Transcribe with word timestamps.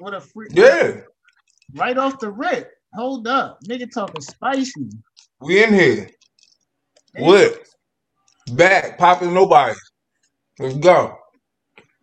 With 0.00 0.14
a 0.14 0.20
free 0.20 0.48
Yeah, 0.50 1.02
right 1.74 1.96
off 1.98 2.18
the 2.18 2.30
rip. 2.30 2.72
Hold 2.94 3.28
up. 3.28 3.58
Nigga 3.64 3.92
talking 3.92 4.22
spicy. 4.22 4.88
we 5.40 5.62
in 5.62 5.74
here. 5.74 6.10
Nigga 7.16 7.26
What? 7.26 8.56
Back 8.56 8.98
popping 8.98 9.34
nobody. 9.34 9.74
Let's 10.58 10.76
go. 10.78 11.18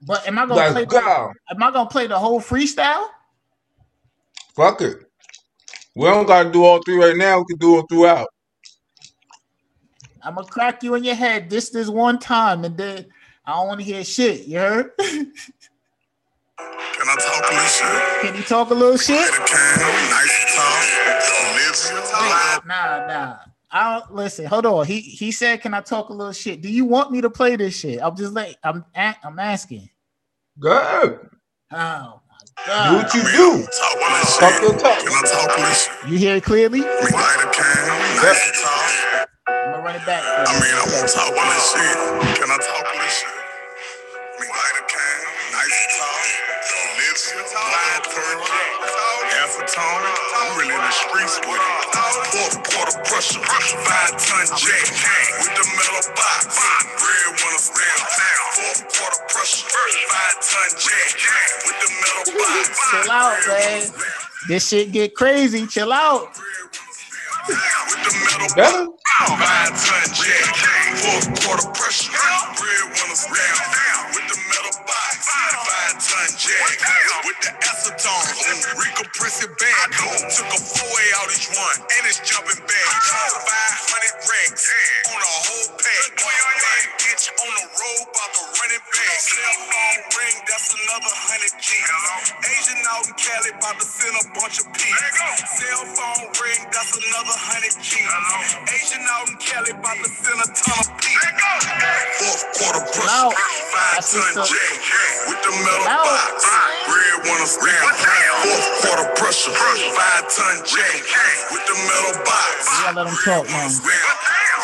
But 0.04 0.28
am 0.28 0.38
I 0.38 0.46
gonna 0.46 0.72
play 0.72 0.82
Let's 0.82 0.94
the, 0.94 1.00
go. 1.02 1.32
am 1.50 1.64
I 1.64 1.72
gonna 1.72 1.90
play 1.90 2.06
the 2.06 2.20
whole 2.20 2.40
freestyle? 2.40 3.08
Fuck 4.56 4.82
it. 4.82 4.98
We 5.96 6.06
don't 6.06 6.28
gotta 6.28 6.52
do 6.52 6.64
all 6.64 6.80
three 6.84 7.04
right 7.04 7.18
now. 7.18 7.40
We 7.40 7.46
can 7.50 7.58
do 7.58 7.78
them 7.78 7.88
throughout. 7.88 8.28
I'm 10.22 10.36
gonna 10.36 10.48
crack 10.48 10.84
you 10.84 10.94
in 10.94 11.04
your 11.04 11.16
head 11.16 11.50
this 11.50 11.72
this 11.72 11.90
one 11.90 12.20
time 12.20 12.64
and 12.64 12.78
then 12.78 13.08
I 13.44 13.54
don't 13.54 13.68
want 13.68 13.80
to 13.80 13.86
hear 13.86 14.04
shit. 14.04 14.46
You 14.46 14.60
heard? 14.60 14.92
Can 16.58 17.08
I 17.08 17.16
talk 17.16 17.52
a 17.52 17.54
little 17.54 17.70
shit? 17.70 18.22
Can 18.22 18.36
you 18.36 18.44
talk 18.44 18.70
a 18.72 18.74
little 18.74 18.98
shit? 18.98 19.16
Light 19.18 19.30
a 19.30 19.46
candle, 19.48 19.94
nice 20.10 20.56
and 21.92 22.68
Nah, 22.68 23.08
nah. 23.08 23.38
I 23.70 24.00
don't 24.00 24.16
listen. 24.16 24.46
Hold 24.46 24.66
on. 24.66 24.86
He 24.86 25.02
he 25.02 25.32
said, 25.32 25.62
"Can 25.62 25.74
I 25.74 25.82
talk 25.82 26.10
a 26.10 26.14
little 26.14 26.34
shit?" 26.34 26.62
Do 26.62 26.70
you 26.70 26.86
want 26.86 27.12
me 27.12 27.22
to 27.22 27.30
play 27.30 27.56
this 27.58 27.78
shit? 27.78 28.00
I'm 28.02 28.16
just 28.16 28.34
like 28.34 28.58
I'm 28.64 28.86
a- 28.96 29.16
I'm 29.24 29.38
asking. 29.40 29.90
Good. 30.60 31.30
Oh 31.72 32.22
my 32.58 32.90
Do 32.90 32.96
what 32.98 33.14
you 33.14 33.22
do. 33.22 33.68
Talk 33.68 33.96
a 33.96 34.12
little 34.12 34.26
Talk 34.40 34.62
your 34.62 34.72
shit. 34.72 34.80
talk. 34.80 35.00
Can 35.00 35.14
I 35.14 35.22
talk 35.28 35.58
a 35.58 35.60
little 35.62 35.76
shit? 35.76 36.10
You 36.10 36.18
hear 36.18 36.36
it 36.38 36.44
clearly? 36.44 36.80
Me 36.80 36.86
light 36.88 37.44
a 37.44 37.52
candle, 37.54 38.00
nice 38.24 38.48
and 38.48 38.56
tall. 38.64 38.90
I'm 39.48 39.72
gonna 39.74 39.84
run 39.84 39.96
it 39.96 40.06
back. 40.06 40.24
I 40.26 40.54
mean, 40.60 40.74
I 40.74 40.86
won't 40.90 41.12
talk 41.14 41.30
a 41.30 41.34
little 41.34 41.62
shit. 41.62 42.38
Can 42.42 42.50
I 42.50 42.58
talk 42.58 42.86
a 42.88 42.96
little 42.96 43.10
shit? 43.10 43.37
Quarter 53.18 53.78
five 53.82 54.14
ton 54.22 54.46
jack 54.58 54.86
with 55.42 55.54
the 55.58 55.66
metal 55.74 56.06
box. 56.14 56.54
Red 57.02 57.42
wanna 57.42 57.58
stand 57.58 58.04
down. 58.14 58.46
Fourth 58.54 58.82
quarter 58.94 59.22
pressure, 59.34 59.66
five 60.08 60.38
ton 60.46 60.70
jack 60.78 61.10
with 61.66 61.78
the 61.82 61.90
metal 61.98 62.38
box. 62.38 62.70
Chill 62.92 63.12
out, 63.12 63.38
man. 63.48 63.82
This 64.48 64.68
shit 64.68 64.92
get 64.92 65.16
crazy. 65.16 65.66
Chill 65.66 65.92
out. 65.92 66.30
With 67.48 67.58
the 68.06 68.14
metal 68.22 68.56
Better? 68.56 68.86
Five 69.26 69.74
ton 69.74 70.08
jack, 70.14 70.54
fourth 71.02 71.28
quarter 71.44 71.68
pressure. 71.74 72.12
Red 72.14 72.86
wanna 73.02 73.16
stand 73.16 73.58
down 73.74 73.97
box. 75.26 75.30
Five 75.30 75.98
ton 76.04 76.30
jack 76.38 77.26
with 77.26 77.40
the 77.42 77.52
acetone. 77.66 78.28
Recompressive 78.78 79.54
bag. 79.58 79.88
Took 80.36 80.48
a 80.54 80.60
four 80.62 80.90
way 80.96 81.08
out 81.18 81.30
each 81.34 81.50
one, 81.56 81.78
and 81.82 82.04
it's 82.08 82.20
jumping 82.22 82.62
back. 82.68 82.90
500 82.94 84.30
racks 84.30 84.66
on 85.10 85.22
a 85.22 85.36
whole 85.48 85.78
pack. 85.78 85.87
Run 89.18 89.34
it 89.34 89.58
back. 89.58 89.58
Cell 89.58 89.58
phone 89.66 90.02
ring, 90.14 90.38
that's 90.46 90.70
another 90.78 91.14
hundred 91.18 91.54
G. 91.58 91.70
Asian 92.46 92.82
out 92.90 93.08
in 93.08 93.14
Cali, 93.18 93.52
about 93.58 93.78
to 93.80 93.86
send 93.86 94.14
a 94.14 94.26
bunch 94.38 94.60
of 94.62 94.68
P. 94.74 94.82
Cell 95.58 95.84
phone 95.98 96.26
ring, 96.38 96.62
that's 96.70 96.94
another 96.94 97.38
hundred 97.38 97.74
G. 97.82 97.98
Asian 98.70 99.04
out 99.10 99.30
in 99.30 99.38
Cali, 99.42 99.72
about 99.74 99.98
to 100.06 100.10
send 100.10 100.40
a 100.42 100.48
ton 100.54 100.78
of 100.86 100.90
P. 101.02 101.08
Fourth 102.22 102.46
quarter 102.58 102.84
Chill 102.94 103.10
out. 103.10 103.34
five 103.34 104.06
ton 104.06 104.22
what's 104.22 104.38
up. 104.38 104.48
jack 104.50 104.78
with 105.30 105.42
the 105.42 105.52
metal 105.66 105.86
Chill 105.86 106.06
box. 106.06 106.38
Red 106.88 107.18
wanna 107.26 107.48
stand. 107.50 107.86
Fourth 108.46 108.70
quarter 108.86 109.08
pressure, 109.18 109.54
five 109.54 110.26
ton 110.30 110.56
jack 110.66 111.02
with 111.54 111.66
the 111.66 111.76
metal 111.90 112.16
box. 112.22 112.54
You 112.70 112.84
gotta 112.86 112.98
let 112.98 113.08
him 113.10 113.18
talk, 113.26 113.46
man. 113.50 113.70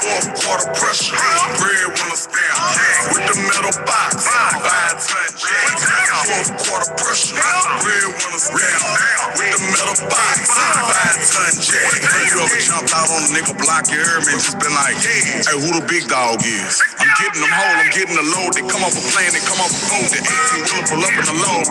Fourth 0.03 0.44
quarter 0.44 0.69
pressure, 0.74 1.16
red 1.16 1.88
wanna 1.97 2.18
stand 2.18 3.16
with 3.16 3.24
the 3.24 3.36
metal 3.47 3.86
box. 3.86 4.28
Five 4.28 5.00
ton 5.08 5.31
jack. 5.38 6.12
Quarter 6.23 6.95
pressure, 6.95 7.35
red 7.35 8.07
wanna 8.16 8.39
stand 8.39 8.79
with 9.35 9.59
the 9.59 9.67
metal 9.75 10.07
box. 10.07 10.47
Five 10.47 11.19
ton 11.19 11.51
jack. 11.59 12.00
You 12.31 12.39
ever 12.39 12.59
jumped 12.63 12.95
out 12.95 13.11
on 13.11 13.28
a 13.28 13.29
nigga 13.35 13.51
block, 13.59 13.91
you 13.91 14.00
heard 14.00 14.23
me? 14.23 14.39
Just 14.39 14.56
been 14.56 14.72
like, 14.72 14.95
hey, 15.03 15.44
who 15.51 15.75
the 15.75 15.84
big 15.84 16.07
dog 16.07 16.39
is? 16.47 16.79
I'm 16.95 17.11
getting 17.19 17.44
them 17.44 17.51
whole, 17.51 17.75
I'm 17.75 17.91
getting 17.91 18.16
the 18.16 18.23
load. 18.23 18.56
They 18.56 18.63
come 18.63 18.88
off 18.88 18.95
a 18.95 19.03
plane, 19.11 19.35
they 19.35 19.44
come 19.44 19.59
off 19.59 19.75
a 19.75 19.84
boat. 19.91 20.07
The 20.16 20.23
18 20.23 20.63
wheeler 20.63 20.85
pull 20.88 21.03
up 21.03 21.11
in 21.11 21.25
the 21.28 21.38
load. 21.44 21.66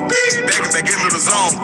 Back 0.45 0.63
back 0.69 0.85
into 0.85 1.09
the 1.09 1.23
zone. 1.25 1.57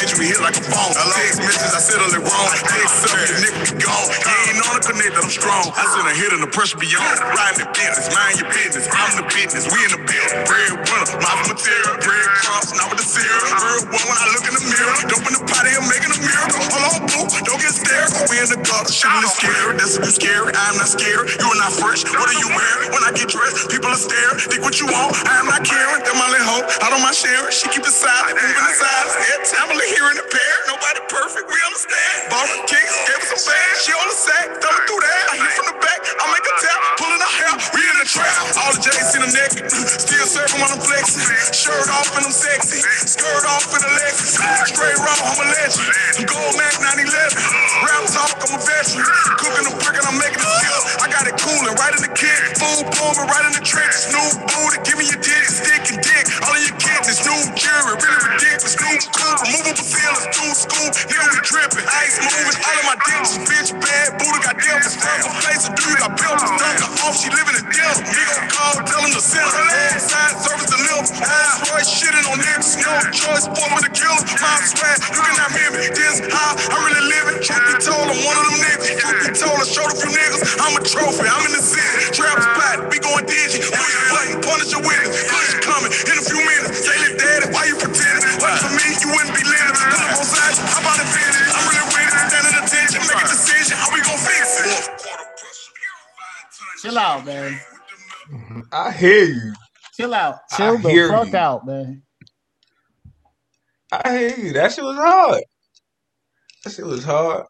Page 0.00 0.16
me 0.16 0.32
hit 0.32 0.40
like 0.40 0.56
a 0.56 0.64
phone. 0.64 0.96
Text 0.96 1.44
messages, 1.44 1.76
I 1.76 1.80
settle 1.84 2.08
it 2.08 2.24
wrong. 2.24 2.48
Text 2.56 3.04
up, 3.04 3.20
your 3.20 3.36
nigga 3.36 3.60
be 3.68 3.84
gone. 3.84 4.08
You 4.16 4.36
ain't 4.48 4.64
on 4.64 4.80
the 4.80 4.82
connect, 4.88 5.14
I'm 5.20 5.28
strong. 5.28 5.68
I 5.76 5.84
send 5.92 6.08
a 6.08 6.14
hit 6.16 6.32
and 6.32 6.40
the 6.40 6.48
pressure 6.48 6.80
be 6.80 6.88
on. 6.96 7.04
Riding 7.04 7.60
the 7.62 7.68
business, 7.76 8.08
mind 8.16 8.40
your 8.40 8.48
business. 8.48 8.88
I'm 8.88 9.12
the 9.20 9.28
business, 9.28 9.68
we 9.68 9.76
in 9.84 9.92
the 9.92 10.00
building. 10.08 10.40
Bread 10.48 10.72
winner, 10.88 11.08
my 11.20 11.32
material. 11.44 12.00
Bread 12.00 12.29
crumbs, 12.38 12.70
not 12.78 12.88
with 12.90 13.00
the. 13.02 13.10
Real 13.10 13.82
one 13.90 14.06
when 14.06 14.18
I 14.18 14.26
look 14.32 14.46
in 14.46 14.54
the 14.54 14.64
mirror. 14.70 14.96
Dope 15.10 15.26
in 15.26 15.34
the 15.34 15.42
potty, 15.44 15.74
I'm 15.74 15.86
making 15.90 16.12
a 16.14 16.20
miracle. 16.22 16.62
Hold 16.70 16.84
on, 16.86 16.98
boo, 17.10 17.26
don't 17.42 17.60
get 17.60 17.74
scared. 17.74 18.10
We 18.30 18.38
in 18.38 18.48
the 18.48 18.60
club, 18.62 18.86
shooting 18.86 19.26
is 19.26 19.34
scary. 19.36 19.74
That's 19.76 19.98
you 19.98 20.10
scary, 20.10 20.50
I'm 20.54 20.76
not 20.78 20.90
scared. 20.90 21.26
You 21.36 21.46
are 21.50 21.60
not 21.60 21.74
fresh, 21.74 22.06
what 22.06 22.28
are 22.30 22.38
you 22.38 22.48
wearing? 22.50 22.88
When 22.94 23.02
I 23.02 23.10
get 23.12 23.28
dressed, 23.28 23.68
people 23.68 23.90
are 23.90 23.98
staring. 23.98 24.38
Think 24.46 24.62
what 24.62 24.78
you 24.78 24.86
want, 24.86 25.18
I 25.26 25.42
am 25.42 25.50
not 25.50 25.66
caring. 25.66 26.00
That 26.06 26.14
my 26.16 26.28
little 26.30 26.46
hoe, 26.46 26.64
I 26.82 26.86
don't 26.94 27.02
mind 27.02 27.18
sharing. 27.18 27.50
She 27.50 27.66
keep 27.70 27.82
it 27.82 27.94
silent, 27.94 28.38
moving 28.38 28.54
in 28.54 28.74
size. 28.78 29.12
Head 29.18 29.42
family 29.50 29.86
here 29.90 30.06
in 30.10 30.16
the 30.20 30.26
pair. 30.30 30.54
Nobody 30.70 31.00
perfect, 31.10 31.46
we 31.50 31.58
understand. 31.66 32.14
Bottom 32.30 32.60
kicks, 32.70 32.94
gave 33.10 33.20
her 33.20 33.28
some 33.34 33.42
fans. 33.42 33.76
She 33.82 33.90
on 33.96 34.06
the 34.06 34.18
sack, 34.18 34.46
thumbing 34.62 34.84
through 34.86 35.02
that. 35.02 35.24
I 35.30 35.34
hit 35.42 35.52
from 35.58 35.66
the 35.72 35.78
back, 35.82 36.00
I 36.06 36.24
make 36.30 36.46
a 36.46 36.54
tap, 36.62 36.80
pulling 37.00 37.22
her 37.22 37.32
hair. 37.42 37.52
We 37.74 37.82
in 37.82 37.96
the 37.98 38.08
trap. 38.08 38.34
All 38.62 38.72
the 38.76 38.80
J's 38.82 39.10
in 39.18 39.22
the 39.26 39.32
neck, 39.32 39.50
still 40.06 40.26
serving 40.26 40.60
when 40.62 40.70
I'm 40.70 40.82
flexing. 40.82 41.26
Shirt 41.54 41.88
off 41.90 42.08
and 42.20 42.28
I'm 42.28 42.36
sexy, 42.36 42.84
skirt 43.08 43.44
off 43.48 43.64
in 43.72 43.80
the 43.80 43.90
Lexus. 43.96 44.36
Straight 44.68 44.98
raw, 45.00 45.16
I'm 45.24 45.40
a 45.40 45.46
legend. 45.56 46.28
Gold 46.28 46.54
Mac 46.60 46.76
911. 46.76 47.08
Rap 47.80 48.04
talk, 48.12 48.36
I'm 48.44 48.52
a 48.52 48.60
veteran. 48.60 49.08
Cooking 49.40 49.64
the 49.64 49.74
brick 49.80 49.96
and 49.96 50.04
I'm 50.04 50.20
making 50.20 50.44
a 50.44 50.48
skill. 50.60 50.80
I 51.00 51.06
got 51.08 51.24
it 51.24 51.36
cooling 51.40 51.74
right 51.80 51.94
in 51.96 52.02
the 52.04 52.12
kid. 52.12 52.60
Food 52.60 52.92
booming 52.92 53.24
right 53.24 53.44
in 53.48 53.52
the 53.56 53.64
trenches. 53.64 54.12
New 54.12 54.28
booty, 54.44 54.78
give 54.84 54.96
me 55.00 55.08
your 55.08 55.20
dick, 55.24 55.44
stick 55.48 55.96
and 55.96 56.00
dick. 56.04 56.24
All 56.44 56.52
of 56.52 56.60
your 56.60 56.76
kids 56.76 57.08
is 57.08 57.18
new 57.24 57.40
jury, 57.56 57.96
really 57.96 58.20
ridiculous. 58.36 58.76
New 58.76 58.96
cool, 59.16 59.34
removable 59.40 59.80
ceilings, 59.80 60.26
two 60.36 60.52
school. 60.52 60.88
Nigga, 61.08 61.24
we 61.24 61.40
dripping. 61.40 61.86
Ice 62.04 62.16
moving, 62.20 62.56
all 62.60 62.76
of 62.76 62.84
my 62.84 62.96
dicks, 63.08 63.32
bitch 63.48 63.70
bad. 63.80 64.20
Booty 64.20 64.29
for 64.82 64.92
stuff. 64.96 65.20
A 65.26 65.32
place 65.44 65.62
to 65.68 65.72
do, 65.76 65.88
got 66.00 66.12
built. 66.16 66.40
Dunk 66.40 66.78
her 66.80 66.90
off, 67.04 67.16
she 67.16 67.28
living 67.30 67.56
in 67.56 67.64
deal. 67.68 67.92
Nigga, 68.00 68.36
call, 68.50 68.74
tell 68.84 69.02
him 69.04 69.12
to 69.12 69.22
send 69.22 69.44
her. 69.44 69.68
Side 70.00 70.36
service 70.40 70.70
to 70.72 70.78
live. 70.80 71.06
Roy 71.68 71.82
shitting 71.84 72.26
on 72.30 72.38
niggas. 72.40 72.80
No 72.80 72.92
choice, 73.12 73.46
boy, 73.48 73.68
with 73.76 73.88
a 73.88 73.92
killer. 73.92 74.20
My 74.40 74.56
swag, 74.64 74.98
you 75.04 75.20
cannot 75.20 75.50
hear 75.52 75.70
me. 75.74 75.84
This 75.92 76.20
how 76.32 76.56
I'm 76.56 76.80
really 76.88 77.04
living. 77.08 77.38
Truth 77.44 77.64
be 77.68 77.74
told, 77.84 78.06
I'm 78.08 78.20
one 78.24 78.36
of 78.40 78.44
them 78.48 78.58
niggas. 78.60 78.88
Truth 79.00 79.20
be 79.20 79.30
told, 79.36 79.56
I 79.60 79.66
showed 79.68 79.90
a 79.92 79.96
few 79.96 80.10
niggas. 80.12 80.42
I'm 80.60 80.74
a 80.76 80.82
trophy, 80.84 81.26
I'm 81.28 81.44
in 81.44 81.52
the 81.56 81.64
city. 81.64 82.16
Trap 82.16 82.36
spot, 82.40 82.76
we 82.88 82.96
going 83.00 83.24
digi. 83.28 83.60
Push 83.64 83.94
button, 84.12 84.40
punish 84.40 84.70
your 84.72 84.82
witness. 84.84 85.24
Push 85.28 85.50
coming 85.64 85.92
in 85.92 86.14
a 86.16 86.24
few 86.24 86.40
minutes. 86.40 86.84
Say, 86.84 86.96
little 87.00 87.18
daddy, 87.20 87.46
why 87.52 87.64
you 87.68 87.76
pretending? 87.76 88.24
Wait 88.40 88.56
for 88.60 88.72
me, 88.72 88.86
you 89.00 89.08
wouldn't 89.12 89.34
be 89.36 89.44
living. 89.44 89.76
Pull 89.76 90.00
up 90.00 90.16
on 90.16 90.24
sides, 90.24 90.58
how 90.58 90.80
about 90.80 90.98
it 91.00 91.08
finish? 91.12 91.36
I'm 91.52 91.64
really 91.68 91.86
it, 92.00 92.12
standing 92.30 92.56
attention, 92.56 93.00
make 93.04 93.20
a 93.20 93.28
decision. 93.28 93.49
Chill 96.80 96.98
out, 96.98 97.26
man. 97.26 97.60
I 98.72 98.92
hear 98.92 99.24
you. 99.24 99.54
Chill 99.94 100.14
out. 100.14 100.38
I 100.52 100.56
Chill 100.56 100.78
the 100.78 100.96
hear 100.96 101.08
fuck 101.08 101.34
you. 101.34 101.34
out, 101.34 101.66
man. 101.66 102.02
I 103.92 104.18
hear 104.18 104.38
you. 104.38 104.52
That 104.54 104.72
shit 104.72 104.84
was 104.84 104.96
hard. 104.96 105.42
That 106.64 106.72
shit 106.72 106.86
was 106.86 107.04
hard. 107.04 107.46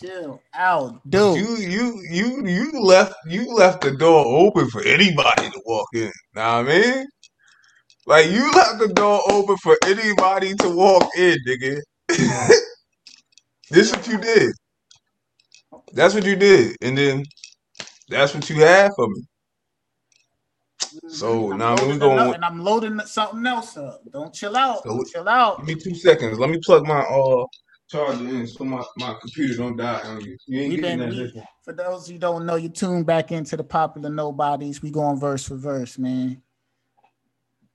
Chill 0.00 0.42
out, 0.54 1.02
dude. 1.08 1.36
You 1.36 1.56
you 1.56 2.02
you 2.10 2.46
you 2.46 2.72
left 2.82 3.14
you 3.28 3.54
left 3.54 3.82
the 3.82 3.92
door 3.96 4.24
open 4.26 4.68
for 4.70 4.82
anybody 4.84 5.50
to 5.50 5.62
walk 5.66 5.88
in. 5.94 6.12
Know 6.34 6.42
what 6.42 6.46
I 6.46 6.62
mean? 6.64 7.06
Like 8.06 8.26
you 8.30 8.52
left 8.52 8.80
the 8.80 8.88
door 8.88 9.22
open 9.30 9.56
for 9.58 9.76
anybody 9.86 10.54
to 10.54 10.70
walk 10.70 11.10
in, 11.16 11.38
nigga. 11.48 11.80
this 12.08 13.90
is 13.90 13.92
what 13.92 14.08
you 14.08 14.18
did. 14.18 14.52
That's 15.92 16.14
what 16.14 16.24
you 16.24 16.36
did, 16.36 16.76
and 16.80 16.96
then 16.96 17.24
that's 18.08 18.34
what 18.34 18.48
you 18.48 18.56
had 18.56 18.90
for 18.96 19.08
me. 19.08 19.22
So 21.08 21.52
I'm 21.52 21.58
now 21.58 21.74
we 21.74 21.98
going. 21.98 22.12
another- 22.18 22.34
and 22.34 22.44
I'm 22.44 22.60
loading 22.60 23.00
something 23.00 23.46
else 23.46 23.76
up. 23.76 24.02
Don't 24.10 24.32
chill 24.32 24.56
out. 24.56 24.82
So- 24.84 25.02
chill 25.04 25.28
out. 25.28 25.58
Give 25.66 25.76
me 25.76 25.82
two 25.82 25.94
seconds. 25.94 26.38
Let 26.38 26.50
me 26.50 26.58
plug 26.64 26.86
my 26.86 27.00
uh 27.00 27.44
charger 27.88 28.26
in 28.26 28.46
so 28.46 28.64
my, 28.64 28.82
my 28.96 29.14
computer 29.20 29.54
don't 29.58 29.76
die 29.76 30.00
on 30.02 30.20
you. 30.22 30.36
You 30.46 30.60
ain't 30.62 30.76
getting 30.76 30.98
been 30.98 31.10
that 31.10 31.34
we, 31.34 31.42
for 31.62 31.72
those 31.74 32.08
who 32.08 32.16
don't 32.18 32.46
know, 32.46 32.56
you 32.56 32.68
tune 32.70 33.04
back 33.04 33.32
into 33.32 33.56
the 33.56 33.64
popular 33.64 34.08
nobodies. 34.08 34.80
We 34.82 34.90
going 34.90 35.18
verse 35.20 35.46
for 35.46 35.56
verse, 35.56 35.98
man. 35.98 36.42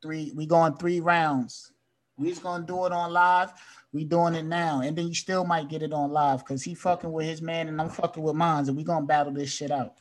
Three, 0.02 0.32
we 0.36 0.46
going 0.46 0.76
three 0.78 1.00
rounds. 1.00 1.72
We 2.18 2.30
just 2.30 2.42
gonna 2.44 2.66
do 2.66 2.86
it 2.86 2.92
on 2.92 3.14
live. 3.14 3.52
We 3.98 4.04
doing 4.04 4.36
it 4.36 4.46
now, 4.46 4.82
and 4.82 4.96
then 4.96 5.08
you 5.08 5.16
still 5.16 5.44
might 5.44 5.70
get 5.70 5.82
it 5.82 5.92
on 5.92 6.12
live 6.12 6.46
because 6.46 6.62
he 6.62 6.76
fucking 6.76 7.12
with 7.12 7.26
his 7.26 7.42
man 7.42 7.68
and 7.68 7.82
I'm 7.82 7.90
fucking 7.90 8.22
with 8.22 8.36
mine, 8.36 8.68
and 8.68 8.78
we 8.78 8.84
gonna 8.84 9.08
battle 9.08 9.34
this 9.34 9.52
shit 9.52 9.72
out. 9.72 9.96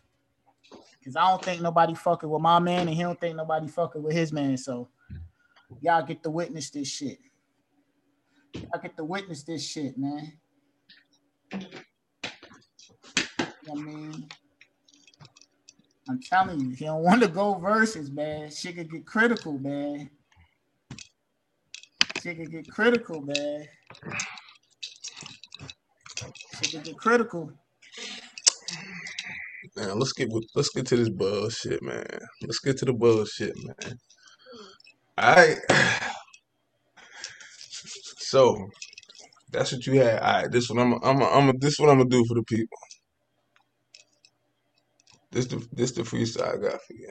Cause 1.02 1.16
I 1.16 1.30
don't 1.30 1.42
think 1.42 1.62
nobody 1.62 1.94
fucking 1.94 2.28
with 2.28 2.42
my 2.42 2.58
man, 2.58 2.88
and 2.88 2.94
he 2.94 3.00
don't 3.00 3.18
think 3.18 3.36
nobody 3.36 3.68
fucking 3.68 4.02
with 4.02 4.12
his 4.12 4.34
man. 4.34 4.58
So 4.58 4.90
y'all 5.80 6.04
get 6.04 6.22
to 6.24 6.28
witness 6.28 6.68
this 6.68 6.88
shit. 6.88 7.20
Y'all 8.52 8.82
get 8.82 8.98
to 8.98 9.04
witness 9.04 9.44
this 9.44 9.66
shit, 9.66 9.96
man. 9.96 10.30
You 11.52 11.58
know 11.58 11.66
I 13.72 13.74
mean, 13.76 14.28
I'm 16.06 16.20
telling 16.20 16.60
you, 16.60 16.70
if 16.70 16.82
you 16.82 16.88
don't 16.88 17.02
want 17.02 17.22
to 17.22 17.28
go 17.28 17.54
versus, 17.54 18.10
man, 18.10 18.50
shit 18.50 18.76
could 18.76 18.90
get 18.90 19.06
critical, 19.06 19.58
man. 19.58 20.10
Shit 22.22 22.36
could 22.36 22.50
get 22.50 22.70
critical, 22.70 23.22
man. 23.22 23.66
Get 26.70 26.96
critical. 26.96 27.52
Now 29.76 29.94
let's 29.94 30.12
get 30.12 30.30
with, 30.30 30.46
let's 30.54 30.70
get 30.70 30.86
to 30.88 30.96
this 30.96 31.10
bullshit, 31.10 31.82
man. 31.82 32.06
Let's 32.42 32.60
get 32.60 32.78
to 32.78 32.84
the 32.86 32.92
bullshit, 32.92 33.54
man. 33.56 33.98
All 35.18 35.36
right. 35.36 35.58
So 38.18 38.68
that's 39.52 39.72
what 39.72 39.86
you 39.86 40.00
had. 40.00 40.20
All 40.20 40.32
right, 40.42 40.50
this 40.50 40.70
what 40.70 40.80
I'm 40.80 40.94
I'm 41.04 41.22
I'm 41.22 41.58
this 41.58 41.78
what 41.78 41.90
I'm 41.90 41.98
gonna 41.98 42.10
do 42.10 42.24
for 42.26 42.34
the 42.34 42.44
people. 42.44 42.78
This 45.32 45.46
the 45.46 45.66
this 45.72 45.92
the 45.92 46.02
freestyle 46.02 46.54
I 46.54 46.70
got 46.70 46.80
for 46.82 46.94
you. 46.94 47.08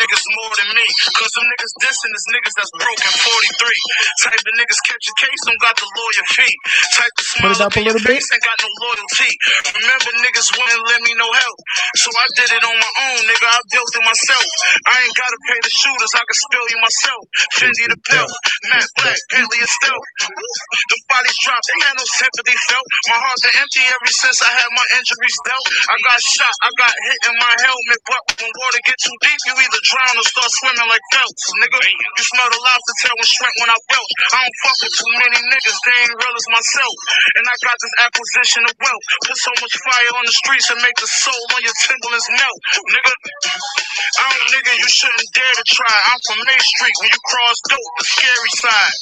Niggas 0.00 0.24
more 0.40 0.54
than 0.56 0.70
me. 0.74 0.86
Cause 1.20 1.32
them 1.36 1.46
niggas 1.52 1.74
dissing 1.84 2.12
is 2.16 2.24
niggas 2.32 2.54
that's 2.56 2.72
broken 2.80 3.12
43. 3.12 4.24
Type 4.24 4.42
of 4.42 4.54
niggas 4.56 4.80
catch 4.88 5.04
a 5.12 5.14
case, 5.20 5.40
don't 5.46 5.60
got 5.62 5.76
the 5.76 5.88
lawyer 5.92 6.26
fee. 6.34 6.54
Type 6.96 7.14
of 7.20 7.26
Put 7.44 7.52
smile 7.52 7.52
it 7.52 7.62
up 7.68 7.74
a 7.76 7.80
in 7.80 7.84
your 7.86 7.94
little 8.00 8.08
bit. 8.08 8.16
ain't 8.32 8.46
got 8.48 8.58
no 8.64 8.70
loyalty. 8.80 9.32
Remember 9.84 10.10
niggas 10.24 10.48
wouldn't 10.56 10.84
lend 10.88 11.02
me 11.04 11.14
no 11.20 11.28
help. 11.28 11.58
So 12.00 12.08
I 12.16 12.26
did 12.40 12.50
it 12.56 12.64
on 12.64 12.76
my 12.80 12.92
own, 13.12 13.20
nigga. 13.28 13.46
I 13.52 13.60
built 13.70 13.92
it 13.92 14.04
myself. 14.04 14.46
I 14.88 14.94
ain't 15.04 15.16
gotta 15.16 15.38
pay 15.52 15.58
the 15.60 15.72
shooters, 15.72 16.12
I 16.16 16.22
can 16.24 16.38
spill 16.48 16.66
you 16.72 16.78
myself. 16.80 17.22
Fendi 17.60 17.84
the 17.92 17.98
belt, 18.08 18.32
Matt 18.72 18.88
Black, 18.96 19.20
Bentley 19.30 19.60
and 19.60 19.72
Stealth. 19.80 20.08
The 20.90 20.98
bodies 21.10 21.38
dropped, 21.42 21.66
ain't 21.74 21.98
no 21.98 22.06
sympathy 22.14 22.56
felt. 22.70 22.86
My 23.10 23.18
heart's 23.18 23.42
been 23.42 23.56
empty 23.58 23.82
ever 23.82 24.10
since 24.14 24.38
I 24.46 24.50
had 24.54 24.70
my 24.70 24.86
injuries 24.94 25.36
dealt. 25.42 25.66
I 25.90 25.96
got 25.98 26.18
shot, 26.22 26.54
I 26.62 26.70
got 26.78 26.94
hit 26.94 27.20
in 27.26 27.34
my 27.42 27.54
helmet, 27.58 28.00
but 28.06 28.22
when 28.38 28.50
water 28.54 28.80
get 28.86 28.98
too 29.02 29.16
deep, 29.18 29.40
you 29.50 29.54
either 29.58 29.82
drown 29.82 30.14
or 30.14 30.26
start 30.26 30.50
swimming 30.62 30.86
like 30.86 31.04
Phelps, 31.10 31.44
nigga. 31.58 31.78
You 31.82 32.24
smell 32.30 32.48
the 32.54 32.60
lobster 32.62 32.96
tail 33.02 33.16
and 33.18 33.26
shrimp 33.26 33.56
when 33.58 33.70
I 33.74 33.78
belch. 33.90 34.12
I 34.30 34.38
don't 34.46 34.58
fuck 34.62 34.78
with 34.86 34.94
too 34.94 35.12
many 35.18 35.38
niggas, 35.50 35.78
they 35.82 35.96
ain't 36.06 36.14
real 36.14 36.34
as 36.38 36.48
myself. 36.54 36.96
And 37.34 37.44
I 37.50 37.54
got 37.66 37.76
this 37.82 37.94
acquisition 38.06 38.62
of 38.70 38.74
wealth. 38.78 39.04
Put 39.26 39.38
so 39.42 39.52
much 39.58 39.74
fire 39.82 40.12
on 40.14 40.24
the 40.24 40.36
streets 40.46 40.68
and 40.70 40.78
make 40.80 40.98
the 41.02 41.10
soul 41.10 41.44
on 41.58 41.60
your 41.66 41.76
Timberlands 41.82 42.28
melt, 42.38 42.60
nigga. 42.94 43.12
I 44.20 44.24
don't, 44.30 44.48
nigga, 44.54 44.72
you 44.78 44.88
shouldn't 44.90 45.30
dare 45.34 45.56
to 45.58 45.66
try. 45.66 45.96
I'm 46.12 46.20
from 46.22 46.38
May 46.44 46.60
Street. 46.60 46.96
When 47.00 47.10
you 47.10 47.22
cross 47.24 47.58
dope, 47.66 47.94
the 47.98 48.06
scary 48.06 48.52
side. 48.60 48.94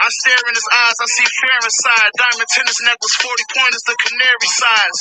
I 0.00 0.06
stare 0.10 0.42
in 0.48 0.54
his 0.54 0.68
eyes, 0.72 0.96
I 0.98 1.06
see 1.06 1.28
fear 1.44 1.60
inside. 1.60 2.10
Diamond 2.16 2.48
tennis 2.56 2.80
necklace, 2.80 3.16
40 3.20 3.52
pointers, 3.52 3.84
the 3.84 3.96
canary 4.00 4.48
size. 4.48 5.00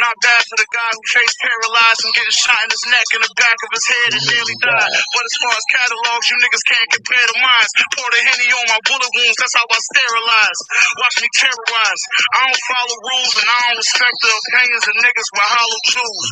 Not 0.00 0.16
bad 0.24 0.42
for 0.48 0.56
the 0.56 0.68
guy 0.72 0.90
who 0.96 1.02
faced 1.12 1.36
paralyzed 1.44 2.00
from 2.00 2.12
getting 2.16 2.36
shot 2.40 2.60
in 2.64 2.70
his 2.72 2.84
neck 2.88 3.08
and 3.12 3.22
the 3.24 3.34
back 3.36 3.58
of 3.60 3.70
his 3.76 3.86
head 3.86 4.10
and 4.16 4.24
nearly 4.24 4.56
died. 4.64 4.92
But 5.12 5.24
as 5.28 5.36
far 5.44 5.52
as 5.52 5.64
catalogs, 5.68 6.26
you 6.32 6.36
niggas 6.40 6.64
can't 6.64 6.88
compare 6.88 7.26
to 7.28 7.36
mine. 7.36 7.68
Pour 7.92 8.08
the 8.08 8.20
henny 8.24 8.48
on 8.48 8.66
my 8.72 8.80
bullet 8.88 9.12
wounds, 9.12 9.38
that's 9.38 9.56
how 9.56 9.66
I 9.68 9.80
sterilize. 9.92 10.60
Watch 11.04 11.16
me 11.20 11.28
terrorize. 11.36 12.02
I 12.32 12.38
don't 12.48 12.64
follow 12.72 12.96
rules 13.04 13.34
and 13.36 13.48
I 13.48 13.58
don't 13.68 13.80
respect 13.80 14.16
the 14.24 14.32
opinions 14.32 14.84
of 14.88 14.94
niggas 15.04 15.28
with 15.36 15.48
hollow 15.52 15.80
jewels. 15.92 16.28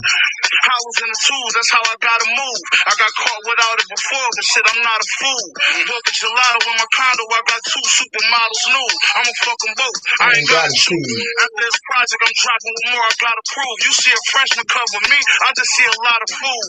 Hollows 0.64 0.98
in 1.04 1.08
the 1.12 1.20
tools, 1.28 1.52
that's 1.52 1.72
how 1.74 1.82
I 1.84 1.94
gotta 2.00 2.28
move. 2.32 2.60
I 2.88 2.92
got 2.96 3.12
caught 3.18 3.42
without 3.44 3.76
it 3.82 3.88
before, 3.90 4.28
but 4.32 4.44
shit, 4.46 4.64
I'm 4.64 4.82
not 4.86 5.00
a 5.02 5.08
fool. 5.20 5.44
Book 5.90 6.04
a 6.08 6.12
gelato 6.14 6.60
in 6.70 6.76
my 6.78 6.88
condo, 6.94 7.24
I 7.34 7.42
got 7.44 7.60
two 7.66 7.84
supermodels 7.84 8.64
new. 8.70 8.88
I'ma 9.18 9.32
fuck 9.32 9.41
'em 9.46 9.74
both. 9.76 9.98
I 10.20 10.30
oh, 10.30 10.36
ain't 10.36 10.48
got 10.48 10.66
to 10.70 10.76
choose. 10.76 11.08
After 11.42 11.60
this 11.66 11.78
project, 11.88 12.20
I'm 12.22 12.34
dropping 12.34 12.72
with 12.72 12.86
more 12.94 13.04
I 13.06 13.12
gotta 13.18 13.44
prove. 13.50 13.76
You 13.86 13.92
see 13.92 14.12
a 14.12 14.22
freshman 14.30 14.66
cover 14.70 15.00
me, 15.06 15.18
I 15.18 15.48
just 15.54 15.70
see 15.76 15.86
a 15.86 15.96
lot 16.02 16.20
of 16.22 16.30
food. 16.30 16.68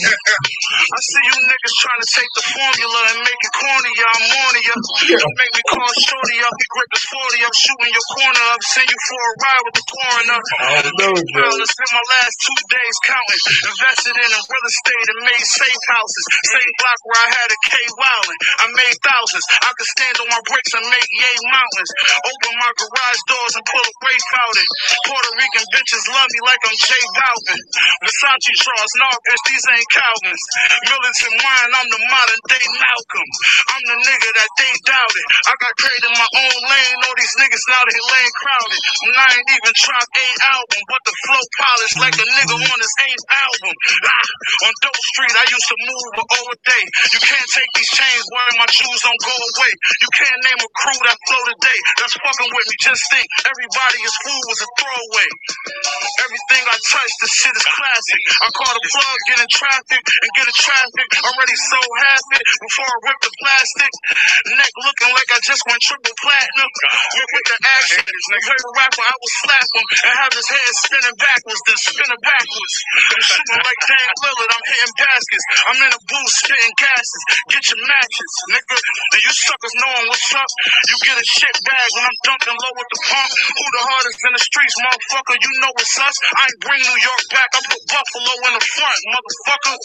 I 0.96 0.98
see 1.00 1.22
you 1.28 1.36
niggas 1.44 1.74
trying 1.80 2.02
to 2.02 2.08
take 2.10 2.30
the 2.36 2.44
formula 2.50 3.00
and 3.14 3.18
make 3.24 3.40
it 3.40 3.54
corny, 3.54 3.92
I'm 4.00 4.24
it, 4.56 4.64
yeah. 4.64 5.20
Don't 5.20 5.38
make 5.38 5.52
me 5.54 5.62
call 5.70 5.90
shorty 6.00 6.38
up, 6.44 6.54
you 6.56 6.68
grip 6.72 6.88
this 6.90 7.06
40 7.10 7.46
up, 7.46 7.54
shooting 7.54 7.92
your 7.92 8.06
corner 8.16 8.44
up, 8.54 8.60
send 8.64 8.88
you 8.88 9.00
for 9.08 9.20
a 9.20 9.32
ride 9.40 9.62
with 9.66 9.76
the 9.76 9.86
coroner. 9.86 10.40
I 10.40 10.80
know, 10.96 11.12
it's 11.14 11.76
been 11.76 11.92
my 11.92 12.06
last 12.18 12.34
two 12.40 12.58
days 12.70 12.96
counting. 13.04 13.42
Invested 13.70 14.16
in 14.16 14.30
a 14.30 14.40
real 14.40 14.66
estate 14.66 15.06
and 15.10 15.20
made 15.26 15.44
safe 15.44 15.82
houses. 15.92 16.24
Same 16.50 16.72
block 16.80 17.00
where 17.04 17.20
I 17.20 17.28
had 17.34 17.48
a 17.50 17.58
K 17.68 17.72
Wildin. 17.96 18.38
I 18.60 18.66
made 18.74 18.96
thousands. 19.04 19.44
I 19.60 19.70
could 19.74 19.90
stand 19.98 20.16
on 20.24 20.28
my 20.30 20.42
bricks 20.46 20.72
and 20.76 20.84
make 20.88 21.08
yay 21.10 21.36
mountains. 21.50 21.89
Open 22.26 22.52
my 22.60 22.72
garage 22.78 23.22
doors 23.28 23.54
and 23.58 23.64
pull 23.66 23.84
a 23.84 23.92
race 24.06 24.30
out 24.40 24.56
it. 24.56 24.68
Puerto 25.06 25.30
Rican 25.38 25.66
bitches 25.74 26.04
love 26.10 26.28
me 26.30 26.40
like 26.46 26.62
I'm 26.66 26.76
J 26.78 26.90
Balvin. 27.16 27.60
Versace 28.04 28.52
Charles, 28.62 28.94
nah, 29.00 29.16
bitch, 29.26 29.42
these 29.48 29.66
ain't 29.72 29.88
Calvins. 29.90 30.44
Militant 30.86 31.36
mind, 31.40 31.70
I'm 31.74 31.88
the 31.90 32.02
modern 32.10 32.42
day 32.50 32.64
Malcolm. 32.78 33.30
I'm 33.74 33.84
the 33.86 33.98
nigga 34.06 34.30
that 34.36 34.50
they 34.58 34.72
doubted. 34.86 35.26
I 35.48 35.52
got 35.60 35.72
created 35.80 36.12
my 36.14 36.30
own 36.30 36.56
lane. 36.68 36.98
All 37.06 37.16
these 37.18 37.36
niggas 37.40 37.64
now 37.70 37.82
they 37.86 38.00
lane 38.00 38.34
crowded. 38.38 38.80
And 39.06 39.14
I 39.16 39.28
ain't 39.36 39.50
even 39.56 39.74
dropped 39.74 40.12
eight 40.16 40.38
album, 40.46 40.80
but 40.90 41.02
the 41.06 41.14
flow 41.26 41.44
polished 41.60 41.98
like 42.00 42.16
a 42.18 42.26
nigga 42.26 42.56
on 42.56 42.78
his 42.80 42.94
eighth 43.08 43.26
album. 43.32 43.74
Ah, 44.06 44.66
on 44.68 44.72
Dope 44.84 45.04
Street, 45.14 45.34
I 45.36 45.46
used 45.48 45.68
to 45.72 45.78
move 45.84 46.06
for 46.16 46.26
over 46.40 46.54
day. 46.66 46.84
You 47.14 47.20
can't 47.20 47.50
take 47.56 47.70
these 47.76 47.92
chains, 47.96 48.24
wearing 48.32 48.58
my 48.60 48.70
shoes 48.70 49.00
don't 49.02 49.22
go 49.24 49.34
away. 49.34 49.72
You 50.04 50.10
can't 50.16 50.40
name 50.46 50.60
a 50.60 50.70
crew 50.76 51.00
that 51.08 51.18
flow 51.28 51.42
today. 51.54 51.79
That's 51.98 52.16
fucking 52.16 52.50
with 52.52 52.66
me. 52.68 52.76
Just 52.80 53.02
think, 53.10 53.26
everybody 53.44 53.98
is 54.04 54.14
food 54.24 54.44
was 54.48 54.60
a 54.64 54.68
throwaway. 54.80 55.30
Everything 56.24 56.62
I 56.68 56.76
touch, 56.76 57.12
the 57.20 57.28
shit 57.28 57.54
is 57.56 57.66
classic. 57.66 58.20
I 58.40 58.48
call 58.54 58.72
the 58.76 58.84
plug, 58.84 59.16
get 59.28 59.38
in 59.40 59.50
traffic, 59.50 60.02
and 60.02 60.30
get 60.36 60.46
in 60.46 60.56
traffic. 60.56 61.08
Already 61.20 61.56
so 61.70 61.80
it 61.80 62.44
before 62.60 62.88
I 62.88 62.96
rip 63.06 63.18
the 63.20 63.32
plastic. 63.40 63.92
Neck 64.56 64.74
looking 64.84 65.10
like 65.14 65.28
I 65.30 65.38
just 65.42 65.62
went 65.66 65.80
triple 65.82 66.14
platinum. 66.20 66.70
Whip 66.70 67.30
with 67.34 67.46
the 67.50 67.58
action. 67.60 68.00
You 68.04 68.38
heard 68.40 68.62
a 68.62 68.72
rapper, 68.76 69.04
I 69.04 69.14
will 69.14 69.34
slap 69.44 69.68
him 69.70 69.86
and 70.06 70.14
have 70.20 70.32
his 70.34 70.48
head 70.48 70.72
spinning 70.80 71.16
backwards, 71.18 71.62
then 71.66 71.78
spinning 71.80 72.22
backwards. 72.22 72.74
I'm 73.10 73.22
shooting 73.24 73.60
like 73.60 73.80
Dame 73.84 74.14
Lillard, 74.24 74.50
I'm 74.50 74.66
hitting 74.70 74.94
baskets. 74.96 75.44
I'm 75.66 75.78
in 75.80 75.92
a 75.92 76.00
booth 76.00 76.32
spitting 76.40 76.74
gases. 76.78 77.22
Get 77.50 77.62
your 77.70 77.80
matches, 77.84 78.32
nigga. 78.54 78.76
And 78.76 79.20
you 79.20 79.32
suckers 79.34 79.74
knowing 79.76 80.06
what's 80.08 80.32
up. 80.34 80.50
You 80.88 80.96
get 81.04 81.16
a 81.20 81.26
shit 81.26 81.56
bag 81.70 81.88
when 81.94 82.04
I'm 82.04 82.18
dunking 82.26 82.56
low 82.58 82.72
with 82.74 82.90
the 82.90 83.00
pump. 83.06 83.30
Who 83.30 83.66
the 83.70 83.84
hardest 83.86 84.18
in 84.26 84.32
the 84.34 84.42
streets, 84.42 84.76
motherfucker? 84.82 85.36
You 85.38 85.52
know 85.62 85.72
it's 85.78 85.94
us. 86.02 86.16
I 86.34 86.42
ain't 86.50 86.60
bring 86.60 86.82
New 86.82 86.98
York 86.98 87.24
back. 87.30 87.48
I 87.54 87.60
put 87.62 87.82
Buffalo 87.86 88.32
in 88.50 88.52
the 88.58 88.64
front, 88.74 89.00
motherfucker. 89.14 89.76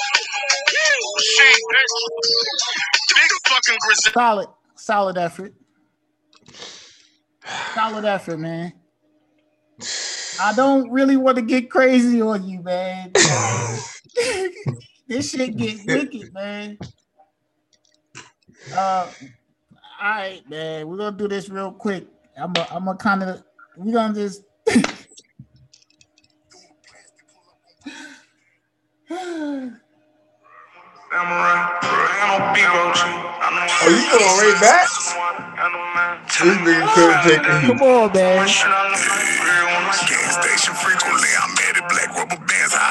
Shit, 1.22 1.60
bitch. 1.70 1.96
Big 3.14 3.32
fucking 3.46 3.80
grizzly. 3.86 4.12
Solid, 4.14 4.50
solid 4.76 5.18
effort. 5.18 5.54
Solid 7.74 8.06
effort, 8.06 8.38
man. 8.38 8.74
I 10.40 10.54
don't 10.54 10.90
really 10.92 11.18
want 11.18 11.38
to 11.38 11.44
get 11.44 11.70
crazy 11.70 12.22
on 12.22 12.48
you, 12.48 12.62
man. 12.62 13.12
this 15.08 15.32
shit 15.32 15.56
get 15.56 15.80
wicked, 15.86 16.34
man. 16.34 16.78
Uh, 18.74 19.08
all 20.02 20.10
right, 20.10 20.42
man. 20.50 20.88
We're 20.88 20.98
gonna 20.98 21.18
do 21.18 21.28
this 21.28 21.50
real 21.50 21.72
quick. 21.72 22.08
I'm 22.38 22.54
a, 22.58 22.68
I'm 22.72 22.88
a 22.88 22.96
kind 22.96 23.24
of 23.24 23.44
we're 23.78 23.94
gonna 23.94 24.14
just 24.14 24.44
Samurai, 31.12 31.80
ain't 32.20 32.28
no 32.28 32.38
beef 32.54 32.68
with 32.68 32.98
you. 33.00 33.12
I 33.40 33.48
know 33.56 33.68
Oh, 33.82 33.90
you 33.90 34.04
going 34.12 34.36
right 34.42 34.60
back? 34.62 34.88
This 36.28 36.58
nigga 36.58 36.84
couldn't 36.94 37.22
take 37.24 37.40
it. 37.40 37.80
come 37.80 37.82
on, 37.84 38.12
man. 38.14 38.48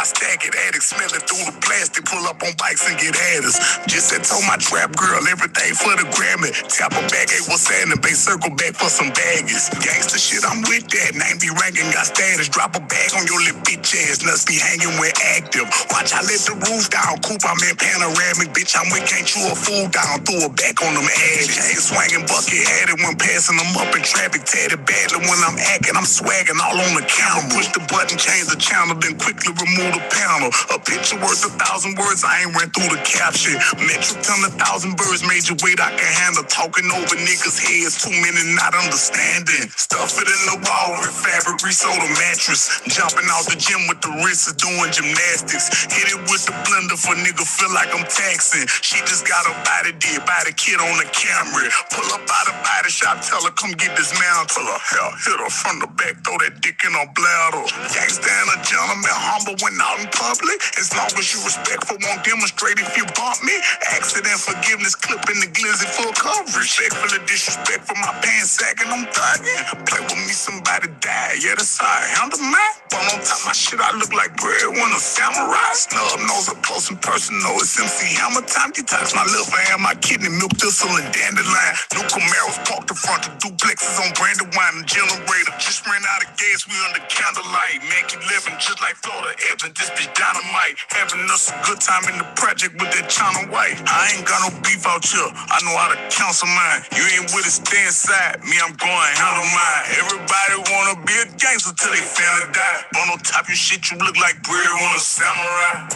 Stack 0.05 0.45
it. 0.47 0.55
addicts, 0.69 0.89
smelling 0.93 1.23
through 1.27 1.45
the 1.49 1.55
plastic, 1.61 2.05
pull 2.07 2.25
up 2.27 2.41
on 2.43 2.53
bikes 2.57 2.87
and 2.89 2.97
get 2.99 3.15
at 3.37 3.45
us. 3.45 3.57
Just 3.87 4.11
said 4.11 4.25
told 4.25 4.45
my 4.49 4.57
trap 4.57 4.97
girl 4.97 5.21
everything 5.29 5.75
for 5.77 5.93
the 5.97 6.07
Grammy. 6.17 6.53
Tap 6.73 6.93
a 6.97 7.03
bag, 7.13 7.29
hey, 7.31 7.43
what's 7.49 7.69
in 7.71 7.91
the 7.91 7.99
Bay 8.01 8.17
circle 8.17 8.51
back 8.57 8.75
for 8.77 8.89
some 8.89 9.13
baggies. 9.13 9.69
Gangsta 9.83 10.17
shit, 10.17 10.45
I'm 10.47 10.63
with 10.67 10.89
that. 10.89 11.13
Name 11.17 11.39
be 11.41 11.51
ranking, 11.53 11.89
got 11.93 12.09
status. 12.09 12.49
Drop 12.49 12.77
a 12.77 12.83
bag 12.83 13.11
on 13.17 13.27
your 13.29 13.41
little 13.45 13.61
bitch 13.67 13.93
ass. 14.09 14.25
Nuts 14.25 14.45
be 14.49 14.57
hanging 14.57 14.97
with 15.01 15.15
active. 15.37 15.69
Watch, 15.93 16.15
I 16.17 16.25
let 16.25 16.41
the 16.49 16.57
roof 16.57 16.89
down. 16.89 17.21
Coop, 17.21 17.45
I'm 17.45 17.61
in 17.69 17.77
panoramic. 17.77 18.57
Bitch, 18.57 18.73
I'm 18.79 18.89
with 18.95 19.05
can't 19.05 19.27
chew 19.29 19.45
a 19.51 19.57
fool 19.57 19.87
down. 19.93 20.25
Threw 20.25 20.47
a 20.47 20.51
back 20.51 20.81
on 20.81 20.95
them 20.97 21.05
addicts. 21.07 21.61
Ain't 21.61 21.83
swinging 21.85 22.25
bucket 22.27 22.65
had 22.65 22.89
it 22.93 22.99
when 23.05 23.17
passing 23.19 23.59
them 23.61 23.73
up 23.77 23.93
in 23.93 24.03
traffic. 24.03 24.45
Tatted 24.49 24.85
badly 24.87 25.21
when 25.27 25.39
I'm 25.45 25.59
acting. 25.59 25.97
I'm 25.97 26.09
swagging 26.09 26.59
all 26.63 26.79
on 26.81 26.93
the 26.97 27.05
counter. 27.05 27.49
Push 27.55 27.73
the 27.77 27.83
button, 27.93 28.17
change 28.17 28.49
the 28.49 28.57
channel, 28.57 28.97
then 28.97 29.19
quickly 29.19 29.53
remove 29.53 29.74
the 29.79 30.03
panel. 30.15 30.51
A 30.75 30.79
picture 30.79 31.19
worth 31.19 31.43
a 31.43 31.53
thousand 31.59 31.99
words. 31.99 32.23
I 32.23 32.47
ain't 32.47 32.55
ran 32.55 32.71
through 32.71 32.95
the 32.95 33.03
caption. 33.03 33.59
Metric 33.83 34.23
ton 34.23 34.47
a 34.47 34.53
thousand 34.55 34.95
birds. 34.97 35.27
Major 35.27 35.59
weight 35.67 35.81
I 35.83 35.91
can 35.97 36.13
handle. 36.23 36.45
Talking 36.47 36.87
over 36.95 37.17
niggas' 37.19 37.59
heads. 37.59 37.99
Too 37.99 38.15
many 38.15 38.55
not 38.55 38.75
understanding. 38.79 39.67
Stuff 39.75 40.15
it 40.23 40.29
in 40.31 40.43
the 40.55 40.59
wall 40.63 40.99
with 41.03 41.15
fabric, 41.15 41.59
resold 41.65 41.99
a 41.99 42.11
mattress. 42.21 42.71
Jumping 42.87 43.27
out 43.33 43.47
the 43.51 43.57
gym 43.59 43.89
with 43.91 44.01
the 44.05 44.13
wrists 44.23 44.53
doing 44.55 44.91
gymnastics. 44.93 45.91
Hit 45.91 46.13
it 46.15 46.21
with 46.31 46.45
the 46.47 46.55
blender 46.67 46.99
for 46.99 47.15
nigga 47.19 47.45
feel 47.47 47.73
like 47.75 47.91
I'm 47.95 48.07
taxing. 48.07 48.67
She 48.83 48.99
just 49.07 49.27
got 49.27 49.47
a 49.47 49.55
body 49.65 49.93
did 49.99 50.21
by 50.27 50.43
the 50.47 50.53
kid 50.53 50.79
on 50.81 50.95
the 50.99 51.09
camera. 51.13 51.67
Pull 51.93 52.09
up 52.15 52.23
out 52.27 52.47
the 52.51 52.55
body 52.63 52.91
shop, 52.91 53.21
tell 53.23 53.43
her 53.45 53.53
come 53.55 53.73
get 53.79 53.97
this 53.97 54.13
man. 54.19 54.47
Pull 54.51 54.67
her 54.67 54.81
hair, 54.83 55.09
hit 55.25 55.39
her 55.41 55.51
from 55.53 55.81
the 55.81 55.89
back, 55.99 56.19
throw 56.25 56.37
that 56.43 56.61
dick 56.61 56.79
in 56.85 56.93
her 56.93 57.09
bladder. 57.15 57.65
Gangsta 57.93 58.29
and 58.29 58.51
a 58.55 58.59
gentleman, 58.65 59.15
humble 59.15 59.54
when 59.63 59.77
out 59.81 60.01
in 60.01 60.09
public. 60.11 60.59
As 60.79 60.91
long 60.97 61.11
as 61.15 61.27
you 61.35 61.41
respectful, 61.45 61.99
won't 62.03 62.25
demonstrate 62.25 62.79
if 62.81 62.97
you 62.97 63.05
bump 63.15 63.43
me. 63.45 63.55
Accident 63.95 64.39
forgiveness, 64.41 64.95
clipping 64.97 65.41
the 65.41 65.51
glizzy 65.51 65.89
full 65.95 66.13
coverage. 66.15 66.57
Respectfully 66.57 67.21
disrespectful, 67.27 67.97
my 68.01 68.13
pants 68.23 68.57
sagging, 68.59 68.91
I'm 68.91 69.07
thugging. 69.11 69.61
Play 69.87 70.03
with 70.03 70.21
me, 70.27 70.35
somebody 70.35 70.89
die. 71.01 71.39
Yeah, 71.43 71.55
that's 71.59 71.79
how 71.79 71.87
I 71.87 72.07
handle 72.19 72.41
man. 72.41 72.73
Bone 72.91 73.09
on 73.15 73.21
top 73.23 73.43
my 73.47 73.53
shit, 73.53 73.81
I 73.81 73.91
look 73.99 74.13
like 74.15 74.35
bread 74.39 74.67
when 74.73 74.91
a 74.95 75.01
samurai. 75.01 75.73
Snub 75.75 76.21
nose 76.27 76.49
up 76.49 76.63
close 76.63 76.91
and 76.91 77.01
personal. 77.01 77.59
It's 77.61 77.77
MC 77.79 78.15
Hammer 78.19 78.43
time. 78.47 78.73
Detox 78.73 79.15
my 79.15 79.25
liver 79.27 79.61
and 79.75 79.83
my 79.83 79.95
kidney, 80.01 80.31
milk 80.31 80.55
thistle 80.57 80.91
and 80.97 81.09
dandelion. 81.13 81.75
New 81.95 82.07
Camaros 82.09 82.59
parked 82.67 82.91
in 82.91 82.97
front 82.97 83.27
of 83.29 83.33
duplexes 83.43 83.99
on 84.01 84.11
branded 84.17 84.49
wine 84.57 84.83
and 84.83 84.87
generator. 84.87 85.55
Just 85.59 85.87
ran 85.87 86.03
out 86.15 86.23
of 86.25 86.31
gas, 86.39 86.67
we 86.69 86.77
under 86.87 87.03
candlelight. 87.11 87.83
Mac 87.91 88.13
11, 88.15 88.59
just 88.61 88.81
like 88.81 88.97
Florida 88.97 89.35
Evans. 89.53 89.75
This 89.79 89.91
bitch 89.93 90.13
dynamite. 90.15 90.77
Having 90.95 91.29
us 91.31 91.51
a 91.51 91.57
good 91.67 91.81
time 91.81 92.05
in 92.13 92.19
the 92.19 92.29
project 92.37 92.81
with 92.81 92.93
that 92.95 93.09
China 93.11 93.51
White. 93.53 93.81
I 93.87 94.15
ain't 94.17 94.27
got 94.27 94.41
no 94.45 94.51
beef 94.63 94.87
out 94.87 95.05
here. 95.05 95.29
I 95.29 95.59
know 95.65 95.75
how 95.77 95.93
to 95.93 95.99
counsel 96.13 96.49
mine. 96.49 96.85
You 96.97 97.05
ain't 97.17 97.33
with 97.35 97.47
it, 97.47 97.55
stay 97.55 97.85
inside. 97.85 98.41
Me, 98.45 98.57
I'm 98.63 98.75
going 98.77 99.13
handle 99.17 99.49
mine. 99.53 99.85
Everybody 100.01 100.55
wanna 100.71 100.95
be 101.05 101.15
a 101.21 101.27
gangster 101.37 101.75
till 101.77 101.93
they 101.93 102.03
family 102.03 102.53
die. 102.53 102.81
On 103.01 103.11
on 103.11 103.19
top 103.21 103.49
your 103.49 103.57
shit, 103.57 103.91
you 103.91 103.99
look 103.99 104.17
like 104.17 104.43
bread 104.43 104.67
on 104.67 104.97
a 104.97 104.99
samurai. 104.99 105.89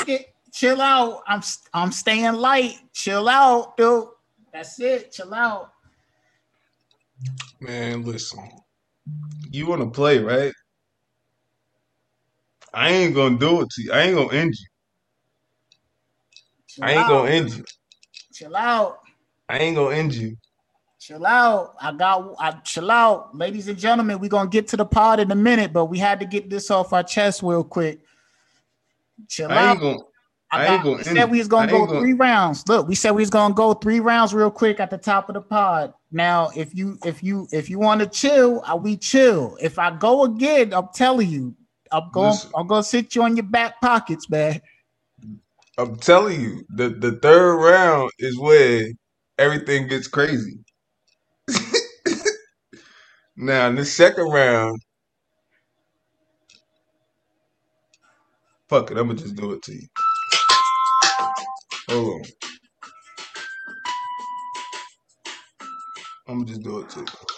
Okay, 0.00 0.26
chill 0.52 0.80
out. 0.80 1.22
I'm 1.26 1.42
I'm 1.74 1.92
staying 1.92 2.34
light. 2.34 2.78
Chill 2.92 3.28
out, 3.28 3.76
dude. 3.76 4.08
That's 4.52 4.78
it. 4.80 5.12
Chill 5.12 5.32
out. 5.34 5.72
Man, 7.60 8.04
listen. 8.04 8.48
You 9.50 9.66
want 9.66 9.82
to 9.82 9.90
play, 9.90 10.18
right? 10.18 10.52
I 12.74 12.88
ain't 12.90 13.14
gonna 13.14 13.38
do 13.38 13.60
it 13.62 13.70
to 13.70 13.82
you. 13.82 13.92
I 13.92 14.00
ain't 14.02 14.16
gonna 14.16 14.32
end 14.32 14.54
you. 14.58 14.66
Chill 16.68 16.84
I 16.84 16.90
ain't 16.92 16.98
out. 17.00 17.08
gonna 17.08 17.30
end 17.30 17.50
you. 17.56 17.64
Chill 18.32 18.56
out. 18.56 18.98
I 19.48 19.58
ain't 19.58 19.76
gonna 19.76 19.94
end 19.94 20.14
you. 20.14 20.36
Chill 20.98 21.26
out. 21.26 21.74
I 21.80 21.92
got 21.92 22.34
I 22.38 22.52
chill 22.64 22.90
out. 22.90 23.36
Ladies 23.36 23.68
and 23.68 23.78
gentlemen, 23.78 24.18
we're 24.20 24.30
gonna 24.30 24.48
get 24.48 24.68
to 24.68 24.76
the 24.76 24.86
pod 24.86 25.20
in 25.20 25.30
a 25.30 25.34
minute, 25.34 25.72
but 25.72 25.86
we 25.86 25.98
had 25.98 26.20
to 26.20 26.26
get 26.26 26.48
this 26.48 26.70
off 26.70 26.92
our 26.92 27.02
chest 27.02 27.42
real 27.42 27.64
quick. 27.64 28.00
Chill 29.28 29.50
I 29.50 29.56
out. 29.56 29.70
ain't 29.72 29.80
gonna. 29.80 29.98
I 30.54 30.62
I 30.62 30.66
got, 30.66 30.74
ain't 30.74 30.84
gonna 30.84 30.96
we 30.96 31.02
said 31.02 31.30
we 31.30 31.38
was 31.38 31.48
gonna 31.48 31.70
go 31.70 31.86
gonna- 31.86 32.00
three 32.00 32.12
rounds. 32.12 32.66
Look, 32.68 32.86
we 32.88 32.94
said 32.94 33.10
we 33.12 33.22
was 33.22 33.30
gonna 33.30 33.54
go 33.54 33.74
three 33.74 34.00
rounds 34.00 34.32
real 34.34 34.50
quick 34.50 34.80
at 34.80 34.90
the 34.90 34.98
top 34.98 35.28
of 35.28 35.34
the 35.34 35.40
pod. 35.40 35.92
Now, 36.10 36.50
if 36.54 36.74
you 36.74 36.98
if 37.04 37.22
you 37.22 37.48
if 37.52 37.68
you 37.68 37.78
want 37.78 38.00
to 38.00 38.06
chill, 38.06 38.62
we 38.80 38.96
chill. 38.96 39.56
If 39.60 39.78
I 39.78 39.90
go 39.96 40.24
again, 40.24 40.72
I'm 40.74 40.88
telling 40.94 41.28
you, 41.28 41.54
I'm 41.92 42.10
going. 42.12 42.38
I'm 42.56 42.66
gonna 42.66 42.82
sit 42.84 43.14
you 43.14 43.22
on 43.22 43.36
your 43.36 43.46
back 43.46 43.80
pockets, 43.80 44.30
man. 44.30 44.60
I'm 45.78 45.96
telling 45.96 46.40
you, 46.40 46.64
the 46.70 46.90
the 46.90 47.12
third 47.22 47.56
round 47.56 48.10
is 48.18 48.38
where 48.38 48.86
everything 49.38 49.88
gets 49.88 50.08
crazy. 50.08 50.58
now, 53.36 53.68
in 53.68 53.76
the 53.76 53.84
second 53.84 54.30
round, 54.30 54.80
fuck 58.68 58.90
it, 58.90 58.98
I'm 58.98 59.08
gonna 59.08 59.18
just 59.18 59.36
do 59.36 59.52
it 59.52 59.62
to 59.62 59.72
you. 59.72 59.86
Hold 61.90 62.08
on. 62.14 62.22
I'm 66.28 66.38
gonna 66.40 66.46
just 66.46 66.62
do 66.62 66.80
it 66.80 66.90
to 66.90 67.00
you. 67.00 67.31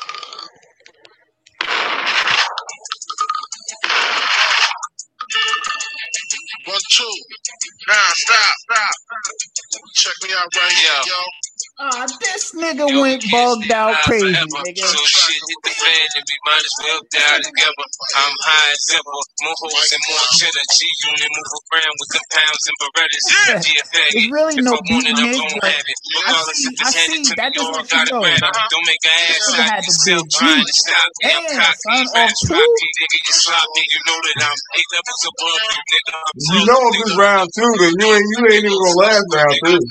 Two. 6.94 7.14
Nah, 7.88 8.10
stop, 8.14 8.54
stop. 8.70 8.94
Check 9.94 10.14
me 10.24 10.30
out 10.38 10.48
right 10.54 10.72
here, 10.72 11.02
yo. 11.10 11.20
Ah, 11.74 12.06
this 12.22 12.54
nigga 12.54 12.86
went 12.86 13.18
bugged 13.34 13.72
out 13.74 13.98
crazy, 14.06 14.30
nigga. 14.30 14.78
So 14.78 14.94
shit 15.10 15.42
hit 15.42 15.60
the 15.66 15.74
fan 15.74 16.06
and 16.14 16.22
we 16.22 16.36
might 16.46 16.62
as 16.62 16.76
well 16.86 17.00
die 17.10 17.40
together. 17.42 17.86
I'm 18.14 18.34
high 18.46 18.70
as 18.70 18.84
ever, 18.94 19.10
more 19.42 19.58
hoes 19.58 19.90
and 19.90 20.02
more 20.06 20.26
cheddar. 20.38 20.64
G 20.70 20.78
unit 20.86 21.30
move 21.34 21.66
around 21.74 21.94
with 21.98 22.10
the 22.14 22.22
pounds 22.30 22.64
and 22.70 22.76
Berettas. 22.78 23.26
GFA. 23.58 24.04
It's 24.14 24.30
really 24.30 24.54
If 24.54 24.64
no 24.64 24.70
I 24.70 24.80
want 24.86 25.06
it, 25.10 25.18
I'm 25.18 25.30
gonna 25.34 25.50
but 25.58 25.66
have 25.74 25.82
it. 25.82 25.98
I 25.98 26.30
Regardless 26.30 26.54
see- 26.54 26.70
if 26.70 26.74
it's 26.78 26.94
I 26.94 26.94
handed 26.94 27.10
see. 27.10 27.24
to 27.26 27.34
That 27.34 27.50
me 27.50 27.58
just 27.58 27.66
or 27.66 27.74
I 27.74 27.82
you 27.82 27.90
got 27.90 28.06
it 28.06 28.14
know, 28.14 28.22
Don't 28.70 28.86
make 28.86 29.02
an 29.02 29.18
ass 29.18 29.34
Nigga 29.34 29.58
out 29.58 29.66
had 29.66 29.82
the 29.82 29.90
yourself 29.90 30.24
big 30.24 30.30
trying 30.38 30.62
to 30.70 30.74
stop 30.78 31.08
me. 31.10 31.26
I'm 31.26 31.42
Damn, 31.42 31.58
cocky, 31.58 31.74
son, 31.74 32.06
fast, 32.14 32.14
off 32.14 32.32
two? 32.46 32.54
rocky, 32.54 32.88
nigga, 32.94 33.18
you 33.18 33.34
sloppy. 33.34 33.82
You 33.90 34.00
know 34.06 34.18
that 34.22 34.36
I'm 34.46 34.58
eight 34.78 34.88
levels 34.94 35.22
above 35.26 35.62
you, 35.74 35.82
nigga. 35.90 36.12
I'm 36.14 36.34
You 36.54 36.60
know 36.70 36.80
if 36.86 36.94
it's 37.02 37.14
round 37.18 37.48
two, 37.50 37.70
then 37.82 37.92
you 37.98 38.06
ain't 38.14 38.28
you 38.30 38.40
ain't 38.46 38.62
even 38.62 38.78
gonna 38.78 39.02
last 39.02 39.26
round 39.34 39.54
three. 39.58 39.82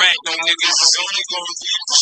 Rat 0.00 0.16
no 0.26 0.32
niggas 0.36 0.78
is 0.82 0.94
only 1.00 1.24
gonna 1.32 1.54
leave 1.56 1.84
the. 1.88 1.98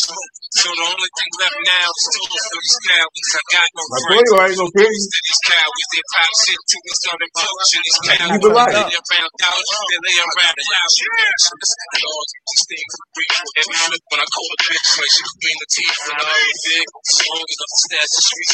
So 0.54 0.68
the 0.70 0.86
only 0.86 1.10
thing 1.14 1.32
left 1.42 1.58
now 1.66 1.88
is 1.92 2.06
to 2.14 2.20
for 2.26 2.60
these 2.62 2.78
cowards. 2.88 3.30
I 3.34 3.42
got 3.54 3.68
no 3.74 3.84
I 3.84 3.98
friends. 4.04 4.28
you 4.30 4.36
I 4.38 4.46
ain't 4.50 4.58
gonna 4.62 4.76
kill 4.78 4.92
you. 4.94 5.06
To 5.14 5.20
these 5.28 5.42
cowards, 5.44 5.86
they 5.92 6.02
pop 6.14 6.32
shit 6.44 6.60
till 6.70 6.82
we 6.84 6.92
started 6.94 7.30
poaching 7.34 7.82
these 7.84 8.00
cowards. 8.04 8.32
Keep 8.34 8.44
it 8.44 8.52
light. 8.54 8.74
They 8.74 8.84
lay 8.88 8.98
around 8.98 9.32
dollars, 9.38 9.70
they 9.90 9.98
lay 10.08 10.16
around 10.24 10.54
the 10.56 10.66
house. 10.74 10.94
These 10.98 12.66
things 12.70 12.92
are 12.96 13.08
free. 13.14 13.30
Every 13.62 13.76
flip 13.84 14.02
when 14.10 14.20
I 14.24 14.28
call 14.30 14.48
a 14.48 14.58
bitch, 14.64 14.88
like 14.98 15.12
she 15.14 15.22
between 15.28 15.58
the 15.60 15.68
teeth 15.74 15.98
and 16.08 16.16
big. 16.64 16.86
Strong 17.14 17.44
enough 17.46 17.72
to 17.74 17.78
stash 17.84 18.10
the 18.14 18.22
street. 18.26 18.52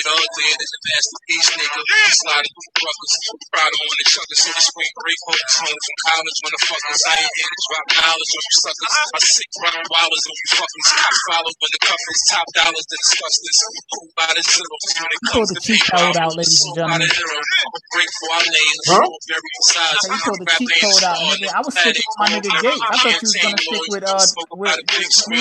Shit, 0.00 0.08
Get 0.08 0.16
all 0.16 0.28
dead 0.32 0.56
as 0.56 0.72
a 0.72 0.80
masterpiece, 0.80 1.48
nigga. 1.60 1.80
Sliding 2.24 2.54
through 2.56 2.72
ruckers. 2.88 3.12
Pride 3.52 3.68
on 3.68 3.88
the 4.00 4.06
chuckers. 4.08 4.40
So 4.40 4.48
the 4.48 4.62
spring 4.64 4.92
break 4.96 5.18
focus 5.28 5.54
home 5.60 5.76
from 5.76 5.96
college. 6.08 6.38
Motherfuckers, 6.40 7.00
I 7.04 7.14
ain't 7.20 7.34
here 7.36 7.50
to 7.52 7.60
drop 7.68 7.84
knowledge 8.00 8.32
on 8.32 8.44
you 8.48 8.56
suckers. 8.64 8.92
I 8.96 9.18
sick 9.20 9.50
rock 9.60 9.76
wallers 9.92 10.24
on 10.24 10.36
you 10.40 10.48
fuckers. 10.56 10.86
Cops 10.88 11.20
follow 11.28 11.52
when 11.52 11.70
the 11.76 11.80
cuffers. 11.84 12.20
Top 12.32 12.46
dollars 12.56 12.86
to 12.88 12.96
discuss 12.96 13.34
this. 13.44 13.58
Who 13.60 13.98
by 14.16 14.30
the 14.32 14.40
zero. 14.40 14.72
When 14.80 15.10
it 15.12 15.20
comes 15.28 15.48
to 15.52 15.60
cheat 15.60 15.84
pay 15.84 16.00
code 16.00 16.16
out, 16.16 16.32
ladies 16.32 16.64
and 16.64 16.72
so 16.72 16.80
by 16.80 16.96
the 16.96 17.04
gentlemen. 17.04 17.20
hero. 17.20 17.36
I'm 17.36 17.76
a 17.76 17.82
break 17.92 18.10
for 18.16 18.28
our 18.40 18.46
names. 18.48 18.84
Huh? 18.88 19.04
Very 19.04 19.50
besides. 19.52 20.00
So 20.00 20.06
you 20.08 20.20
pulled 20.24 20.40
the 20.40 20.48
cheat 20.56 20.72
code 20.80 21.04
out, 21.04 21.20
nigga. 21.36 21.52
I 21.52 21.60
was 21.60 21.74
sticking 21.76 22.08
with 22.08 22.20
my 22.24 22.28
nigga 22.40 22.52
Gates. 22.64 22.80
I 22.88 22.96
thought 22.96 23.20
you 23.20 23.28
was 23.28 23.36
gonna 23.36 23.60
stick 23.60 23.84
with 23.92 24.04
uh 24.08 24.24
with, 24.56 24.80
with 24.80 25.28
me. 25.28 25.40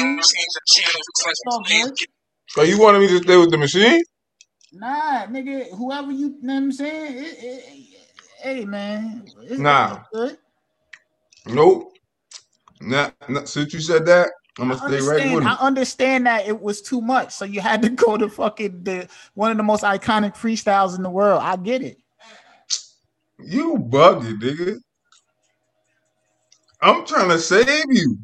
all 1.48 1.64
good. 1.64 1.96
So 2.52 2.64
you 2.68 2.76
wanted 2.82 3.00
me 3.00 3.08
to 3.08 3.24
stay 3.24 3.38
with 3.40 3.52
the 3.52 3.58
machine? 3.58 4.04
Nah, 4.72 5.26
nigga, 5.28 5.70
whoever 5.72 6.12
you, 6.12 6.38
know 6.42 6.54
what 6.54 6.60
I'm 6.64 6.72
saying? 6.72 7.18
It, 7.18 7.24
it, 7.26 7.64
it- 7.68 7.86
hey, 8.42 8.66
man. 8.66 9.26
Nah. 9.58 10.04
Good. 10.14 10.38
Nope. 11.48 11.94
Nah, 12.82 13.10
not 13.28 13.50
since 13.50 13.74
you 13.74 13.80
said 13.80 14.06
that, 14.06 14.30
I'm 14.58 14.70
gonna 14.70 15.02
stay 15.02 15.02
right 15.02 15.36
with 15.36 15.44
I 15.46 15.58
understand 15.60 16.26
that 16.28 16.48
it 16.48 16.60
was 16.62 16.82
too 16.82 17.02
much, 17.02 17.34
so 17.34 17.44
you 17.46 17.60
had 17.62 17.82
to 17.82 17.90
go 18.06 18.18
to 18.18 18.30
fucking 18.30 18.84
the 18.84 19.08
one 19.34 19.52
of 19.52 19.58
the 19.58 19.64
most 19.64 19.84
iconic 19.84 20.36
freestyles 20.36 20.96
in 20.96 21.04
the 21.04 21.10
world. 21.10 21.42
I 21.44 21.56
get 21.58 21.82
it. 21.82 21.98
You 23.40 23.76
bugging, 23.78 24.40
nigga. 24.40 24.80
I'm 26.82 27.06
trying 27.06 27.30
to 27.30 27.40
save 27.40 27.68
you. 27.90 28.18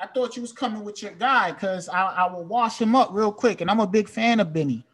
I 0.00 0.06
thought 0.06 0.36
you 0.36 0.42
was 0.42 0.52
coming 0.52 0.84
with 0.84 1.02
your 1.02 1.12
guy 1.12 1.52
because 1.52 1.88
I, 1.88 2.02
I 2.02 2.32
will 2.32 2.44
wash 2.44 2.80
him 2.80 2.94
up 2.94 3.10
real 3.12 3.32
quick, 3.32 3.60
and 3.60 3.70
I'm 3.70 3.80
a 3.80 3.86
big 3.86 4.08
fan 4.08 4.38
of 4.38 4.52
Benny. 4.52 4.86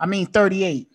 I 0.00 0.06
mean, 0.06 0.26
38. 0.26 0.88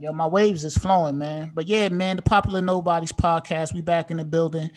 Yo, 0.00 0.12
my 0.12 0.26
waves 0.26 0.64
is 0.64 0.76
flowing, 0.76 1.18
man. 1.18 1.50
But 1.54 1.66
yeah, 1.66 1.88
man, 1.88 2.16
the 2.16 2.22
popular 2.22 2.60
nobodies 2.60 3.12
podcast. 3.12 3.74
We 3.74 3.80
back 3.80 4.10
in 4.10 4.16
the 4.18 4.24
building. 4.24 4.70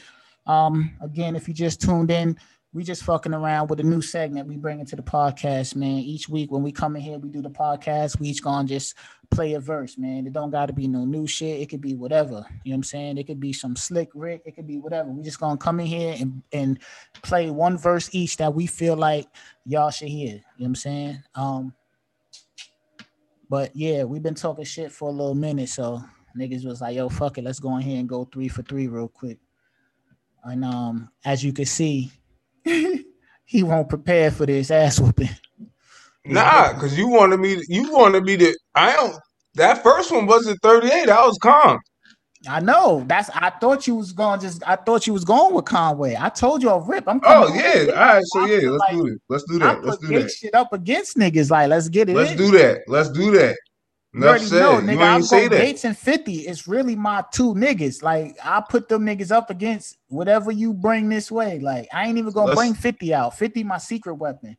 Um, 0.48 0.96
again, 1.02 1.36
if 1.36 1.48
you 1.48 1.54
just 1.54 1.82
tuned 1.82 2.10
in, 2.10 2.38
we 2.74 2.84
just 2.84 3.04
fucking 3.04 3.34
around 3.34 3.70
with 3.70 3.82
a 3.82 3.84
new 3.84 4.02
segment 4.02 4.48
we 4.48 4.56
bring 4.56 4.80
into 4.80 4.96
the 4.96 5.04
podcast, 5.04 5.76
man. 5.76 6.00
Each 6.00 6.30
week 6.30 6.52
when 6.52 6.64
we 6.64 6.72
come 6.72 6.96
in 6.96 7.02
here, 7.02 7.18
we 7.18 7.30
do 7.30 7.42
the 7.42 7.50
podcast. 7.50 8.18
We 8.20 8.30
each 8.30 8.42
gonna 8.42 8.68
just 8.68 8.96
play 9.30 9.56
a 9.56 9.60
verse, 9.60 9.98
man. 9.98 10.26
It 10.26 10.32
don't 10.32 10.52
gotta 10.52 10.72
be 10.72 10.88
no 10.88 11.04
new 11.04 11.28
shit. 11.28 11.60
It 11.60 11.70
could 11.70 11.82
be 11.82 11.96
whatever. 11.96 12.46
You 12.64 12.72
know 12.72 12.76
what 12.76 12.76
I'm 12.76 12.84
saying? 12.84 13.18
It 13.18 13.28
could 13.28 13.42
be 13.42 13.52
some 13.52 13.76
slick 13.76 14.10
Rick. 14.14 14.44
It 14.46 14.56
could 14.56 14.68
be 14.68 14.78
whatever. 14.78 15.10
We 15.10 15.22
just 15.22 15.40
gonna 15.40 15.58
come 15.58 15.82
in 15.82 15.86
here 15.86 16.16
and 16.18 16.42
and 16.54 16.80
play 17.24 17.50
one 17.50 17.78
verse 17.78 18.10
each 18.14 18.38
that 18.38 18.54
we 18.54 18.68
feel 18.68 18.96
like 18.96 19.28
y'all 19.66 19.92
should 19.92 20.08
hear. 20.08 20.36
You 20.36 20.36
know 20.36 20.42
what 20.58 20.66
I'm 20.68 20.76
saying? 20.76 21.24
Um, 21.36 21.74
but 23.50 23.76
yeah, 23.76 24.06
we've 24.06 24.24
been 24.24 24.34
talking 24.34 24.64
shit 24.64 24.94
for 24.94 25.10
a 25.10 25.12
little 25.12 25.36
minute, 25.36 25.68
so 25.68 26.02
niggas 26.40 26.66
was 26.66 26.80
like, 26.80 26.96
"Yo, 26.96 27.10
fuck 27.10 27.38
it, 27.38 27.44
let's 27.44 27.60
go 27.60 27.76
in 27.76 27.82
here 27.82 28.00
and 28.00 28.08
go 28.08 28.24
three 28.24 28.48
for 28.48 28.62
three 28.62 28.88
real 28.88 29.10
quick." 29.10 29.40
And 30.46 30.64
um, 30.64 31.10
as 31.26 31.44
you 31.44 31.52
can 31.52 31.66
see, 31.66 32.12
he 33.46 33.64
won't 33.64 33.90
prepare 33.90 34.32
for 34.32 34.46
this 34.46 34.72
ass 34.72 35.00
whooping. 35.00 35.30
Nah, 36.26 36.74
because 36.74 36.98
you 36.98 37.08
wanted 37.08 37.40
me. 37.40 37.56
To, 37.56 37.66
you 37.68 37.92
wanted 37.92 38.24
me 38.24 38.38
to. 38.38 38.58
I 38.76 38.94
don't. 38.96 39.16
That 39.56 39.84
first 39.84 40.12
one 40.12 40.28
wasn't 40.28 40.62
thirty 40.62 40.88
eight. 40.88 41.10
I 41.10 41.26
was 41.26 41.38
calm. 41.42 41.80
I 42.48 42.60
know. 42.60 43.04
That's. 43.08 43.30
I 43.32 43.50
thought 43.50 43.88
you 43.88 43.96
was 43.96 44.14
going 44.14 44.40
just. 44.40 44.64
I 44.68 44.76
thought 44.76 45.08
you 45.08 45.14
was 45.14 45.26
going 45.26 45.54
with 45.54 45.66
Conway. 45.66 46.16
I 46.20 46.30
told 46.30 46.62
you, 46.62 46.70
I 46.70 46.84
Rip. 46.86 47.06
I'm. 47.08 47.22
Oh 47.24 47.54
yeah. 47.54 47.92
All 47.92 47.96
right. 47.96 48.24
So 48.26 48.46
yeah, 48.46 48.70
let's 48.70 48.80
like 48.80 48.92
do 48.92 49.08
it. 49.08 49.22
Let's 49.30 49.44
do 49.46 49.60
that. 49.60 49.84
Let's 49.84 49.98
do 49.98 50.08
that. 50.20 50.32
shit 50.32 50.56
up 50.56 50.74
against 50.74 51.18
niggas. 51.18 51.50
Like, 51.50 51.70
let's 51.70 51.90
get 51.90 52.10
it. 52.10 52.16
Let's 52.16 52.32
in. 52.32 52.38
do 52.38 52.52
that. 52.52 52.82
Let's 52.88 53.10
do 53.12 53.32
that. 53.32 53.58
You 54.14 54.28
already 54.28 54.50
know, 54.52 54.82
nigga. 54.82 55.02
I 55.02 55.14
ain't 55.16 55.22
go 55.24 55.26
say 55.28 55.48
that. 55.48 55.58
Gates 55.58 55.86
and 55.86 55.98
50. 55.98 56.40
It's 56.40 56.68
really 56.68 56.96
my 56.98 57.24
two 57.32 57.54
niggas. 57.54 58.04
Like, 58.04 58.38
I 58.44 58.62
put 58.62 58.90
them 58.90 59.06
niggas 59.06 59.32
up 59.32 59.50
against 59.50 59.98
whatever 60.10 60.52
you 60.52 60.74
bring 60.74 61.08
this 61.08 61.32
way. 61.32 61.60
Like, 61.60 61.88
I 61.94 62.08
ain't 62.08 62.18
even 62.18 62.34
gonna 62.34 62.48
Let's- 62.48 62.58
bring 62.60 62.74
50 62.74 63.14
out. 63.14 63.38
50 63.38 63.64
my 63.64 63.78
secret 63.78 64.16
weapon. 64.16 64.58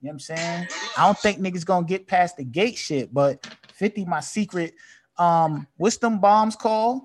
You 0.00 0.06
know 0.06 0.08
what 0.08 0.12
I'm 0.14 0.18
saying? 0.20 0.68
I 0.96 1.06
don't 1.06 1.18
think 1.18 1.38
niggas 1.38 1.64
gonna 1.64 1.86
get 1.86 2.08
past 2.08 2.36
the 2.38 2.44
gate 2.44 2.76
shit, 2.76 3.12
but 3.14 3.46
50 3.74 4.06
my 4.06 4.20
secret. 4.20 4.74
Um, 5.18 5.66
what's 5.76 5.98
them 5.98 6.18
bombs 6.20 6.56
called? 6.56 7.02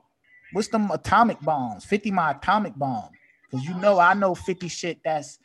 What's 0.54 0.70
them 0.70 0.90
atomic 0.90 1.40
bombs? 1.42 1.84
50 1.86 2.10
my 2.12 2.32
atomic 2.32 2.74
bomb. 2.76 3.10
Cause 3.52 3.64
you 3.64 3.76
know 3.76 4.00
I 4.00 4.14
know 4.14 4.34
50 4.34 4.68
shit 4.70 5.00
that's 5.04 5.38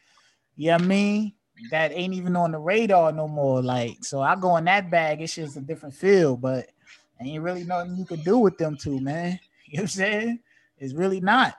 you 0.57 0.69
know 0.69 0.77
I 0.77 0.79
mean? 0.79 1.33
That 1.71 1.93
ain't 1.93 2.15
even 2.15 2.37
on 2.37 2.53
the 2.53 2.59
radar 2.59 3.13
no 3.13 3.29
more. 3.29 3.63
Like, 3.63 4.05
so 4.05 4.21
I 4.21 4.37
go 4.37 4.57
in 4.57 4.65
that 4.65 4.91
bag, 4.91 5.21
it's 5.21 5.35
just 5.35 5.57
a 5.57 5.61
different 5.61 5.95
feel, 5.95 6.37
but 6.37 6.69
ain't 7.21 7.43
really 7.43 7.65
nothing 7.65 7.97
you 7.97 8.05
could 8.05 8.25
do 8.25 8.39
with 8.39 8.59
them 8.59 8.77
two, 8.77 9.01
man. 9.01 9.39
You 9.73 9.77
know 9.77 9.83
what 9.83 9.85
I'm 9.85 9.89
saying? 9.89 10.41
It's 10.79 10.95
really 10.95 11.21
not. 11.21 11.55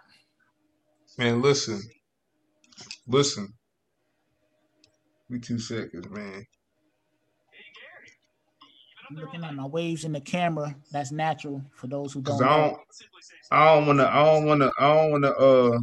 Man, 1.18 1.42
listen. 1.42 1.82
Listen. 3.08 3.54
We 5.30 5.40
two 5.40 5.60
seconds, 5.60 6.10
man. 6.10 6.46
I'm 9.10 9.16
looking 9.16 9.46
at 9.46 9.56
my 9.56 9.66
waves 9.66 10.04
in 10.04 10.12
the 10.12 10.20
camera. 10.20 10.76
That's 10.92 11.14
natural 11.14 11.64
for 11.74 11.88
those 11.88 12.12
who 12.12 12.22
don't 12.22 12.44
I 12.44 12.58
don't. 12.58 12.78
I 13.50 13.76
don't 13.76 13.88
wanna. 13.88 14.06
I 14.12 14.26
don't 14.26 14.46
wanna. 14.46 14.72
I 14.78 14.94
don't 14.94 15.12
wanna. 15.12 15.30
Uh. 15.30 15.80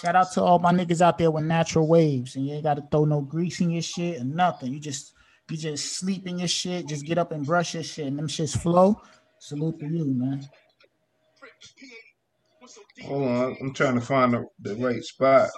Shout 0.00 0.16
out 0.16 0.32
to 0.32 0.42
all 0.42 0.58
my 0.58 0.72
niggas 0.72 1.02
out 1.02 1.18
there 1.18 1.30
with 1.30 1.44
natural 1.44 1.86
waves, 1.86 2.36
and 2.36 2.46
you 2.46 2.54
ain't 2.54 2.64
got 2.64 2.74
to 2.74 2.84
throw 2.90 3.04
no 3.04 3.20
grease 3.20 3.60
in 3.60 3.70
your 3.70 3.82
shit 3.82 4.20
or 4.20 4.24
nothing. 4.24 4.72
You 4.72 4.80
just 4.80 5.12
you 5.50 5.56
just 5.56 5.96
sleep 5.96 6.26
in 6.26 6.38
your 6.38 6.48
shit, 6.48 6.86
just 6.86 7.04
get 7.04 7.18
up 7.18 7.32
and 7.32 7.44
brush 7.44 7.74
your 7.74 7.82
shit, 7.82 8.06
and 8.06 8.18
them 8.18 8.28
shits 8.28 8.56
flow. 8.56 9.00
Salute 9.38 9.78
to 9.80 9.86
you, 9.86 10.06
man. 10.06 10.48
Hold 13.04 13.28
on. 13.28 13.56
I'm 13.60 13.74
trying 13.74 13.94
to 13.94 14.00
find 14.00 14.32
the, 14.32 14.46
the 14.60 14.76
right 14.76 15.02
spot. 15.02 15.50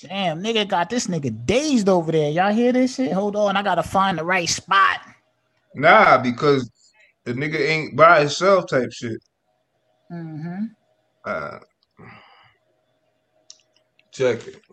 Damn, 0.00 0.42
nigga 0.42 0.68
got 0.68 0.90
this 0.90 1.06
nigga 1.06 1.46
dazed 1.46 1.88
over 1.88 2.12
there. 2.12 2.30
Y'all 2.30 2.52
hear 2.52 2.72
this 2.72 2.96
shit? 2.96 3.12
Hold 3.12 3.34
on, 3.34 3.56
I 3.56 3.62
gotta 3.62 3.82
find 3.82 4.18
the 4.18 4.24
right 4.24 4.48
spot. 4.48 5.00
Nah, 5.74 6.18
because 6.18 6.70
the 7.24 7.32
nigga 7.32 7.58
ain't 7.58 7.96
by 7.96 8.20
himself 8.20 8.68
type 8.68 8.92
shit. 8.92 9.18
Mm-hmm. 10.12 10.66
Uh, 11.24 11.58
check 14.16 14.48
it. 14.48 14.65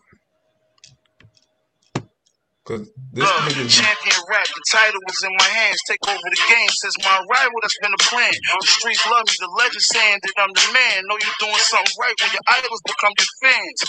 Cause 2.63 2.87
this 3.11 3.27
Look, 3.27 3.43
nigga. 3.51 3.67
champion 3.67 4.21
rap, 4.31 4.47
the 4.47 4.63
title 4.71 5.03
was 5.03 5.19
in 5.27 5.35
my 5.35 5.51
hands. 5.51 5.75
Take 5.83 5.99
over 6.07 6.27
the 6.31 6.43
game 6.47 6.71
since 6.79 6.95
my 7.03 7.19
arrival. 7.19 7.59
That's 7.59 7.75
been 7.83 7.91
the 7.91 8.03
plan. 8.07 8.31
The 8.31 8.71
streets 8.79 9.03
love 9.11 9.27
me. 9.27 9.35
The 9.35 9.51
legend 9.51 9.83
saying 9.91 10.19
that 10.23 10.35
I'm 10.39 10.53
the 10.55 10.67
man. 10.71 11.03
Know 11.11 11.19
you're 11.19 11.41
doing 11.43 11.59
something 11.59 11.91
right 11.99 12.15
when 12.15 12.31
your 12.31 12.45
idols 12.55 12.79
become 12.87 13.11
your 13.19 13.31
fans. 13.43 13.79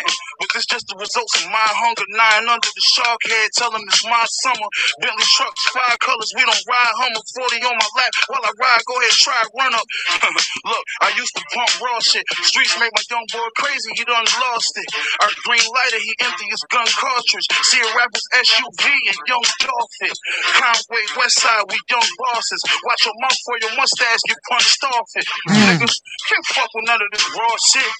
but 0.40 0.48
this 0.56 0.64
just 0.64 0.88
the 0.88 0.96
results 0.96 1.36
of 1.36 1.52
my 1.52 1.68
hunger. 1.84 2.08
Nine 2.16 2.48
under 2.48 2.64
the 2.72 2.84
shark 2.96 3.20
head. 3.28 3.52
Tell 3.60 3.68
them 3.76 3.84
it's 3.92 4.00
my 4.08 4.24
summer. 4.46 4.68
Bentley 5.04 5.28
trucks, 5.36 5.62
five 5.76 6.00
colors. 6.00 6.32
We 6.32 6.48
don't 6.48 6.64
ride 6.64 6.96
Hummer. 6.96 7.20
40 7.20 7.60
on 7.66 7.76
my 7.76 7.90
lap 8.00 8.12
while 8.32 8.44
I 8.46 8.52
ride. 8.56 8.82
Go 8.88 8.94
ahead, 9.04 9.12
try 9.20 9.36
run 9.52 9.74
up. 9.76 9.86
Look, 10.72 10.84
I 11.04 11.12
used 11.20 11.36
to 11.36 11.44
pump 11.52 11.72
raw 11.84 12.00
shit. 12.00 12.24
Streets 12.40 12.72
make 12.80 12.92
my 12.96 13.04
young 13.12 13.26
boy 13.36 13.48
crazy. 13.60 13.92
He 14.00 14.04
done 14.08 14.24
lost 14.24 14.72
it. 14.80 14.88
Our 15.20 15.32
green 15.44 15.66
lighter, 15.76 16.00
he 16.00 16.12
empty 16.24 16.46
his 16.48 16.64
gun 16.72 16.88
cartridge. 16.88 17.48
See 17.68 17.84
a 17.84 17.90
rapper's 18.14 18.46
SUV 18.46 18.84
and 18.86 19.18
young 19.26 19.46
Dolphin. 19.58 20.14
Conway, 20.54 21.04
Westside, 21.18 21.66
we 21.68 21.78
young 21.90 22.08
bosses. 22.18 22.62
Watch 22.86 23.04
your 23.06 23.14
mouth 23.20 23.38
for 23.44 23.56
your 23.60 23.74
mustache 23.76 24.22
get 24.26 24.38
punched 24.50 24.84
off 24.84 25.10
it. 25.14 25.26
Hmm. 25.48 25.54
Niggas 25.74 25.96
can't 26.28 26.46
fuck 26.54 26.70
with 26.74 26.86
none 26.86 27.02
of 27.02 27.08
this 27.12 27.26
raw 27.34 27.56
shit. 27.74 27.92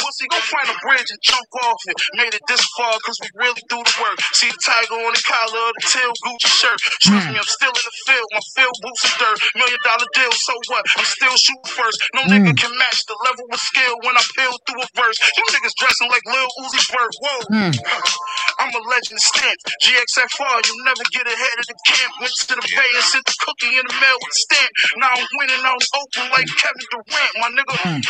Pussy, 0.00 0.26
go 0.28 0.38
find 0.48 0.68
a 0.68 0.76
bridge 0.80 1.08
and 1.10 1.20
jump 1.22 1.48
off 1.62 1.82
it. 1.86 1.96
Made 2.16 2.34
it 2.34 2.44
this 2.48 2.64
far 2.76 2.96
cause 3.04 3.18
we 3.20 3.28
really 3.36 3.62
do 3.68 3.78
the 3.78 3.94
work. 4.00 4.18
See 4.32 4.48
the 4.48 4.60
tiger 4.64 4.96
on 4.96 5.12
the 5.12 5.22
collar 5.22 5.62
of 5.68 5.74
the 5.76 5.84
tail 5.84 6.12
Gucci 6.24 6.50
shirt. 6.50 6.78
Trust 7.04 7.26
hmm. 7.28 7.32
me, 7.32 7.38
I'm 7.38 7.50
still 7.50 7.74
in 7.74 7.84
the 7.84 7.96
field. 8.08 8.28
My 8.32 8.44
field 8.56 8.76
boots 8.80 9.02
are 9.04 9.16
dirt. 9.20 9.38
Million 9.56 9.80
dollar 9.84 10.08
deal, 10.14 10.32
so 10.32 10.52
what? 10.72 10.84
I'm 10.96 11.08
still 11.08 11.36
shooting 11.36 11.72
first. 11.72 11.98
No 12.16 12.22
hmm. 12.24 12.32
nigga 12.32 12.52
can 12.56 12.72
match 12.78 13.04
the 13.06 13.16
level 13.28 13.46
of 13.52 13.60
skill 13.60 13.94
when 14.04 14.16
I 14.16 14.24
peel 14.36 14.54
through 14.66 14.82
a 14.82 14.88
verse. 14.96 15.18
You 15.36 15.44
niggas 15.52 15.76
dressing 15.76 16.08
like 16.08 16.24
Lil 16.26 16.48
Uzi 16.64 16.80
Vert. 16.88 17.12
Whoa. 17.20 17.38
I'm 18.60 18.74
a 18.74 18.82
legend 18.88 19.20
stamped. 19.20 19.57
GXFR, 19.82 20.56
you 20.66 20.74
never 20.84 21.04
get 21.10 21.26
ahead 21.26 21.56
of 21.58 21.66
the 21.66 21.76
camp. 21.86 22.12
Went 22.20 22.34
to 22.46 22.54
the 22.54 22.66
bay 22.66 22.90
and 22.94 23.06
sent 23.10 23.24
the 23.26 23.36
cookie 23.42 23.74
in 23.74 23.84
the 23.86 23.96
mail 23.98 24.18
with 24.22 24.32
a 24.32 24.40
stamp. 24.46 24.72
Now 24.98 25.10
I'm 25.14 25.26
winning 25.38 25.62
I'm 25.66 25.82
open 25.98 26.24
like 26.30 26.48
Kevin 26.58 26.86
Durant, 26.88 27.32
my 27.42 27.50
nigga. 27.52 27.74
Hmm. 27.78 28.00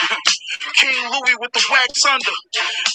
King 0.78 0.98
Louis 1.10 1.36
with 1.40 1.52
the 1.52 1.64
wax 1.72 2.04
under. 2.04 2.36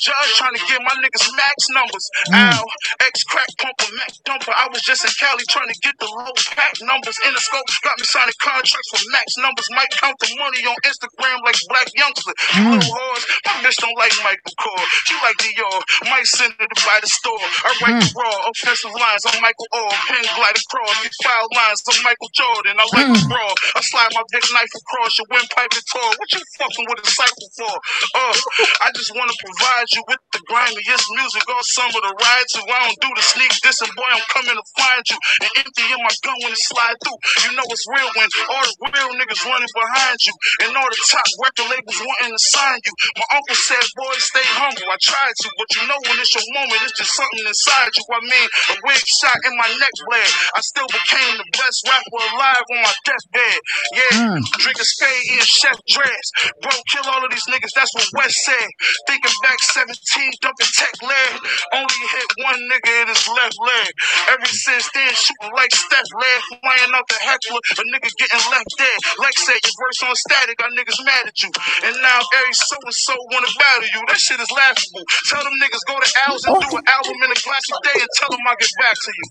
Judge 0.01 0.31
trying 0.37 0.55
to 0.55 0.63
get 0.69 0.79
my 0.81 0.95
niggas 1.01 1.25
max 1.33 1.57
numbers. 1.73 2.05
Hmm. 2.29 2.53
Al, 2.53 2.65
ex 3.01 3.23
crack 3.25 3.49
pumper, 3.57 3.89
Mac 3.97 4.11
dumper. 4.25 4.53
I 4.53 4.69
was 4.69 4.81
just 4.85 5.05
in 5.05 5.11
Cali 5.17 5.43
trying 5.49 5.69
to 5.69 5.77
get 5.81 5.95
the 5.99 6.09
low 6.09 6.33
pack 6.53 6.77
numbers. 6.81 7.17
In 7.25 7.33
the 7.33 7.41
scope, 7.41 7.65
got 7.83 7.97
me 7.97 8.05
signing 8.05 8.37
contracts 8.39 8.89
for 8.93 9.01
max 9.11 9.37
numbers. 9.41 9.67
Might 9.73 9.91
count 9.97 10.17
the 10.21 10.29
money 10.37 10.61
on 10.65 10.77
Instagram 10.85 11.41
like 11.41 11.57
Blac 11.69 11.87
Youngsta. 11.97 12.31
You 12.57 12.61
hmm. 12.63 12.71
little 12.77 12.93
whores, 12.93 13.23
my 13.45 13.55
bitch 13.65 13.77
don't 13.81 13.97
like 13.97 14.13
Michael 14.21 14.55
Kors. 14.59 14.87
She 15.09 15.15
like 15.21 15.37
Dior. 15.41 15.79
Might 16.09 16.27
send 16.27 16.53
her 16.59 16.67
to 16.67 16.79
buy 16.85 16.97
the 17.01 17.09
store. 17.09 17.41
I 17.41 17.69
write 17.81 17.99
the 18.03 18.09
raw 18.15 18.42
offensive 18.45 18.93
lines 18.93 19.23
on 19.25 19.35
Michael 19.41 19.67
Oher. 19.73 19.95
Pen 20.07 20.25
glide 20.35 20.57
across. 20.59 20.95
Get 21.03 21.15
foul 21.23 21.47
lines 21.55 21.81
on 21.87 21.97
Michael 22.03 22.31
Jordan. 22.35 22.75
I 22.77 22.85
like 22.93 23.09
the 23.15 23.23
brawl. 23.27 23.55
I 23.75 23.81
slide 23.81 24.11
my 24.13 24.25
big 24.31 24.45
knife 24.53 24.73
across 24.75 25.17
your 25.19 25.27
windpipe 25.31 25.73
and 25.73 25.85
tore. 25.89 26.13
What 26.17 26.29
you 26.33 26.41
fucking 26.59 26.85
with 26.89 27.01
a 27.03 27.09
cycle 27.09 27.49
for? 27.57 27.73
Uh, 27.73 28.35
I 28.83 28.91
just 28.95 29.11
want 29.15 29.31
to 29.31 29.37
provide 29.39 29.87
you 29.95 30.01
with 30.07 30.21
the 30.35 30.41
grimiest 30.47 31.07
music 31.15 31.43
all 31.49 31.65
summer 31.73 31.99
to 32.03 32.11
ride 32.13 32.47
to. 32.55 32.59
I 32.67 32.77
don't 32.89 32.99
do 33.01 33.11
the 33.15 33.23
sneak 33.23 33.53
this 33.63 33.79
and 33.81 33.91
boy, 33.95 34.09
I'm 34.11 34.25
coming 34.27 34.55
to 34.57 34.65
find 34.75 35.03
you 35.07 35.17
and 35.41 35.51
empty 35.63 35.85
in 35.87 35.99
my 36.03 36.13
gun 36.23 36.37
when 36.43 36.51
it 36.51 36.61
slide 36.67 36.97
through. 36.99 37.19
You 37.47 37.51
know 37.55 37.65
it's 37.69 37.87
real 37.87 38.09
when 38.15 38.29
all 38.51 38.65
the 38.65 38.75
real 38.91 39.11
niggas 39.19 39.41
running 39.47 39.73
behind 39.73 40.17
you 40.23 40.33
and 40.67 40.75
all 40.75 40.89
the 40.89 41.01
top 41.07 41.27
record 41.39 41.67
labels 41.71 41.99
wanting 41.99 42.33
to 42.35 42.43
sign 42.53 42.79
you. 42.83 42.93
My 43.19 43.27
uncle 43.39 43.55
said, 43.55 43.85
boy, 43.95 44.15
stay 44.19 44.47
humble. 44.59 44.87
I 44.89 44.97
tried 44.99 45.35
to, 45.43 45.47
but 45.55 45.69
you 45.75 45.83
know 45.87 45.99
when 46.07 46.17
it's 46.19 46.33
your 46.35 46.47
moment, 46.55 46.83
it's 46.83 46.97
just 46.97 47.13
something 47.15 47.45
inside 47.45 47.91
you. 47.95 48.03
I 48.11 48.19
mean, 48.33 48.47
a 48.73 48.75
wig 48.89 49.03
shot 49.21 49.37
in 49.45 49.53
my 49.57 49.69
neck 49.77 49.93
bled. 50.09 50.31
I 50.57 50.61
still 50.65 50.89
became 50.89 51.37
the 51.37 51.47
best 51.53 51.77
rapper 51.85 52.21
alive 52.33 52.65
on 52.73 52.79
my 52.81 52.93
deathbed. 53.05 53.59
Yeah, 53.93 54.13
Mm. 54.13 54.41
drinking 54.57 54.85
spade, 54.85 55.23
eating 55.29 55.45
chef 55.61 55.77
dress. 55.89 56.25
Bro, 56.61 56.71
kill 56.91 57.05
all 57.13 57.23
of 57.25 57.31
these 57.31 57.45
niggas, 57.49 57.73
that's 57.75 57.93
what 57.93 58.07
West 58.17 58.37
said. 58.45 58.69
Thinking 59.07 59.35
back 59.43 59.59
17, 59.61 60.31
dumping 60.41 60.71
tech 60.77 60.95
leg. 61.03 61.31
Only 61.73 61.99
hit 62.13 62.29
one 62.45 62.59
nigga 62.71 62.91
in 63.03 63.07
his 63.09 63.23
left 63.27 63.57
leg. 63.59 63.91
Ever 64.33 64.45
since 64.47 64.89
then, 64.93 65.11
shooting 65.13 65.53
like 65.55 65.73
Steph 65.75 66.09
leg. 66.17 66.39
Flying 66.61 66.93
out 66.95 67.07
the 67.09 67.19
heckler, 67.21 67.61
a 67.79 67.83
nigga 67.93 68.09
getting 68.17 68.43
left 68.51 68.69
dead. 68.77 68.97
Lex 69.19 69.35
said, 69.45 69.59
your 69.63 69.75
verse 69.79 69.99
on 70.07 70.15
static, 70.15 70.57
got 70.57 70.71
niggas 70.77 70.99
mad 71.05 71.27
at 71.27 71.37
you. 71.43 71.51
And 71.83 71.95
now 72.01 72.19
every 72.39 72.53
so 72.53 72.77
and 72.83 72.93
so 72.93 73.13
wanna 73.31 73.51
battle 73.59 73.87
you. 73.93 74.01
That 74.07 74.19
shit 74.19 74.39
is 74.39 74.51
laughable. 74.51 75.03
Tell 75.29 75.43
them 75.43 75.53
niggas 75.61 75.83
go 75.87 75.95
to 75.99 76.09
Al's 76.27 76.43
and 76.45 76.55
do 76.61 76.77
an 76.77 76.83
album 76.87 77.17
in 77.23 77.29
a 77.31 77.39
classic 77.39 77.77
day 77.83 77.97
and 77.99 78.11
tell 78.23 78.37
them 78.37 78.47
I'll 78.47 78.55
get 78.55 78.69
back 78.79 78.93
to 78.93 79.11
you. 79.17 79.25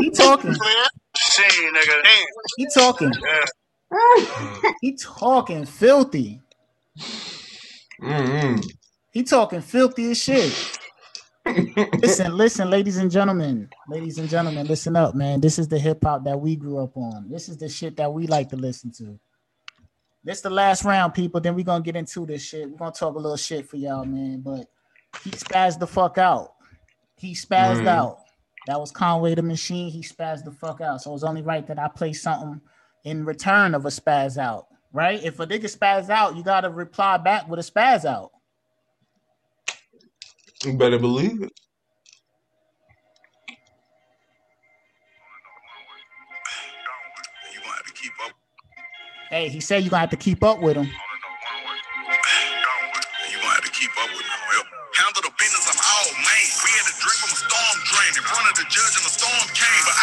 He 0.00 0.10
talking. 0.10 0.54
Shane, 1.16 1.74
nigga. 1.74 2.02
Damn. 2.02 2.26
He 2.56 2.66
talking. 2.74 3.12
Yeah. 3.12 4.72
He 4.80 4.96
talking 4.96 5.66
filthy. 5.66 6.40
Mm-mm. 8.00 8.64
He 9.12 9.22
talking 9.22 9.60
filthy 9.60 10.10
as 10.10 10.18
shit. 10.18 10.78
listen, 12.02 12.36
listen, 12.36 12.70
ladies 12.70 12.96
and 12.96 13.10
gentlemen, 13.10 13.68
ladies 13.88 14.18
and 14.18 14.28
gentlemen, 14.28 14.66
listen 14.66 14.96
up, 14.96 15.14
man. 15.14 15.40
This 15.40 15.58
is 15.58 15.68
the 15.68 15.78
hip 15.78 16.02
hop 16.02 16.24
that 16.24 16.40
we 16.40 16.56
grew 16.56 16.78
up 16.78 16.96
on. 16.96 17.28
This 17.28 17.48
is 17.48 17.58
the 17.58 17.68
shit 17.68 17.96
that 17.96 18.12
we 18.12 18.26
like 18.26 18.48
to 18.50 18.56
listen 18.56 18.90
to. 18.92 19.18
This 20.24 20.40
the 20.40 20.50
last 20.50 20.84
round, 20.84 21.14
people. 21.14 21.40
Then 21.40 21.54
we 21.54 21.64
gonna 21.64 21.82
get 21.82 21.96
into 21.96 22.24
this 22.26 22.42
shit. 22.42 22.70
We're 22.70 22.78
gonna 22.78 22.92
talk 22.92 23.16
a 23.16 23.18
little 23.18 23.36
shit 23.36 23.68
for 23.68 23.76
y'all, 23.76 24.04
man. 24.04 24.40
But 24.40 24.66
he 25.24 25.30
spazzed 25.30 25.80
the 25.80 25.86
fuck 25.86 26.16
out. 26.16 26.51
He 27.22 27.34
spazzed 27.34 27.84
Mhm. 27.84 27.86
out. 27.86 28.18
That 28.66 28.80
was 28.80 28.90
Conway 28.90 29.36
the 29.36 29.42
Machine. 29.42 29.92
He 29.92 30.02
spazzed 30.02 30.44
the 30.44 30.50
fuck 30.50 30.80
out. 30.80 31.00
So 31.00 31.14
it's 31.14 31.22
only 31.22 31.40
right 31.40 31.64
that 31.68 31.78
I 31.78 31.86
play 31.86 32.12
something 32.12 32.60
in 33.04 33.24
return 33.24 33.76
of 33.76 33.86
a 33.86 33.90
spaz 33.90 34.36
out, 34.36 34.66
right? 34.92 35.22
If 35.22 35.38
a 35.38 35.46
nigga 35.46 35.70
spaz 35.72 36.10
out, 36.10 36.34
you 36.34 36.42
gotta 36.42 36.68
reply 36.68 37.18
back 37.18 37.48
with 37.48 37.60
a 37.60 37.62
spaz 37.62 38.04
out. 38.04 38.32
You 40.64 40.76
better 40.76 40.98
believe 40.98 41.42
it. 41.42 41.52
You 47.52 47.60
gonna 47.60 47.72
have 47.76 47.86
to 47.86 47.92
keep 47.92 48.12
up. 48.24 48.32
Hey, 49.30 49.48
he 49.48 49.60
said 49.60 49.84
you're 49.84 49.90
gonna 49.90 50.00
have 50.00 50.10
to 50.10 50.16
keep 50.16 50.42
up 50.42 50.58
with 50.58 50.76
him. 50.76 50.90
The 58.62 58.70
judge 58.70 58.94
and 58.96 59.06
the 59.06 59.26
I 59.26 59.31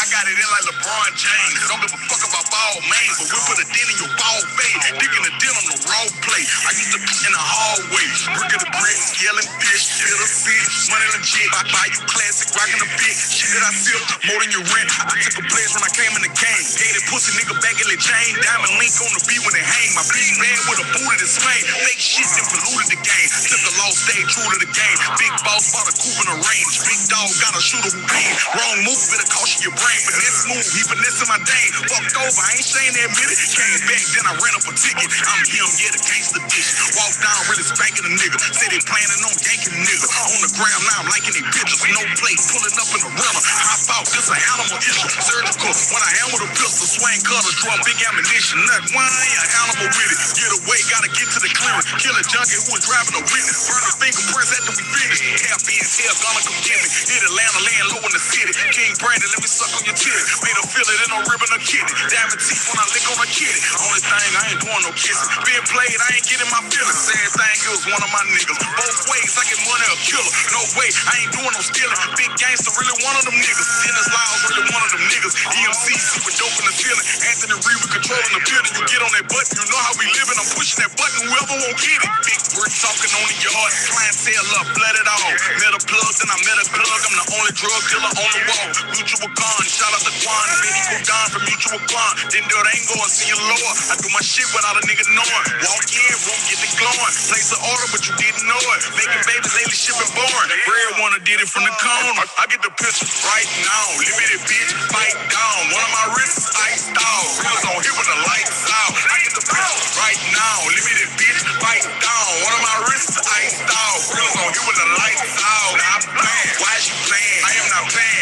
got 0.10 0.26
it 0.26 0.34
in 0.34 0.50
like 0.50 0.65
LeBron 0.74 1.12
James. 1.13 1.60
Don't 1.69 1.82
give 1.86 1.93
a 1.93 2.02
fuck 2.10 2.24
about 2.26 2.45
ball 2.50 2.82
man, 2.89 3.10
but 3.22 3.30
we 3.30 3.38
put 3.45 3.58
a 3.62 3.67
dent 3.69 3.89
in 3.93 3.98
your 4.02 4.13
ball 4.17 4.41
fade. 4.58 4.82
Digging 4.98 5.26
a 5.26 5.34
dent 5.38 5.54
on 5.54 5.65
the 5.69 5.78
raw 5.86 6.06
plate. 6.26 6.50
I 6.65 6.72
used 6.74 6.93
to 6.98 7.02
be 7.02 7.13
in 7.30 7.34
the 7.34 7.41
hallway, 7.41 8.06
brick 8.34 8.52
of 8.58 8.62
the 8.65 8.72
bricks, 8.74 9.22
yelling 9.22 9.45
feel 9.45 10.17
the 10.17 10.30
fish, 10.30 10.89
money 10.89 11.08
legit. 11.13 11.50
I 11.54 11.62
buy 11.69 11.86
you 11.93 12.02
classic, 12.10 12.50
rocking 12.58 12.82
the 12.82 12.89
big 12.98 13.13
shit 13.13 13.54
that 13.54 13.69
I 13.69 13.72
sip, 13.76 14.02
more 14.26 14.39
than 14.41 14.50
your 14.50 14.65
rent. 14.74 14.89
I 14.89 15.13
took 15.13 15.38
a 15.39 15.45
pledge 15.45 15.72
when 15.78 15.86
I 15.86 15.91
came 15.93 16.13
in 16.17 16.24
the 16.26 16.34
game. 16.34 16.63
That 16.65 17.04
pussy 17.06 17.32
nigga 17.38 17.54
back 17.62 17.78
in 17.78 17.86
the 17.86 18.00
chain. 18.02 18.30
Diamond 18.41 18.82
link 18.82 18.93
on 18.98 19.13
the 19.13 19.22
beat 19.30 19.41
when 19.45 19.54
it 19.54 19.62
hang. 19.62 19.89
My 19.93 20.04
bitch 20.10 20.41
bad 20.41 20.58
with 20.74 20.82
a 20.82 20.88
boot 20.89 21.06
in 21.06 21.19
his 21.22 21.38
flame. 21.38 21.65
Fake 21.86 22.02
shit 22.02 22.26
that 22.26 22.48
polluted 22.50 22.98
the 22.98 23.00
game. 23.06 23.30
Took 23.30 23.62
a 23.62 23.74
lost 23.78 24.10
day, 24.10 24.22
true 24.26 24.50
to 24.50 24.58
the 24.58 24.72
game. 24.74 24.98
Big 25.22 25.34
boss 25.45 25.69
bought 25.69 25.86
a 25.86 25.93
coupe 25.93 26.17
in 26.17 26.28
the 26.34 26.38
range. 26.41 26.74
Big 26.82 27.02
dog 27.13 27.30
got 27.45 27.54
a 27.54 27.62
shooter 27.62 27.93
who 27.93 28.02
pain. 28.10 28.34
Wrong 28.58 28.78
move, 28.89 29.04
cost 29.30 29.62
you 29.62 29.69
your 29.69 29.76
brain. 29.78 29.98
This 30.07 30.47
move, 30.47 30.63
he 30.63 30.81
finessing 30.88 31.29
my 31.29 31.39
dame. 31.43 31.71
Fucked 31.91 32.15
over, 32.15 32.39
I 32.39 32.49
ain't 32.55 32.63
saying 32.63 32.93
that 32.95 33.09
it. 33.12 33.38
Came 33.51 33.81
back, 33.85 34.03
then 34.15 34.25
I 34.29 34.33
ran 34.39 34.53
up 34.55 34.65
a 34.65 34.73
ticket. 34.73 35.09
I'm 35.12 35.43
him, 35.43 35.67
yeah, 35.79 35.91
the 35.91 36.01
gangster 36.01 36.43
bitch. 36.47 36.69
Walk 36.95 37.13
down, 37.19 37.39
really 37.51 37.65
spanking 37.67 38.05
a 38.07 38.13
nigga. 38.15 38.38
Say 38.55 38.67
they 38.71 38.81
planning 38.88 39.21
on 39.27 39.35
yanking 39.43 39.75
a 39.75 39.81
nigga. 39.83 40.07
On 40.07 40.39
the 40.45 40.51
ground, 40.55 40.81
now 40.88 41.03
I'm 41.03 41.09
liking 41.12 41.35
they 41.35 41.45
pictures. 41.51 41.81
No 41.91 42.03
plate, 42.15 42.39
pulling 42.51 42.75
up 42.79 42.89
in 42.95 43.01
the 43.03 43.12
runner. 43.12 43.43
Hop 43.43 43.81
out, 43.99 44.05
this 44.09 44.27
a 44.31 44.38
animal 44.38 44.79
issue. 44.79 45.09
Surgical, 45.19 45.71
when 45.91 46.01
I 46.03 46.12
am 46.23 46.27
with 46.35 46.43
a 46.47 46.51
pistol, 46.55 46.88
swing 46.88 47.19
cutter, 47.25 47.53
draw 47.59 47.75
big 47.83 47.99
ammunition. 48.07 48.62
Nut, 48.63 48.83
ain't 48.88 49.39
an 49.41 49.49
animal 49.65 49.88
with 49.89 50.12
it? 50.13 50.19
Get 50.38 50.51
away, 50.63 50.79
gotta 50.91 51.09
get 51.12 51.27
to 51.33 51.39
the 51.41 51.51
clearing. 51.51 51.85
Kill 51.99 52.15
a 52.15 52.23
junkie 52.23 52.59
who 52.59 52.69
was 52.71 52.83
driving 52.85 53.15
a 53.17 53.23
witness. 53.23 53.57
Burn 53.67 53.83
the 53.83 53.93
fingerprints 53.97 54.51
after 54.55 54.73
we 54.75 54.83
finish. 54.85 55.19
Half 55.49 55.65
in, 55.67 55.81
hell 55.81 56.15
gonna 56.21 56.41
come 56.45 56.59
get 56.63 56.79
me. 56.83 56.89
Hit 57.09 57.21
Atlanta, 57.25 57.59
land 57.65 57.85
low 57.95 58.01
in 58.03 58.13
the 58.13 58.21
city. 58.21 58.51
King 58.75 58.93
Brandon, 58.99 59.29
let 59.31 59.41
me 59.41 59.49
suck 59.49 59.71
on 59.79 59.87
your 59.87 59.95
titty. 59.95 60.23
Made 60.43 60.57
her 60.59 60.67
feel 60.67 60.87
it 60.91 60.99
in 60.99 61.09
no 61.15 61.19
ribbon 61.23 61.49
or 61.55 61.61
kitty. 61.63 61.93
Diamond 62.11 62.41
teeth 62.43 62.63
when 62.67 62.79
I 62.83 62.85
lick 62.91 63.05
on 63.07 63.17
a 63.23 63.27
kitty. 63.31 63.59
Only 63.79 64.01
thing, 64.03 64.29
I 64.35 64.43
ain't 64.51 64.59
doing 64.59 64.83
no 64.83 64.91
kissing. 64.91 65.29
Being 65.47 65.65
played, 65.71 65.95
I 65.95 66.07
ain't 66.19 66.27
getting 66.27 66.49
my 66.51 66.61
feelings. 66.67 66.99
Sad 66.99 67.29
thing, 67.31 67.57
it 67.63 67.71
was 67.71 67.83
one 67.87 68.03
of 68.03 68.11
my 68.11 68.23
niggas. 68.27 68.59
Both 68.59 68.99
ways, 69.07 69.31
I 69.39 69.43
get 69.47 69.59
money 69.63 69.87
or 69.87 69.99
killer. 70.03 70.31
No 70.51 70.61
way, 70.75 70.89
I 70.91 71.13
ain't 71.23 71.31
doing 71.31 71.53
no 71.55 71.61
stealing. 71.63 71.95
Big 72.19 72.31
gangster, 72.35 72.75
really 72.75 72.97
one 73.07 73.15
of 73.15 73.23
them 73.23 73.37
niggas. 73.39 73.67
Dennis 73.87 74.07
Lyles, 74.11 74.41
really 74.51 74.65
one 74.67 74.83
of 74.83 74.91
them 74.91 75.03
niggas. 75.07 75.33
EMC, 75.47 75.85
super 75.95 76.33
dope 76.35 76.57
in 76.59 76.65
the 76.67 76.75
feeling. 76.75 77.05
Anthony 77.31 77.55
Reed, 77.63 77.79
we 77.79 77.87
controlling 77.95 78.33
the 78.35 78.41
building. 78.43 78.71
You 78.75 78.83
get 78.83 78.99
on 78.99 79.11
that 79.15 79.25
button, 79.31 79.53
you 79.55 79.65
know 79.71 79.79
how 79.79 79.93
we 79.95 80.05
living. 80.11 80.37
I'm 80.43 80.49
pushing 80.59 80.79
that 80.83 80.91
button, 80.99 81.19
whoever 81.23 81.55
won't 81.55 81.79
get 81.79 81.99
it. 82.03 82.11
Big 82.27 82.39
word 82.59 82.71
talking 82.75 83.11
on 83.15 83.25
the 83.31 83.37
yard. 83.39 83.71
Clientele 83.95 84.49
up, 84.59 84.67
blood 84.75 84.95
it 84.99 85.07
all. 85.07 85.31
Met 85.63 85.73
a 85.77 85.81
plug, 85.87 86.11
then 86.19 86.29
I 86.35 86.37
met 86.43 86.57
a 86.59 86.65
plug. 86.67 86.99
I'm 87.07 87.15
the 87.15 87.27
only 87.39 87.53
drug 87.55 87.81
dealer 87.87 88.11
on 88.11 88.29
the 88.35 88.41
wall. 88.43 88.67
Mutual 88.91 89.29
gun, 89.31 89.63
shout 89.69 89.93
out 89.93 90.01
to 90.01 90.13
Quan. 90.25 90.47
Benny 90.65 91.05
down 91.05 91.27
for 91.29 91.41
mutual 91.45 91.79
bond. 91.93 92.13
Then 92.34 92.43
do 92.49 92.55
it 92.58 92.67
ain't 92.73 92.88
going, 92.89 93.10
see 93.12 93.29
you 93.29 93.38
lower. 93.38 93.73
I 93.93 93.95
do 94.01 94.10
my 94.10 94.23
shit 94.25 94.49
without 94.51 94.75
a 94.75 94.84
nigga 94.89 95.05
knowing. 95.13 95.45
Walk 95.62 95.86
in, 95.93 96.13
room, 96.25 96.41
get 96.49 96.60
the 96.65 96.69
glowing. 96.82 97.13
Place 97.29 97.49
an 97.53 97.62
order, 97.62 97.88
but 97.93 98.01
you 98.10 98.13
didn't 98.17 98.45
know 98.49 98.62
it. 98.75 98.82
Making 98.97 99.21
babies 99.29 99.53
lately, 99.53 99.77
shipping 99.77 100.12
boring. 100.17 100.49
Red 100.65 100.89
wanna 100.97 101.21
did 101.21 101.39
it 101.39 101.49
from 101.49 101.63
the 101.69 101.73
cone. 101.77 102.15
I, 102.17 102.45
get 102.49 102.62
the 102.65 102.73
picture 102.73 103.05
right 103.29 103.49
now. 103.62 103.86
Limited 104.01 104.41
bitch, 104.49 104.71
fight 104.89 105.15
down. 105.29 105.60
One 105.69 105.84
of 105.86 105.91
my 105.93 106.05
wrists 106.17 106.49
iced 106.58 106.93
out. 106.97 107.27
Reels 107.45 107.65
on 107.69 107.77
here 107.86 107.95
with 107.95 108.10
the 108.10 108.19
lights 108.25 108.65
out. 108.73 108.93
I 108.97 109.17
get 109.21 109.34
the 109.38 109.45
picture 109.45 109.89
right 110.01 110.21
now. 110.34 110.58
Limited 110.65 111.10
bitch, 111.21 111.41
fight 111.62 111.86
down. 112.01 112.27
One 112.41 112.53
of 112.58 112.63
my 112.65 112.77
wrists 112.89 113.17
iced 113.21 113.65
out. 113.69 113.99
Reels 114.17 114.36
on 114.41 114.49
here 114.49 114.65
with 114.65 114.79
the 114.82 114.89
lights 114.97 115.34
out. 115.45 115.88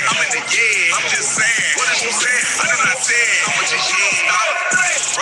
I'm 0.10 0.20
in 0.24 0.30
the 0.32 0.44
yeah. 0.48 0.98
I'm 0.98 1.08
just 1.12 1.36
saying. 1.36 1.72
What 1.78 1.88
did 1.92 2.04
you 2.08 2.14
say? 2.14 2.38
I 2.62 2.66
did 2.72 2.80
not 2.86 3.00
say. 3.04 3.26
I'm 3.48 3.66
just 3.68 3.88
yeah. 3.92 4.77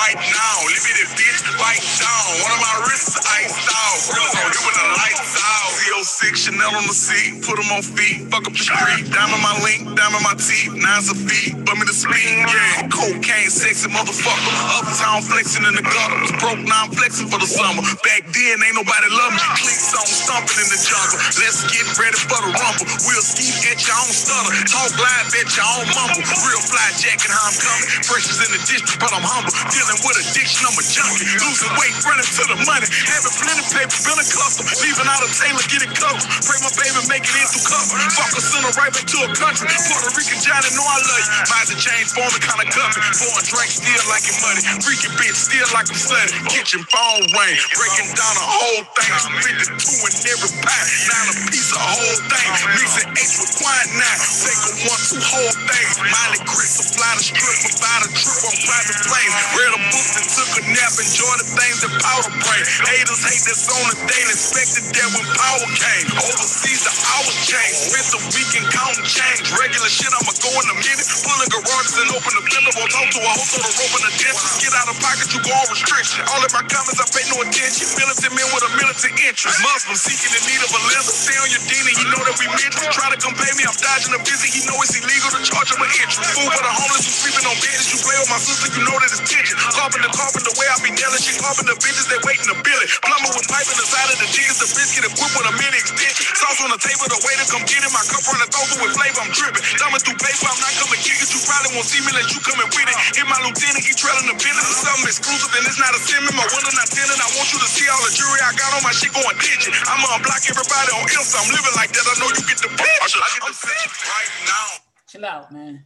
Right 0.06 0.22
now, 0.22 0.56
limited 0.70 1.10
bitch, 1.18 1.42
fight 1.58 1.82
down. 1.98 2.30
One 2.46 2.54
of 2.54 2.62
my 2.62 2.86
wrists 2.86 3.18
iced 3.26 3.66
out. 3.66 3.98
Reels 4.14 4.38
on 4.38 4.54
here 4.54 4.66
with 4.70 4.78
the 4.78 4.88
lights 5.02 5.34
out. 5.34 5.74
Z06 5.82 6.46
Chanel 6.46 6.78
on 6.78 6.86
the 6.86 6.94
seat, 6.94 7.42
put 7.42 7.58
them 7.58 7.74
on 7.74 7.82
feet, 7.82 8.30
fuck 8.30 8.46
up 8.46 8.54
the 8.54 8.62
street. 8.62 9.10
Diamond 9.10 9.42
my 9.42 9.58
link, 9.66 9.82
diamond 9.98 10.22
my 10.22 10.38
teeth, 10.38 10.78
nines 10.78 11.10
a 11.10 11.18
feet, 11.18 11.58
but 11.66 11.82
me 11.82 11.90
to 11.90 11.98
speed. 11.98 12.38
Yeah, 12.46 12.86
cocaine, 12.94 13.50
sexy 13.50 13.90
motherfucker. 13.90 14.54
Uptown 14.78 15.26
flexing 15.26 15.66
in 15.66 15.74
the 15.74 15.82
gutter. 15.82 16.22
Was 16.22 16.38
broke, 16.38 16.62
now 16.62 16.86
I'm 16.86 16.94
flexing 16.94 17.26
for 17.26 17.42
the 17.42 17.50
summer. 17.50 17.82
Back 18.06 18.30
then, 18.30 18.62
ain't 18.62 18.78
nobody 18.78 19.10
love 19.10 19.34
me. 19.34 19.42
Clicks 19.58 19.90
on 19.98 20.06
stomping 20.06 20.62
in 20.62 20.70
the 20.70 20.78
jungle. 20.86 21.18
Let's 21.42 21.66
get 21.74 21.82
ready 21.98 22.22
for 22.30 22.46
the 22.46 22.54
rumble. 22.54 22.86
We'll 23.10 23.26
ski 23.26 23.50
at 23.74 23.82
your 23.82 23.98
own 23.98 24.14
stutter. 24.14 24.54
Talk 24.70 24.94
live 25.02 25.34
at 25.34 25.50
your 25.58 25.66
own 25.66 25.90
mumble. 25.98 26.22
Real 26.46 26.62
fly 26.62 26.94
jacket, 27.02 27.34
how 27.34 27.50
I'm 27.50 27.58
coming. 27.58 27.90
Pressures 28.06 28.46
in 28.46 28.54
the 28.54 28.62
district, 28.70 29.02
but 29.02 29.10
I'm 29.10 29.26
humble. 29.26 29.50
Dealing 29.74 29.95
with 30.04 30.18
addiction, 30.20 30.68
I'm 30.68 30.76
a 30.76 30.84
junkie. 30.84 31.28
Losing 31.40 31.74
weight, 31.80 31.96
running 32.04 32.28
to 32.28 32.44
the 32.50 32.58
money. 32.68 32.88
Having 33.08 33.36
plenty 33.40 33.66
paper, 33.72 33.98
been 34.04 34.20
a 34.20 34.26
custom. 34.28 34.66
Leaving 34.84 35.08
out 35.08 35.22
a 35.24 35.30
tailor, 35.32 35.66
getting 35.72 35.94
covered. 35.96 36.26
Pray 36.44 36.60
my 36.60 36.72
baby 36.76 37.00
make 37.08 37.24
it 37.24 37.36
into 37.38 37.62
cover. 37.64 37.96
Fuck 38.18 38.34
a 38.36 38.42
center 38.42 38.72
right 38.76 38.92
back 38.92 39.06
to 39.08 39.18
a 39.24 39.30
country. 39.32 39.68
Puerto 39.88 40.12
Rican 40.18 40.40
Johnny, 40.42 40.70
know 40.76 40.86
I 40.86 40.98
love 41.00 41.24
you. 41.24 41.32
Buys 41.48 41.70
a 41.72 41.78
change 41.78 42.10
for 42.12 42.28
me, 42.28 42.40
kinda 42.42 42.66
cuffing. 42.72 43.04
Foreign 43.16 43.46
drink, 43.46 43.70
still 43.72 44.04
like 44.12 44.26
it 44.26 44.38
money. 44.44 44.62
Freaking 44.84 45.14
bitch, 45.16 45.38
still 45.38 45.68
like 45.72 45.88
I'm 45.88 46.00
studying. 46.00 46.44
Kitchen 46.52 46.84
phone 46.90 47.24
ring. 47.32 47.56
Breaking 47.78 48.10
down 48.18 48.36
a 48.36 48.48
whole 48.48 48.84
thing. 48.98 49.12
52 49.44 50.08
in 50.08 50.14
every 50.34 50.52
pie. 50.66 50.88
Nine 51.08 51.28
a 51.30 51.36
piece 51.52 51.72
of 51.72 51.82
whole 51.82 52.20
thing. 52.28 52.50
Mixing 52.80 53.12
H 53.16 53.36
with 53.40 53.54
now 53.96 54.16
Take 54.44 54.62
a 54.66 54.72
one, 54.90 55.02
two 55.08 55.22
whole 55.22 55.56
things. 55.70 55.94
Miley 56.02 56.42
Chris, 56.48 56.72
supply 56.80 57.12
the 57.16 57.24
strip, 57.24 57.58
provide 57.64 58.02
a 58.06 58.10
trip 58.12 58.40
on 58.46 58.56
private 58.66 59.00
planes. 59.06 59.36
Read 59.56 59.72
a 59.94 60.02
and 60.18 60.26
took 60.26 60.52
a 60.58 60.64
nap. 60.74 60.94
Enjoy 60.98 61.34
the 61.38 61.48
things 61.54 61.80
that 61.86 61.94
pop 62.02 62.16
powder 62.16 62.34
brain. 62.40 62.64
Haters 62.88 63.22
hate 63.28 63.44
this 63.44 63.68
on 63.68 63.84
the 63.92 63.98
day, 64.08 64.24
expected 64.32 64.86
that 64.96 65.10
when 65.12 65.26
power 65.36 65.68
came. 65.76 66.06
Overseas, 66.16 66.82
the 66.88 66.94
hours 67.12 67.38
change. 67.44 67.76
Spent 67.92 68.08
the 68.16 68.22
weekend 68.32 68.68
counting 68.72 69.08
change. 69.08 69.44
Regular 69.52 69.92
shit, 69.92 70.12
I'ma 70.16 70.34
go 70.40 70.52
in 70.64 70.66
a 70.72 70.78
minute. 70.80 71.08
Pulling 71.28 71.50
garages 71.52 71.96
and 72.00 72.10
open 72.16 72.32
the 72.34 72.44
window. 72.46 72.72
Won't 72.80 72.92
talk 72.92 73.10
to 73.12 73.20
a 73.20 73.32
hoe, 73.36 73.48
so 73.48 73.60
the 73.60 73.72
rope 73.76 73.96
and 74.00 74.06
the 74.08 74.14
dentist. 74.16 74.64
Get 74.64 74.74
out 74.80 74.88
of 74.88 74.98
pocket, 75.04 75.28
you 75.36 75.42
go 75.44 75.54
on 75.54 75.68
restriction. 75.70 76.24
All 76.32 76.42
of 76.42 76.52
my 76.56 76.64
comments, 76.66 77.00
I 77.04 77.06
pay 77.12 77.26
no 77.30 77.38
attention. 77.44 77.86
Militant 78.00 78.34
men 78.34 78.48
with 78.56 78.64
a 78.64 78.72
militant 78.80 79.16
interest. 79.20 79.60
Muslim 79.60 79.98
seeking 80.00 80.32
the 80.32 80.42
need 80.48 80.62
of 80.64 80.72
a 80.72 80.82
lens. 80.88 81.08
Stay 81.12 81.38
on 81.38 81.50
your 81.52 81.64
dean 81.68 81.84
and 81.84 81.98
you 82.00 82.08
know 82.16 82.22
that 82.24 82.36
we 82.40 82.46
it. 82.48 82.74
Try 82.96 83.08
to 83.12 83.20
come 83.20 83.36
pay 83.36 83.52
me, 83.60 83.68
I'm 83.68 83.76
dodging 83.76 84.16
a 84.16 84.22
visit. 84.24 84.50
He 84.56 84.64
know 84.66 84.78
it's 84.80 84.96
illegal 84.96 85.30
to 85.36 85.42
charge 85.44 85.70
him 85.74 85.82
an 85.84 85.92
interest. 86.00 86.22
Food 86.32 86.48
for 86.48 86.64
the 86.64 86.74
homeless 86.74 87.04
who 87.04 87.14
sleeping 87.28 87.46
on 87.50 87.58
beds. 87.60 87.92
You 87.92 87.98
play 88.02 88.18
with 88.18 88.32
my 88.32 88.40
sister, 88.40 88.68
you 88.72 88.82
know 88.88 88.96
that 88.96 89.10
it's 89.12 89.24
tension. 89.28 89.58
Carpenter, 89.76 90.08
carpenter, 90.16 90.56
way 90.56 90.68
I 90.72 90.80
be 90.80 90.92
nailing 90.96 91.20
shit. 91.20 91.36
Carpenter 91.36 91.76
bitches, 91.84 92.08
that 92.08 92.24
waiting 92.24 92.48
to 92.48 92.56
bill 92.64 92.80
it. 92.80 92.88
Plumber 93.04 93.32
with 93.36 93.44
pipe 93.52 93.68
in 93.68 93.76
the 93.76 93.84
side 93.84 94.08
of 94.08 94.18
the 94.24 94.30
jiggers. 94.32 94.56
The 94.64 94.72
biscuit 94.72 95.04
equipped 95.04 95.36
with 95.36 95.52
a 95.52 95.54
mini 95.60 95.76
extension. 95.76 96.24
Sauce 96.40 96.64
on 96.64 96.72
the 96.72 96.80
table, 96.80 97.04
the 97.12 97.20
waiter 97.28 97.44
come 97.52 97.68
get 97.68 97.84
it. 97.84 97.92
My 97.92 98.00
cup 98.08 98.24
running 98.24 98.48
through 98.48 98.80
with 98.80 98.96
flavor, 98.96 99.20
I'm 99.20 99.32
dripping. 99.36 99.64
Thumbing 99.76 100.00
through 100.00 100.16
paper, 100.16 100.48
I'm 100.48 100.62
not 100.64 100.74
coming 100.80 101.02
kick 101.04 101.20
it. 101.20 101.28
You 101.28 101.44
probably 101.44 101.76
won't 101.76 101.88
see 101.92 102.00
me 102.00 102.10
unless 102.16 102.32
you 102.32 102.40
coming 102.40 102.70
with 102.72 102.88
it. 102.88 102.98
Hit 103.20 103.28
my 103.28 103.40
lieutenant, 103.44 103.84
he 103.84 103.92
trailing 104.00 104.28
the 104.32 104.38
business. 104.40 104.64
It's 104.64 104.84
something 104.88 105.12
exclusive, 105.12 105.52
and 105.60 105.64
it's 105.68 105.80
not 105.80 105.92
a 105.92 106.00
sim. 106.00 106.24
My 106.32 106.48
window 106.56 106.72
not 106.72 106.88
tinted. 106.88 107.20
I 107.20 107.28
want 107.36 107.48
you 107.52 107.60
to 107.60 107.70
see 107.70 107.86
all 107.92 108.00
the 108.08 108.16
jewelry 108.16 108.42
I 108.48 108.56
got 108.56 108.72
on 108.80 108.82
my 108.88 108.96
shit 108.96 109.12
going 109.12 109.36
digit. 109.44 109.76
I'ma 109.92 110.08
unblock 110.16 110.44
everybody 110.48 110.90
on 110.96 111.04
Insta. 111.12 111.36
I'm 111.44 111.52
living 111.52 111.76
like 111.76 111.92
that. 111.92 112.06
I 112.08 112.14
know 112.24 112.32
you 112.32 112.44
get 112.48 112.60
the 112.64 112.72
picture. 112.72 113.20
I 113.20 113.28
get 113.44 113.52
the 113.52 113.68
right 114.08 114.32
now. 114.48 114.68
Chill 115.12 115.26
out, 115.28 115.52
man. 115.52 115.84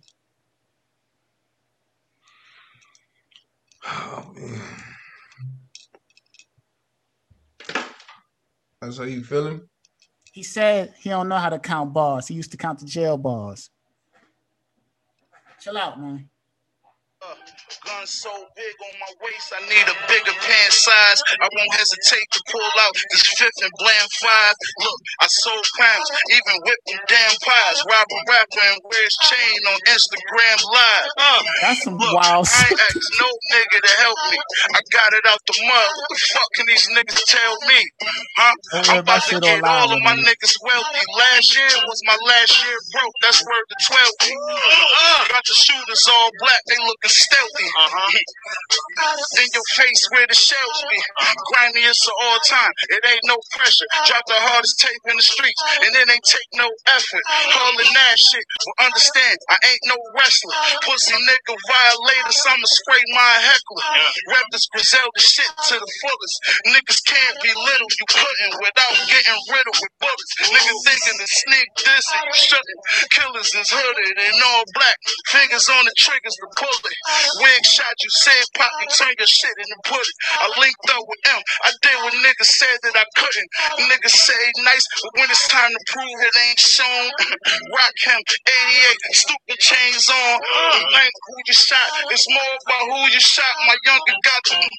That's 8.81 8.97
how 8.97 9.03
you 9.03 9.23
feeling? 9.23 9.61
He 10.31 10.43
said 10.43 10.93
he 10.97 11.09
don't 11.09 11.27
know 11.27 11.37
how 11.37 11.49
to 11.49 11.59
count 11.59 11.93
bars. 11.93 12.27
He 12.27 12.33
used 12.33 12.51
to 12.51 12.57
count 12.57 12.79
the 12.79 12.85
jail 12.85 13.17
bars. 13.17 13.69
Chill 15.59 15.77
out, 15.77 15.99
man. 15.99 16.29
Gun 17.69 18.01
so 18.09 18.33
big 18.57 18.75
on 18.81 18.93
my 18.97 19.11
waist, 19.21 19.53
I 19.53 19.61
need 19.69 19.85
a 19.85 19.93
bigger 20.09 20.33
pant 20.41 20.73
size. 20.73 21.21
I 21.37 21.45
won't 21.53 21.69
hesitate 21.77 22.25
to 22.33 22.41
pull 22.49 22.65
out 22.81 22.93
this 23.13 23.21
fifth 23.37 23.61
and 23.61 23.69
bland 23.77 24.09
five. 24.25 24.55
Look, 24.81 24.99
I 25.21 25.27
sold 25.45 25.65
pounds, 25.77 26.09
even 26.33 26.65
whipped 26.65 26.87
them 26.89 27.01
damn 27.05 27.35
pies. 27.45 27.77
Rob 27.85 28.07
a 28.09 28.19
rapper 28.25 28.63
and 28.73 28.81
wear 28.89 29.03
his 29.05 29.17
chain 29.21 29.57
on 29.69 29.77
Instagram 29.85 30.57
Live. 30.65 31.09
Uh, 31.13 31.39
That's 31.61 31.81
some 31.85 31.97
look, 32.01 32.09
wild 32.09 32.49
I 32.49 32.73
ain't 32.73 32.81
asked 32.89 33.13
no 33.21 33.29
nigga 33.53 33.77
to 33.85 33.93
help 34.01 34.17
me. 34.33 34.37
I 34.73 34.79
got 34.89 35.09
it 35.13 35.25
out 35.29 35.41
the 35.45 35.55
mud. 35.61 35.89
What 35.93 36.09
the 36.09 36.19
fuck 36.33 36.49
can 36.57 36.65
these 36.73 36.87
niggas 36.89 37.21
tell 37.29 37.53
me? 37.69 37.79
Huh? 38.33 38.53
Don't 38.73 38.81
worry 38.81 38.97
I'm 38.97 39.03
about 39.05 39.21
about 39.21 39.21
to 39.29 39.29
shit 39.29 39.43
get 39.45 39.61
online, 39.61 39.77
all 39.77 39.89
of 39.93 40.01
my 40.01 40.17
nigga. 40.17 40.25
niggas 40.25 40.55
wealthy. 40.65 41.03
Last 41.13 41.47
year 41.53 41.69
was 41.85 42.01
my 42.09 42.17
last 42.17 42.53
year 42.65 42.77
broke. 42.97 43.13
That's 43.21 43.45
word 43.45 43.65
to 43.69 43.77
12 43.93 44.09
uh, 44.25 45.21
Got 45.29 45.45
the 45.45 45.53
shooters 45.53 46.05
all 46.09 46.29
black, 46.41 46.61
they 46.65 46.81
looking 46.81 47.13
stealthy. 47.13 47.58
Uh-huh. 47.67 49.39
In 49.39 49.47
your 49.53 49.67
face 49.75 50.01
where 50.11 50.27
the 50.27 50.35
shells 50.35 50.79
be. 50.89 50.99
Grindiest 51.55 52.03
of 52.07 52.15
all 52.23 52.39
time. 52.45 52.73
It 52.89 53.01
ain't 53.03 53.25
no 53.25 53.37
pressure. 53.55 53.87
Drop 54.07 54.23
the 54.27 54.39
hardest 54.39 54.79
tape 54.79 55.03
in 55.09 55.15
the 55.15 55.23
streets, 55.23 55.61
and 55.83 55.91
it 55.95 56.07
ain't 56.09 56.23
take 56.23 56.49
no 56.55 56.67
effort. 56.87 57.23
Calling 57.51 57.91
that 57.95 58.15
shit. 58.19 58.45
Well, 58.65 58.87
understand, 58.87 59.37
I 59.49 59.57
ain't 59.67 59.85
no 59.87 59.97
wrestler. 60.15 60.55
Pussy 60.83 61.15
nigga 61.15 61.55
violators, 61.67 62.39
I'ma 62.47 62.67
spray 62.67 63.03
my 63.15 63.33
heckler. 63.43 63.83
Rep 64.35 64.47
this 64.51 64.67
Griselda 64.71 65.19
shit 65.19 65.51
to 65.71 65.75
the 65.79 65.89
fullest. 66.01 66.35
Niggas 66.75 67.01
can't 67.07 67.37
be 67.43 67.51
little, 67.55 67.91
you 67.99 68.07
couldn't 68.07 68.53
without 68.59 68.95
getting 69.07 69.39
riddled 69.51 69.79
with 69.79 69.93
bullets. 69.99 70.33
Niggas 70.43 70.79
thinking 70.85 71.17
to 71.19 71.27
sneak 71.27 71.69
this 71.83 72.05
and 72.19 72.29
shouldn't. 72.35 72.79
Killers 73.11 73.51
is 73.55 73.69
hooded 73.69 74.15
and 74.19 74.37
all 74.43 74.63
black. 74.75 74.97
Fingers 75.31 75.67
on 75.69 75.85
the 75.85 75.95
triggers 75.97 76.35
to 76.39 76.47
pull 76.55 76.79
it. 76.83 76.97
Wig 77.49 77.65
shot, 77.65 77.95
you 77.97 78.09
said 78.13 78.45
pop, 78.55 78.71
you 78.81 78.87
turn 78.93 79.13
your 79.17 79.25
shit 79.27 79.55
into 79.57 79.77
put 79.85 80.01
it. 80.05 80.15
I 80.37 80.45
linked 80.61 80.85
up 80.93 81.01
with 81.01 81.21
him. 81.25 81.41
I 81.65 81.71
did 81.81 81.97
what 82.05 82.13
niggas 82.13 82.45
said 82.61 82.77
that 82.85 82.95
I 82.95 83.05
couldn't. 83.17 83.49
Niggas 83.89 84.13
say 84.13 84.43
nice, 84.61 84.85
but 85.01 85.11
when 85.17 85.29
it's 85.31 85.47
time 85.49 85.71
to 85.73 85.81
prove 85.89 86.13
it 86.21 86.35
ain't 86.49 86.59
shown. 86.61 87.09
Rock 87.73 87.95
him, 88.05 88.21
88, 88.21 89.17
stupid 89.17 89.59
chains 89.59 90.09
on. 90.09 90.37
Uh. 90.37 91.01
Ain't 91.01 91.17
who 91.25 91.35
you 91.47 91.53
shot. 91.57 91.89
It's 92.13 92.27
more 92.29 92.53
about 92.65 92.83
who 92.93 93.01
you 93.13 93.19
shot. 93.21 93.53
My 93.65 93.77
younger 93.85 94.17
got 94.21 94.43
to. 94.53 94.57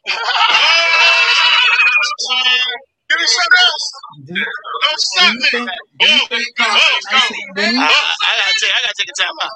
Give 3.11 3.19
me 3.19 3.27
something 3.27 3.65
else. 3.67 3.87
Do, 4.27 4.35
Don't 4.39 5.01
stop 5.01 5.35
me. 5.35 5.41
think 5.51 5.71
do 5.99 6.07
you 6.07 6.27
think 6.31 6.47
Conway 6.57 6.81
nicer 7.11 7.35
than 7.35 7.55
Benny? 7.55 7.79
I, 7.79 7.83
I 7.83 8.33
gotta 8.39 8.55
take, 8.61 8.71
I 8.71 8.81
gotta 8.87 8.95
take 8.99 9.11
a 9.11 9.17
time 9.19 9.35
out. 9.43 9.51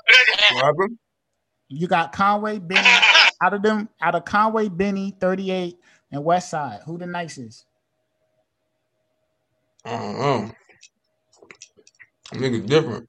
What 0.54 0.64
happened? 0.66 0.98
You 1.74 1.88
got 1.88 2.12
Conway, 2.12 2.58
Benny. 2.58 2.80
Out 3.42 3.52
of 3.52 3.62
them, 3.62 3.88
out 4.00 4.14
of 4.14 4.24
Conway, 4.24 4.68
Benny, 4.68 5.14
38, 5.20 5.76
and 6.12 6.24
West 6.24 6.50
Side, 6.50 6.80
who 6.86 6.96
the 6.96 7.06
nicest? 7.06 7.66
I 9.84 9.90
don't 9.90 10.18
know. 10.18 10.50
Niggas 12.32 12.66
different. 12.66 13.08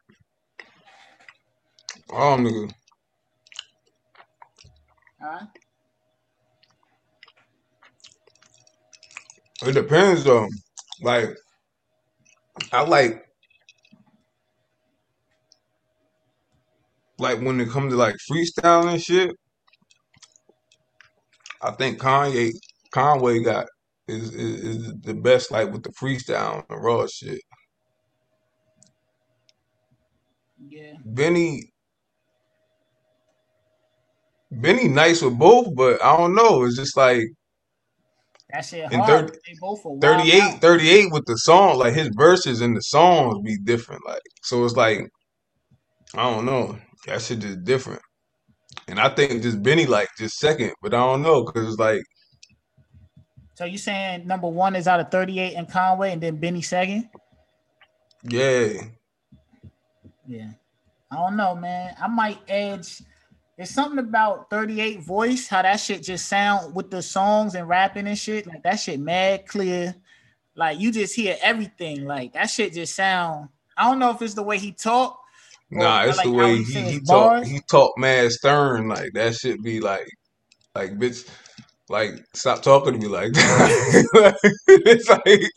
Oh, 2.11 2.15
All 2.17 2.37
niggas. 2.37 2.71
Huh? 5.21 5.45
It 9.63 9.73
depends 9.73 10.23
though. 10.23 10.47
Like 11.01 11.35
I 12.71 12.81
like 12.81 13.25
like 17.19 17.39
when 17.41 17.59
it 17.61 17.69
comes 17.69 17.93
to 17.93 17.97
like 17.97 18.15
freestyle 18.31 18.91
and 18.91 19.01
shit. 19.01 19.35
I 21.61 21.71
think 21.71 21.99
Kanye 21.99 22.51
Conway 22.91 23.41
got 23.43 23.67
is, 24.07 24.33
is 24.33 24.63
is 24.63 24.93
the 25.01 25.13
best 25.15 25.51
like 25.51 25.71
with 25.71 25.83
the 25.83 25.91
freestyle 26.01 26.55
and 26.55 26.63
the 26.69 26.77
raw 26.77 27.07
shit. 27.07 27.41
Yeah. 30.69 30.93
Benny 31.05 31.71
Benny 34.51 34.87
nice 34.87 35.21
with 35.21 35.37
both, 35.37 35.75
but 35.75 36.03
I 36.03 36.15
don't 36.17 36.35
know. 36.35 36.63
It's 36.63 36.77
just 36.77 36.95
like 36.97 37.21
That 38.51 38.61
shit 38.61 38.91
hard. 38.93 39.29
third- 39.29 39.39
they 39.47 39.55
both 39.59 39.81
38, 40.01 40.41
out. 40.41 40.61
38 40.61 41.11
with 41.11 41.25
the 41.25 41.37
song, 41.37 41.77
like 41.79 41.93
his 41.93 42.09
verses 42.15 42.61
and 42.61 42.75
the 42.75 42.81
songs 42.81 43.39
be 43.43 43.57
different. 43.57 44.01
Like, 44.07 44.21
so 44.43 44.63
it's 44.63 44.75
like, 44.75 45.01
I 46.15 46.23
don't 46.31 46.45
know. 46.45 46.77
That 47.05 47.21
shit 47.21 47.39
just 47.39 47.63
different. 47.63 48.01
And 48.87 48.99
I 48.99 49.09
think 49.09 49.41
just 49.41 49.61
Benny 49.63 49.85
like 49.85 50.09
just 50.17 50.37
second, 50.37 50.73
but 50.81 50.93
I 50.93 50.97
don't 50.97 51.21
know 51.21 51.43
because 51.43 51.67
it's 51.69 51.79
like, 51.79 52.03
So 53.55 53.65
you 53.65 53.77
saying 53.77 54.27
number 54.27 54.47
one 54.47 54.75
is 54.75 54.87
out 54.87 54.99
of 54.99 55.09
38 55.11 55.55
and 55.55 55.69
Conway, 55.69 56.11
and 56.11 56.21
then 56.21 56.37
Benny 56.37 56.61
second? 56.61 57.09
yeah, 58.23 58.73
Yeah. 60.27 60.51
I 61.11 61.15
don't 61.17 61.37
know, 61.37 61.55
man. 61.55 61.95
I 62.01 62.07
might 62.07 62.39
edge. 62.47 63.01
There's 63.55 63.69
something 63.69 63.99
about 63.99 64.49
38 64.49 65.01
voice, 65.01 65.47
how 65.47 65.61
that 65.61 65.79
shit 65.79 66.03
just 66.03 66.27
sound 66.27 66.75
with 66.75 66.91
the 66.91 67.01
songs 67.01 67.55
and 67.55 67.69
rapping 67.69 68.07
and 68.07 68.17
shit. 68.17 68.47
Like 68.47 68.63
that 68.63 68.79
shit 68.79 68.99
mad 68.99 69.47
clear. 69.47 69.95
Like 70.55 70.79
you 70.79 70.91
just 70.91 71.15
hear 71.15 71.37
everything. 71.41 72.05
Like 72.05 72.33
that 72.33 72.49
shit 72.49 72.73
just 72.73 72.95
sound. 72.95 73.49
I 73.77 73.89
don't 73.89 73.99
know 73.99 74.09
if 74.11 74.21
it's 74.21 74.33
the 74.33 74.43
way 74.43 74.57
he 74.57 74.73
talk. 74.73 75.19
Nah, 75.71 76.03
it's 76.03 76.17
like 76.17 76.27
the 76.27 76.31
way 76.33 76.57
he 76.57 76.63
he 76.63 76.73
says 76.73 76.91
he 76.91 76.99
talk 77.01 77.31
bars. 77.31 77.47
he 77.47 77.59
talk 77.69 77.91
mad 77.97 78.31
stern 78.31 78.87
like 78.87 79.11
that 79.13 79.35
Should 79.35 79.63
be 79.63 79.79
like 79.79 80.07
like 80.75 80.91
bitch 80.97 81.27
like 81.89 82.13
stop 82.33 82.63
talking 82.63 82.93
to 82.93 82.99
me 82.99 83.07
like 83.07 83.31
that. 83.33 84.35
it's 84.67 85.07
like 85.07 85.51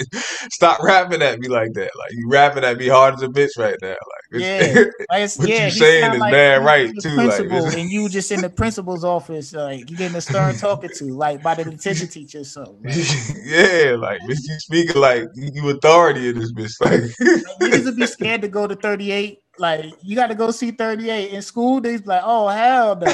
stop 0.51 0.83
rapping 0.83 1.23
at 1.23 1.39
me 1.39 1.49
like 1.49 1.73
that. 1.73 1.91
Like 1.99 2.11
you 2.13 2.29
rapping 2.31 2.65
at 2.65 2.77
me 2.77 2.89
hard 2.89 3.15
as 3.15 3.23
a 3.23 3.29
bitch 3.29 3.57
right 3.59 3.77
now. 3.81 3.89
Like 3.89 4.43
Yeah, 4.43 4.85
like 5.11 5.31
what 5.37 5.49
yeah, 5.49 5.65
you 5.65 5.71
saying 5.71 6.13
is 6.13 6.21
like 6.21 6.33
bad 6.33 6.65
right 6.65 6.93
too. 7.01 7.09
Like 7.17 7.41
Principal, 7.41 7.67
it's, 7.67 7.77
and 7.77 7.91
you 7.91 8.09
just 8.11 8.31
in 8.31 8.43
the 8.43 8.51
principal's 8.51 9.05
office, 9.05 9.55
like 9.55 9.91
you 9.91 9.97
getting 9.97 10.17
a 10.17 10.21
stern 10.21 10.55
talking 10.61 10.91
to, 10.91 11.05
like 11.15 11.43
by 11.43 11.55
the 11.55 11.65
detention 11.65 12.09
teacher 12.09 12.41
or 12.41 12.45
something. 12.45 12.83
Like, 12.85 13.07
yeah, 13.45 13.97
like 13.99 14.21
bitch, 14.29 14.45
you 14.45 14.59
speaking 14.59 15.01
like 15.01 15.25
you 15.35 15.51
you 15.55 15.71
authority 15.71 16.29
in 16.29 16.39
this 16.39 16.53
bitch. 16.53 16.75
Like 16.81 17.01
Like, 17.21 17.59
niggas 17.61 17.85
would 17.87 17.97
be 17.97 18.07
scared 18.07 18.43
to 18.43 18.49
go 18.49 18.67
to 18.67 18.77
38. 18.77 19.39
Like, 19.59 19.87
you 20.03 20.17
got 20.17 20.29
to 20.29 20.37
go 20.37 20.51
see 20.53 20.73
38 20.73 21.33
in 21.33 21.43
school. 21.43 21.81
They's 21.81 22.07
like, 22.07 22.23
oh 22.25 22.49
hell 22.49 22.97
no. 22.97 23.07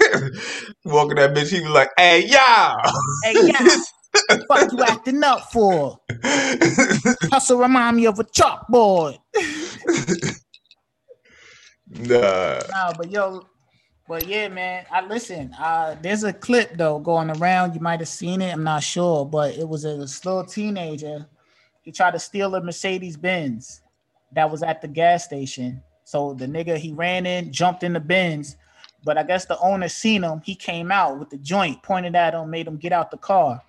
walking 0.84 1.16
that 1.16 1.34
bitch, 1.34 1.52
he 1.52 1.60
was 1.62 1.70
like, 1.70 1.90
"Hey, 1.98 2.26
y'all." 2.26 2.80
Hey, 3.22 3.38
yeah, 3.42 3.64
fuck 4.48 4.72
you 4.72 4.82
acting 4.84 5.24
up 5.24 5.52
for? 5.52 5.98
Hustle 7.32 7.58
remind 7.58 7.96
me 7.98 8.06
of 8.06 8.18
a 8.18 8.24
chalkboard. 8.24 9.18
nah, 11.90 12.60
Nah, 12.70 12.92
but 12.94 13.10
yo, 13.10 13.42
But 14.08 14.26
yeah, 14.28 14.48
man, 14.48 14.86
I 14.92 15.06
listen. 15.06 15.54
Uh, 15.58 15.96
there's 16.02 16.24
a 16.24 16.32
clip 16.32 16.76
though 16.76 17.00
going 17.00 17.30
around. 17.30 17.74
You 17.74 17.80
might 17.80 18.00
have 18.00 18.08
seen 18.08 18.42
it. 18.42 18.52
I'm 18.52 18.64
not 18.64 18.82
sure, 18.84 19.26
but 19.26 19.56
it 19.56 19.68
was 19.68 19.84
a 19.84 19.94
little 19.94 20.44
teenager. 20.44 21.26
He 21.82 21.92
tried 21.92 22.12
to 22.12 22.20
steal 22.20 22.54
a 22.54 22.62
Mercedes 22.62 23.16
Benz 23.16 23.82
that 24.32 24.50
was 24.50 24.62
at 24.62 24.80
the 24.82 24.88
gas 24.88 25.24
station. 25.24 25.82
So 26.04 26.34
the 26.34 26.46
nigga 26.46 26.76
he 26.76 26.92
ran 26.92 27.26
in, 27.26 27.52
jumped 27.52 27.82
in 27.82 27.92
the 27.92 28.00
bins, 28.00 28.56
but 29.04 29.18
I 29.18 29.22
guess 29.22 29.44
the 29.44 29.58
owner 29.58 29.88
seen 29.88 30.22
him. 30.22 30.40
He 30.44 30.54
came 30.54 30.92
out 30.92 31.18
with 31.18 31.30
the 31.30 31.38
joint, 31.38 31.82
pointed 31.82 32.14
at 32.14 32.34
him, 32.34 32.50
made 32.50 32.66
him 32.66 32.76
get 32.76 32.92
out 32.92 33.10
the 33.10 33.16
car. 33.16 33.62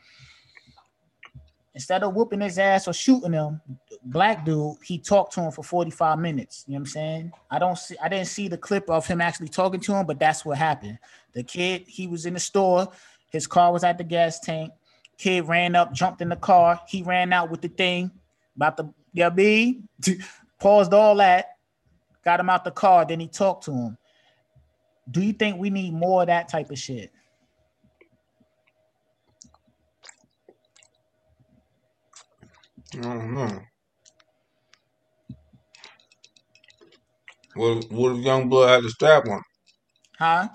Instead 1.74 2.02
of 2.02 2.16
whooping 2.16 2.42
his 2.42 2.58
ass 2.58 2.88
or 2.88 2.94
shooting 2.94 3.34
him, 3.34 3.62
black 4.04 4.44
dude, 4.44 4.78
he 4.84 4.98
talked 4.98 5.34
to 5.34 5.42
him 5.42 5.52
for 5.52 5.64
45 5.64 6.18
minutes. 6.18 6.64
You 6.68 6.74
know 6.74 6.78
what 6.78 6.80
I'm 6.80 6.86
saying? 6.88 7.32
I 7.52 7.60
don't 7.60 7.78
see 7.78 7.96
I 8.02 8.10
didn't 8.10 8.28
see 8.28 8.48
the 8.48 8.58
clip 8.58 8.90
of 8.90 9.06
him 9.06 9.22
actually 9.22 9.50
talking 9.50 9.80
to 9.82 9.94
him, 9.94 10.08
but 10.08 10.18
that's 10.18 10.44
what 10.44 10.58
happened. 10.58 10.98
The 11.34 11.44
kid, 11.44 11.84
he 11.88 12.08
was 12.08 12.26
in 12.26 12.34
the 12.34 12.40
store, 12.40 12.88
his 13.32 13.46
car 13.46 13.72
was 13.72 13.84
at 13.84 14.00
the 14.00 14.04
gas 14.04 14.40
tank. 14.40 14.72
Kid 15.20 15.48
ran 15.48 15.76
up, 15.76 15.94
jumped 15.94 16.22
in 16.22 16.30
the 16.30 16.36
car, 16.36 16.80
he 16.88 17.04
ran 17.04 17.32
out 17.32 17.52
with 17.52 17.62
the 17.62 17.68
thing 17.68 18.10
about 18.56 18.78
the 18.78 18.92
yeah, 19.14 19.30
B 19.30 19.82
paused 20.60 20.94
all 20.94 21.16
that, 21.16 21.48
got 22.24 22.40
him 22.40 22.50
out 22.50 22.64
the 22.64 22.72
car, 22.72 23.06
then 23.06 23.20
he 23.20 23.28
talked 23.28 23.66
to 23.66 23.72
him. 23.72 23.98
Do 25.10 25.22
you 25.22 25.34
think 25.34 25.58
we 25.58 25.70
need 25.70 25.94
more 25.94 26.22
of 26.22 26.28
that 26.28 26.50
type 26.50 26.70
of 26.72 26.78
shit? 26.78 27.12
I 32.94 33.02
don't 33.02 33.34
know. 33.34 33.60
What 37.56 37.78
if, 37.78 37.92
what 37.92 38.16
if 38.16 38.24
young 38.24 38.50
blood 38.50 38.70
had 38.70 38.84
the 38.84 38.90
strap 38.90 39.28
on? 39.28 39.42
Huh? 40.20 40.48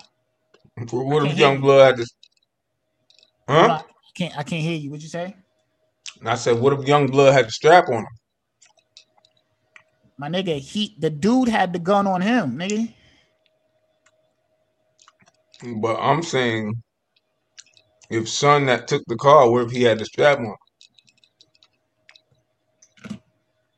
What, 0.91 1.25
if 1.27 1.37
young 1.37 1.61
blood 1.61 1.85
had 1.85 1.97
the 1.97 2.07
Hold 3.47 3.71
huh? 3.71 3.81
I 3.83 4.11
can't 4.15 4.37
I 4.37 4.43
can't 4.43 4.61
hear 4.61 4.77
you. 4.77 4.89
What'd 4.89 5.03
you 5.03 5.09
say? 5.09 5.35
And 6.19 6.29
I 6.29 6.35
said, 6.35 6.59
what 6.59 6.73
if 6.73 6.87
young 6.87 7.07
blood 7.07 7.33
had 7.33 7.47
the 7.47 7.51
strap 7.51 7.89
on 7.89 7.99
him? 7.99 8.07
My 10.17 10.29
nigga, 10.29 10.59
he 10.59 10.95
the 10.99 11.09
dude 11.09 11.49
had 11.49 11.73
the 11.73 11.79
gun 11.79 12.07
on 12.07 12.21
him, 12.21 12.57
nigga. 12.57 12.93
But 15.81 15.97
I'm 15.97 16.23
saying, 16.23 16.73
if 18.09 18.29
son 18.29 18.67
that 18.67 18.87
took 18.87 19.03
the 19.07 19.15
car, 19.17 19.49
what 19.49 19.65
if 19.65 19.71
he 19.71 19.83
had 19.83 19.99
the 19.99 20.05
strap 20.05 20.39
on? 20.39 20.55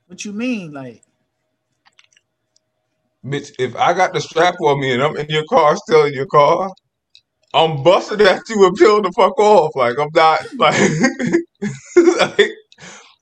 What 0.08 0.26
you 0.26 0.34
mean? 0.34 0.74
Like, 0.74 1.04
Bitch, 3.26 3.52
if 3.60 3.76
I 3.76 3.93
got 3.93 4.13
the 4.13 4.21
strap 4.21 4.56
on 4.62 4.80
me 4.80 4.93
and 4.93 5.04
I'm 5.04 5.15
in 5.17 5.28
your 5.30 5.45
car, 5.50 5.76
still 5.78 6.06
in 6.06 6.13
your 6.13 6.28
car, 6.28 6.71
I'm 7.54 7.84
busting 7.84 8.21
at 8.21 8.48
you 8.50 8.65
and 8.67 8.76
peel 8.76 9.02
the 9.02 9.12
fuck 9.13 9.39
off. 9.39 9.76
Like 9.76 9.98
I'm 10.00 10.10
not 10.13 10.41
like, 10.58 10.80
like 12.39 12.52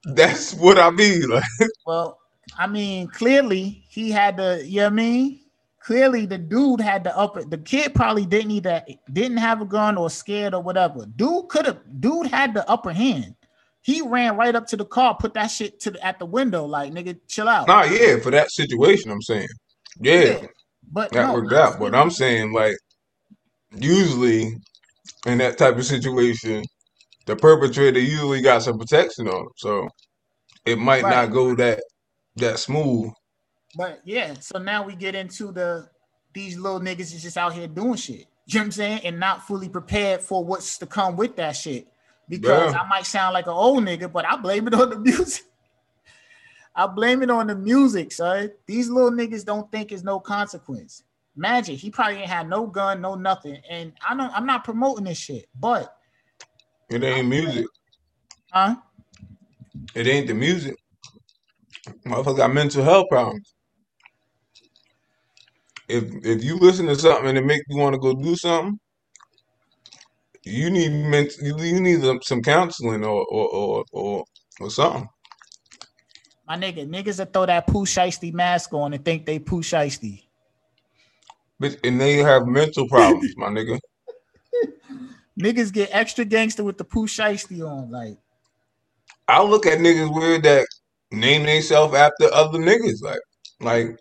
that's 0.06 0.54
what 0.56 0.80
I 0.80 0.92
mean. 0.92 1.30
Like 1.30 1.44
well, 1.86 2.20
I 2.58 2.68
mean, 2.68 3.08
clearly 3.08 3.84
he 3.88 4.12
had 4.12 4.38
the, 4.38 4.64
you 4.66 4.78
know 4.78 4.84
what 4.84 4.94
I 4.94 4.96
mean? 4.96 5.40
Clearly 5.84 6.26
the 6.26 6.38
dude 6.38 6.80
had 6.80 7.04
the 7.04 7.16
upper 7.18 7.44
the 7.44 7.58
kid 7.58 7.94
probably 7.94 8.26
didn't 8.26 8.52
either 8.52 8.86
didn't 9.12 9.38
have 9.38 9.62
a 9.62 9.66
gun 9.66 9.98
or 9.98 10.10
scared 10.10 10.54
or 10.54 10.62
whatever. 10.64 11.06
Dude 11.06 11.50
could 11.50 11.66
have 11.66 11.80
dude 12.00 12.28
had 12.28 12.54
the 12.54 12.68
upper 12.70 12.94
hand. 12.94 13.36
He 13.82 14.02
ran 14.02 14.38
right 14.38 14.56
up 14.56 14.66
to 14.68 14.78
the 14.78 14.86
car, 14.86 15.18
put 15.20 15.34
that 15.34 15.48
shit 15.48 15.82
to 15.82 15.92
the, 15.92 16.06
at 16.06 16.20
the 16.20 16.26
window, 16.26 16.64
like 16.64 16.94
nigga, 16.94 17.20
chill 17.28 17.50
out. 17.50 17.68
nah, 17.68 17.84
yeah, 17.84 18.18
for 18.20 18.32
that 18.32 18.50
situation, 18.50 19.12
I'm 19.12 19.22
saying, 19.22 19.50
yeah, 20.00 20.22
Yeah, 20.22 20.48
but 20.90 21.12
that 21.12 21.28
no, 21.28 21.34
worked 21.34 21.52
out. 21.52 21.80
But 21.80 21.94
I'm 21.94 22.12
saying 22.12 22.54
like, 22.54 22.78
usually 23.76 24.56
in 25.26 25.38
that 25.40 25.58
type 25.58 25.76
of 25.76 25.86
situation, 25.86 26.64
the 27.26 27.36
perpetrator 27.36 28.00
usually 28.00 28.42
got 28.42 28.64
some 28.64 28.80
protection 28.80 29.28
on 29.28 29.42
him, 29.42 29.52
so 29.58 29.90
it 30.66 30.80
might 30.80 31.04
right. 31.04 31.28
not 31.28 31.34
go 31.34 31.56
that 31.56 31.82
that 32.36 32.60
smooth. 32.60 33.12
But 33.76 34.02
yeah, 34.04 34.34
so 34.40 34.60
now 34.60 34.84
we 34.84 34.96
get 34.96 35.16
into 35.16 35.52
the 35.52 35.90
these 36.34 36.58
little 36.58 36.80
niggas 36.80 37.14
is 37.14 37.22
just 37.22 37.38
out 37.38 37.54
here 37.54 37.68
doing 37.68 37.96
shit. 37.96 38.28
You 38.46 38.56
know 38.56 38.62
what 38.62 38.66
I'm 38.66 38.72
saying? 38.72 39.02
And 39.04 39.20
not 39.20 39.48
fully 39.48 39.70
prepared 39.70 40.22
for 40.22 40.44
what's 40.44 40.78
to 40.80 40.86
come 40.86 41.16
with 41.16 41.36
that 41.38 41.56
shit. 41.56 41.88
Because 42.28 42.74
Yeah, 42.74 42.80
I 42.80 42.88
might 42.88 43.06
sound 43.06 43.34
like 43.34 43.46
an 43.48 43.54
old 43.54 43.84
nigga, 43.84 44.12
but 44.12 44.26
I 44.26 44.36
blame 44.36 44.68
it 44.68 44.74
on 44.74 44.90
the 44.90 45.00
music. 45.00 45.46
I 46.76 46.88
blame 46.88 47.22
it 47.22 47.30
on 47.30 47.48
the 47.48 47.56
music, 47.56 48.12
son. 48.12 48.52
These 48.66 48.90
little 48.90 49.12
niggas 49.12 49.46
don't 49.46 49.72
think 49.72 49.92
it's 49.92 50.04
no 50.04 50.20
consequence. 50.20 51.04
Magic, 51.36 51.78
he 51.78 51.90
probably 51.92 52.18
ain't 52.18 52.30
had 52.30 52.50
no 52.50 52.66
gun, 52.66 53.02
no 53.02 53.16
nothing. 53.16 53.58
And 53.70 53.94
I 54.08 54.16
don't 54.16 54.32
I'm 54.34 54.46
not 54.46 54.64
promoting 54.64 55.06
this 55.06 55.18
shit, 55.18 55.48
but 55.60 55.96
it 56.90 57.04
ain't 57.04 57.28
music. 57.28 57.66
huh? 58.52 58.76
It 59.96 60.08
ain't 60.08 60.28
the 60.28 60.34
music. 60.34 60.76
Motherfucker 62.06 62.38
got 62.38 62.54
mental 62.54 62.84
health 62.84 63.08
problems. 63.10 63.56
If 65.90 66.04
if 66.26 66.44
you 66.44 66.58
listen 66.58 66.88
to 66.88 66.96
something 66.96 67.30
and 67.30 67.38
it 67.38 67.46
make 67.46 67.62
you 67.68 67.78
want 67.78 67.94
to 67.94 68.00
go 68.00 68.14
do 68.14 68.36
something, 68.36 68.80
you 70.44 70.70
need 70.70 70.92
you 71.42 71.80
need 71.80 72.02
some 72.02 72.22
some 72.22 72.42
counseling 72.42 73.04
or 73.04 73.26
or 73.26 73.50
or 73.50 73.86
or, 73.92 74.24
or 74.62 74.70
something. 74.70 75.08
My 76.48 76.58
nigga, 76.58 76.88
niggas 76.88 77.18
that 77.18 77.32
throw 77.34 77.46
that 77.46 77.68
Pooh 77.68 77.86
Shiesty 77.86 78.34
mask 78.34 78.74
on 78.74 78.94
and 78.94 79.04
think 79.04 79.26
they 79.26 79.40
Pooh 79.40 79.62
Shiesty. 79.62 80.24
Bitch, 81.62 81.78
and 81.84 82.00
they 82.00 82.18
have 82.18 82.48
mental 82.48 82.88
problems, 82.88 83.34
my 83.38 83.48
nigga. 83.48 83.80
Niggas 85.40 85.74
get 85.74 85.90
extra 85.92 86.26
gangster 86.26 86.64
with 86.64 86.78
the 86.78 86.84
Pooh 86.84 87.08
Shiesty 87.08 87.68
on. 87.68 87.90
Like, 87.90 88.18
I 89.28 89.42
look 89.42 89.66
at 89.66 89.80
niggas 89.80 90.14
weird 90.14 90.44
that 90.44 90.68
name 91.14 91.46
themselves 91.46 91.96
after 91.96 92.34
other 92.34 92.60
niggas. 92.60 93.04
Like 93.04 93.22
like 93.62 93.98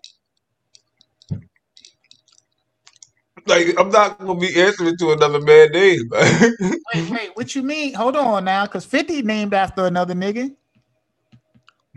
like 3.47 3.79
I'm 3.79 3.89
not 3.89 4.19
gonna 4.19 4.39
be 4.39 4.59
answering 4.61 4.97
to 4.97 5.11
another 5.13 5.41
man 5.41 5.71
name. 5.71 6.09
Wait, 6.93 7.09
wait, 7.09 7.31
what 7.35 7.55
you 7.55 7.63
mean? 7.63 7.93
Hold 7.95 8.15
on 8.17 8.45
now, 8.45 8.65
because 8.65 8.85
50 8.85 9.21
named 9.23 9.53
after 9.53 9.85
another 9.85 10.13
nigga. 10.15 10.55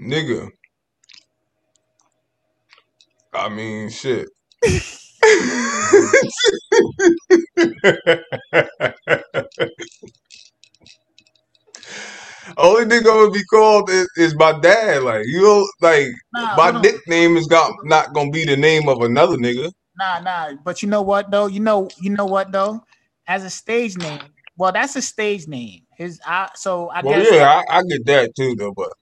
nigga. 0.00 0.50
I 3.35 3.50
mean 3.50 3.90
shit. 3.90 4.29
Only 12.59 12.85
nigga 12.85 12.98
I'm 12.98 13.04
gonna 13.04 13.30
be 13.30 13.44
called 13.44 13.90
is, 13.90 14.09
is 14.16 14.35
my 14.37 14.59
dad. 14.61 15.02
Like 15.02 15.24
you 15.26 15.42
know, 15.42 15.66
like 15.80 16.09
Nah, 16.32 16.56
my 16.56 16.70
nickname 16.80 17.37
is 17.37 17.46
got 17.46 17.72
not 17.85 18.12
gonna 18.14 18.30
be 18.30 18.44
the 18.44 18.56
name 18.56 18.88
of 18.88 19.00
another 19.02 19.37
nigga. 19.37 19.70
Nah, 19.98 20.20
nah. 20.20 20.54
But 20.64 20.82
you 20.82 20.88
know 20.88 21.02
what 21.02 21.30
though? 21.30 21.46
You 21.46 21.61
know, 21.61 21.88
you 22.00 22.11
know 22.11 22.26
what 22.26 22.52
though? 22.52 22.85
As 23.26 23.44
a 23.44 23.50
stage 23.50 23.96
name, 23.96 24.32
well, 24.56 24.72
that's 24.72 24.96
a 24.96 25.02
stage 25.02 25.46
name. 25.48 25.82
His 25.96 26.20
I 26.26 26.50
so 26.54 26.90
I 26.90 27.02
Well, 27.02 27.18
guess 27.18 27.32
yeah, 27.32 27.62
I, 27.70 27.78
I 27.78 27.82
get 27.82 28.06
that 28.06 28.35
too, 28.37 28.54
though. 28.56 28.72
But 28.72 28.92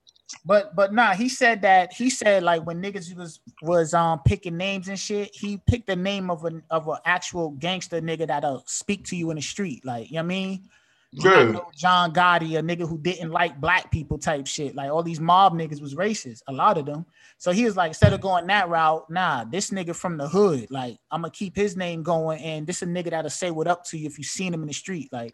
but 0.45 0.75
but 0.77 0.93
nah, 0.95 1.15
he 1.15 1.29
said 1.29 1.63
that 1.63 1.93
he 1.93 2.11
said 2.11 2.43
like 2.43 2.65
when 2.67 2.83
niggas 2.83 3.15
was 3.17 3.41
was 3.63 3.95
um 3.95 4.21
picking 4.25 4.57
names 4.57 4.89
and 4.89 4.99
shit, 4.99 5.35
he 5.35 5.59
picked 5.67 5.87
the 5.87 5.97
name 5.97 6.31
of 6.31 6.45
an 6.45 6.63
of 6.71 6.89
an 6.89 6.99
actual 7.05 7.51
gangster 7.51 8.01
nigga 8.01 8.27
that'll 8.27 8.63
speak 8.67 9.05
to 9.07 9.17
you 9.17 9.31
in 9.31 9.37
the 9.37 9.43
street. 9.43 9.85
Like, 9.85 10.11
you 10.11 10.17
know 10.17 10.23
what 10.23 10.25
I 10.25 10.29
mean? 10.29 10.69
Not 11.15 11.25
yeah, 11.25 11.45
no 11.53 11.71
John 11.77 12.13
Gotti, 12.13 12.59
a 12.59 12.63
nigga 12.63 12.89
who 12.89 12.99
didn't 12.99 13.31
like 13.31 13.61
black 13.61 13.91
people 13.91 14.19
type 14.19 14.47
shit. 14.47 14.75
Like 14.75 14.91
all 14.91 15.03
these 15.03 15.21
mob 15.21 15.55
niggas 15.55 15.81
was 15.81 15.95
racist, 15.95 16.41
a 16.49 16.53
lot 16.53 16.77
of 16.77 16.87
them. 16.87 17.07
So 17.39 17.53
he 17.53 17.65
was 17.65 17.77
like, 17.77 17.91
instead 17.91 18.13
of 18.13 18.21
going 18.21 18.47
that 18.49 18.69
route, 18.69 19.09
nah, 19.11 19.45
this 19.45 19.71
nigga 19.71 19.95
from 19.95 20.17
the 20.17 20.29
hood, 20.29 20.71
like 20.71 20.99
I'm 21.11 21.23
gonna 21.23 21.31
keep 21.31 21.55
his 21.55 21.77
name 21.77 22.03
going, 22.03 22.41
and 22.43 22.67
this 22.67 22.83
a 22.83 22.87
nigga 22.87 23.11
that'll 23.11 23.31
say 23.31 23.51
what 23.51 23.69
up 23.69 23.85
to 23.87 23.99
you 23.99 24.07
if 24.07 24.19
you 24.19 24.25
seen 24.25 24.53
him 24.53 24.63
in 24.63 24.69
the 24.69 24.75
street. 24.75 25.09
Like, 25.13 25.33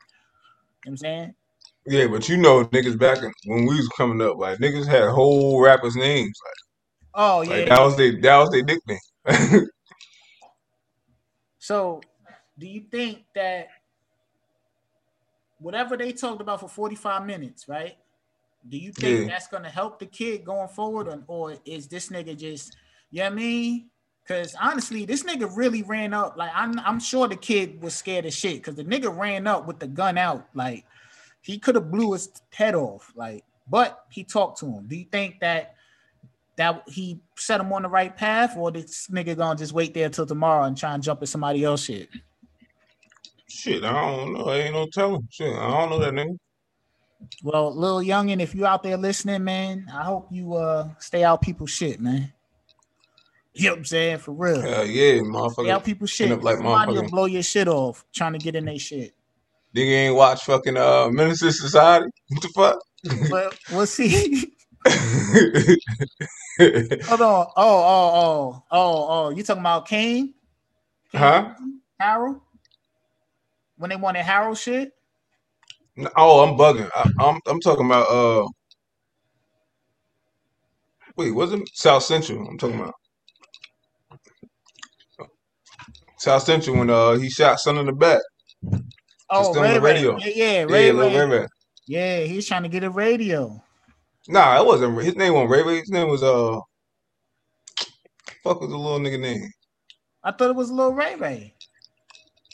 you 0.84 0.90
know 0.90 0.90
what 0.90 0.90
I'm 0.90 0.96
saying? 0.98 1.34
yeah, 1.86 2.06
but 2.06 2.28
you 2.28 2.36
know, 2.36 2.64
niggas 2.64 2.98
back 2.98 3.22
in, 3.22 3.32
when 3.46 3.66
we 3.66 3.76
was 3.76 3.88
coming 3.96 4.20
up, 4.20 4.36
like 4.36 4.58
niggas 4.58 4.86
had 4.86 5.08
whole 5.08 5.60
rappers' 5.60 5.96
names. 5.96 6.38
Oh 7.14 7.40
yeah, 7.42 7.50
like 7.50 7.68
that 7.68 7.80
was 7.80 7.96
their 7.96 8.20
that 8.20 8.36
was 8.38 8.50
their 8.50 8.64
nickname. 8.64 9.68
So 11.60 12.00
do 12.58 12.66
you 12.66 12.82
think 12.90 13.24
that 13.34 13.68
whatever 15.60 15.96
they 15.96 16.12
talked 16.12 16.40
about 16.40 16.60
for 16.60 16.68
45 16.68 17.24
minutes, 17.26 17.68
right? 17.68 17.96
Do 18.68 18.76
you 18.76 18.92
think 18.92 19.20
yeah, 19.20 19.26
that's 19.26 19.46
gonna 19.46 19.70
help 19.70 19.98
the 19.98 20.06
kid 20.06 20.44
going 20.44 20.68
forward, 20.68 21.08
or, 21.08 21.22
or 21.26 21.56
is 21.64 21.88
this 21.88 22.08
nigga 22.08 22.36
just, 22.36 22.76
you 23.10 23.20
know 23.20 23.26
what 23.26 23.32
I 23.32 23.36
mean? 23.36 23.90
Because 24.22 24.54
honestly, 24.60 25.06
this 25.06 25.22
nigga 25.22 25.50
really 25.56 25.82
ran 25.82 26.12
up. 26.12 26.36
Like 26.36 26.50
I'm, 26.54 26.78
I'm 26.80 27.00
sure 27.00 27.26
the 27.26 27.36
kid 27.36 27.82
was 27.82 27.94
scared 27.94 28.26
as 28.26 28.34
shit 28.34 28.56
because 28.56 28.74
the 28.74 28.84
nigga 28.84 29.14
ran 29.14 29.46
up 29.46 29.66
with 29.66 29.78
the 29.78 29.86
gun 29.86 30.18
out. 30.18 30.46
Like 30.54 30.84
he 31.40 31.58
could 31.58 31.74
have 31.74 31.90
blew 31.90 32.12
his 32.12 32.28
head 32.52 32.74
off. 32.74 33.12
Like, 33.16 33.44
but 33.68 34.04
he 34.10 34.24
talked 34.24 34.60
to 34.60 34.66
him. 34.66 34.86
Do 34.86 34.96
you 34.96 35.06
think 35.10 35.40
that 35.40 35.74
that 36.56 36.82
he 36.86 37.20
set 37.36 37.60
him 37.60 37.72
on 37.72 37.82
the 37.82 37.88
right 37.88 38.14
path, 38.14 38.56
or 38.58 38.70
this 38.70 39.08
nigga 39.08 39.36
gonna 39.36 39.58
just 39.58 39.72
wait 39.72 39.94
there 39.94 40.10
till 40.10 40.26
tomorrow 40.26 40.64
and 40.64 40.76
try 40.76 40.92
and 40.92 41.02
jump 41.02 41.22
at 41.22 41.28
somebody 41.28 41.64
else 41.64 41.84
shit? 41.84 42.10
Shit, 43.50 43.82
I 43.84 43.92
don't 43.92 44.32
know. 44.32 44.44
I 44.48 44.56
ain't 44.58 44.74
no 44.74 44.86
telling. 44.86 45.26
Shit, 45.30 45.52
I 45.52 45.68
don't 45.68 45.90
know 45.90 45.98
that 45.98 46.12
nigga. 46.12 46.38
Well, 47.42 47.74
little 47.74 48.00
youngin, 48.00 48.40
if 48.40 48.54
you 48.54 48.64
out 48.64 48.82
there 48.82 48.96
listening, 48.96 49.42
man, 49.44 49.90
I 49.92 50.04
hope 50.04 50.28
you 50.30 50.54
uh 50.54 50.88
stay 50.98 51.24
out 51.24 51.42
people's 51.42 51.70
shit, 51.70 52.00
man. 52.00 52.32
You 53.52 53.64
know 53.66 53.72
what 53.72 53.78
I'm 53.78 53.84
saying? 53.86 54.18
For 54.18 54.32
real. 54.32 54.60
Hell 54.62 54.86
yeah, 54.86 55.14
motherfucker. 55.14 55.52
Stay 55.64 55.70
out 55.70 55.84
people's 55.84 56.10
shit. 56.10 56.30
up 56.30 56.42
like 56.44 56.56
Somebody 56.58 56.92
will 56.92 57.08
blow 57.10 57.24
your 57.26 57.42
shit 57.42 57.66
off 57.66 58.04
trying 58.14 58.32
to 58.34 58.38
get 58.38 58.54
in 58.54 58.64
their 58.64 58.78
shit. 58.78 59.14
nigga 59.74 59.90
ain't 60.06 60.14
watch 60.14 60.44
fucking 60.44 60.76
uh 60.76 61.08
Menace 61.10 61.42
II 61.42 61.50
Society. 61.50 62.06
What 62.28 62.42
the 62.42 62.48
fuck? 62.48 62.78
But 63.28 63.58
we'll 63.72 63.86
see. 63.86 64.52
Hold 66.56 67.20
on. 67.20 67.46
Oh, 67.46 67.52
oh, 67.56 68.10
oh, 68.14 68.62
oh, 68.70 69.06
oh. 69.08 69.30
You 69.30 69.42
talking 69.42 69.60
about 69.62 69.86
Caine? 69.86 70.34
Caine 71.12 71.20
Huh? 71.20 71.54
Harold? 71.98 72.40
When 73.80 73.88
they 73.88 73.96
wanted 73.96 74.26
Harold 74.26 74.58
shit? 74.58 74.92
oh, 76.14 76.40
I'm 76.44 76.54
bugging. 76.58 76.90
I, 76.94 77.10
I'm 77.18 77.40
I'm 77.46 77.60
talking 77.60 77.86
about 77.86 78.10
uh. 78.10 78.46
Wait, 81.16 81.30
was 81.30 81.54
it 81.54 81.66
South 81.72 82.02
Central? 82.02 82.46
I'm 82.46 82.58
talking 82.58 82.78
about 82.78 82.92
South 86.18 86.42
Central 86.42 86.76
when 86.76 86.90
uh 86.90 87.12
he 87.12 87.30
shot 87.30 87.58
son 87.58 87.78
in 87.78 87.86
the 87.86 87.92
back. 87.94 88.20
Oh, 89.30 89.54
Ray 89.58 89.72
the 89.72 89.80
Ray. 89.80 89.94
radio. 89.94 90.18
Yeah, 90.18 90.26
yeah, 90.26 90.52
Yeah, 90.52 90.62
Ray 90.64 90.90
Ray. 90.92 91.16
Ray 91.16 91.38
Ray. 91.38 91.46
Yeah, 91.86 92.20
he's 92.24 92.46
trying 92.46 92.64
to 92.64 92.68
get 92.68 92.84
a 92.84 92.90
radio. 92.90 93.64
Nah, 94.28 94.60
it 94.60 94.66
wasn't. 94.66 95.00
His 95.00 95.16
name 95.16 95.32
wasn't 95.32 95.52
Ray 95.52 95.62
Ray. 95.62 95.78
His 95.80 95.88
name 95.88 96.08
was 96.10 96.22
uh. 96.22 96.58
Fuck 98.44 98.60
was 98.60 98.68
the 98.68 98.76
little 98.76 99.00
nigga 99.00 99.18
name? 99.18 99.48
I 100.22 100.32
thought 100.32 100.50
it 100.50 100.56
was 100.56 100.70
Lil 100.70 100.92
Ray 100.92 101.14
Ray. 101.14 101.54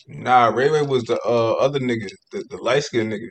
Nah, 0.09 0.49
Ray 0.49 0.69
Ray 0.71 0.83
was 0.83 1.03
the 1.05 1.19
uh 1.27 1.53
other 1.55 1.81
nigga, 1.81 2.09
the, 2.33 2.45
the 2.51 2.57
light 2.59 2.85
skinned 2.85 3.13
nigga. 3.13 3.29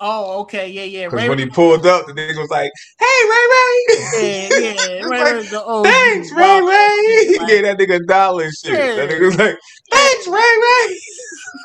Oh, 0.00 0.40
okay, 0.42 0.68
yeah, 0.68 0.82
yeah. 0.82 1.08
Cause 1.08 1.20
Ray 1.22 1.28
when 1.28 1.38
he 1.38 1.46
pulled 1.46 1.86
up, 1.86 2.06
the 2.06 2.12
nigga 2.12 2.36
was 2.38 2.50
like, 2.50 2.70
"Hey, 2.98 3.06
Ray 3.30 3.46
Ray." 3.54 4.28
Yeah, 4.28 4.48
yeah. 4.48 5.02
Ray 5.08 5.24
like, 5.24 5.34
Ray's 5.34 5.50
the 5.50 5.64
OG. 5.64 5.86
Thanks, 5.86 6.32
Ray 6.32 6.60
Ray. 6.60 7.26
He 7.26 7.46
gave 7.46 7.62
that 7.64 7.78
nigga 7.78 7.96
a 7.96 8.06
dollar 8.06 8.44
and 8.44 8.52
shit. 8.52 8.96
That 8.96 9.08
Yeah. 9.08 9.16
nigga 9.16 9.26
was 9.26 9.38
like, 9.38 9.56
"Thanks, 9.90 10.26
Ray 10.26 10.34
Ray." 10.34 11.00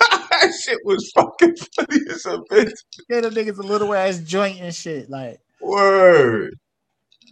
that 0.29 0.53
shit 0.63 0.79
was 0.85 1.11
fucking 1.15 1.55
funny 1.75 1.99
as 2.09 2.25
a 2.25 2.37
bitch. 2.51 2.71
Get 3.09 3.23
the 3.23 3.29
niggas 3.29 3.57
a 3.57 3.61
little 3.63 3.93
ass 3.93 4.19
joint 4.19 4.59
and 4.61 4.73
shit. 4.73 5.09
Like, 5.09 5.39
Word. 5.61 6.53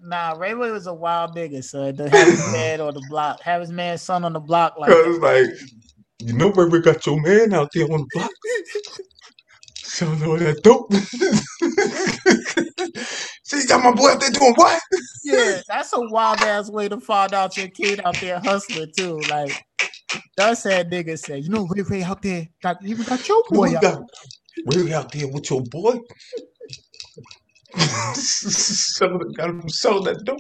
nah, 0.03 0.34
Ray 0.38 0.53
Ray 0.55 0.72
was 0.72 0.88
a 0.88 0.93
wild 0.93 1.36
nigga, 1.36 1.63
so 1.63 1.91
to 1.91 2.09
have 2.09 2.28
his 2.28 2.51
man 2.51 2.82
on 2.82 2.93
the 2.93 3.01
block, 3.09 3.41
have 3.41 3.61
his 3.61 3.72
man 3.72 3.97
son 3.97 4.24
on 4.26 4.34
the 4.34 4.39
block 4.39 4.78
like 4.78 4.91
like, 5.20 5.45
you 6.20 6.34
know, 6.34 6.49
where 6.51 6.68
we 6.68 6.82
got 6.82 7.05
your 7.05 7.22
man 7.22 7.53
out 7.53 7.70
there 7.74 7.86
on 7.86 8.01
the 8.01 8.07
block. 8.13 8.32
Selling 9.84 10.24
all 10.24 10.38
that 10.38 10.61
dope. 10.63 10.91
See, 13.43 13.61
you 13.61 13.68
got 13.68 13.84
my 13.84 13.91
boy 13.91 14.11
out 14.11 14.20
there 14.20 14.32
doing 14.32 14.53
what? 14.55 14.82
Yeah, 15.24 15.61
that's 15.68 15.93
a 15.93 16.01
wild 16.01 16.41
ass 16.41 16.70
way 16.70 16.89
to 16.89 16.99
find 16.99 17.34
out 17.34 17.57
your 17.57 17.68
kid 17.68 18.01
out 18.03 18.20
there 18.20 18.39
hustling 18.39 18.91
too. 18.95 19.26
Like, 19.30 19.51
that's 20.36 20.63
that 20.63 20.89
nigga 20.89 21.18
say, 21.20 21.39
you 21.39 21.49
know, 21.49 21.68
Ray 21.68 21.84
Ray 21.84 22.03
out 22.03 22.22
there 22.22 22.47
got 22.61 22.78
even 22.84 23.05
got 23.05 23.28
your 23.28 23.43
Boy, 23.49 23.76
out. 23.76 23.82
got 23.82 24.01
Ray 24.65 24.93
out 24.93 25.11
there 25.11 25.28
with 25.28 25.49
your 25.49 25.63
boy. 25.63 25.99
selling, 28.13 29.34
got 29.34 29.49
him 29.49 29.70
selling 29.70 30.03
that 30.05 30.24
dope. 30.26 30.39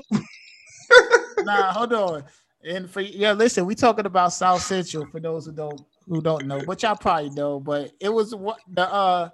nah, 1.45 1.73
hold 1.73 1.93
on. 1.93 2.23
And 2.63 2.89
for 2.89 3.01
yeah, 3.01 3.33
listen, 3.33 3.65
we 3.65 3.75
talking 3.75 4.05
about 4.05 4.33
South 4.33 4.61
Central 4.61 5.05
for 5.05 5.19
those 5.19 5.45
who 5.45 5.51
don't 5.53 5.81
who 6.07 6.21
don't 6.21 6.45
know, 6.47 6.61
but 6.65 6.81
y'all 6.83 6.95
probably 6.95 7.29
know. 7.29 7.59
But 7.59 7.91
it 7.99 8.09
was 8.09 8.33
what 8.33 8.59
the 8.67 8.91
uh 8.91 9.29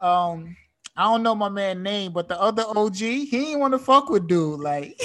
um 0.00 0.56
I 0.96 1.04
don't 1.04 1.22
know 1.22 1.34
my 1.34 1.48
man 1.48 1.82
name, 1.82 2.12
but 2.12 2.28
the 2.28 2.38
other 2.40 2.64
OG, 2.66 2.96
he 2.96 3.26
didn't 3.30 3.60
want 3.60 3.72
to 3.72 3.78
fuck 3.78 4.08
with 4.08 4.26
dude. 4.28 4.60
Like, 4.60 5.00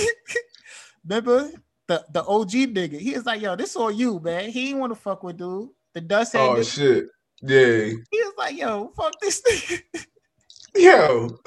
remember 1.07 1.51
the 1.87 2.05
the 2.11 2.23
OG 2.23 2.51
nigga? 2.51 2.99
He 2.99 3.13
was 3.13 3.25
like, 3.25 3.41
yo, 3.41 3.55
this 3.55 3.75
all 3.75 3.91
you, 3.91 4.19
man. 4.19 4.49
He 4.49 4.65
didn't 4.67 4.79
want 4.79 4.91
to 4.93 4.99
fuck 4.99 5.23
with 5.23 5.37
dude. 5.37 5.69
The 5.93 6.01
dust 6.01 6.35
Oh 6.35 6.55
nigga, 6.55 6.75
shit. 6.75 7.05
Yeah. 7.41 7.85
he 8.11 8.21
was 8.21 8.33
like, 8.37 8.57
yo, 8.57 8.91
fuck 8.95 9.13
this 9.21 9.41
nigga. 9.47 10.05
Yo. 10.75 11.39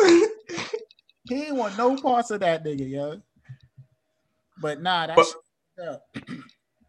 he 1.28 1.34
didn't 1.40 1.56
want 1.56 1.76
no 1.76 1.96
parts 1.96 2.30
of 2.30 2.40
that 2.40 2.64
nigga, 2.64 2.88
yo. 2.88 3.20
But 4.60 4.80
nah, 4.82 5.06
But- 5.08 5.16
that's 5.16 5.34
up. 5.34 5.42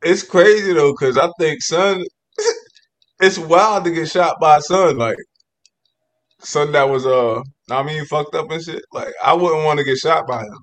It's 0.04 0.24
crazy 0.24 0.74
though, 0.74 0.94
cause 0.94 1.18
I 1.18 1.30
think 1.40 1.62
son 1.62 2.04
it's 3.20 3.38
wild 3.38 3.86
to 3.86 3.92
get 3.92 4.10
shot 4.10 4.38
by 4.40 4.60
son, 4.60 4.98
like 4.98 5.18
son 6.40 6.72
that 6.72 6.90
was 6.90 7.06
uh 7.06 7.42
I 7.70 7.84
mean 7.84 8.06
fucked 8.06 8.36
up 8.36 8.52
and 8.52 8.64
shit. 8.64 8.84
Like 8.94 9.14
I 9.24 9.34
wouldn't 9.34 9.66
want 9.66 9.80
to 9.80 9.86
get 9.86 9.98
shot 9.98 10.28
by 10.28 10.44
him. 10.44 10.60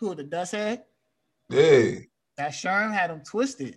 Who 0.00 0.14
the 0.14 0.24
dust 0.24 0.52
head? 0.52 0.82
Yeah. 1.48 1.92
That 2.36 2.52
Sherm 2.52 2.92
had 2.92 3.10
him 3.10 3.22
twisted. 3.24 3.76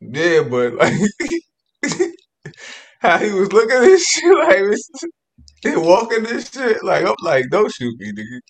Yeah, 0.00 0.42
but 0.42 0.74
like 0.74 0.94
how 3.00 3.18
he 3.18 3.32
was 3.32 3.52
looking 3.52 3.76
at 3.76 3.80
this 3.80 4.04
shit 4.04 4.34
like 4.34 4.76
he 5.62 5.76
walking 5.76 6.22
this 6.24 6.50
shit 6.50 6.82
like 6.84 7.04
I'm 7.04 7.14
like 7.22 7.46
don't 7.50 7.72
shoot 7.72 7.94
me 7.98 8.12
nigga 8.12 8.40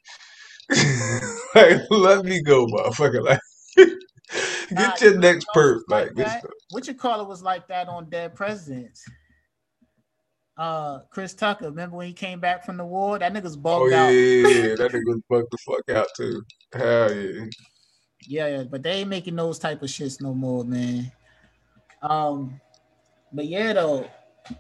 like 1.55 1.91
let 1.91 2.25
me 2.25 2.43
go 2.43 2.67
motherfucker 2.67 3.23
like 3.23 3.41
get 4.77 5.01
your 5.01 5.15
you 5.15 5.19
next 5.19 5.47
perp 5.55 5.81
like 5.89 6.17
like. 6.17 6.43
What 6.71 6.87
you 6.87 6.95
call 6.95 7.21
it 7.21 7.29
was 7.29 7.43
like 7.43 7.67
that 7.69 7.89
on 7.89 8.09
Dead 8.09 8.35
Presidents. 8.35 9.05
Uh, 10.57 11.01
Chris 11.11 11.33
Tucker. 11.33 11.67
Remember 11.67 11.97
when 11.97 12.07
he 12.07 12.13
came 12.13 12.39
back 12.39 12.67
from 12.67 12.77
the 12.77 12.85
war? 12.85 13.19
That 13.19 13.33
nigga's 13.33 13.57
oh 13.57 13.61
bugged 13.61 13.93
yeah, 13.93 14.05
out. 14.05 14.09
yeah, 14.11 14.49
yeah 14.49 14.75
that 14.75 14.91
nigga 14.93 15.07
was 15.07 15.21
fucked 15.29 15.51
the 15.51 15.59
fuck 15.59 15.97
out 15.97 16.09
too 16.15 16.43
hell 16.75 17.15
yeah 17.15 17.47
Yeah, 18.27 18.47
yeah, 18.47 18.65
but 18.65 18.83
they 18.83 18.93
ain't 18.93 19.09
making 19.09 19.37
those 19.37 19.59
type 19.59 19.83
of 19.83 19.89
shits 19.89 20.21
no 20.21 20.35
more, 20.35 20.65
man. 20.65 21.11
Um, 22.03 22.61
but 23.33 23.47
yeah, 23.47 23.73
though, 23.73 24.09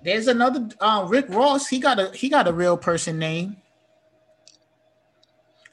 there's 0.02 0.26
another 0.26 0.68
um 0.80 1.08
Rick 1.08 1.26
Ross. 1.28 1.68
He 1.68 1.78
got 1.78 1.98
a 1.98 2.10
he 2.12 2.28
got 2.28 2.48
a 2.48 2.52
real 2.52 2.76
person 2.76 3.18
name. 3.18 3.56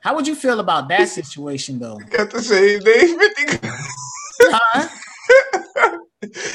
How 0.08 0.16
would 0.16 0.26
you 0.26 0.36
feel 0.36 0.62
about 0.62 0.88
that 0.88 1.10
situation, 1.10 1.80
though? 1.80 1.98
got 1.98 2.32
the 2.32 2.42
same 2.42 2.80
name 2.80 3.20
50 3.60 3.68
Huh? 4.40 4.88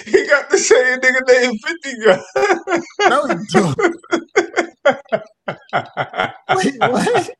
he 0.07 0.27
got 0.27 0.49
the 0.49 0.57
same 0.57 0.99
nigga 1.01 1.21
name 1.29 1.53
50 1.59 1.99
guy. 2.03 2.19
No, 3.11 3.27
you 3.27 3.45
don't. 3.51 3.79
Wait, 6.57 6.81
what? 6.81 7.31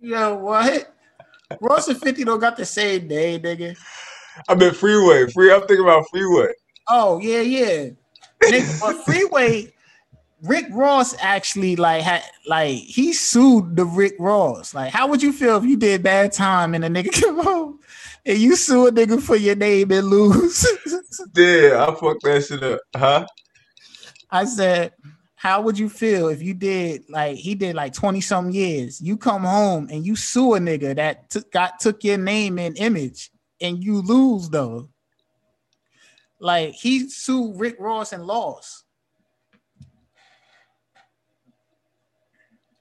Yo, 0.00 0.34
what? 0.36 0.94
Ross 1.60 1.88
and 1.88 2.00
50 2.00 2.22
don't 2.22 2.38
got 2.38 2.56
the 2.56 2.64
same 2.64 3.08
name, 3.08 3.40
nigga. 3.42 3.76
I 4.48 4.54
mean 4.54 4.72
freeway. 4.72 5.26
Free 5.32 5.52
I'm 5.52 5.62
thinking 5.62 5.80
about 5.80 6.04
freeway. 6.12 6.52
Oh, 6.88 7.18
yeah, 7.18 7.40
yeah. 7.40 7.88
Nigga, 8.40 8.80
but 8.80 9.04
Freeway, 9.04 9.72
Rick 10.46 10.66
Ross 10.70 11.14
actually 11.20 11.76
like 11.76 12.02
had 12.02 12.22
like 12.46 12.76
he 12.76 13.12
sued 13.12 13.76
the 13.76 13.84
Rick 13.84 14.14
Ross. 14.18 14.74
Like, 14.74 14.92
how 14.92 15.06
would 15.08 15.22
you 15.22 15.32
feel 15.32 15.56
if 15.56 15.64
you 15.64 15.76
did 15.76 16.02
bad 16.02 16.32
time 16.32 16.74
and 16.74 16.84
a 16.84 16.88
nigga 16.88 17.12
come 17.22 17.42
home 17.42 17.80
and 18.24 18.38
you 18.38 18.56
sue 18.56 18.86
a 18.86 18.92
nigga 18.92 19.20
for 19.20 19.36
your 19.36 19.56
name 19.56 19.90
and 19.92 20.06
lose? 20.06 20.66
Yeah, 21.34 21.86
I 21.88 21.94
fucked 21.94 22.22
that 22.24 22.44
shit 22.46 22.62
up. 22.62 22.80
Huh? 22.94 23.26
I 24.30 24.44
said, 24.44 24.92
how 25.34 25.60
would 25.62 25.78
you 25.78 25.88
feel 25.88 26.28
if 26.28 26.42
you 26.42 26.54
did 26.54 27.04
like 27.08 27.36
he 27.36 27.54
did 27.54 27.76
like 27.76 27.92
20 27.92 28.20
some 28.20 28.50
years? 28.50 29.00
You 29.00 29.16
come 29.16 29.44
home 29.44 29.88
and 29.90 30.04
you 30.04 30.16
sue 30.16 30.54
a 30.54 30.58
nigga 30.58 30.96
that 30.96 31.30
took 31.30 31.50
got 31.52 31.78
took 31.78 32.02
your 32.04 32.18
name 32.18 32.58
and 32.58 32.76
image 32.78 33.30
and 33.60 33.82
you 33.82 34.02
lose 34.02 34.48
though. 34.48 34.88
Like 36.40 36.72
he 36.72 37.08
sued 37.08 37.58
Rick 37.60 37.76
Ross 37.78 38.12
and 38.12 38.24
lost. 38.24 38.85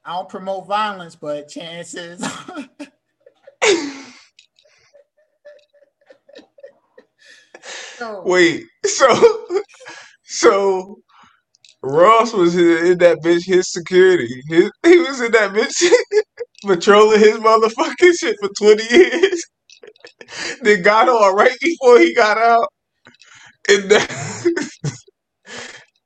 I 0.06 0.14
don't 0.14 0.30
promote 0.30 0.68
violence, 0.68 1.16
but 1.16 1.50
chances. 1.50 2.24
Yo, 8.00 8.24
Wait, 8.26 8.66
so 8.86 9.48
so 10.26 10.98
Ross 11.84 12.34
was 12.34 12.58
in 12.58 12.98
that 13.00 13.20
bitch 13.24 13.46
his 13.46 13.72
security. 13.72 14.42
His, 14.50 14.72
he 14.86 14.98
was 15.00 15.22
in 15.22 15.32
that 15.34 15.52
bitch 15.54 15.92
patrolling 16.66 17.20
his 17.20 17.38
motherfucking 17.38 18.20
shit 18.20 18.38
for 18.42 18.50
20 18.50 18.84
years. 18.96 19.44
then 20.64 20.84
got 20.84 21.10
on 21.10 21.36
right 21.36 21.56
before 21.62 22.00
he 22.00 22.14
got 22.16 22.38
out. 22.38 22.68
And 23.70 23.90
now, 23.90 24.08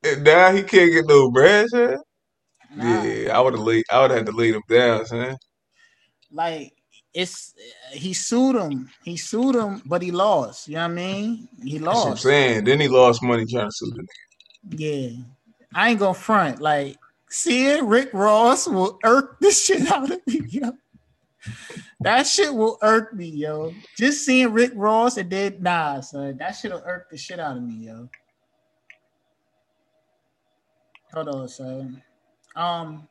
and 0.03 0.23
now 0.23 0.51
he 0.51 0.63
can't 0.63 0.91
get 0.93 1.05
no 1.07 1.31
bread, 1.31 1.69
son. 1.69 1.97
Nah. 2.75 3.03
Yeah, 3.03 3.37
I 3.37 3.41
would 3.41 3.53
have 3.53 3.63
laid 3.63 3.85
I 3.91 4.01
would 4.01 4.11
have 4.11 4.19
had 4.19 4.25
to 4.27 4.31
lay 4.31 4.51
him 4.51 4.61
down, 4.69 5.05
son. 5.05 5.37
like 6.31 6.73
it's 7.13 7.53
he 7.91 8.13
sued 8.13 8.55
him. 8.55 8.89
He 9.03 9.17
sued 9.17 9.55
him, 9.55 9.81
but 9.85 10.01
he 10.01 10.11
lost. 10.11 10.67
You 10.67 10.75
know 10.75 10.81
what 10.81 10.91
I 10.91 10.93
mean? 10.93 11.49
He 11.63 11.77
That's 11.79 12.05
what 12.05 12.07
I'm 12.07 12.17
saying. 12.17 12.63
Then 12.65 12.79
he 12.79 12.87
lost 12.87 13.23
money 13.23 13.45
trying 13.45 13.67
to 13.67 13.71
sue 13.71 13.91
the 13.91 14.01
nigga. 14.01 14.79
Yeah. 14.79 15.09
I 15.73 15.89
ain't 15.89 15.99
gonna 15.99 16.13
front. 16.13 16.61
Like 16.61 16.97
seeing 17.29 17.87
Rick 17.87 18.11
Ross 18.13 18.67
will 18.67 18.99
irk 19.03 19.37
the 19.41 19.51
shit 19.51 19.91
out 19.91 20.11
of 20.11 20.25
me, 20.27 20.41
yo. 20.49 20.71
That 22.01 22.27
shit 22.27 22.53
will 22.53 22.77
irk 22.81 23.13
me, 23.13 23.27
yo. 23.27 23.73
Just 23.97 24.25
seeing 24.25 24.53
Rick 24.53 24.71
Ross 24.75 25.17
and 25.17 25.29
then 25.29 25.57
nah, 25.61 26.01
son. 26.01 26.37
That 26.37 26.51
shit'll 26.51 26.83
irk 26.85 27.09
the 27.09 27.17
shit 27.17 27.39
out 27.39 27.57
of 27.57 27.63
me, 27.63 27.87
yo. 27.87 28.09
Hold 31.13 31.29
on, 31.29 31.47
son. 31.47 32.01
Um, 32.59 33.07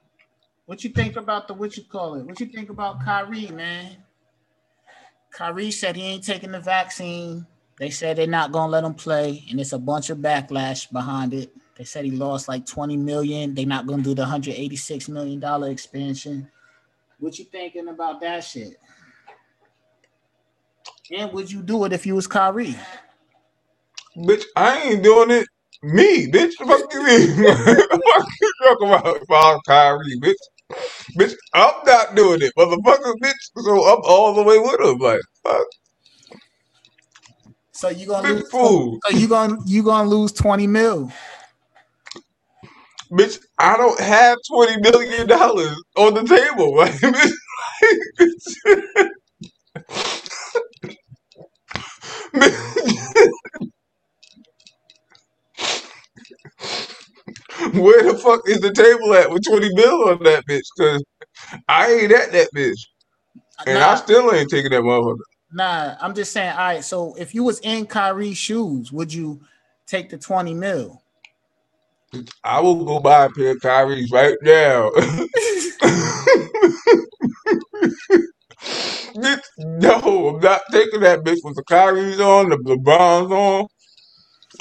what 0.67 0.85
you 0.85 0.91
think 0.91 1.17
about 1.17 1.49
the 1.49 1.55
what 1.55 1.75
you 1.79 1.83
call 1.83 2.17
it? 2.17 2.27
What 2.27 2.39
you 2.39 2.47
think 2.47 2.69
about 2.69 3.03
Kyrie, 3.03 3.47
man? 3.47 3.97
Kyrie 5.31 5.71
said 5.71 5.97
he 5.97 6.03
ain't 6.03 6.25
taking 6.25 6.53
the 6.53 6.61
vaccine. 6.61 7.47
They 7.79 7.89
said 7.89 8.19
they're 8.19 8.27
not 8.27 8.53
gonna 8.53 8.71
let 8.71 8.85
him 8.85 8.93
play, 8.93 9.45
and 9.51 9.59
it's 9.59 9.73
a 9.73 9.79
bunch 9.79 10.11
of 10.11 10.19
backlash 10.19 10.93
behind 10.93 11.33
it. 11.33 11.51
They 11.77 11.85
said 11.85 12.05
he 12.05 12.11
lost 12.11 12.47
like 12.47 12.67
20 12.67 12.99
million. 12.99 13.55
They're 13.55 13.65
not 13.65 13.87
gonna 13.87 14.03
do 14.03 14.15
the 14.15 14.23
186 14.23 15.09
million 15.09 15.41
dollar 15.41 15.71
expansion. 15.71 16.51
What 17.19 17.39
you 17.39 17.47
thinking 17.47 17.89
about 17.89 18.21
that 18.21 18.45
shit? 18.45 18.79
And 21.11 21.33
would 21.33 21.51
you 21.51 21.63
do 21.63 21.87
it 21.87 21.95
if 21.95 22.05
you 22.05 22.15
was 22.15 22.27
Kyrie? 22.27 22.77
Bitch, 24.15 24.45
I 24.55 24.83
ain't 24.83 25.03
doing 25.03 25.31
it. 25.31 25.49
Me, 25.83 26.31
bitch. 26.31 26.53
Fuck 26.67 26.83
you 26.95 27.05
mean? 27.05 27.45
Fuck 27.45 28.27
you 28.41 28.53
talking 28.65 28.89
about 28.89 29.23
about 29.23 29.61
Kyrie, 29.67 30.21
bitch. 30.23 30.35
Bitch, 31.19 31.35
I'm 31.55 31.75
not 31.87 32.15
doing 32.17 32.43
it, 32.43 32.53
motherfucker, 32.59 33.15
bitch. 33.23 33.35
So 33.65 33.73
I'm 33.87 34.01
all 34.05 34.35
the 34.35 34.43
way 34.45 34.59
with 34.59 34.81
him. 34.81 34.99
Like, 34.99 35.21
fuck, 35.45 35.67
So 37.73 37.89
you 37.91 38.07
gonna 38.07 38.29
big 38.29 38.37
lose? 38.37 38.51
fool. 38.51 38.99
So 39.07 39.13
you 39.13 39.29
gonna 39.29 39.59
you 39.67 39.83
gonna 39.83 40.09
lose 40.09 40.33
20 40.33 40.67
mil? 40.67 41.13
Bitch, 43.13 43.39
I 43.59 43.77
don't 43.77 44.01
have 44.01 44.39
twenty 44.51 44.79
million 44.81 45.27
dollars 45.29 45.77
on 45.97 46.15
the 46.15 46.25
table. 46.25 46.75
Like, 46.77 46.95
bitch. 46.95 47.33
Bitch. 52.35 52.55
Where 57.75 58.03
the 58.05 58.17
fuck 58.19 58.49
is 58.49 58.61
the 58.61 58.73
table 58.73 59.15
at 59.15 59.31
with 59.31 59.45
20 59.45 59.75
mil 59.75 60.09
on 60.09 60.23
that 60.23 60.45
bitch? 60.47 60.63
Cause 60.79 61.03
I 61.69 61.93
ain't 61.93 62.13
at 62.13 62.33
that 62.33 62.49
bitch. 62.55 62.79
And 63.67 63.79
I 63.79 63.97
still 63.97 64.33
ain't 64.33 64.51
taking 64.51 64.71
that 64.71 64.83
motherfucker. 64.83 65.19
nah. 65.53 65.97
I'm 66.01 66.15
just 66.15 66.33
saying. 66.33 66.53
All 66.53 66.59
right. 66.59 66.85
So 66.85 67.15
if 67.15 67.35
you 67.35 67.45
was 67.45 67.61
in 67.61 67.87
Kyrie's 67.87 68.39
shoes, 68.39 68.93
would 68.93 69.13
you 69.13 69.41
take 69.87 70.11
the 70.11 70.19
20 70.19 70.55
mil? 70.55 71.03
I 72.45 72.61
will 72.61 72.85
go 72.85 73.01
buy 73.01 73.27
a 73.27 73.31
pair 73.31 73.51
of 73.51 73.61
Kyrie's 73.61 74.11
right 74.11 74.37
now. 74.43 74.91
No, 79.59 80.29
I'm 80.29 80.41
not 80.41 80.61
taking 80.71 81.01
that 81.01 81.25
bitch 81.25 81.39
with 81.43 81.57
the 81.57 81.65
Kyrie's 81.65 82.21
on, 82.21 82.51
the 82.51 82.57
LeBron's 82.57 83.33
on. 83.33 83.67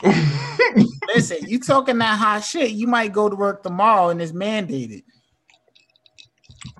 Listen, 1.08 1.48
you 1.48 1.60
talking 1.60 1.98
that 1.98 2.18
hot 2.18 2.44
shit, 2.44 2.72
you 2.72 2.88
might 2.88 3.14
go 3.14 3.30
to 3.30 3.36
work 3.36 3.64
tomorrow 3.64 4.10
and 4.10 4.22
it's 4.22 4.32
mandated. 4.32 5.04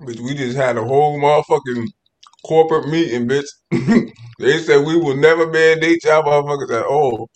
Bitch, 0.00 0.20
we 0.20 0.34
just 0.34 0.56
had 0.56 0.76
a 0.76 0.84
whole 0.84 1.18
motherfucking 1.18 1.86
corporate 2.44 2.88
meeting, 2.88 3.28
bitch. 3.28 3.48
they 4.38 4.58
said 4.58 4.86
we 4.86 4.96
will 4.96 5.16
never 5.16 5.46
mandate 5.50 6.04
y'all 6.04 6.22
motherfuckers 6.22 6.78
at 6.78 6.86
all. 6.86 7.28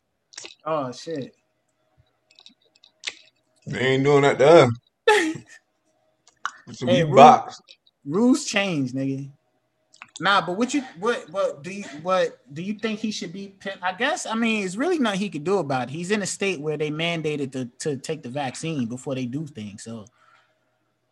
Oh 0.65 0.93
shit. 0.93 1.35
They 3.67 3.79
ain't 3.79 4.05
doing 4.05 4.23
that 4.23 4.39
to 4.39 4.49
us. 4.49 4.71
So 6.71 6.87
Hey, 6.87 7.03
we 7.03 7.11
Ru- 7.11 7.17
box. 7.17 7.61
Rules 8.05 8.45
change, 8.45 8.93
nigga. 8.93 9.29
Nah, 10.23 10.41
but 10.41 10.57
what 10.57 10.73
you 10.73 10.83
what 11.01 11.29
what 11.31 11.65
do 11.65 11.73
you 11.73 11.83
what 12.03 12.39
do 12.55 12.63
you 12.63 12.75
think 12.75 13.01
he 13.01 13.11
should 13.11 13.33
be? 13.33 13.57
I 13.83 13.93
guess 13.93 14.25
I 14.25 14.37
mean 14.37 14.65
it's 14.65 14.77
really 14.77 15.01
nothing 15.01 15.19
he 15.19 15.29
could 15.29 15.43
do 15.43 15.59
about 15.59 15.89
it. 15.89 15.91
He's 15.91 16.13
in 16.13 16.23
a 16.23 16.27
state 16.27 16.61
where 16.61 16.77
they 16.77 16.93
mandated 16.93 17.51
to 17.53 17.65
to 17.81 17.97
take 17.97 18.23
the 18.23 18.29
vaccine 18.29 18.87
before 18.87 19.17
they 19.17 19.27
do 19.27 19.49
things. 19.49 19.83
So, 19.83 20.05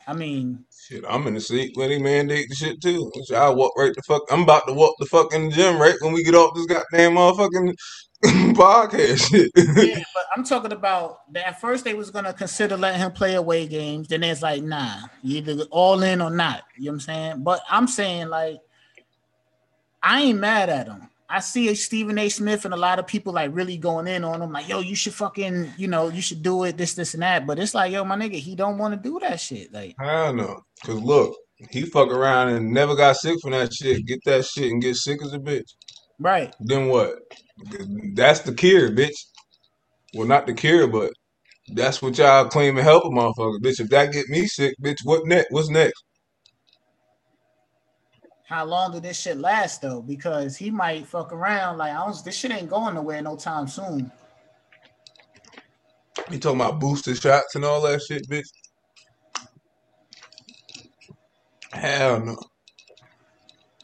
I 0.06 0.12
mean, 0.12 0.64
Shit, 0.86 1.02
I'm 1.08 1.26
in 1.26 1.34
the 1.34 1.40
seat 1.40 1.76
where 1.76 1.88
they 1.88 1.98
mandate 1.98 2.50
the 2.50 2.54
shit 2.54 2.80
too. 2.80 3.10
I 3.34 3.50
walk 3.50 3.72
right 3.76 3.92
the 3.92 4.02
fuck. 4.02 4.22
I'm 4.30 4.42
about 4.42 4.68
to 4.68 4.74
walk 4.74 4.94
the 5.00 5.06
fuck 5.06 5.34
in 5.34 5.48
the 5.48 5.56
gym 5.56 5.80
right 5.80 5.96
when 6.02 6.12
we 6.12 6.22
get 6.22 6.36
off 6.36 6.54
this 6.54 6.66
goddamn 6.66 7.14
motherfucking 7.14 7.74
podcast 8.54 9.28
shit. 9.28 9.50
yeah, 9.56 10.04
but 10.14 10.26
I'm 10.36 10.44
talking 10.44 10.70
about 10.70 11.32
that. 11.32 11.48
At 11.48 11.60
first, 11.60 11.82
they 11.82 11.94
was 11.94 12.12
gonna 12.12 12.32
consider 12.32 12.76
letting 12.76 13.00
him 13.00 13.10
play 13.10 13.34
away 13.34 13.66
games. 13.66 14.06
Then 14.06 14.22
it's 14.22 14.40
like, 14.40 14.62
nah, 14.62 14.98
you 15.24 15.38
either 15.38 15.64
all 15.72 16.00
in 16.04 16.22
or 16.22 16.30
not. 16.30 16.62
You 16.76 16.84
know 16.84 16.90
what 16.90 16.94
I'm 16.94 17.00
saying? 17.00 17.42
But 17.42 17.62
I'm 17.68 17.88
saying 17.88 18.28
like, 18.28 18.60
I 20.02 20.22
ain't 20.22 20.38
mad 20.38 20.68
at 20.68 20.86
him. 20.86 21.08
I 21.28 21.38
see 21.38 21.68
a 21.68 21.76
Stephen 21.76 22.18
A. 22.18 22.28
Smith 22.28 22.64
and 22.64 22.74
a 22.74 22.76
lot 22.76 22.98
of 22.98 23.06
people 23.06 23.32
like 23.32 23.50
really 23.54 23.76
going 23.76 24.08
in 24.08 24.24
on 24.24 24.42
him, 24.42 24.52
like, 24.52 24.68
yo, 24.68 24.80
you 24.80 24.96
should 24.96 25.14
fucking, 25.14 25.72
you 25.76 25.86
know, 25.86 26.08
you 26.08 26.20
should 26.20 26.42
do 26.42 26.64
it, 26.64 26.76
this, 26.76 26.94
this, 26.94 27.14
and 27.14 27.22
that. 27.22 27.46
But 27.46 27.60
it's 27.60 27.72
like, 27.72 27.92
yo, 27.92 28.04
my 28.04 28.16
nigga, 28.16 28.34
he 28.34 28.56
don't 28.56 28.78
want 28.78 28.94
to 28.94 29.08
do 29.08 29.20
that 29.20 29.38
shit. 29.38 29.72
Like, 29.72 29.94
I 30.00 30.26
don't 30.26 30.36
know. 30.36 30.60
Cause 30.84 31.00
look, 31.00 31.36
he 31.70 31.82
fuck 31.82 32.08
around 32.08 32.48
and 32.48 32.72
never 32.72 32.96
got 32.96 33.16
sick 33.16 33.36
from 33.40 33.52
that 33.52 33.72
shit. 33.72 34.06
Get 34.06 34.18
that 34.24 34.44
shit 34.44 34.72
and 34.72 34.82
get 34.82 34.96
sick 34.96 35.22
as 35.22 35.32
a 35.32 35.38
bitch. 35.38 35.70
right. 36.18 36.52
Then 36.60 36.88
what? 36.88 37.14
That's 38.14 38.40
the 38.40 38.54
cure, 38.54 38.90
bitch. 38.90 39.14
Well, 40.14 40.26
not 40.26 40.46
the 40.46 40.54
cure, 40.54 40.88
but 40.88 41.12
that's 41.74 42.02
what 42.02 42.18
y'all 42.18 42.48
claim 42.48 42.74
to 42.74 42.82
help 42.82 43.04
a 43.04 43.08
motherfucker, 43.08 43.60
bitch. 43.60 43.78
If 43.78 43.90
that 43.90 44.12
get 44.12 44.28
me 44.28 44.46
sick, 44.46 44.74
bitch, 44.82 44.98
what 45.04 45.26
next? 45.26 45.50
What's 45.50 45.68
next? 45.68 46.02
How 48.50 48.64
long 48.64 48.90
did 48.90 49.04
this 49.04 49.16
shit 49.16 49.38
last 49.38 49.80
though? 49.80 50.02
Because 50.02 50.56
he 50.56 50.72
might 50.72 51.06
fuck 51.06 51.32
around. 51.32 51.78
Like, 51.78 51.92
I 51.92 52.04
don't, 52.04 52.24
this 52.24 52.34
shit 52.34 52.50
ain't 52.50 52.68
going 52.68 52.96
nowhere 52.96 53.22
no 53.22 53.36
time 53.36 53.68
soon. 53.68 54.10
You 56.28 56.38
talking 56.40 56.60
about 56.60 56.80
booster 56.80 57.14
shots 57.14 57.54
and 57.54 57.64
all 57.64 57.80
that 57.82 58.02
shit, 58.02 58.28
bitch? 58.28 58.48
Hell 61.72 62.18
no. 62.18 62.36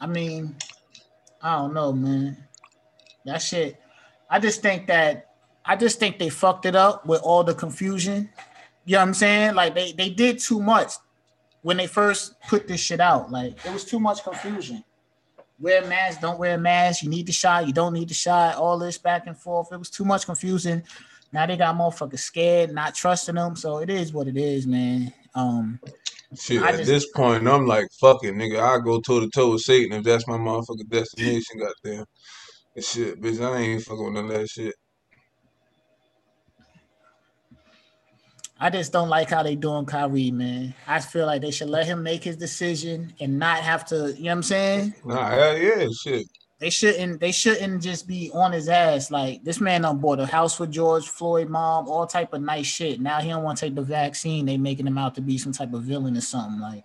I 0.01 0.07
mean, 0.07 0.57
I 1.41 1.55
don't 1.59 1.73
know, 1.73 1.93
man. 1.93 2.35
That 3.23 3.41
shit. 3.41 3.79
I 4.29 4.37
just 4.41 4.61
think 4.61 4.87
that 4.87 5.31
I 5.63 5.77
just 5.77 5.97
think 5.97 6.19
they 6.19 6.27
fucked 6.27 6.65
it 6.65 6.75
up 6.75 7.05
with 7.05 7.21
all 7.21 7.45
the 7.45 7.55
confusion. 7.55 8.29
You 8.83 8.93
know 8.93 8.99
what 8.99 9.07
I'm 9.07 9.13
saying? 9.13 9.55
Like 9.55 9.75
they 9.75 9.93
they 9.93 10.09
did 10.09 10.39
too 10.39 10.59
much 10.61 10.91
when 11.67 11.75
they 11.75 11.85
first 11.85 12.39
put 12.47 12.65
this 12.65 12.79
shit 12.79 13.01
out. 13.01 13.29
Like 13.29 13.65
it 13.65 13.73
was 13.73 13.83
too 13.83 13.99
much 13.99 14.23
confusion. 14.23 14.85
Wear 15.59 15.83
a 15.83 15.87
mask, 15.87 16.21
don't 16.21 16.39
wear 16.39 16.55
a 16.55 16.57
mask. 16.57 17.03
You 17.03 17.09
need 17.09 17.25
the 17.25 17.33
shot, 17.33 17.67
you 17.67 17.73
don't 17.73 17.91
need 17.91 18.07
the 18.07 18.13
shot. 18.13 18.55
All 18.55 18.79
this 18.79 18.97
back 18.97 19.27
and 19.27 19.37
forth. 19.37 19.67
It 19.73 19.77
was 19.77 19.89
too 19.89 20.05
much 20.05 20.25
confusion. 20.25 20.81
Now 21.33 21.45
they 21.45 21.57
got 21.57 21.75
motherfuckers 21.75 22.19
scared, 22.19 22.73
not 22.73 22.95
trusting 22.95 23.35
them. 23.35 23.57
So 23.57 23.79
it 23.79 23.89
is 23.89 24.13
what 24.13 24.29
it 24.29 24.37
is, 24.37 24.65
man. 24.65 25.11
Um, 25.35 25.81
Shit, 26.39 26.63
I 26.63 26.69
at 26.69 26.77
just- 26.77 26.87
this 26.89 27.11
point, 27.11 27.45
I'm 27.45 27.67
like, 27.67 27.87
fuck 27.99 28.23
it, 28.23 28.33
nigga. 28.33 28.61
I 28.61 28.79
go 28.81 29.01
toe 29.01 29.19
to 29.19 29.29
toe 29.29 29.51
with 29.51 29.61
Satan 29.61 29.91
if 29.97 30.05
that's 30.05 30.25
my 30.25 30.37
motherfucking 30.37 30.87
destination, 30.87 31.59
goddamn. 31.59 32.05
And 32.77 32.85
shit, 32.85 33.19
bitch, 33.19 33.41
I 33.45 33.57
ain't 33.57 33.83
fucking 33.83 34.05
with 34.05 34.13
none 34.13 34.25
of 34.31 34.31
that 34.31 34.47
shit. 34.47 34.73
I 38.59 38.69
just 38.69 38.91
don't 38.91 39.09
like 39.09 39.29
how 39.29 39.43
they 39.43 39.55
doing 39.55 39.85
Kyrie, 39.85 40.31
man. 40.31 40.73
I 40.87 40.99
feel 40.99 41.25
like 41.25 41.41
they 41.41 41.51
should 41.51 41.69
let 41.69 41.85
him 41.85 42.01
make 42.01 42.23
his 42.23 42.37
decision 42.37 43.13
and 43.19 43.37
not 43.37 43.59
have 43.59 43.85
to, 43.85 44.13
you 44.17 44.23
know 44.23 44.29
what 44.29 44.31
I'm 44.31 44.43
saying? 44.43 44.95
Nah, 45.05 45.29
hell 45.29 45.57
yeah, 45.57 45.87
shit. 45.89 46.27
They 46.59 46.71
shouldn't 46.71 47.19
they 47.19 47.31
shouldn't 47.31 47.83
just 47.83 48.07
be 48.07 48.31
on 48.33 48.51
his 48.51 48.67
ass. 48.67 49.11
Like 49.11 49.43
this 49.43 49.61
man 49.61 49.85
on 49.85 49.99
board 49.99 50.19
a 50.19 50.25
house 50.25 50.57
for 50.57 50.65
George 50.65 51.07
Floyd 51.07 51.49
mom, 51.49 51.87
all 51.87 52.07
type 52.07 52.33
of 52.33 52.41
nice 52.41 52.65
shit. 52.65 52.99
Now 52.99 53.19
he 53.19 53.29
don't 53.29 53.43
want 53.43 53.59
to 53.59 53.65
take 53.65 53.75
the 53.75 53.83
vaccine. 53.83 54.47
They 54.47 54.57
making 54.57 54.87
him 54.87 54.97
out 54.97 55.13
to 55.15 55.21
be 55.21 55.37
some 55.37 55.51
type 55.51 55.73
of 55.73 55.83
villain 55.83 56.17
or 56.17 56.21
something. 56.21 56.59
Like 56.59 56.83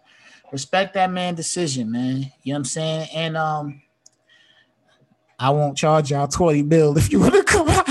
respect 0.52 0.92
that 0.92 1.10
man 1.10 1.34
decision, 1.34 1.90
man. 1.90 2.30
You 2.42 2.52
know 2.52 2.52
what 2.52 2.56
I'm 2.56 2.64
saying? 2.66 3.08
And 3.14 3.36
um 3.38 3.80
I 5.38 5.48
won't 5.48 5.78
charge 5.78 6.10
y'all 6.10 6.28
20 6.28 6.62
bill 6.64 6.98
if 6.98 7.10
you 7.10 7.20
want 7.20 7.32
to 7.32 7.42
come 7.42 7.70
out. 7.70 7.82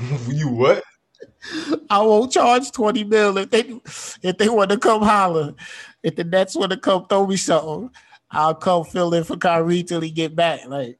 you 0.28 0.48
what? 0.48 0.82
I 1.90 2.00
won't 2.00 2.32
charge 2.32 2.70
20 2.70 3.04
mil 3.04 3.38
if 3.38 3.50
they 3.50 3.80
if 4.22 4.38
they 4.38 4.48
want 4.48 4.70
to 4.70 4.78
come 4.78 5.02
holler. 5.02 5.54
If 6.02 6.16
the 6.16 6.24
Nets 6.24 6.56
want 6.56 6.72
to 6.72 6.76
come 6.76 7.06
throw 7.06 7.26
me 7.26 7.36
something, 7.36 7.90
I'll 8.30 8.54
come 8.54 8.84
fill 8.84 9.14
in 9.14 9.24
for 9.24 9.36
Kyrie 9.36 9.82
till 9.82 10.00
he 10.00 10.10
get 10.10 10.34
back. 10.34 10.66
Like 10.66 10.98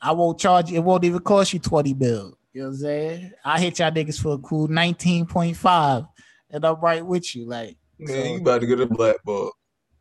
I 0.00 0.12
won't 0.12 0.38
charge 0.38 0.72
it 0.72 0.80
won't 0.80 1.04
even 1.04 1.20
cost 1.20 1.52
you 1.52 1.58
20 1.58 1.94
mil. 1.94 2.38
You 2.52 2.62
know 2.62 2.68
what 2.68 2.74
I'm 2.74 2.76
saying? 2.76 3.32
I 3.44 3.60
hit 3.60 3.78
y'all 3.78 3.90
niggas 3.90 4.20
for 4.20 4.34
a 4.34 4.38
cool 4.38 4.68
19.5 4.68 6.08
and 6.50 6.64
I'm 6.64 6.80
right 6.80 7.04
with 7.04 7.34
you. 7.34 7.46
Like 7.46 7.76
Man, 7.98 8.34
you 8.34 8.40
about 8.40 8.60
to 8.60 8.66
get 8.66 8.80
a 8.80 8.86
black 8.86 9.22
ball. 9.24 9.52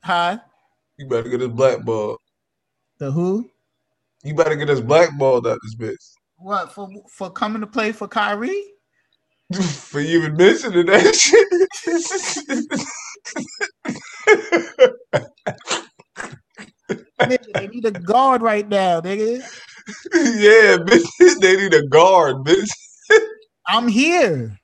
Huh? 0.04 0.38
You 0.98 1.08
better 1.08 1.30
get 1.30 1.42
us 1.42 1.52
blackballed. 1.52 2.20
The 2.98 3.12
who? 3.12 3.50
You 4.24 4.36
better 4.36 4.56
get 4.56 4.70
us 4.70 4.80
blackballed 4.80 5.48
out 5.48 5.60
this 5.64 5.76
bitch. 5.76 6.13
What 6.44 6.74
for? 6.74 6.90
For 7.10 7.32
coming 7.32 7.62
to 7.62 7.68
play 7.68 7.94
for 7.94 8.10
Kyrie? 8.10 8.66
For 9.54 10.02
you 10.02 10.20
even 10.20 10.36
mentioning 10.36 10.86
that 10.88 11.16
shit. 11.16 11.48
Nigga, 17.22 17.54
they 17.54 17.68
need 17.68 17.86
a 17.86 17.92
guard 17.92 18.42
right 18.42 18.68
now, 18.68 19.00
nigga. 19.00 19.42
yeah, 20.14 20.78
bitch. 20.78 21.06
They 21.40 21.56
need 21.56 21.74
a 21.74 21.88
guard, 21.88 22.38
bitch. 22.38 22.70
I'm 23.68 23.88
here. 23.88 24.60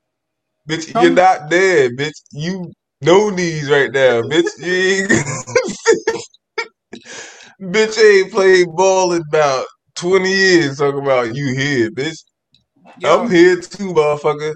Bitch, 0.68 0.92
Come- 0.92 1.04
you're 1.04 1.14
not 1.14 1.50
dead, 1.50 1.92
bitch. 1.98 2.20
You 2.32 2.74
no 3.02 3.30
knees 3.30 3.70
right 3.70 3.92
now, 3.92 4.22
bitch. 4.24 4.50
You 4.58 4.74
ain't... 4.74 5.12
bitch 7.74 7.98
ain't 8.04 8.32
played 8.34 8.68
ball 8.76 9.14
in 9.14 9.22
about 9.30 9.66
20 10.00 10.30
years 10.32 10.78
talking 10.78 11.02
about 11.02 11.36
you 11.36 11.54
here, 11.54 11.92
bitch. 11.92 12.24
Yo, 13.00 13.22
I'm 13.22 13.30
here 13.30 13.60
too, 13.60 13.94
motherfucker. 13.94 14.54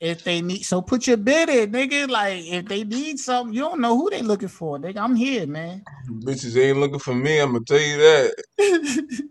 if 0.00 0.24
they 0.24 0.40
need, 0.40 0.62
so 0.64 0.82
put 0.82 1.06
your 1.06 1.16
bid 1.16 1.48
in, 1.48 1.72
nigga. 1.72 2.08
Like 2.08 2.44
if 2.44 2.66
they 2.66 2.84
need 2.84 3.18
something, 3.18 3.54
you 3.54 3.60
don't 3.60 3.80
know 3.80 3.96
who 3.96 4.10
they 4.10 4.22
looking 4.22 4.48
for, 4.48 4.78
nigga. 4.78 4.98
I'm 4.98 5.14
here, 5.14 5.46
man. 5.46 5.84
Bitches 6.24 6.60
ain't 6.60 6.78
looking 6.78 6.98
for 6.98 7.14
me, 7.14 7.38
I'm 7.38 7.52
gonna 7.52 7.64
tell 7.64 7.80
you 7.80 7.96
that. 7.98 8.34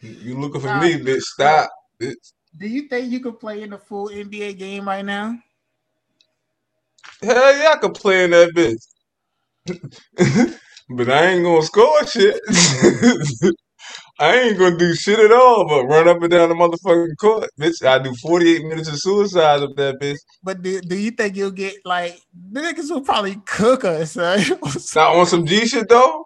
You 0.00 0.38
looking 0.38 0.60
for 0.60 0.68
Nah, 0.68 0.80
me, 0.80 0.94
bitch. 0.94 1.22
Stop. 1.22 1.68
Bitch. 2.00 2.32
Do 2.56 2.68
you 2.68 2.88
think 2.88 3.10
you 3.10 3.18
could 3.20 3.40
play 3.40 3.62
in 3.62 3.70
the 3.70 3.78
full 3.78 4.08
NBA 4.08 4.56
game 4.56 4.86
right 4.86 5.04
now? 5.04 5.36
Hell 7.20 7.58
yeah, 7.58 7.72
I 7.72 7.76
could 7.78 7.94
play 7.94 8.24
in 8.24 8.30
that 8.30 8.50
bitch. 8.54 8.80
but 10.90 11.10
I 11.10 11.26
ain't 11.26 11.44
gonna 11.44 11.62
score 11.62 12.06
shit. 12.06 12.40
I 14.18 14.36
ain't 14.38 14.58
gonna 14.58 14.76
do 14.78 14.94
shit 14.94 15.18
at 15.18 15.32
all 15.32 15.68
but 15.68 15.86
run 15.86 16.08
up 16.08 16.22
and 16.22 16.30
down 16.30 16.48
the 16.48 16.54
motherfucking 16.54 17.16
court. 17.20 17.50
Bitch, 17.60 17.84
I 17.86 17.98
do 18.00 18.14
48 18.22 18.64
minutes 18.66 18.88
of 18.88 18.98
suicide 18.98 19.62
up 19.62 19.76
that 19.76 20.00
bitch. 20.00 20.16
But 20.42 20.62
do, 20.62 20.80
do 20.80 20.96
you 20.96 21.10
think 21.12 21.36
you'll 21.36 21.50
get 21.52 21.74
like 21.84 22.18
the 22.52 22.60
niggas 22.60 22.90
will 22.90 23.02
probably 23.02 23.36
cook 23.46 23.84
us? 23.84 24.16
Uh, 24.16 24.38
Son. 24.70 25.02
Now 25.04 25.20
on 25.20 25.26
some 25.26 25.46
G 25.46 25.66
shit 25.66 25.88
though, 25.88 26.24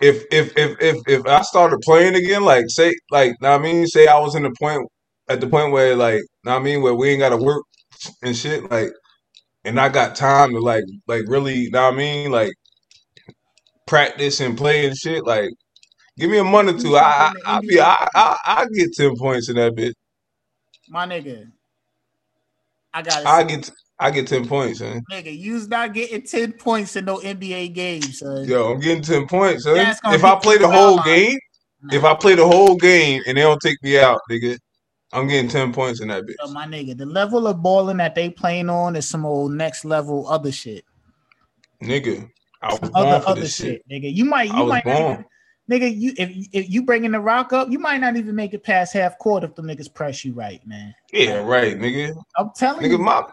if 0.00 0.24
if 0.30 0.56
if 0.56 0.80
if 0.80 0.96
if 1.08 1.26
I 1.26 1.42
started 1.42 1.80
playing 1.82 2.14
again, 2.16 2.44
like 2.44 2.66
say 2.68 2.94
like 3.10 3.32
know 3.40 3.52
what 3.52 3.60
I 3.60 3.64
mean, 3.64 3.86
say 3.86 4.06
I 4.06 4.18
was 4.20 4.34
in 4.36 4.44
the 4.44 4.54
point 4.60 4.88
at 5.28 5.40
the 5.40 5.48
point 5.48 5.72
where 5.72 5.96
like 5.96 6.22
know 6.44 6.52
what 6.52 6.60
I 6.60 6.64
mean, 6.64 6.82
where 6.82 6.94
we 6.94 7.10
ain't 7.10 7.20
gotta 7.20 7.38
work 7.38 7.64
and 8.22 8.36
shit, 8.36 8.70
like 8.70 8.90
and 9.64 9.80
I 9.80 9.88
got 9.90 10.16
time 10.16 10.52
to 10.52 10.60
like 10.60 10.84
like 11.08 11.24
really 11.28 11.70
know 11.70 11.84
what 11.84 11.94
I 11.94 11.96
mean, 11.96 12.32
like 12.32 12.52
practice 13.86 14.40
and 14.40 14.56
play 14.58 14.86
and 14.86 14.96
shit, 14.96 15.24
like 15.26 15.50
give 16.18 16.30
me 16.30 16.38
a 16.38 16.44
month 16.44 16.70
or 16.70 16.78
two. 16.78 16.96
I 16.96 17.30
I 17.46 17.56
I 17.56 17.60
be 17.60 17.80
I 17.80 18.08
I 18.14 18.36
I 18.44 18.66
get 18.72 18.94
ten 18.94 19.16
points 19.16 19.48
in 19.48 19.56
that 19.56 19.74
bitch. 19.74 19.94
My 20.88 21.06
nigga, 21.06 21.50
I 22.92 23.02
got 23.02 23.26
I 23.26 23.42
get 23.44 23.70
I 23.98 24.10
get 24.10 24.26
ten 24.26 24.46
points, 24.46 24.78
son. 24.80 25.02
nigga. 25.10 25.36
You's 25.36 25.68
not 25.68 25.92
getting 25.94 26.22
ten 26.22 26.52
points 26.52 26.96
in 26.96 27.04
no 27.04 27.18
NBA 27.18 27.74
game, 27.74 28.02
son. 28.02 28.46
Yo, 28.46 28.72
I'm 28.72 28.80
getting 28.80 29.02
ten 29.02 29.26
points, 29.26 29.64
son. 29.64 29.76
That's 29.76 30.00
gonna 30.00 30.16
If 30.16 30.24
I 30.24 30.30
hit 30.34 30.42
play 30.42 30.58
the 30.58 30.68
whole 30.68 30.96
line. 30.96 31.04
game, 31.06 31.38
if 31.92 32.04
I 32.04 32.14
play 32.14 32.34
the 32.34 32.46
whole 32.46 32.76
game 32.76 33.22
and 33.26 33.36
they 33.36 33.42
don't 33.42 33.60
take 33.60 33.82
me 33.82 33.98
out, 33.98 34.20
nigga, 34.30 34.58
I'm 35.12 35.28
getting 35.28 35.50
ten 35.50 35.72
points 35.72 36.00
in 36.00 36.08
that 36.08 36.24
bitch. 36.24 36.34
Yo, 36.44 36.52
my 36.52 36.66
nigga, 36.66 36.96
the 36.96 37.06
level 37.06 37.46
of 37.46 37.62
balling 37.62 37.96
that 37.98 38.14
they 38.14 38.30
playing 38.30 38.68
on 38.68 38.96
is 38.96 39.06
some 39.06 39.24
old 39.26 39.52
next 39.52 39.84
level 39.84 40.28
other 40.28 40.52
shit. 40.52 40.84
Nigga, 41.82 42.28
I 42.62 42.70
was 42.70 42.80
Some 42.80 42.92
born 42.92 43.06
other 43.06 43.20
for 43.20 43.30
other 43.30 43.40
this 43.42 43.56
shit. 43.56 43.66
shit. 43.66 43.82
nigga. 43.90 44.12
You 44.14 44.24
might, 44.24 44.50
I 44.50 44.58
you 44.58 44.64
was 44.64 44.70
might, 44.70 44.84
not 44.84 44.98
born. 44.98 45.24
Nigga. 45.70 45.94
You 45.94 46.12
if 46.16 46.30
if 46.52 46.70
you 46.70 46.82
bringing 46.82 47.12
the 47.12 47.20
rock 47.20 47.52
up, 47.52 47.70
you 47.70 47.78
might 47.78 47.98
not 48.00 48.16
even 48.16 48.34
make 48.34 48.54
it 48.54 48.64
past 48.64 48.92
half 48.92 49.18
court 49.18 49.44
if 49.44 49.54
the 49.54 49.62
niggas 49.62 49.92
press 49.92 50.24
you 50.24 50.32
right, 50.34 50.64
man. 50.66 50.94
Yeah, 51.12 51.42
right, 51.44 51.78
nigga. 51.78 52.14
I'm 52.36 52.50
telling 52.56 52.84
Nigga, 52.84 52.92
you, 52.92 52.98
my 52.98 53.24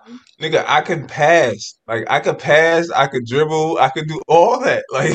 nigga, 0.41 0.63
I 0.67 0.81
could 0.81 1.07
pass. 1.07 1.79
Like 1.87 2.05
I 2.09 2.19
could 2.19 2.39
pass, 2.39 2.89
I 2.89 3.07
could 3.07 3.25
dribble, 3.25 3.77
I 3.79 3.89
could 3.89 4.07
do 4.07 4.21
all 4.27 4.59
that. 4.61 4.83
Like 4.91 5.13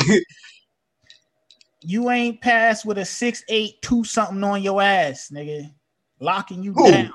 you 1.83 2.11
ain't 2.11 2.43
passed 2.43 2.85
with 2.85 2.99
a 2.99 3.05
six 3.05 3.43
eight 3.49 3.81
two 3.83 4.05
something 4.05 4.45
on 4.45 4.63
your 4.63 4.83
ass, 4.83 5.31
nigga, 5.33 5.73
locking 6.21 6.63
you 6.63 6.73
Who? 6.75 6.91
down. 6.91 7.13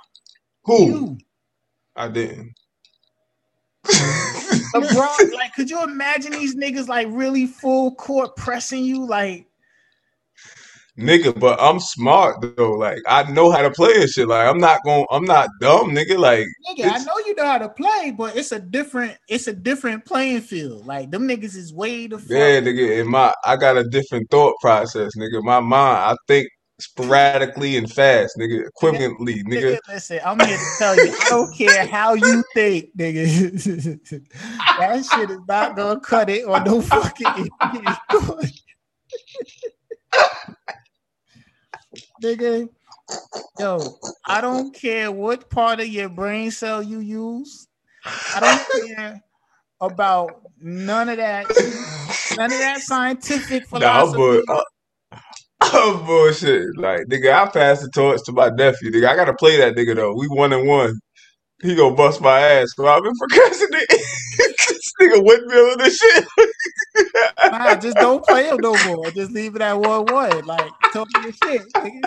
who? 0.63 0.85
You, 0.87 1.17
I 1.95 2.07
didn't. 2.07 2.53
LeBron, 3.85 5.31
like, 5.33 5.53
could 5.53 5.69
you 5.69 5.83
imagine 5.83 6.31
these 6.31 6.55
niggas 6.55 6.87
like 6.87 7.07
really 7.11 7.45
full 7.45 7.93
court 7.95 8.35
pressing 8.35 8.83
you? 8.83 9.05
Like, 9.05 9.47
nigga, 10.97 11.37
but 11.39 11.61
I'm 11.61 11.79
smart 11.79 12.37
though. 12.55 12.71
Like 12.71 12.99
I 13.07 13.29
know 13.31 13.51
how 13.51 13.61
to 13.61 13.71
play 13.71 13.93
and 13.95 14.09
shit. 14.09 14.27
Like 14.27 14.47
I'm 14.47 14.59
not 14.59 14.83
going 14.83 15.05
I'm 15.11 15.25
not 15.25 15.49
dumb, 15.59 15.91
nigga. 15.91 16.17
Like 16.17 16.47
nigga, 16.69 16.91
I 16.91 17.03
know 17.03 17.13
you 17.25 17.35
know 17.35 17.45
how 17.45 17.57
to 17.57 17.69
play, 17.69 18.13
but 18.15 18.35
it's 18.35 18.51
a 18.51 18.59
different, 18.59 19.17
it's 19.27 19.47
a 19.47 19.53
different 19.53 20.05
playing 20.05 20.41
field. 20.41 20.85
Like, 20.85 21.11
them 21.11 21.27
niggas 21.27 21.55
is 21.55 21.73
way 21.73 22.07
the 22.07 22.17
fuck. 22.17 22.29
Yeah, 22.29 22.59
nigga, 22.59 22.99
in 23.01 23.09
my 23.09 23.33
I 23.45 23.55
got 23.55 23.77
a 23.77 23.83
different 23.83 24.29
thought 24.29 24.55
process, 24.61 25.11
nigga. 25.17 25.41
My 25.43 25.59
mind, 25.59 25.97
I 25.97 26.15
think 26.27 26.47
sporadically 26.79 27.77
and 27.77 27.91
fast, 27.91 28.35
nigga, 28.37 28.67
equivalently, 28.67 29.43
nigga. 29.43 29.75
Nigga, 29.75 29.79
listen, 29.87 30.19
I'm 30.25 30.39
here 30.39 30.57
to 30.57 30.75
tell 30.77 30.95
you, 30.95 31.15
I 31.21 31.29
don't 31.29 31.55
care 31.55 31.85
how 31.85 32.13
you 32.13 32.43
think, 32.53 32.95
nigga. 32.97 33.25
that 34.79 35.05
shit 35.05 35.29
is 35.29 35.39
not 35.47 35.75
gonna 35.75 35.99
cut 35.99 36.29
it 36.29 36.45
on 36.45 36.63
no 36.63 36.81
fucking 36.81 37.49
nigga. 42.24 42.70
Yo, 43.57 43.99
I 44.26 44.41
don't 44.41 44.74
care 44.76 45.11
what 45.11 45.49
part 45.49 45.80
of 45.80 45.88
your 45.88 46.09
brain 46.09 46.51
cell 46.51 46.84
you 46.84 46.99
use. 46.99 47.68
I 48.34 48.39
don't 48.41 48.61
care 48.74 49.22
about 49.82 50.41
none 50.59 51.09
of 51.09 51.18
that. 51.18 51.47
None 52.32 52.51
of 52.53 52.59
that 52.59 52.82
scientific 52.82 53.68
Nah, 53.74 54.05
philosophy. 54.05 54.16
bull- 54.16 54.43
uh, 54.49 54.63
I'm 55.61 56.05
bullshit. 56.05 56.68
Like, 56.78 57.01
nigga, 57.11 57.34
I 57.34 57.49
passed 57.49 57.84
the 57.84 57.89
torch 57.93 58.22
to 58.26 58.34
my 58.34 58.49
nephew. 58.49 58.91
Nigga, 58.91 59.07
I 59.09 59.16
gotta 59.16 59.34
play 59.36 59.57
that 59.57 59.76
nigga 59.76 59.95
though. 59.95 60.13
We 60.16 60.28
one 60.28 60.53
and 60.53 60.68
one. 60.68 60.99
He 61.63 61.76
gonna 61.76 61.95
bust 61.95 62.22
my 62.22 62.39
ass. 62.39 62.70
So 62.76 62.88
I've 62.88 63.03
been 63.03 63.13
procrastinating. 63.20 63.99
Nigga 65.01 65.23
windmilling 65.23 65.77
this 65.77 65.97
shit. 65.97 66.25
Nah, 67.51 67.75
just 67.75 67.97
don't 67.97 68.23
play 68.25 68.47
him 68.47 68.57
no 68.61 68.75
more. 68.85 69.11
Just 69.11 69.31
leave 69.31 69.55
it 69.55 69.61
at 69.61 69.73
one 69.79 70.05
one. 70.05 70.45
Like 70.45 70.71
talking 70.93 71.23
your 71.23 71.33
shit. 71.33 71.63
nigga. 71.75 72.01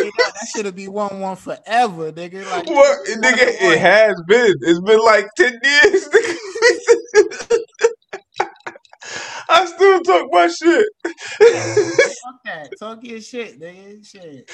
You 0.00 0.06
know, 0.06 0.24
that 0.34 0.48
should 0.54 0.66
have 0.66 0.76
be 0.76 0.88
one 0.88 1.20
one 1.20 1.36
forever, 1.36 2.12
nigga. 2.12 2.48
Like 2.50 2.66
What, 2.68 3.06
nigga? 3.08 3.46
It 3.60 3.78
has 3.78 4.14
been. 4.26 4.54
It's 4.62 4.80
been 4.80 5.00
like 5.00 5.26
ten 5.36 5.58
years. 5.62 6.08
I 9.48 9.64
still 9.66 10.00
talk 10.00 10.26
my 10.30 10.48
shit. 10.48 10.86
Fuck 11.04 12.38
that. 12.44 12.70
Talk 12.78 12.98
your 13.02 13.20
shit, 13.20 13.60
nigga. 13.60 14.04
Shit. 14.06 14.50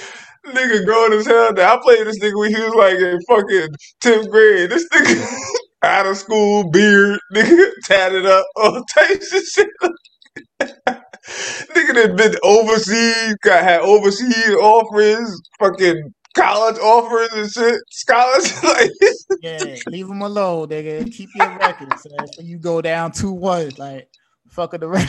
nigga 0.46 0.84
grown 0.84 1.12
as 1.12 1.26
hell 1.26 1.52
now. 1.52 1.74
I 1.74 1.80
played 1.82 2.06
this 2.06 2.18
nigga 2.20 2.38
when 2.38 2.54
he 2.54 2.60
was 2.62 2.74
like 2.74 2.96
in 2.96 3.18
fucking 3.28 3.68
10th 4.02 4.30
grade. 4.30 4.70
This 4.70 4.86
nigga 4.90 5.36
out 5.82 6.06
of 6.06 6.16
school, 6.16 6.70
beard, 6.70 7.18
nigga, 7.34 7.70
tatted 7.84 8.26
up, 8.26 8.46
all 8.56 8.82
types 8.96 9.32
of 9.34 9.42
shit. 9.42 9.68
nigga 10.60 11.94
that 11.94 12.14
been 12.16 12.36
overseas, 12.42 13.36
got 13.42 13.64
had 13.64 13.80
overseas 13.80 14.54
offers, 14.60 15.40
fucking 15.58 16.12
college 16.36 16.78
offers 16.78 17.32
and 17.32 17.50
shit, 17.50 17.80
scholars. 17.90 18.62
like, 18.64 18.90
Yeah, 19.42 19.76
leave 19.88 20.08
him 20.08 20.22
alone, 20.22 20.68
nigga. 20.68 21.10
Keep 21.12 21.30
your 21.34 21.58
records. 21.58 22.02
So 22.34 22.42
you 22.42 22.58
go 22.58 22.80
down 22.82 23.12
two 23.12 23.32
one, 23.32 23.70
like 23.78 24.08
fucking 24.54 24.82
around. 24.84 25.08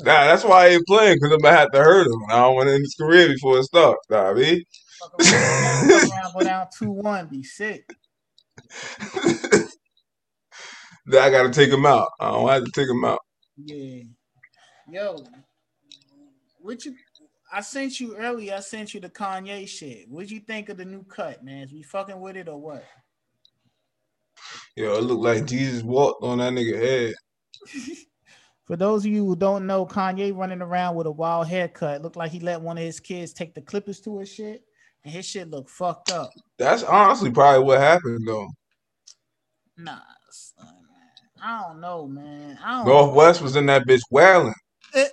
nah, 0.00 0.24
that's 0.24 0.44
why 0.44 0.66
I 0.66 0.68
ain't 0.68 0.86
playing, 0.86 1.16
because 1.16 1.32
I'm 1.32 1.40
gonna 1.40 1.56
have 1.56 1.70
to 1.72 1.78
hurt 1.82 2.06
him. 2.06 2.20
I 2.30 2.40
don't 2.40 2.54
want 2.54 2.68
to 2.68 2.74
end 2.74 2.82
his 2.82 2.94
career 2.94 3.28
before 3.28 3.58
it 3.58 3.64
starts, 3.64 4.00
nah, 4.10 4.30
I 4.30 4.34
mean. 4.34 4.62
Fuck 5.00 5.20
around, 5.20 6.34
go 6.34 6.42
down 6.42 6.66
two 6.76 6.90
one, 6.90 7.26
be 7.26 7.42
sick. 7.42 7.88
Then 11.06 11.22
I 11.22 11.30
gotta 11.30 11.50
take 11.50 11.70
him 11.70 11.84
out. 11.84 12.08
I 12.18 12.30
don't 12.30 12.48
have 12.48 12.64
to 12.64 12.70
take 12.70 12.88
him 12.88 13.04
out. 13.04 13.20
Yeah. 13.56 14.04
Yo, 14.90 15.16
what 16.60 16.84
you 16.84 16.94
I 17.52 17.60
sent 17.60 18.00
you 18.00 18.16
earlier, 18.16 18.54
I 18.54 18.60
sent 18.60 18.94
you 18.94 19.00
the 19.00 19.10
Kanye 19.10 19.68
shit. 19.68 20.08
What'd 20.08 20.30
you 20.30 20.40
think 20.40 20.70
of 20.70 20.76
the 20.76 20.84
new 20.84 21.04
cut, 21.04 21.44
man? 21.44 21.64
Is 21.64 21.72
we 21.72 21.82
fucking 21.82 22.18
with 22.18 22.36
it 22.36 22.48
or 22.48 22.60
what? 22.60 22.84
Yo, 24.76 24.94
it 24.94 25.04
looked 25.04 25.22
like 25.22 25.46
Jesus 25.46 25.82
walked 25.82 26.24
on 26.24 26.38
that 26.38 26.52
nigga 26.52 26.80
head. 26.80 27.14
For 28.64 28.76
those 28.76 29.04
of 29.04 29.12
you 29.12 29.24
who 29.26 29.36
don't 29.36 29.66
know, 29.66 29.84
Kanye 29.84 30.34
running 30.34 30.62
around 30.62 30.94
with 30.94 31.06
a 31.06 31.10
wild 31.10 31.46
haircut. 31.46 32.02
Looked 32.02 32.16
like 32.16 32.30
he 32.32 32.40
let 32.40 32.60
one 32.60 32.78
of 32.78 32.84
his 32.84 32.98
kids 32.98 33.32
take 33.32 33.54
the 33.54 33.60
clippers 33.60 34.00
to 34.00 34.18
his 34.18 34.32
shit, 34.32 34.64
and 35.04 35.12
his 35.12 35.26
shit 35.26 35.50
look 35.50 35.68
fucked 35.68 36.10
up. 36.10 36.30
That's 36.58 36.82
honestly 36.82 37.30
probably 37.30 37.64
what 37.64 37.78
happened 37.78 38.26
though. 38.26 38.48
Nah, 39.76 39.98
son, 40.30 40.66
man. 40.66 41.42
I 41.42 41.62
don't 41.62 41.80
know, 41.80 42.06
man. 42.06 42.58
I 42.64 42.78
don't 42.78 42.86
North 42.86 43.14
West 43.14 43.42
was 43.42 43.56
in 43.56 43.66
that 43.66 43.86
bitch 43.86 44.02
wailing. 44.10 44.54
It, 44.94 45.12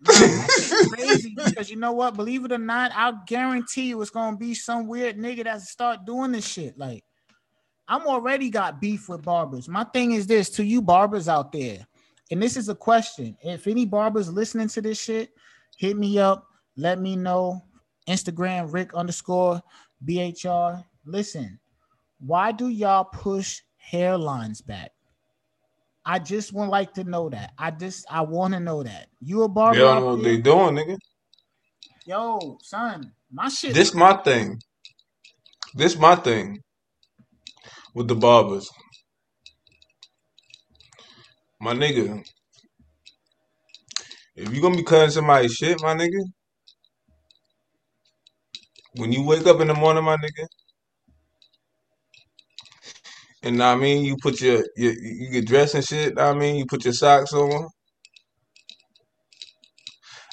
nah, 0.00 0.12
that 0.12 0.88
crazy 0.96 1.34
because 1.36 1.70
you 1.70 1.76
know 1.76 1.92
what? 1.92 2.16
Believe 2.16 2.44
it 2.44 2.52
or 2.52 2.58
not, 2.58 2.90
I 2.96 3.12
guarantee 3.28 3.90
you 3.90 4.02
it's 4.02 4.10
gonna 4.10 4.36
be 4.36 4.54
some 4.54 4.88
weird 4.88 5.18
nigga 5.18 5.44
that 5.44 5.60
start 5.60 6.04
doing 6.04 6.32
this 6.32 6.46
shit. 6.46 6.76
Like, 6.76 7.04
I'm 7.86 8.08
already 8.08 8.50
got 8.50 8.80
beef 8.80 9.08
with 9.08 9.22
barbers. 9.22 9.68
My 9.68 9.84
thing 9.84 10.12
is 10.12 10.26
this 10.26 10.50
to 10.50 10.64
you 10.64 10.82
barbers 10.82 11.28
out 11.28 11.52
there, 11.52 11.86
and 12.32 12.42
this 12.42 12.56
is 12.56 12.70
a 12.70 12.74
question. 12.74 13.36
If 13.42 13.66
any 13.66 13.84
barbers 13.84 14.32
listening 14.32 14.68
to 14.68 14.80
this 14.80 14.98
shit, 14.98 15.34
hit 15.76 15.98
me 15.98 16.18
up, 16.18 16.46
let 16.78 16.98
me 16.98 17.14
know. 17.14 17.62
Instagram 18.08 18.72
Rick 18.72 18.94
underscore 18.94 19.62
BHR. 20.08 20.82
Listen, 21.04 21.60
why 22.20 22.50
do 22.50 22.68
y'all 22.68 23.04
push 23.04 23.60
hairlines 23.92 24.64
back? 24.66 24.92
I 26.06 26.18
just 26.18 26.54
would 26.54 26.68
like 26.68 26.94
to 26.94 27.04
know 27.04 27.28
that. 27.28 27.52
I 27.58 27.70
just 27.70 28.06
I 28.10 28.22
want 28.22 28.54
to 28.54 28.60
know 28.60 28.82
that. 28.82 29.08
You 29.20 29.42
a 29.42 29.48
barber? 29.48 29.86
out 29.86 30.00
know 30.00 30.14
what 30.14 30.24
they 30.24 30.38
doing, 30.38 30.76
nigga. 30.76 30.96
Yo, 32.06 32.56
son, 32.62 33.12
my 33.30 33.50
shit. 33.50 33.74
This 33.74 33.94
my 33.94 34.14
thing. 34.14 34.58
This 35.74 35.98
my 35.98 36.16
thing 36.16 36.62
with 37.94 38.08
the 38.08 38.16
barbers. 38.16 38.70
My 41.62 41.74
nigga. 41.74 42.20
If 44.34 44.52
you 44.52 44.60
gonna 44.60 44.74
be 44.76 44.82
cutting 44.82 45.12
somebody's 45.12 45.52
shit, 45.52 45.80
my 45.80 45.94
nigga, 45.94 46.18
when 48.96 49.12
you 49.12 49.24
wake 49.24 49.46
up 49.46 49.60
in 49.60 49.68
the 49.68 49.74
morning, 49.74 50.02
my 50.02 50.16
nigga, 50.16 50.46
and 53.44 53.62
I 53.62 53.76
mean, 53.76 54.04
you 54.04 54.16
put 54.20 54.40
your, 54.40 54.64
your 54.76 54.92
you 54.92 55.30
get 55.30 55.46
dressed 55.46 55.76
and 55.76 55.84
shit, 55.84 56.18
I 56.18 56.34
mean, 56.34 56.56
you 56.56 56.66
put 56.66 56.84
your 56.84 56.94
socks 56.94 57.32
on. 57.32 57.68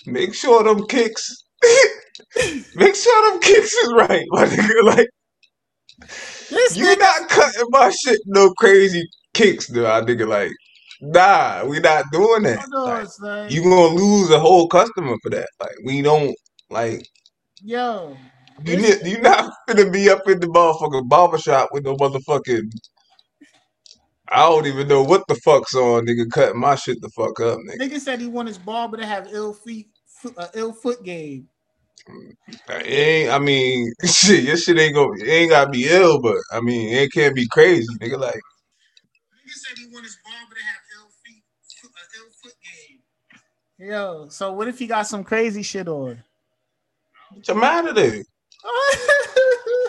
Make 0.07 0.33
sure 0.33 0.63
them 0.63 0.87
kicks, 0.87 1.29
make 2.75 2.95
sure 2.95 3.31
them 3.31 3.39
kicks 3.39 3.71
is 3.71 3.93
right, 3.93 4.25
my 4.29 4.45
nigga. 4.45 4.83
Like 4.83 5.09
this 6.49 6.75
you 6.75 6.85
nigga, 6.85 6.99
not 6.99 7.29
cutting 7.29 7.67
my 7.69 7.91
shit 7.91 8.19
no 8.25 8.51
crazy 8.57 9.07
kicks, 9.35 9.67
dude. 9.67 9.85
I 9.85 10.01
nigga 10.01 10.27
like, 10.27 10.51
nah, 11.01 11.65
we 11.65 11.79
not 11.79 12.05
doing 12.11 12.43
that. 12.43 12.65
Like 12.85 13.07
son. 13.07 13.49
you 13.49 13.63
gonna 13.63 13.95
lose 13.95 14.29
a 14.31 14.39
whole 14.39 14.67
customer 14.67 15.15
for 15.23 15.29
that. 15.31 15.47
Like 15.59 15.75
we 15.85 16.01
don't 16.01 16.35
like 16.69 17.01
Yo, 17.63 18.17
you. 18.65 18.77
this 18.77 19.03
You 19.05 19.21
not 19.21 19.51
gonna 19.67 19.89
be 19.89 20.09
up 20.09 20.27
in 20.27 20.39
the 20.39 20.47
motherfucking 20.47 21.09
barbershop 21.09 21.69
with 21.71 21.83
no 21.85 21.95
motherfucking. 21.95 22.71
I 24.31 24.43
don't 24.43 24.67
even 24.67 24.87
know 24.87 25.03
what 25.03 25.23
the 25.27 25.35
fuck's 25.35 25.73
on, 25.75 26.05
nigga. 26.05 26.29
Cutting 26.31 26.59
my 26.59 26.75
shit 26.75 27.01
the 27.01 27.09
fuck 27.09 27.39
up, 27.39 27.57
nigga. 27.59 27.79
nigga 27.79 27.99
said 27.99 28.21
he 28.21 28.27
want 28.27 28.47
his 28.47 28.57
barber 28.59 28.97
to 28.97 29.05
have 29.05 29.27
ill 29.31 29.53
feet, 29.53 29.89
fo- 30.05 30.33
uh, 30.37 30.47
ill 30.53 30.73
foot 30.73 31.03
game. 31.03 31.47
It 32.69 32.87
ain't. 32.87 33.31
I 33.31 33.39
mean, 33.39 33.91
shit. 34.05 34.43
Your 34.43 34.57
shit 34.57 34.77
ain't 34.77 34.95
gonna. 34.95 35.09
It 35.19 35.29
ain't 35.29 35.51
gotta 35.51 35.69
be 35.71 35.87
ill, 35.89 36.21
but 36.21 36.37
I 36.51 36.61
mean, 36.61 36.89
it 36.89 37.11
can't 37.11 37.35
be 37.35 37.47
crazy, 37.47 37.87
nigga. 38.01 38.19
Like 38.19 38.39
Yo, 43.81 44.27
so 44.27 44.51
what 44.51 44.67
if 44.67 44.77
he 44.77 44.87
got 44.87 45.07
some 45.07 45.23
crazy 45.23 45.63
shit 45.63 45.87
on? 45.87 46.21
what's 47.31 47.47
the 47.47 47.55
matter 47.55 47.93
there? 47.93 48.11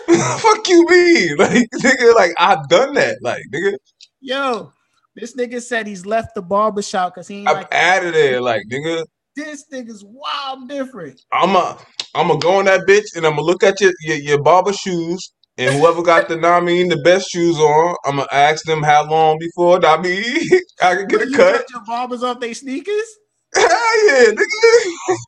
fuck 0.39 0.65
you 0.69 0.85
mean? 0.87 1.35
Like 1.37 1.67
nigga, 1.75 2.15
like 2.15 2.31
I've 2.37 2.69
done 2.69 2.93
that. 2.93 3.17
Like 3.21 3.43
nigga, 3.53 3.75
Yo, 4.21 4.71
this 5.13 5.35
nigga 5.35 5.61
said 5.61 5.87
he's 5.87 6.05
left 6.05 6.35
the 6.35 6.41
barber 6.41 6.81
shop 6.81 7.15
because 7.15 7.27
he 7.27 7.39
ain't 7.39 7.49
I'm 7.49 7.55
like 7.55 7.73
out 7.73 8.05
of 8.05 8.13
there. 8.13 8.39
Like 8.39 8.63
nigga, 8.71 9.03
this 9.35 9.65
nigga's 9.73 10.05
wild 10.05 10.69
different. 10.69 11.21
I'm 11.33 11.57
a, 11.57 11.77
I'm 12.15 12.29
gonna 12.29 12.39
go 12.39 12.59
on 12.59 12.65
that 12.65 12.87
bitch 12.87 13.17
and 13.17 13.25
I'm 13.25 13.33
gonna 13.33 13.41
look 13.41 13.61
at 13.61 13.81
your 13.81 13.91
your, 14.03 14.17
your 14.17 14.41
barber 14.41 14.71
shoes 14.71 15.33
and 15.57 15.75
whoever 15.75 16.01
got 16.01 16.29
the, 16.29 16.37
know 16.37 16.51
what 16.51 16.63
I 16.63 16.65
mean, 16.65 16.87
the 16.87 17.01
best 17.03 17.29
shoes 17.29 17.57
on. 17.57 17.97
I'm 18.05 18.15
gonna 18.15 18.27
ask 18.31 18.63
them 18.63 18.83
how 18.83 19.05
long 19.09 19.37
before, 19.37 19.79
what 19.79 19.83
I 19.83 19.97
can 19.97 21.07
get 21.07 21.23
a 21.23 21.29
you 21.29 21.35
cut. 21.35 21.65
your 21.69 21.83
barbers 21.85 22.23
off 22.23 22.39
their 22.39 22.53
sneakers? 22.53 23.17
Hell 23.55 23.69
yeah, 24.07 24.31
nigga. 24.31 24.91
What 25.07 25.19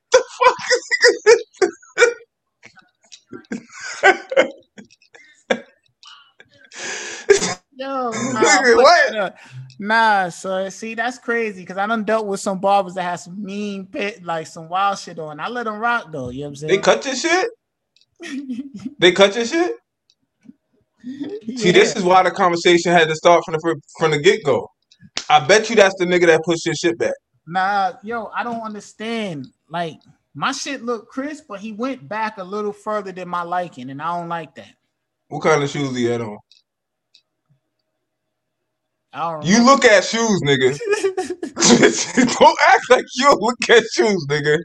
the 4.30 4.52
Yo, 7.78 8.24
nah, 8.24 8.44
Nigga, 8.44 8.64
put 8.64 8.82
what? 8.82 9.10
that. 9.10 9.36
Nah, 9.80 10.30
so 10.30 10.70
see, 10.70 10.94
that's 10.96 11.18
crazy 11.20 11.62
because 11.62 11.78
I 11.78 11.86
done 11.88 12.04
dealt 12.06 12.28
with 12.28 12.40
some 12.40 12.60
barbers 12.60 12.94
that 12.96 13.04
have 13.04 13.20
some 13.22 13.44
mean 13.44 13.88
pit, 13.88 14.24
like 14.24 14.48
some 14.48 14.70
wild 14.70 15.00
shit 15.00 15.20
on. 15.20 15.40
I 15.40 15.48
let 15.50 15.64
them 15.66 15.80
rock 15.80 16.12
though, 16.12 16.30
you 16.30 16.42
know 16.42 16.46
what 16.46 16.50
I'm 16.50 16.56
saying? 16.58 16.68
They 16.68 16.76
saying? 16.76 16.80
cut 16.80 17.06
your 17.06 17.16
shit? 17.16 17.50
They 19.00 19.12
cut 19.14 19.36
your 19.36 19.46
shit? 19.46 19.72
See, 21.56 21.72
this 21.72 21.96
is 21.96 22.04
why 22.04 22.24
the 22.24 22.32
conversation 22.32 22.92
had 22.94 23.08
to 23.10 23.16
start 23.16 23.44
from 23.46 23.54
the 23.54 23.60
fir- 23.62 23.80
from 24.00 24.12
the 24.12 24.20
get 24.20 24.44
go. 24.46 24.68
I 25.30 25.46
bet 25.46 25.70
you 25.70 25.76
that's 25.78 25.96
the 26.00 26.06
nigga 26.06 26.28
that 26.28 26.42
pushed 26.46 26.66
your 26.66 26.76
shit 26.76 26.98
back. 27.00 27.14
Nah, 27.46 27.94
yo, 28.04 28.32
I 28.36 28.44
don't 28.44 28.62
understand. 28.62 29.48
Like 29.70 29.96
my 30.34 30.52
shit 30.52 30.84
look 30.84 31.10
crisp, 31.10 31.46
but 31.48 31.60
he 31.60 31.72
went 31.72 32.08
back 32.08 32.38
a 32.38 32.44
little 32.44 32.74
further 32.74 33.12
than 33.12 33.28
my 33.28 33.44
liking, 33.44 33.90
and 33.90 34.02
I 34.02 34.18
don't 34.18 34.30
like 34.30 34.56
that. 34.56 34.76
What 35.28 35.44
kind 35.44 35.64
of 35.64 35.70
shoes 35.70 35.96
he 35.96 36.06
had 36.06 36.22
on? 36.22 36.38
I 39.12 39.32
don't 39.32 39.46
You 39.46 39.64
look 39.64 39.86
at 39.86 40.04
shoes, 40.04 40.42
nigga. 40.44 40.78
don't 42.40 42.60
act 42.68 42.90
like 42.90 43.06
you 43.16 43.32
look 43.40 43.70
at 43.70 43.84
shoes, 43.94 44.26
nigga. 44.30 44.58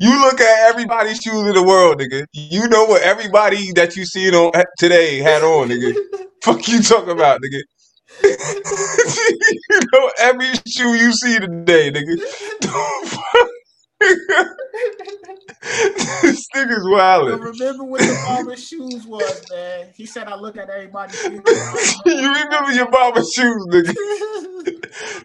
You 0.00 0.20
look 0.20 0.40
at 0.40 0.70
everybody's 0.70 1.18
shoes 1.18 1.46
in 1.46 1.54
the 1.54 1.62
world, 1.62 2.00
nigga. 2.00 2.24
You 2.32 2.68
know 2.68 2.84
what 2.84 3.02
everybody 3.02 3.72
that 3.72 3.96
you 3.96 4.06
seen 4.06 4.34
on 4.34 4.52
today 4.78 5.18
had 5.18 5.42
on, 5.42 5.68
nigga. 5.68 5.94
Fuck 6.42 6.68
you 6.68 6.82
talking 6.82 7.10
about, 7.10 7.40
nigga. 7.42 7.60
You 8.22 9.80
know 9.92 10.10
every 10.20 10.52
shoe 10.66 10.94
you 10.94 11.12
see 11.12 11.38
today, 11.38 11.90
nigga. 11.90 12.16
this 16.22 16.46
nigga's 16.54 16.88
wild. 16.88 17.40
remember 17.40 17.84
what 17.84 18.00
the 18.00 18.22
barber 18.26 18.56
shoes 18.56 19.06
was, 19.06 19.44
man? 19.50 19.88
He 19.94 20.06
said 20.06 20.26
I 20.28 20.34
look 20.34 20.56
at 20.56 20.68
everybody's 20.68 21.20
shoes. 21.20 21.40
you 22.06 22.34
remember 22.34 22.72
your 22.72 22.90
mama's 22.90 23.32
shoes, 23.32 23.66
nigga. 23.70 23.94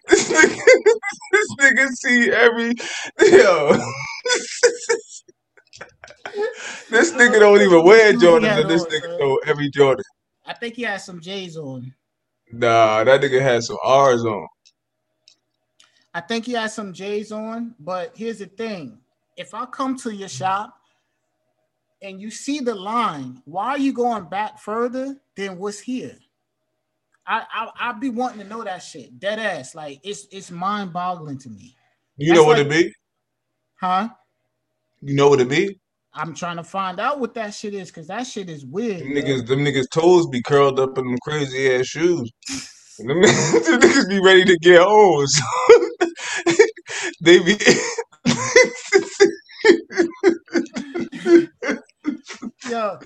This 0.08 0.32
nigga, 0.32 0.56
this 1.32 1.48
nigga 1.60 1.88
see 1.88 2.30
every 2.30 2.72
yo. 3.20 3.72
this 6.90 7.12
nigga 7.12 7.40
don't 7.40 7.60
even 7.60 7.84
wear 7.84 8.12
Jordans, 8.14 8.60
and 8.60 8.70
this 8.70 8.84
nigga 8.86 9.18
know 9.18 9.40
every 9.46 9.70
Jordan. 9.70 10.04
I 10.46 10.54
think 10.54 10.74
he 10.74 10.82
had 10.82 11.00
some 11.00 11.20
J's 11.20 11.56
on. 11.56 11.92
Nah, 12.52 13.04
that 13.04 13.20
nigga 13.20 13.40
had 13.40 13.62
some 13.62 13.76
R's 13.84 14.24
on. 14.24 14.46
I 16.14 16.20
think 16.20 16.46
he 16.46 16.52
had 16.52 16.70
some 16.70 16.92
J's 16.92 17.30
on, 17.32 17.74
but 17.78 18.12
here's 18.16 18.38
the 18.38 18.46
thing. 18.46 18.98
If 19.36 19.54
I 19.54 19.66
come 19.66 19.96
to 19.98 20.10
your 20.14 20.28
shop 20.28 20.74
and 22.02 22.20
you 22.20 22.30
see 22.30 22.60
the 22.60 22.74
line, 22.74 23.42
why 23.44 23.68
are 23.70 23.78
you 23.78 23.92
going 23.92 24.24
back 24.24 24.58
further 24.58 25.16
than 25.36 25.58
what's 25.58 25.78
here? 25.78 26.16
I 27.26 27.44
I 27.52 27.90
I 27.90 27.92
be 27.92 28.08
wanting 28.08 28.40
to 28.40 28.46
know 28.46 28.64
that 28.64 28.78
shit. 28.78 29.20
Dead 29.20 29.38
ass. 29.38 29.74
Like 29.74 30.00
it's 30.02 30.26
it's 30.32 30.50
mind 30.50 30.92
boggling 30.92 31.38
to 31.38 31.50
me. 31.50 31.76
You 32.16 32.28
That's 32.28 32.38
know 32.40 32.44
what 32.46 32.56
like- 32.56 32.66
it 32.66 32.70
be? 32.70 32.92
Huh? 33.80 34.08
You 35.02 35.14
know 35.14 35.28
what 35.28 35.40
it 35.40 35.48
be? 35.48 35.78
I'm 36.18 36.34
trying 36.34 36.56
to 36.56 36.64
find 36.64 36.98
out 36.98 37.20
what 37.20 37.34
that 37.34 37.54
shit 37.54 37.74
is 37.74 37.88
because 37.88 38.08
that 38.08 38.26
shit 38.26 38.50
is 38.50 38.66
weird. 38.66 39.02
Them 39.02 39.10
niggas, 39.10 39.46
them 39.46 39.60
niggas 39.60 39.88
toes 39.88 40.26
be 40.26 40.42
curled 40.42 40.80
up 40.80 40.98
in 40.98 41.06
them 41.06 41.16
crazy 41.22 41.72
ass 41.72 41.86
shoes. 41.86 42.28
And 42.98 43.08
them, 43.08 43.22
them 43.22 43.30
niggas 43.80 44.08
be 44.08 44.20
ready 44.20 44.44
to 44.44 44.58
get. 44.58 44.82
So 44.82 45.44
they 47.22 47.38
be. 47.38 47.56
Yo, 52.68 52.98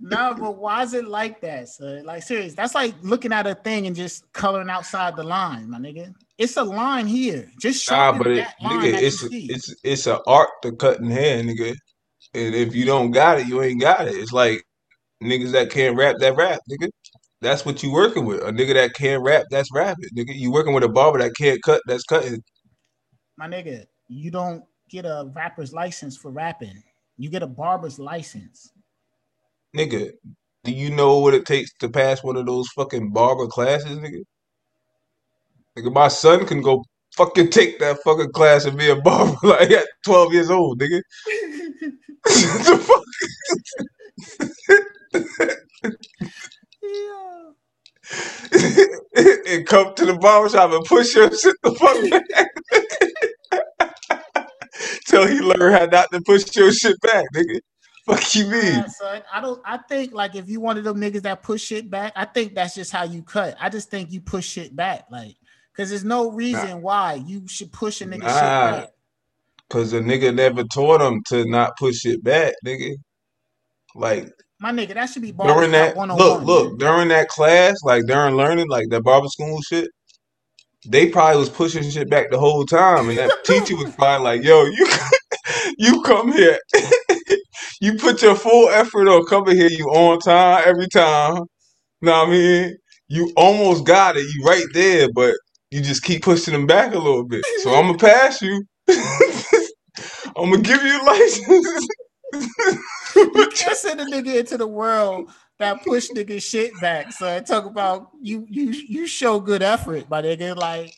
no, 0.00 0.34
but 0.38 0.56
why 0.56 0.82
is 0.84 0.94
it 0.94 1.06
like 1.06 1.42
that? 1.42 1.68
So, 1.68 2.00
like, 2.02 2.22
serious. 2.22 2.54
That's 2.54 2.74
like 2.74 2.94
looking 3.02 3.32
at 3.32 3.46
a 3.46 3.54
thing 3.54 3.86
and 3.86 3.94
just 3.94 4.32
coloring 4.32 4.70
outside 4.70 5.16
the 5.16 5.22
line, 5.22 5.68
my 5.68 5.78
nigga. 5.78 6.14
It's 6.38 6.56
a 6.56 6.64
line 6.64 7.06
here. 7.06 7.50
Just 7.60 7.84
show 7.84 7.94
Nah, 7.94 8.16
but 8.16 8.26
it, 8.28 8.46
nigga, 8.62 9.02
it's 9.02 9.22
a, 9.22 9.28
it's 9.30 9.74
it's 9.84 10.06
an 10.06 10.18
art 10.26 10.48
to 10.62 10.72
cutting 10.72 11.10
hair, 11.10 11.42
nigga. 11.42 11.76
And 12.34 12.54
if 12.54 12.74
you 12.74 12.84
don't 12.84 13.12
got 13.12 13.38
it, 13.38 13.46
you 13.46 13.62
ain't 13.62 13.80
got 13.80 14.08
it. 14.08 14.14
It's 14.14 14.32
like 14.32 14.64
niggas 15.22 15.52
that 15.52 15.70
can't 15.70 15.96
rap 15.96 16.16
that 16.18 16.36
rap, 16.36 16.60
nigga. 16.70 16.90
That's 17.40 17.64
what 17.64 17.82
you 17.82 17.92
working 17.92 18.24
with. 18.24 18.42
A 18.42 18.50
nigga 18.50 18.74
that 18.74 18.94
can't 18.94 19.22
rap, 19.22 19.44
that's 19.50 19.70
rapping, 19.72 20.08
nigga. 20.16 20.34
You 20.34 20.50
working 20.50 20.72
with 20.72 20.84
a 20.84 20.88
barber 20.88 21.18
that 21.18 21.36
can't 21.36 21.62
cut, 21.62 21.82
that's 21.86 22.04
cutting. 22.04 22.42
My 23.36 23.46
nigga, 23.46 23.84
you 24.08 24.30
don't 24.30 24.64
get 24.88 25.04
a 25.04 25.30
rapper's 25.34 25.72
license 25.72 26.16
for 26.16 26.30
rapping. 26.30 26.82
You 27.18 27.30
get 27.30 27.42
a 27.42 27.46
barber's 27.46 27.98
license. 27.98 28.70
Nigga, 29.76 30.12
do 30.64 30.72
you 30.72 30.90
know 30.90 31.18
what 31.18 31.34
it 31.34 31.46
takes 31.46 31.72
to 31.80 31.88
pass 31.88 32.24
one 32.24 32.36
of 32.36 32.46
those 32.46 32.68
fucking 32.68 33.12
barber 33.12 33.46
classes, 33.46 33.98
nigga? 33.98 34.22
Nigga, 35.76 35.92
my 35.92 36.08
son 36.08 36.46
can 36.46 36.62
go 36.62 36.84
fucking 37.16 37.50
take 37.50 37.78
that 37.78 37.98
fucking 38.02 38.32
class 38.32 38.64
and 38.64 38.78
be 38.78 38.88
a 38.88 38.96
barber 38.96 39.36
like 39.42 39.70
at 39.70 39.86
12 40.04 40.32
years 40.32 40.50
old, 40.50 40.80
nigga. 40.80 41.00
The 42.24 42.78
fuck? 42.86 43.04
yeah. 46.82 47.50
and 49.46 49.66
come 49.66 49.94
to 49.94 50.04
the 50.04 50.18
barber 50.18 50.48
shop 50.48 50.72
and 50.72 50.84
push 50.84 51.14
your 51.14 51.30
shit 51.30 51.56
the 51.62 51.72
fuck 51.72 52.10
back. 52.10 52.48
Till 55.06 55.26
he 55.26 55.40
learn 55.40 55.72
how 55.72 55.86
not 55.86 56.10
to 56.12 56.20
push 56.20 56.54
your 56.56 56.72
shit 56.72 57.00
back, 57.00 57.24
nigga. 57.34 57.60
Fuck 58.06 58.34
you 58.34 58.46
mean? 58.46 58.64
Yeah, 58.64 58.86
son. 58.86 59.22
I 59.32 59.40
don't. 59.40 59.62
I 59.64 59.78
think 59.78 60.12
like 60.12 60.34
if 60.34 60.48
you 60.48 60.60
one 60.60 60.76
of 60.76 60.84
them 60.84 61.00
niggas 61.00 61.22
that 61.22 61.42
push 61.42 61.62
shit 61.62 61.88
back, 61.88 62.12
I 62.14 62.26
think 62.26 62.54
that's 62.54 62.74
just 62.74 62.92
how 62.92 63.04
you 63.04 63.22
cut. 63.22 63.56
I 63.60 63.70
just 63.70 63.90
think 63.90 64.12
you 64.12 64.20
push 64.20 64.46
shit 64.46 64.76
back, 64.76 65.06
like, 65.10 65.36
cause 65.74 65.88
there's 65.88 66.04
no 66.04 66.30
reason 66.30 66.82
why 66.82 67.14
you 67.14 67.48
should 67.48 67.72
push 67.72 68.02
a 68.02 68.04
nigga 68.04 68.22
shit 68.22 68.22
back. 68.22 68.88
Cause 69.74 69.90
the 69.90 69.98
nigga 69.98 70.32
never 70.32 70.62
taught 70.62 71.00
him 71.00 71.20
to 71.26 71.44
not 71.46 71.76
push 71.76 72.04
it 72.04 72.22
back, 72.22 72.54
nigga. 72.64 72.94
Like 73.96 74.30
My 74.60 74.70
nigga, 74.70 74.94
that 74.94 75.06
should 75.06 75.22
be 75.22 75.32
during 75.32 75.72
that 75.72 75.96
one 75.96 76.10
look, 76.10 76.44
look, 76.44 76.78
during 76.78 77.08
that 77.08 77.26
class, 77.28 77.74
like 77.82 78.04
during 78.06 78.36
learning, 78.36 78.68
like 78.68 78.86
that 78.90 79.02
barber 79.02 79.26
school 79.26 79.60
shit, 79.62 79.88
they 80.86 81.08
probably 81.08 81.40
was 81.40 81.48
pushing 81.48 81.88
shit 81.90 82.08
back 82.08 82.30
the 82.30 82.38
whole 82.38 82.64
time, 82.64 83.08
and 83.08 83.18
that 83.18 83.32
teacher 83.44 83.76
was 83.76 83.92
probably 83.96 84.24
like, 84.24 84.44
"Yo, 84.44 84.64
you 84.64 84.86
you 85.78 86.02
come 86.02 86.32
here, 86.32 86.58
you 87.80 87.94
put 87.94 88.22
your 88.22 88.36
full 88.36 88.68
effort 88.68 89.08
on 89.08 89.26
coming 89.26 89.56
here, 89.56 89.70
you 89.70 89.86
on 89.86 90.20
time 90.20 90.62
every 90.66 90.88
time. 90.88 91.38
Know 92.00 92.12
what 92.12 92.28
I 92.28 92.30
mean? 92.30 92.76
You 93.08 93.32
almost 93.36 93.84
got 93.84 94.16
it, 94.16 94.26
you 94.34 94.44
right 94.44 94.66
there, 94.72 95.08
but 95.12 95.34
you 95.72 95.80
just 95.80 96.04
keep 96.04 96.22
pushing 96.22 96.52
them 96.52 96.66
back 96.66 96.94
a 96.94 96.98
little 96.98 97.26
bit. 97.26 97.44
So 97.62 97.74
I'm 97.74 97.86
gonna 97.86 97.98
pass 97.98 98.40
you. 98.40 98.62
I'm 100.36 100.50
gonna 100.50 100.62
give 100.62 100.82
you 100.82 101.00
a 101.00 101.04
license. 101.04 101.88
You 103.16 103.48
can't 103.54 103.76
send 103.76 104.00
a 104.00 104.06
nigga 104.06 104.40
into 104.40 104.58
the 104.58 104.66
world 104.66 105.30
that 105.60 105.84
push 105.84 106.10
nigga 106.10 106.42
shit 106.42 106.72
back. 106.80 107.12
So 107.12 107.40
talk 107.40 107.64
about 107.64 108.10
you 108.20 108.44
you 108.50 108.70
you 108.70 109.06
show 109.06 109.38
good 109.38 109.62
effort, 109.62 110.10
my 110.10 110.20
nigga. 110.20 110.56
Like 110.56 110.92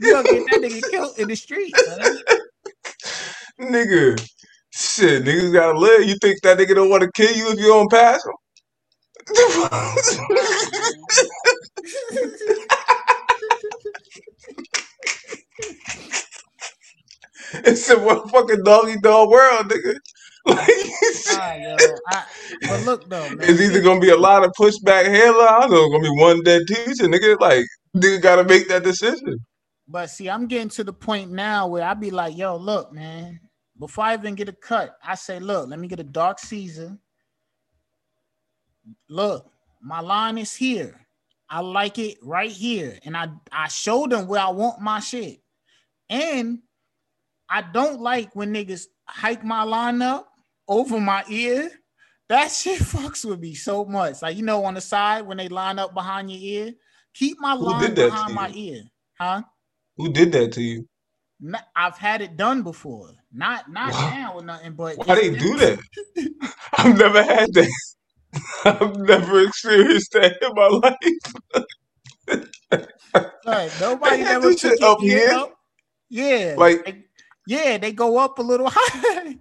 you 0.00 0.12
gonna 0.12 0.28
get 0.28 0.46
that 0.46 0.62
nigga 0.62 0.88
killed 0.88 1.18
in 1.18 1.26
the 1.28 1.34
street. 1.34 1.76
son. 1.76 2.18
Nigga, 3.60 4.28
shit, 4.70 5.24
niggas 5.24 5.52
gotta 5.52 5.78
live. 5.78 6.04
You 6.04 6.16
think 6.22 6.40
that 6.42 6.58
nigga 6.58 6.74
don't 6.74 6.90
want 6.90 7.02
to 7.02 7.10
kill 7.12 7.34
you 7.34 7.50
if 7.50 7.58
you 7.58 7.66
don't 7.66 7.90
pass 7.90 8.24
him? 8.24 8.32
it's 17.64 17.88
a 17.88 17.96
fucking 17.96 18.62
doggy 18.64 18.96
dog 19.02 19.30
world, 19.30 19.70
nigga. 19.70 19.94
Like, 20.46 21.60
yo, 21.60 21.76
I, 22.08 22.24
but 22.68 22.84
look 22.84 23.10
though, 23.10 23.28
man. 23.30 23.50
it's 23.50 23.60
either 23.60 23.80
gonna 23.80 23.98
be 23.98 24.10
a 24.10 24.16
lot 24.16 24.44
of 24.44 24.52
pushback 24.52 25.06
headlines 25.06 25.72
or 25.72 25.90
gonna 25.90 26.02
be 26.02 26.20
one 26.20 26.42
dead 26.44 26.62
teacher, 26.68 27.08
nigga. 27.08 27.40
Like, 27.40 27.66
nigga 27.96 28.22
gotta 28.22 28.44
make 28.44 28.68
that 28.68 28.84
decision. 28.84 29.38
But 29.88 30.10
see, 30.10 30.30
I'm 30.30 30.46
getting 30.46 30.68
to 30.70 30.84
the 30.84 30.92
point 30.92 31.30
now 31.30 31.66
where 31.66 31.84
I 31.84 31.94
be 31.94 32.10
like, 32.12 32.36
yo, 32.36 32.56
look, 32.56 32.92
man, 32.92 33.40
before 33.78 34.04
I 34.04 34.14
even 34.14 34.34
get 34.34 34.48
a 34.48 34.52
cut, 34.52 34.96
I 35.02 35.14
say, 35.14 35.38
look, 35.38 35.68
let 35.68 35.78
me 35.78 35.88
get 35.88 36.00
a 36.00 36.04
dark 36.04 36.38
Caesar. 36.38 36.96
Look, 39.08 39.50
my 39.80 40.00
line 40.00 40.38
is 40.38 40.54
here. 40.54 41.06
I 41.48 41.60
like 41.60 41.98
it 41.98 42.18
right 42.22 42.50
here. 42.50 42.98
And 43.04 43.16
I, 43.16 43.28
I 43.52 43.68
show 43.68 44.06
them 44.06 44.26
where 44.26 44.40
I 44.40 44.50
want 44.50 44.80
my 44.80 45.00
shit. 45.00 45.40
And 46.08 46.60
I 47.48 47.62
don't 47.62 48.00
like 48.00 48.34
when 48.34 48.52
niggas 48.52 48.86
hike 49.06 49.44
my 49.44 49.62
line 49.62 50.02
up 50.02 50.28
over 50.68 50.98
my 51.00 51.24
ear. 51.28 51.70
That 52.28 52.48
shit 52.52 52.80
fucks 52.80 53.24
with 53.24 53.40
me 53.40 53.54
so 53.54 53.84
much. 53.84 54.22
Like, 54.22 54.36
you 54.36 54.42
know, 54.42 54.64
on 54.64 54.74
the 54.74 54.80
side 54.80 55.26
when 55.26 55.36
they 55.36 55.48
line 55.48 55.78
up 55.78 55.94
behind 55.94 56.30
your 56.30 56.40
ear, 56.40 56.72
keep 57.14 57.38
my 57.40 57.54
Who 57.54 57.64
line 57.64 57.94
behind 57.94 58.34
my 58.34 58.50
ear. 58.54 58.82
Huh? 59.18 59.42
Who 59.96 60.12
did 60.12 60.32
that 60.32 60.52
to 60.52 60.62
you? 60.62 60.88
I've 61.74 61.98
had 61.98 62.22
it 62.22 62.36
done 62.36 62.62
before. 62.62 63.10
Not 63.32 63.70
not 63.70 63.92
Why- 63.92 64.10
now 64.10 64.34
or 64.34 64.42
nothing, 64.42 64.72
but 64.72 64.96
Why 65.06 65.14
they 65.14 65.30
do 65.36 65.56
that? 65.58 65.78
I've 66.78 66.96
never 66.98 67.22
had 67.22 67.52
that. 67.52 67.70
I've 68.64 68.96
never 68.96 69.42
experienced 69.42 70.12
that 70.12 70.36
in 70.42 70.54
my 70.54 70.68
life. 70.68 70.96
Son, 73.44 73.70
nobody 73.80 74.22
ever 74.22 74.54
took 74.54 74.78
your 74.80 74.90
up 74.90 75.02
ear 75.02 75.18
here? 75.28 75.38
up. 75.38 75.54
Yeah, 76.08 76.54
Like- 76.56 76.84
they- 76.84 77.04
yeah, 77.46 77.78
they 77.78 77.92
go 77.92 78.18
up 78.18 78.38
a 78.38 78.42
little 78.42 78.70
high. 78.74 79.36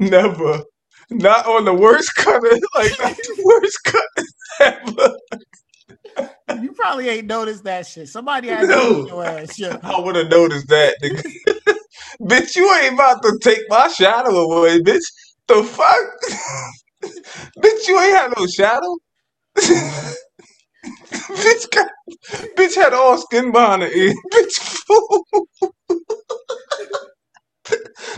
Never. 0.00 0.62
Not 1.10 1.46
on 1.46 1.64
the 1.64 1.74
worst 1.74 2.14
cutter, 2.16 2.52
like 2.76 2.92
not 3.00 3.12
the 3.22 3.36
worst 3.44 3.78
cut 3.84 4.04
ever. 4.60 5.14
you 6.62 6.72
probably 6.72 7.08
ain't 7.08 7.26
noticed 7.26 7.64
that 7.64 7.86
shit. 7.86 8.08
Somebody 8.08 8.48
had 8.48 8.68
No. 8.68 9.02
to 9.02 9.08
your 9.08 9.24
ass. 9.24 9.58
Yeah. 9.58 9.78
I 9.82 10.00
would 10.00 10.16
have 10.16 10.30
noticed 10.30 10.68
that, 10.68 10.96
nigga. 11.02 11.22
bitch, 12.22 12.56
you 12.56 12.72
ain't 12.76 12.94
about 12.94 13.22
to 13.22 13.38
take 13.42 13.60
my 13.68 13.88
shadow 13.88 14.36
away, 14.36 14.80
bitch. 14.80 15.04
The 15.48 15.64
fuck? 15.64 16.38
bitch, 17.62 17.88
you 17.88 18.00
ain't 18.00 18.16
had 18.16 18.32
no 18.36 18.46
shadow. 18.46 18.98
bitch, 21.20 21.70
got, 21.72 21.88
bitch 22.56 22.74
had 22.76 22.94
all 22.94 23.18
skin 23.18 23.52
behind 23.52 23.82
the 23.82 23.92
ear. 23.92 24.14
Bitch, 24.34 24.54
fool. 24.86 25.26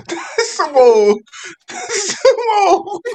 That's 0.09 0.57
some 0.57 0.77
old. 0.77 1.21
That's 1.69 2.17
some 2.23 2.37
old. 2.63 3.03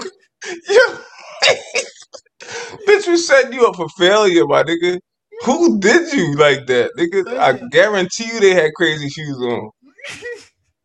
Yeah. 0.70 0.98
bitch 2.88 3.08
was 3.10 3.28
setting 3.28 3.54
you 3.54 3.68
up 3.68 3.76
for 3.76 3.88
failure, 3.98 4.46
my 4.48 4.64
nigga. 4.64 5.00
Who 5.46 5.80
did 5.80 6.14
you 6.14 6.36
like 6.36 6.68
that, 6.68 6.92
nigga? 6.98 7.40
I 7.40 7.54
guarantee 7.72 8.26
you 8.28 8.40
they 8.40 8.54
had 8.56 8.74
crazy 8.76 9.10
shoes 9.10 9.38
on. 9.38 9.70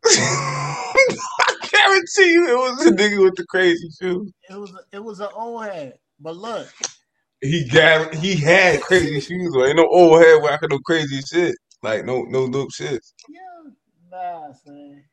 I 0.05 1.55
guarantee 1.71 2.33
you 2.33 2.49
it 2.49 2.57
was 2.57 2.87
a 2.87 2.91
nigga 2.91 3.23
with 3.23 3.35
the 3.35 3.45
crazy 3.49 3.89
shoes. 4.01 4.31
It 4.49 4.55
was 4.55 4.71
a, 4.73 4.79
it 4.97 5.03
was 5.03 5.19
an 5.19 5.29
old 5.33 5.65
head. 5.65 5.95
But 6.19 6.37
look, 6.37 6.67
He 7.41 7.67
got 7.69 8.15
he 8.15 8.35
had 8.37 8.81
crazy 8.81 9.19
shoes 9.21 9.55
on. 9.55 9.67
Ain't 9.67 9.77
no 9.77 9.87
old 9.89 10.21
head 10.21 10.43
rocking 10.43 10.69
no 10.71 10.79
crazy 10.79 11.21
shit. 11.21 11.55
Like 11.83 12.05
no 12.05 12.23
no 12.23 12.49
dope 12.49 12.71
shit. 12.73 13.01
yeah, 13.29 13.39
nah, 14.11 14.53
son. 14.53 15.03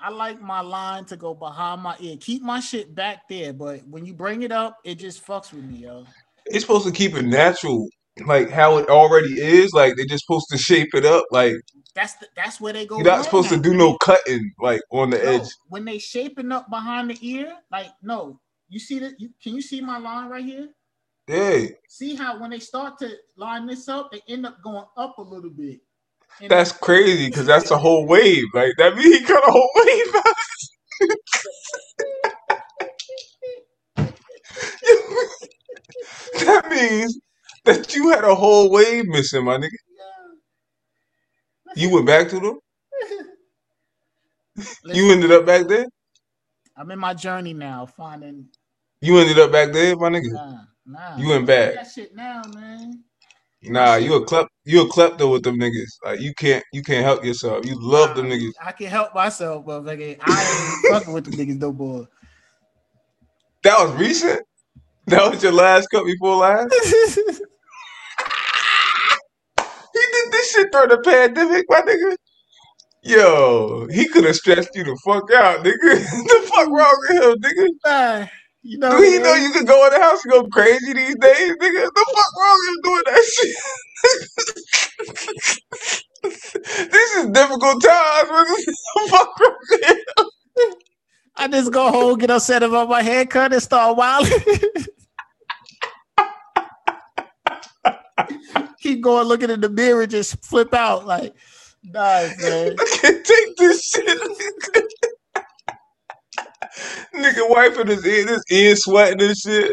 I 0.00 0.10
like 0.10 0.40
my 0.40 0.60
line 0.60 1.04
to 1.06 1.16
go 1.16 1.34
behind 1.34 1.82
my 1.82 1.96
ear. 2.00 2.16
Keep 2.20 2.42
my 2.42 2.60
shit 2.60 2.94
back 2.94 3.28
there, 3.28 3.52
but 3.52 3.86
when 3.88 4.04
you 4.04 4.12
bring 4.14 4.42
it 4.42 4.52
up, 4.52 4.78
it 4.84 4.96
just 4.96 5.24
fucks 5.26 5.52
with 5.52 5.64
me, 5.64 5.78
yo. 5.78 6.04
It's 6.46 6.62
supposed 6.64 6.86
to 6.86 6.92
keep 6.92 7.14
it 7.14 7.24
natural, 7.24 7.88
like 8.26 8.50
how 8.50 8.78
it 8.78 8.88
already 8.88 9.40
is. 9.40 9.72
Like 9.72 9.96
they're 9.96 10.06
just 10.06 10.24
supposed 10.26 10.48
to 10.50 10.58
shape 10.58 10.94
it 10.94 11.04
up. 11.04 11.24
Like 11.30 11.54
That's 11.94 12.14
the, 12.14 12.26
that's 12.36 12.60
where 12.60 12.72
they 12.72 12.86
go. 12.86 12.98
you're 12.98 13.06
not 13.06 13.24
supposed 13.24 13.48
to 13.50 13.60
do 13.60 13.74
no 13.74 13.96
cutting 13.98 14.52
like 14.60 14.82
on 14.90 15.10
the 15.10 15.24
No, 15.24 15.40
edge. 15.40 15.48
when 15.68 15.84
they 15.84 15.98
shaping 15.98 16.52
up 16.52 16.68
behind 16.70 17.10
the 17.10 17.18
ear, 17.22 17.54
like 17.70 17.88
no, 18.02 18.40
you 18.68 18.78
see 18.78 18.98
that? 18.98 19.14
You, 19.18 19.30
can 19.42 19.54
you 19.54 19.62
see 19.62 19.80
my 19.80 19.98
line 19.98 20.28
right 20.28 20.44
here? 20.44 20.68
Yeah, 21.28 21.66
See 21.88 22.14
how 22.14 22.40
when 22.40 22.50
they 22.50 22.58
start 22.58 22.98
to 22.98 23.16
line 23.36 23.66
this 23.66 23.88
up, 23.88 24.10
they 24.12 24.20
end 24.28 24.44
up 24.46 24.62
going 24.62 24.84
up 24.96 25.18
a 25.18 25.22
little 25.22 25.50
bit. 25.50 25.80
And 26.40 26.50
that's 26.50 26.72
crazy 26.72 27.26
because 27.28 27.46
that's 27.46 27.70
a 27.70 27.78
whole 27.78 28.06
wave. 28.06 28.44
Like 28.54 28.72
that 28.78 28.96
means 28.96 29.18
he 29.18 29.24
cut 29.24 29.48
a 29.48 29.50
whole 29.52 29.70
wave 29.76 30.14
out. 30.16 30.34
that 36.46 36.70
means 36.70 37.18
that 37.64 37.94
you 37.94 38.10
had 38.10 38.24
a 38.24 38.34
whole 38.34 38.70
wave 38.70 39.06
missing, 39.06 39.44
my 39.44 39.58
nigga. 39.58 39.70
You 41.76 41.90
went 41.90 42.06
back 42.06 42.28
to 42.30 42.40
them. 42.40 42.58
You 44.92 45.10
ended 45.12 45.32
up 45.32 45.46
back 45.46 45.66
there. 45.66 45.86
I'm 46.76 46.90
in 46.90 46.98
my 46.98 47.14
journey 47.14 47.54
now, 47.54 47.86
finding 47.86 48.48
You 49.00 49.18
ended 49.18 49.38
up 49.38 49.52
back 49.52 49.72
there, 49.72 49.96
my 49.96 50.10
nigga. 50.10 50.28
nah, 50.32 50.58
nah. 50.86 51.18
You 51.18 51.28
went 51.30 51.46
back. 51.46 51.74
That 51.74 51.90
shit 51.90 52.14
now, 52.14 52.42
man. 52.54 53.04
Nah, 53.66 53.96
you 53.96 54.14
a 54.14 54.24
klep, 54.24 54.46
you 54.64 54.82
a 54.82 54.88
klepto 54.88 55.30
with 55.32 55.42
them 55.42 55.58
niggas. 55.58 55.90
Like 56.04 56.20
you 56.20 56.34
can't, 56.34 56.64
you 56.72 56.82
can't 56.82 57.04
help 57.04 57.24
yourself. 57.24 57.66
You 57.66 57.76
love 57.80 58.16
them 58.16 58.28
Nah, 58.28 58.34
niggas. 58.34 58.52
I 58.62 58.72
can 58.72 58.86
help 58.88 59.14
myself, 59.14 59.64
but 59.66 59.82
nigga, 59.84 60.18
I 60.22 60.44
ain't 60.46 60.78
fucking 60.86 61.12
with 61.12 61.24
the 61.24 61.30
niggas 61.32 61.60
no 61.60 61.72
more. 61.72 62.08
That 63.64 63.78
was 63.78 63.92
recent. 63.94 64.40
That 65.06 65.30
was 65.30 65.42
your 65.42 65.52
last 65.52 65.88
cut 65.90 66.04
before 66.04 66.36
last. 66.36 66.74
He 69.94 70.00
did 70.12 70.32
this 70.32 70.50
shit 70.50 70.72
during 70.72 70.88
the 70.88 70.98
pandemic, 70.98 71.66
my 71.68 71.80
nigga. 71.82 72.16
Yo, 73.04 73.86
he 73.92 74.08
could 74.08 74.24
have 74.24 74.34
stressed 74.34 74.70
you 74.74 74.84
the 74.84 74.98
fuck 75.04 75.30
out, 75.32 75.64
nigga. 75.64 75.74
the 75.82 76.50
fuck 76.52 76.68
wrong 76.68 76.96
with 77.08 77.22
him, 77.22 77.36
nigga? 77.42 77.68
Nah, 77.84 78.26
you 78.64 78.78
know, 78.78 78.90
Do 78.98 79.04
you 79.04 79.20
know 79.20 79.34
you 79.34 79.52
could 79.52 79.68
go 79.68 79.86
in 79.88 79.94
the 79.94 80.00
house 80.00 80.24
and 80.24 80.32
go 80.32 80.44
crazy 80.48 80.94
these 80.94 81.16
days, 81.16 81.52
nigga? 81.52 81.88
The 81.94 82.06
fuck 82.16 82.32
wrong 82.40 82.60
with 82.68 82.84
doing 82.84 83.04
that 83.06 83.24
shit? 83.24 83.56
this 86.92 87.14
is 87.16 87.26
difficult 87.30 87.82
times. 87.82 88.30
What 88.94 89.06
the 89.06 89.10
fuck 89.10 89.40
wrong? 89.40 89.98
I 91.36 91.48
just 91.48 91.72
go 91.72 91.90
home, 91.92 92.18
get 92.18 92.30
upset 92.30 92.62
about 92.62 92.88
my 92.88 93.02
haircut, 93.02 93.52
and 93.52 93.62
start 93.62 93.96
wilding. 93.96 94.38
Keep 98.80 99.02
going, 99.02 99.28
looking 99.28 99.50
in 99.50 99.60
the 99.60 99.70
mirror, 99.70 100.06
just 100.06 100.44
flip 100.44 100.74
out 100.74 101.06
like, 101.06 101.34
nah, 101.84 102.28
man. 102.40 102.76
I 102.78 102.98
can't 103.00 103.26
take 103.26 103.56
this 103.56 103.84
shit. 103.90 104.18
Nigga 107.14 107.48
wiping 107.50 107.86
his 107.88 108.06
ear, 108.06 108.26
his 108.26 108.44
ear 108.50 108.76
sweating 108.76 109.22
and 109.22 109.36
shit. 109.36 109.72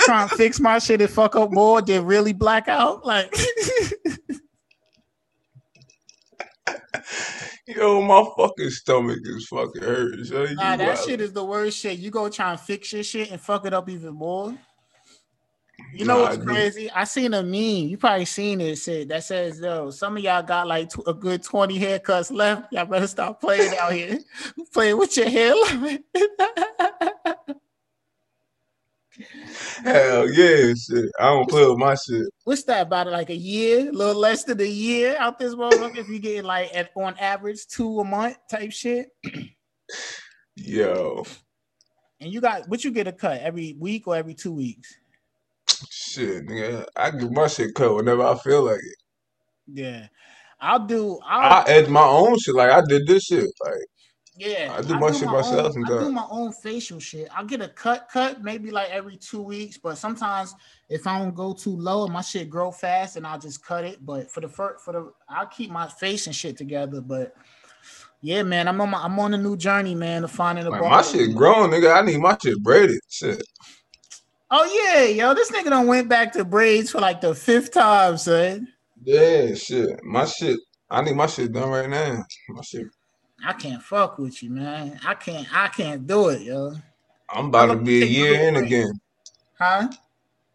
Trying 0.00 0.28
to 0.28 0.36
fix 0.36 0.60
my 0.60 0.78
shit 0.78 1.00
and 1.00 1.10
fuck 1.10 1.34
up 1.36 1.52
more, 1.52 1.82
then 1.82 2.04
really 2.04 2.32
black 2.32 2.68
out. 2.68 3.04
Like, 3.04 3.34
Yo, 7.66 8.00
my 8.00 8.24
fucking 8.36 8.70
stomach 8.70 9.18
is 9.24 9.48
fucking 9.48 9.82
hurting. 9.82 10.24
So 10.24 10.44
you 10.44 10.54
nah, 10.54 10.76
that 10.76 10.86
wild. 10.86 10.98
shit 11.04 11.20
is 11.20 11.32
the 11.32 11.44
worst 11.44 11.78
shit. 11.78 11.98
You 11.98 12.10
go 12.10 12.28
try 12.28 12.52
and 12.52 12.60
fix 12.60 12.92
your 12.92 13.02
shit 13.02 13.32
and 13.32 13.40
fuck 13.40 13.66
it 13.66 13.74
up 13.74 13.88
even 13.88 14.14
more. 14.14 14.56
You 15.92 16.04
know 16.04 16.18
Nah, 16.18 16.24
what's 16.24 16.44
crazy? 16.44 16.90
I 16.90 17.04
seen 17.04 17.32
a 17.34 17.42
meme. 17.42 17.88
You 17.88 17.96
probably 17.96 18.24
seen 18.24 18.60
it. 18.60 18.76
Said 18.78 19.08
that 19.08 19.24
says, 19.24 19.60
"Yo, 19.60 19.90
some 19.90 20.16
of 20.16 20.22
y'all 20.22 20.42
got 20.42 20.66
like 20.66 20.90
tw- 20.90 21.06
a 21.06 21.14
good 21.14 21.42
twenty 21.42 21.78
haircuts 21.78 22.30
left. 22.30 22.72
Y'all 22.72 22.86
better 22.86 23.06
stop 23.06 23.40
playing 23.40 23.76
out 23.78 23.92
here, 23.92 24.18
playing 24.72 24.98
with 24.98 25.16
your 25.16 25.28
hair." 25.28 25.54
Hell 29.82 30.28
yeah, 30.30 30.74
shit. 30.74 31.10
I 31.18 31.26
don't 31.28 31.48
play 31.48 31.66
with 31.66 31.78
my 31.78 31.94
shit. 31.94 32.26
What's 32.44 32.64
that 32.64 32.86
about? 32.88 33.06
Like 33.06 33.30
a 33.30 33.36
year, 33.36 33.88
a 33.88 33.92
little 33.92 34.20
less 34.20 34.44
than 34.44 34.60
a 34.60 34.64
year 34.64 35.16
out 35.18 35.38
this 35.38 35.54
motherfucker. 35.54 35.96
If 35.96 36.08
you 36.08 36.18
get 36.18 36.44
like 36.44 36.70
at, 36.74 36.90
on 36.96 37.16
average 37.18 37.66
two 37.66 38.00
a 38.00 38.04
month 38.04 38.36
type 38.50 38.72
shit, 38.72 39.08
Yo, 40.56 41.24
and 42.20 42.32
you 42.32 42.40
got 42.40 42.68
what 42.68 42.84
you 42.84 42.90
get 42.90 43.06
a 43.06 43.12
cut 43.12 43.40
every 43.40 43.76
week 43.78 44.06
or 44.06 44.16
every 44.16 44.34
two 44.34 44.52
weeks. 44.52 44.96
Shit, 45.90 46.46
nigga. 46.46 46.86
I 46.96 47.10
get 47.10 47.30
my 47.30 47.46
shit 47.46 47.74
cut 47.74 47.94
whenever 47.94 48.22
I 48.22 48.36
feel 48.36 48.64
like 48.64 48.78
it. 48.78 48.96
Yeah, 49.66 50.06
I'll 50.60 50.86
do. 50.86 51.18
I'll, 51.26 51.64
I 51.64 51.70
edit 51.70 51.90
my 51.90 52.04
own 52.04 52.38
shit. 52.38 52.54
Like 52.54 52.70
I 52.70 52.82
did 52.86 53.06
this 53.06 53.24
shit. 53.24 53.48
Like 53.64 53.74
Yeah, 54.38 54.72
I 54.76 54.82
do 54.82 54.94
my 54.94 55.12
shit 55.12 55.28
myself 55.28 55.76
Own, 55.76 55.84
I 55.84 55.98
do 55.98 56.12
my 56.12 56.26
own 56.30 56.52
facial 56.52 57.00
shit. 57.00 57.28
I'll 57.34 57.44
get 57.44 57.60
a 57.60 57.68
cut, 57.68 58.08
cut 58.12 58.42
maybe 58.42 58.70
like 58.70 58.90
every 58.90 59.16
two 59.16 59.42
weeks. 59.42 59.78
But 59.78 59.96
sometimes 59.98 60.54
if 60.88 61.06
I 61.06 61.18
don't 61.18 61.34
go 61.34 61.52
too 61.52 61.76
low 61.76 62.04
and 62.04 62.12
my 62.12 62.20
shit 62.20 62.50
grow 62.50 62.70
fast, 62.70 63.16
and 63.16 63.26
I'll 63.26 63.38
just 63.38 63.64
cut 63.64 63.84
it. 63.84 64.04
But 64.04 64.30
for 64.30 64.40
the 64.40 64.48
first, 64.48 64.84
for 64.84 64.92
the, 64.92 65.12
I'll 65.28 65.46
keep 65.46 65.70
my 65.70 65.88
face 65.88 66.26
and 66.26 66.36
shit 66.36 66.56
together. 66.56 67.00
But 67.00 67.34
yeah, 68.20 68.42
man, 68.42 68.68
I'm 68.68 68.80
on 68.80 68.90
my, 68.90 69.02
I'm 69.02 69.18
on 69.18 69.34
a 69.34 69.38
new 69.38 69.56
journey, 69.56 69.94
man, 69.94 70.22
to 70.22 70.28
finding 70.28 70.66
a 70.66 70.70
Like, 70.70 70.82
my 70.82 71.02
shit 71.02 71.34
grown, 71.34 71.70
nigga. 71.70 71.96
I 71.96 72.04
need 72.04 72.18
my 72.18 72.36
shit 72.42 72.62
braided. 72.62 73.00
Shit. 73.08 73.42
Oh 74.50 74.64
yeah, 74.64 75.06
yo, 75.06 75.34
this 75.34 75.50
nigga 75.50 75.70
done 75.70 75.88
went 75.88 76.08
back 76.08 76.32
to 76.34 76.44
braids 76.44 76.90
for 76.90 77.00
like 77.00 77.20
the 77.20 77.34
fifth 77.34 77.72
time, 77.72 78.16
son. 78.16 78.68
Yeah, 79.02 79.54
shit. 79.54 80.02
My 80.04 80.24
shit. 80.24 80.58
I 80.88 81.02
need 81.02 81.16
my 81.16 81.26
shit 81.26 81.52
done 81.52 81.68
right 81.68 81.90
now. 81.90 82.24
My 82.50 82.62
shit. 82.62 82.86
I 83.44 83.52
can't 83.54 83.82
fuck 83.82 84.18
with 84.18 84.42
you, 84.42 84.50
man. 84.50 85.00
I 85.04 85.14
can't, 85.14 85.46
I 85.52 85.68
can't 85.68 86.06
do 86.06 86.28
it, 86.28 86.42
yo. 86.42 86.74
I'm 87.28 87.46
about 87.46 87.66
to 87.66 87.72
I'ma 87.72 87.82
be 87.82 88.02
a 88.02 88.06
year 88.06 88.48
in 88.48 88.56
again. 88.56 88.92
Huh? 89.58 89.88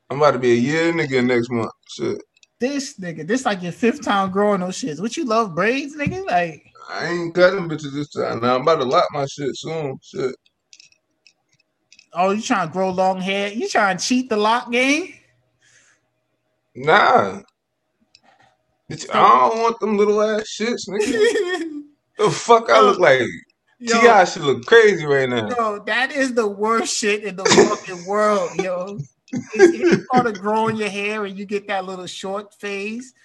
I'm 0.09 0.17
about 0.17 0.31
to 0.31 0.39
be 0.39 0.51
a 0.53 0.55
year 0.55 0.89
in 0.89 0.99
again 1.01 1.27
next 1.27 1.49
month. 1.51 1.71
Shit. 1.89 2.21
This 2.59 2.97
nigga, 2.97 3.27
this 3.27 3.45
like 3.45 3.61
your 3.61 3.71
fifth 3.71 4.03
time 4.03 4.31
growing 4.31 4.61
those 4.61 4.77
shits. 4.77 5.01
What 5.01 5.17
you 5.17 5.25
love 5.25 5.53
braids, 5.53 5.97
nigga? 5.97 6.25
Like. 6.25 6.63
I 6.89 7.07
ain't 7.07 7.35
cutting 7.35 7.67
bitches 7.67 7.93
this 7.93 8.09
time. 8.09 8.39
Now 8.39 8.55
I'm 8.55 8.61
about 8.61 8.77
to 8.77 8.85
lock 8.85 9.05
my 9.11 9.25
shit 9.25 9.55
soon. 9.55 9.99
Shit. 10.01 10.35
Oh, 12.13 12.31
you 12.31 12.41
trying 12.41 12.67
to 12.67 12.73
grow 12.73 12.89
long 12.89 13.21
hair? 13.21 13.49
You 13.51 13.67
trying 13.69 13.97
to 13.97 14.03
cheat 14.03 14.29
the 14.29 14.37
lock 14.37 14.71
game? 14.71 15.13
Nah. 16.75 17.41
I 19.13 19.49
don't 19.49 19.59
want 19.61 19.79
them 19.79 19.97
little 19.97 20.21
ass 20.21 20.55
shits, 20.59 20.87
nigga. 20.89 21.67
The 22.17 22.29
fuck 22.29 22.69
I 22.69 22.79
look 22.81 22.99
like? 22.99 23.21
Ti 23.79 24.25
should 24.31 24.43
look 24.43 24.65
crazy 24.67 25.05
right 25.05 25.27
now. 25.27 25.49
yo, 25.57 25.79
that 25.85 26.11
is 26.11 26.35
the 26.35 26.47
worst 26.47 26.95
shit 26.95 27.23
in 27.23 27.35
the 27.35 27.45
fucking 27.45 28.05
world, 28.05 28.51
yo. 28.61 28.99
It's 29.55 30.05
part 30.11 30.27
of 30.27 30.37
growing 30.39 30.75
your 30.75 30.89
hair 30.89 31.25
and 31.25 31.35
you 31.35 31.45
get 31.45 31.67
that 31.67 31.85
little 31.85 32.05
short 32.05 32.53
phase. 32.53 33.15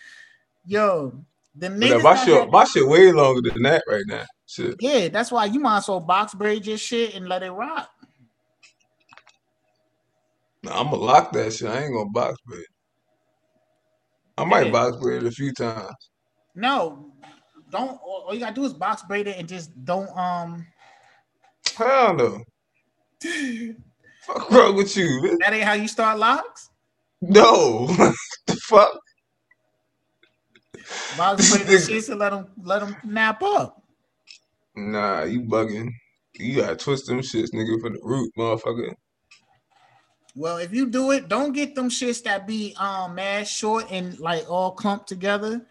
Yo, 0.64 1.12
the 1.54 1.68
niggas 1.68 2.02
my 2.02 2.14
shit, 2.14 2.40
had- 2.40 2.50
my 2.50 2.64
shit 2.64 2.86
way 2.88 3.12
longer 3.12 3.50
than 3.50 3.62
that 3.64 3.82
right 3.86 4.04
now. 4.06 4.24
Shit. 4.46 4.76
yeah, 4.80 5.08
that's 5.08 5.30
why 5.30 5.44
you 5.44 5.60
might 5.60 5.78
as 5.78 5.88
well 5.88 6.00
box 6.00 6.32
braid 6.32 6.64
your 6.66 6.78
shit 6.78 7.16
and 7.16 7.28
let 7.28 7.42
it 7.42 7.50
rock. 7.50 7.90
Nah, 10.66 10.80
I'm 10.80 10.86
gonna 10.90 10.96
lock 10.96 11.32
that 11.32 11.52
shit. 11.54 11.68
I 11.70 11.84
ain't 11.84 11.94
gonna 11.94 12.10
box 12.10 12.36
braid. 12.46 12.66
I 14.38 14.44
might 14.44 14.64
Yeah. 14.66 14.72
box 14.72 14.96
braid 14.98 15.22
it 15.22 15.28
a 15.28 15.32
few 15.32 15.52
times. 15.52 15.94
No, 16.54 17.12
don't. 17.70 18.00
All 18.02 18.26
all 18.28 18.34
you 18.34 18.40
gotta 18.40 18.54
do 18.54 18.64
is 18.64 18.74
box 18.74 19.02
braid 19.08 19.28
it 19.28 19.38
and 19.38 19.48
just 19.48 19.70
don't. 19.84 20.08
Um, 20.18 20.66
Hell 21.76 22.14
no. 22.14 22.44
Fuck 24.26 24.50
wrong 24.50 24.76
with 24.76 24.96
you? 24.96 25.06
bitch? 25.22 25.38
ain't 25.52 25.64
how 25.64 25.74
you 25.74 25.88
start 25.88 26.18
locks. 26.18 26.70
No. 27.22 27.86
the 28.46 28.56
fuck? 28.56 28.98
Box 31.10 31.42
braid 31.44 31.66
the 31.66 31.72
shits 31.74 32.08
and 32.10 32.20
let 32.20 32.30
them 32.30 32.48
let 32.62 32.80
them 32.80 32.96
nap 33.04 33.42
up. 33.42 33.82
Nah, 34.76 35.24
you 35.24 35.42
bugging. 35.42 35.90
You 36.34 36.62
gotta 36.62 36.76
twist 36.76 37.06
them 37.06 37.20
shits, 37.20 37.52
nigga, 37.54 37.80
from 37.80 37.94
the 37.94 38.00
root, 38.02 38.30
motherfucker. 38.38 38.94
Well, 40.36 40.58
if 40.58 40.74
you 40.74 40.86
do 40.86 41.12
it, 41.12 41.28
don't 41.28 41.52
get 41.52 41.74
them 41.74 41.88
shits 41.88 42.22
that 42.24 42.46
be 42.46 42.74
um 42.78 43.14
mad 43.14 43.48
short 43.48 43.90
and 43.90 44.18
like 44.20 44.48
all 44.50 44.72
clumped 44.72 45.08
together. 45.08 45.62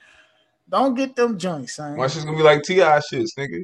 Don't 0.67 0.95
get 0.95 1.15
them 1.15 1.37
joints, 1.37 1.75
son. 1.75 1.95
My 1.95 2.07
shit's 2.07 2.25
gonna 2.25 2.35
be 2.35 2.43
like 2.43 2.63
Ti 2.63 2.77
shits, 2.77 3.37
nigga. 3.37 3.63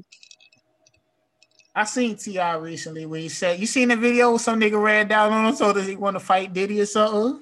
I 1.74 1.86
seen 1.86 2.16
Ti 2.16 2.39
recently 2.60 3.08
where 3.08 3.20
he 3.20 3.30
said, 3.30 3.60
"You 3.60 3.66
seen 3.66 3.88
the 3.88 3.95
video 3.95 4.30
where 4.30 4.39
some 4.39 4.60
nigga 4.60 4.82
ran 4.82 5.08
down 5.08 5.34
on 5.34 5.47
him 5.47 5.56
so 5.56 5.74
that 5.74 5.84
he 5.84 5.95
want 5.95 6.18
to 6.18 6.20
fight 6.20 6.54
Diddy 6.54 6.80
or 6.80 6.86
something." 6.86 7.41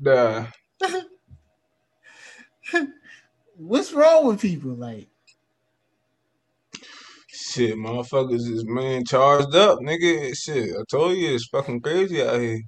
Nah. 0.00 0.46
What's 3.56 3.92
wrong 3.92 4.28
with 4.28 4.40
people? 4.40 4.70
Like, 4.70 5.08
Shit, 7.30 7.76
motherfuckers 7.76 8.50
is 8.50 8.64
man 8.64 9.04
charged 9.04 9.54
up, 9.54 9.80
nigga. 9.80 10.34
Shit, 10.34 10.70
I 10.70 10.82
told 10.90 11.18
you 11.18 11.34
it's 11.34 11.48
fucking 11.48 11.82
crazy 11.82 12.22
out 12.22 12.40
here. 12.40 12.62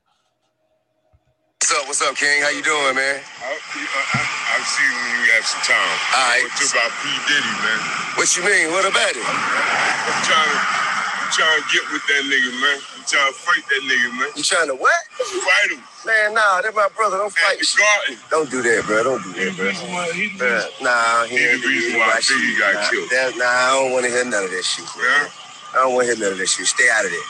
What's 1.71 1.87
up? 1.87 1.87
What's 1.87 2.03
up, 2.03 2.19
King? 2.19 2.43
How 2.43 2.51
you 2.51 2.67
doing, 2.67 2.99
man? 2.99 3.23
I, 3.23 3.55
I, 3.55 4.19
I've 4.59 4.67
seen 4.67 4.91
when 4.91 5.23
you 5.23 5.31
have 5.39 5.47
some 5.47 5.63
time. 5.63 5.79
All 5.79 6.27
right. 6.27 6.43
What's 6.59 6.75
about 6.75 6.91
P. 6.99 7.07
Diddy, 7.31 7.47
man? 7.63 7.79
What 8.19 8.27
you 8.35 8.43
mean? 8.43 8.75
What 8.75 8.91
about 8.91 9.15
it? 9.15 9.23
I'm 9.23 10.19
trying 10.27 10.51
to, 10.51 10.59
I'm 10.59 11.31
trying 11.31 11.63
to 11.63 11.67
get 11.71 11.87
with 11.95 12.03
that 12.11 12.27
nigga, 12.27 12.51
man. 12.59 12.75
I'm 12.75 13.07
trying 13.07 13.31
to 13.31 13.39
fight 13.39 13.63
that 13.71 13.83
nigga, 13.87 14.09
man. 14.19 14.31
You 14.35 14.43
trying 14.43 14.67
to 14.67 14.75
what? 14.75 14.99
Fight 15.15 15.71
him 15.71 15.79
Man, 16.03 16.35
nah, 16.35 16.59
that's 16.59 16.75
my 16.75 16.91
brother. 16.91 17.23
Don't 17.23 17.31
at 17.31 17.39
fight. 17.39 17.63
the 17.63 17.71
garden. 17.79 18.15
Don't 18.35 18.51
do 18.51 18.67
that, 18.67 18.83
bro. 18.91 19.07
Don't 19.07 19.23
do 19.23 19.31
that, 19.39 19.55
bro. 19.55 19.71
reason 19.71 19.87
why 19.95 20.11
he's 20.11 20.35
the 20.43 20.51
Uh, 20.51 20.67
nah, 20.83 21.23
he 21.31 21.39
He 21.39 21.55
ain't 21.55 21.63
the 21.63 21.71
reason 21.71 22.03
why 22.03 22.19
shit. 22.19 22.35
Biggie 22.35 22.59
got 22.59 22.75
nah, 22.75 22.91
killed. 22.91 23.11
That, 23.15 23.39
nah, 23.39 23.47
I 23.47 23.71
don't 23.79 23.95
want 23.95 24.03
to 24.07 24.11
hear 24.11 24.27
none 24.27 24.43
of 24.43 24.51
that 24.51 24.67
shit. 24.67 24.91
Yeah? 24.99 25.07
Man. 25.07 25.31
I 25.71 25.87
don't 25.87 25.95
want 25.95 26.11
to 26.11 26.19
hear 26.19 26.19
none 26.19 26.35
of 26.35 26.39
that 26.43 26.51
shit. 26.51 26.67
Stay 26.67 26.91
out 26.91 27.07
of 27.07 27.15
there. 27.15 27.29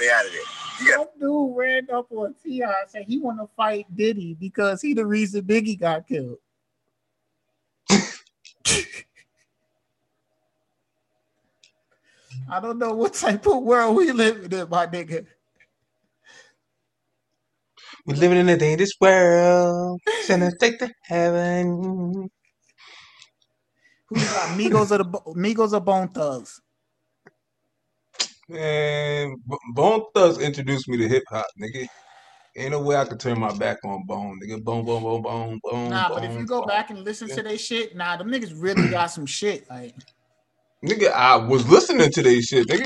Stay 0.00 0.08
out 0.08 0.24
of 0.24 0.32
there. 0.32 0.48
Some 0.88 1.06
dude 1.20 1.56
ran 1.56 1.88
up 1.92 2.06
on 2.10 2.34
Ti 2.42 2.62
and 2.62 2.72
said 2.88 3.04
he 3.06 3.18
want 3.18 3.38
to 3.40 3.48
fight 3.56 3.86
Diddy 3.94 4.34
because 4.38 4.82
he 4.82 4.94
the 4.94 5.06
reason 5.06 5.44
Biggie 5.44 5.78
got 5.78 6.08
killed. 6.08 6.38
I 12.50 12.60
don't 12.60 12.78
know 12.78 12.92
what 12.94 13.14
type 13.14 13.46
of 13.46 13.62
world 13.62 13.96
we 13.96 14.12
living 14.12 14.52
in, 14.52 14.68
my 14.68 14.86
nigga. 14.86 15.26
We're 18.06 18.16
living 18.16 18.38
in 18.38 18.48
a 18.48 18.56
dangerous 18.56 18.94
world. 19.00 20.00
Send 20.22 20.42
us 20.42 20.54
take 20.60 20.78
to 20.80 20.92
heaven. 21.02 22.30
Who 24.08 24.18
you 24.18 24.26
got? 24.26 24.58
Migos 24.58 24.92
or 24.92 24.98
the 24.98 25.04
Migos 25.34 25.72
or 25.72 25.80
Bone 25.80 26.08
Thugs? 26.08 26.60
Man, 28.48 29.36
B- 29.48 29.56
Bone 29.74 30.02
Thugs 30.14 30.38
introduced 30.38 30.88
me 30.88 30.98
to 30.98 31.08
hip 31.08 31.22
hop, 31.30 31.46
nigga. 31.60 31.86
Ain't 32.56 32.72
no 32.72 32.80
way 32.80 32.96
I 32.96 33.04
could 33.04 33.18
turn 33.18 33.40
my 33.40 33.52
back 33.56 33.78
on 33.84 34.04
Bone, 34.06 34.38
nigga. 34.42 34.62
Bone, 34.62 34.84
bone, 34.84 35.02
bone, 35.02 35.22
bone, 35.22 35.60
bone. 35.64 35.90
Nah, 35.90 36.08
but 36.10 36.24
if 36.24 36.30
bone, 36.30 36.40
you 36.40 36.46
go 36.46 36.60
bone. 36.60 36.68
back 36.68 36.90
and 36.90 37.04
listen 37.04 37.28
to 37.28 37.42
their 37.42 37.58
shit, 37.58 37.96
nah, 37.96 38.16
them 38.16 38.30
niggas 38.30 38.52
really 38.54 38.88
got 38.88 39.06
some 39.06 39.26
shit. 39.26 39.68
Like, 39.70 39.94
nigga, 40.84 41.10
I 41.10 41.36
was 41.36 41.68
listening 41.68 42.10
to 42.10 42.22
they 42.22 42.40
shit, 42.40 42.68
nigga. 42.68 42.84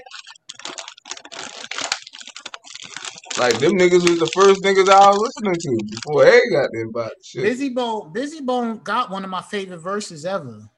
Like 3.36 3.58
them 3.58 3.72
niggas 3.72 4.08
was 4.08 4.18
the 4.18 4.30
first 4.34 4.62
niggas 4.62 4.88
I 4.88 5.10
was 5.10 5.32
listening 5.36 5.54
to 5.60 5.84
before 5.90 6.24
they 6.24 6.40
got 6.50 6.70
there 6.72 6.86
about 6.86 7.12
shit. 7.24 7.44
Bizzy 7.44 7.74
Bone, 7.74 8.12
Bizzy 8.12 8.44
Bone 8.44 8.78
got 8.78 9.10
one 9.10 9.22
of 9.22 9.30
my 9.30 9.42
favorite 9.42 9.78
verses 9.78 10.24
ever. 10.24 10.68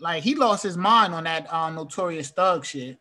Like, 0.00 0.22
he 0.22 0.34
lost 0.34 0.62
his 0.62 0.76
mind 0.76 1.12
on 1.12 1.24
that 1.24 1.52
uh, 1.52 1.70
Notorious 1.70 2.30
Thug 2.30 2.64
shit. 2.64 2.98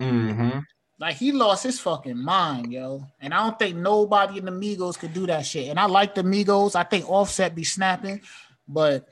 Mm-hmm. 0.00 0.60
Like 1.00 1.16
he 1.16 1.30
lost 1.30 1.62
his 1.62 1.78
fucking 1.78 2.22
mind, 2.22 2.72
yo. 2.72 3.06
And 3.20 3.32
I 3.32 3.44
don't 3.44 3.58
think 3.58 3.76
nobody 3.76 4.38
in 4.38 4.44
the 4.44 4.50
Migos 4.50 4.98
could 4.98 5.14
do 5.14 5.26
that 5.26 5.46
shit. 5.46 5.68
And 5.68 5.78
I 5.78 5.86
like 5.86 6.14
the 6.14 6.22
Migos. 6.22 6.74
I 6.74 6.82
think 6.82 7.08
Offset 7.08 7.54
be 7.54 7.64
snapping, 7.64 8.20
but 8.66 9.08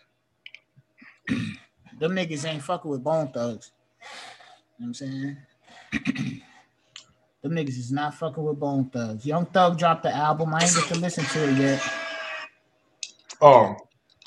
them 1.28 2.12
niggas 2.12 2.45
ain't 2.45 2.62
fucking 2.62 2.91
with 2.91 3.05
Bone 3.05 3.28
Thugs. 3.28 3.70
You 4.78 4.87
know 4.87 4.89
what 4.89 4.89
I'm 4.89 4.95
saying? 4.95 5.37
them 7.43 7.53
niggas 7.53 7.78
is 7.78 7.93
not 7.93 8.14
fucking 8.14 8.43
with 8.43 8.59
Bone 8.59 8.91
Thugs. 8.91 9.24
Young 9.24 9.47
Thug 9.47 9.78
dropped 9.78 10.03
the 10.03 10.14
album. 10.14 10.55
I 10.55 10.64
ain't 10.64 10.74
get 10.74 10.84
to 10.89 10.99
listen 10.99 11.24
to 11.24 11.49
it 11.49 11.57
yet. 11.57 11.82
Oh, 13.41 13.76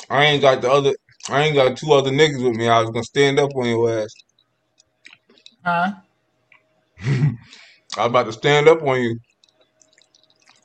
I 0.10 0.26
ain't 0.26 0.41
got 0.41 0.62
the 0.62 0.72
other. 0.72 0.93
I 1.28 1.43
ain't 1.43 1.55
got 1.55 1.78
two 1.78 1.91
other 1.91 2.10
niggas 2.10 2.43
with 2.43 2.55
me. 2.55 2.70
I 2.70 2.80
was 2.80 2.89
gonna 2.89 3.03
stand 3.03 3.38
up 3.38 3.53
on 3.55 3.66
your 3.66 3.99
ass. 3.99 4.14
Huh? 5.64 5.91
I 7.02 7.36
was 7.97 8.08
about 8.08 8.26
to 8.26 8.34
stand 8.34 8.68
up 8.68 8.82
on 8.84 9.02
you, 9.02 9.20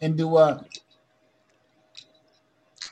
And 0.00 0.16
do 0.16 0.28
what? 0.28 0.68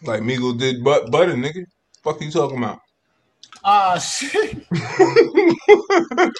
like 0.04 0.20
Migos 0.22 0.58
did, 0.58 0.82
but 0.82 1.10
butter, 1.10 1.34
nigga. 1.34 1.64
Fuck 2.02 2.20
you 2.20 2.30
talking 2.30 2.58
about? 2.58 2.78
Ah 3.64 3.98
shit. 3.98 4.66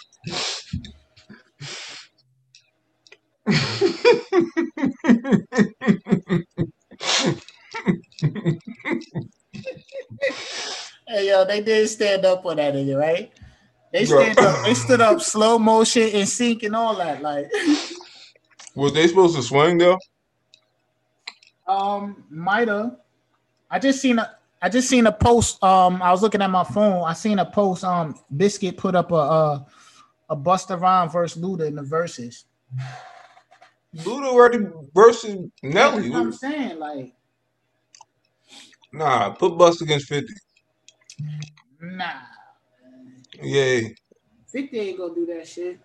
Hey 11.06 11.28
yo, 11.28 11.44
they 11.44 11.60
did 11.62 11.88
stand 11.88 12.24
up 12.24 12.44
on 12.46 12.56
that 12.56 12.74
nigga, 12.74 12.98
right? 12.98 13.32
They 13.92 14.04
stand 14.06 14.38
up, 14.38 14.64
they 14.64 14.74
stood 14.74 15.00
up 15.00 15.20
slow 15.20 15.58
motion 15.58 16.08
and 16.14 16.28
sync 16.28 16.62
and 16.62 16.74
all 16.74 16.94
that. 16.96 17.22
Like 17.22 17.50
Was 18.74 18.92
they 18.94 19.06
supposed 19.06 19.36
to 19.36 19.42
swing 19.42 19.78
though? 19.78 19.98
um 21.66 22.24
might 22.30 22.68
have. 22.68 22.96
I 23.70 23.78
just 23.78 24.00
seen 24.00 24.18
a 24.18 24.36
I 24.60 24.68
just 24.68 24.88
seen 24.88 25.06
a 25.06 25.12
post. 25.12 25.62
Um 25.62 26.02
I 26.02 26.10
was 26.10 26.22
looking 26.22 26.42
at 26.42 26.50
my 26.50 26.64
phone. 26.64 27.04
I 27.04 27.12
seen 27.12 27.38
a 27.38 27.44
post. 27.46 27.84
Um 27.84 28.14
Biscuit 28.36 28.76
put 28.76 28.94
up 28.94 29.12
a 29.12 29.14
a, 29.16 29.66
a 30.30 30.36
Busta 30.36 30.80
Rhymes 30.80 31.12
versus 31.12 31.42
Luda 31.42 31.66
in 31.66 31.74
the 31.74 31.82
verses. 31.82 32.46
Luda 33.94 34.26
already 34.28 34.58
versus 34.94 35.36
That's 35.62 35.74
Nelly. 35.74 36.08
what 36.08 36.18
I'm 36.20 36.32
saying. 36.32 36.78
Like, 36.78 37.14
Nah, 38.92 39.30
put 39.30 39.56
Bust 39.58 39.82
against 39.82 40.06
Fifty. 40.06 40.32
nah. 41.80 42.12
Yeah, 43.40 43.88
50 44.52 44.78
ain't 44.78 44.98
gonna 44.98 45.14
do 45.14 45.26
that 45.26 45.48
shit. 45.48 45.80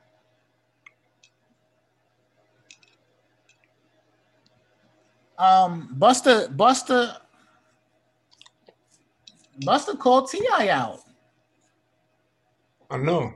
Um, 5.38 5.96
Busta, 5.98 6.54
Busta, 6.56 7.18
Busta 9.62 9.98
called 9.98 10.30
Ti 10.30 10.48
out. 10.70 11.02
I 12.90 12.98
know. 12.98 13.34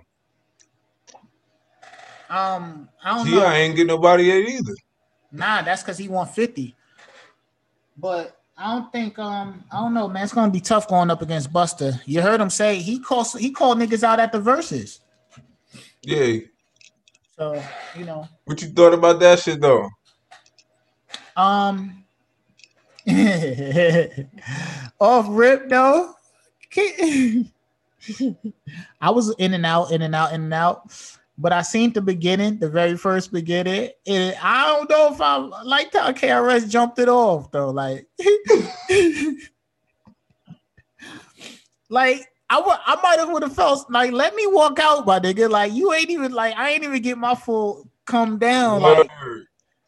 Um, 2.29 2.89
I 3.03 3.17
don't 3.17 3.25
Ti 3.25 3.31
know. 3.31 3.41
Ti 3.41 3.45
ain't 3.45 3.75
get 3.75 3.87
nobody 3.87 4.23
yet 4.23 4.49
either. 4.49 4.75
Nah, 5.31 5.61
that's 5.61 5.83
because 5.83 5.97
he 5.97 6.07
won 6.07 6.27
50. 6.27 6.75
But 7.97 8.40
I 8.61 8.73
don't 8.75 8.91
think 8.91 9.17
um 9.17 9.63
I 9.71 9.77
don't 9.79 9.93
know, 9.95 10.07
man. 10.07 10.23
It's 10.23 10.33
gonna 10.33 10.51
be 10.51 10.61
tough 10.61 10.87
going 10.87 11.09
up 11.09 11.21
against 11.23 11.51
Busta. 11.51 11.99
You 12.05 12.21
heard 12.21 12.39
him 12.39 12.49
say 12.51 12.75
he 12.77 12.99
called 12.99 13.27
he 13.39 13.51
called 13.51 13.79
niggas 13.79 14.03
out 14.03 14.19
at 14.19 14.31
the 14.31 14.39
verses. 14.39 14.99
Yeah. 16.03 16.41
So 17.37 17.61
you 17.97 18.05
know, 18.05 18.27
What 18.45 18.61
you 18.61 18.69
thought 18.69 18.93
about 18.93 19.19
that 19.19 19.39
shit 19.39 19.59
though? 19.59 19.89
um 21.35 22.03
off 24.99 25.25
rip 25.29 25.67
though. 25.69 26.13
I 29.01 29.09
was 29.09 29.33
in 29.37 29.53
and 29.53 29.65
out, 29.65 29.91
in 29.91 30.01
and 30.03 30.13
out, 30.15 30.33
in 30.33 30.41
and 30.43 30.53
out. 30.53 30.91
But 31.41 31.51
I 31.53 31.63
seen 31.63 31.91
the 31.91 32.01
beginning, 32.01 32.59
the 32.59 32.69
very 32.69 32.95
first 32.95 33.33
beginning. 33.33 33.89
And 34.05 34.37
I 34.43 34.67
don't 34.67 34.87
know 34.87 35.11
if 35.11 35.19
I 35.19 35.37
like 35.37 35.91
how 35.91 36.11
KRS 36.11 36.69
jumped 36.69 36.99
it 36.99 37.09
off 37.09 37.49
though. 37.49 37.71
Like, 37.71 38.05
like 41.89 42.27
I 42.47 42.79
I 42.85 42.99
might 43.01 43.17
have 43.17 43.29
would 43.29 43.41
have 43.41 43.55
felt 43.55 43.89
like, 43.89 44.11
let 44.11 44.35
me 44.35 44.45
walk 44.45 44.77
out, 44.77 45.07
my 45.07 45.19
nigga. 45.19 45.49
Like, 45.49 45.73
you 45.73 45.91
ain't 45.93 46.11
even 46.11 46.31
like, 46.31 46.55
I 46.57 46.69
ain't 46.69 46.83
even 46.83 47.01
get 47.01 47.17
my 47.17 47.33
full 47.33 47.89
come 48.05 48.37
down. 48.37 48.81
Like, 48.81 49.09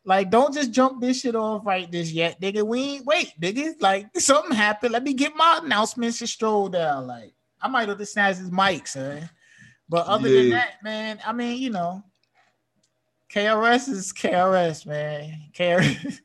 like, 0.06 0.32
don't 0.32 0.54
just 0.54 0.72
jump 0.72 1.02
this 1.02 1.20
shit 1.22 1.36
off 1.36 1.66
right 1.66 1.92
this 1.92 2.12
yet, 2.12 2.42
nigga. 2.42 2.66
We 2.66 2.82
ain't 2.96 3.06
wait, 3.06 3.34
nigga. 3.40 3.74
Like, 3.80 4.08
something 4.18 4.56
happened. 4.56 4.94
Let 4.94 5.04
me 5.04 5.14
get 5.14 5.36
my 5.36 5.60
announcements 5.64 6.20
and 6.22 6.30
stroll 6.30 6.70
down. 6.70 7.06
Like, 7.06 7.36
I 7.62 7.68
might 7.68 7.90
have 7.90 8.00
just 8.00 8.14
snatched 8.14 8.40
his 8.40 8.52
mic, 8.52 8.88
son. 8.88 9.30
But 9.94 10.08
other 10.08 10.28
than 10.28 10.50
that, 10.50 10.84
man, 10.84 11.20
I 11.24 11.34
mean, 11.34 11.62
you 11.62 11.70
know, 11.70 12.04
KRS 13.32 13.90
is 13.90 14.12
KRS, 14.12 14.88
man. 14.88 15.52
KRS, 15.54 16.20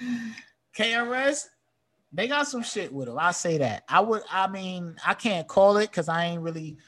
KRS, 0.74 1.44
they 2.10 2.28
got 2.28 2.48
some 2.48 2.62
shit 2.62 2.90
with 2.90 3.08
them. 3.08 3.18
I 3.18 3.32
say 3.32 3.58
that. 3.58 3.82
I 3.90 4.00
would, 4.00 4.22
I 4.32 4.48
mean, 4.48 4.96
I 5.06 5.12
can't 5.12 5.46
call 5.46 5.76
it 5.76 5.90
because 5.90 6.08
I 6.08 6.24
ain't 6.24 6.40
really 6.40 6.78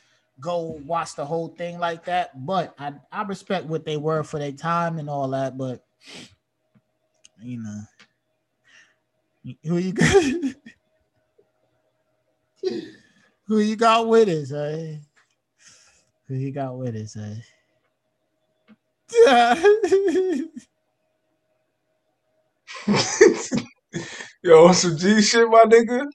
go 0.41 0.81
watch 0.87 1.17
the 1.17 1.27
whole 1.27 1.49
thing 1.49 1.79
like 1.79 2.07
that. 2.07 2.31
But 2.47 2.75
I, 2.79 2.95
I 3.13 3.25
respect 3.25 3.67
what 3.67 3.85
they 3.85 3.99
were 3.99 4.23
for 4.23 4.39
their 4.39 4.53
time 4.53 4.99
and 4.99 5.11
all 5.11 5.29
that. 5.29 5.59
But 5.59 5.85
you 7.43 7.63
know, 7.63 7.81
who 9.65 9.77
you 9.77 9.93
got? 9.93 10.25
who 13.47 13.59
you 13.61 13.77
got 13.77 14.09
with 14.09 14.29
us, 14.29 14.53
eh? 14.53 14.97
Who 16.29 16.35
you 16.37 16.53
got 16.53 16.77
with 16.79 16.97
us, 16.97 17.17
eh? 17.17 17.37
Yo, 24.43 24.73
some 24.73 24.97
G 24.99 25.23
shit, 25.23 25.49
my 25.51 25.65
nigga. 25.65 26.07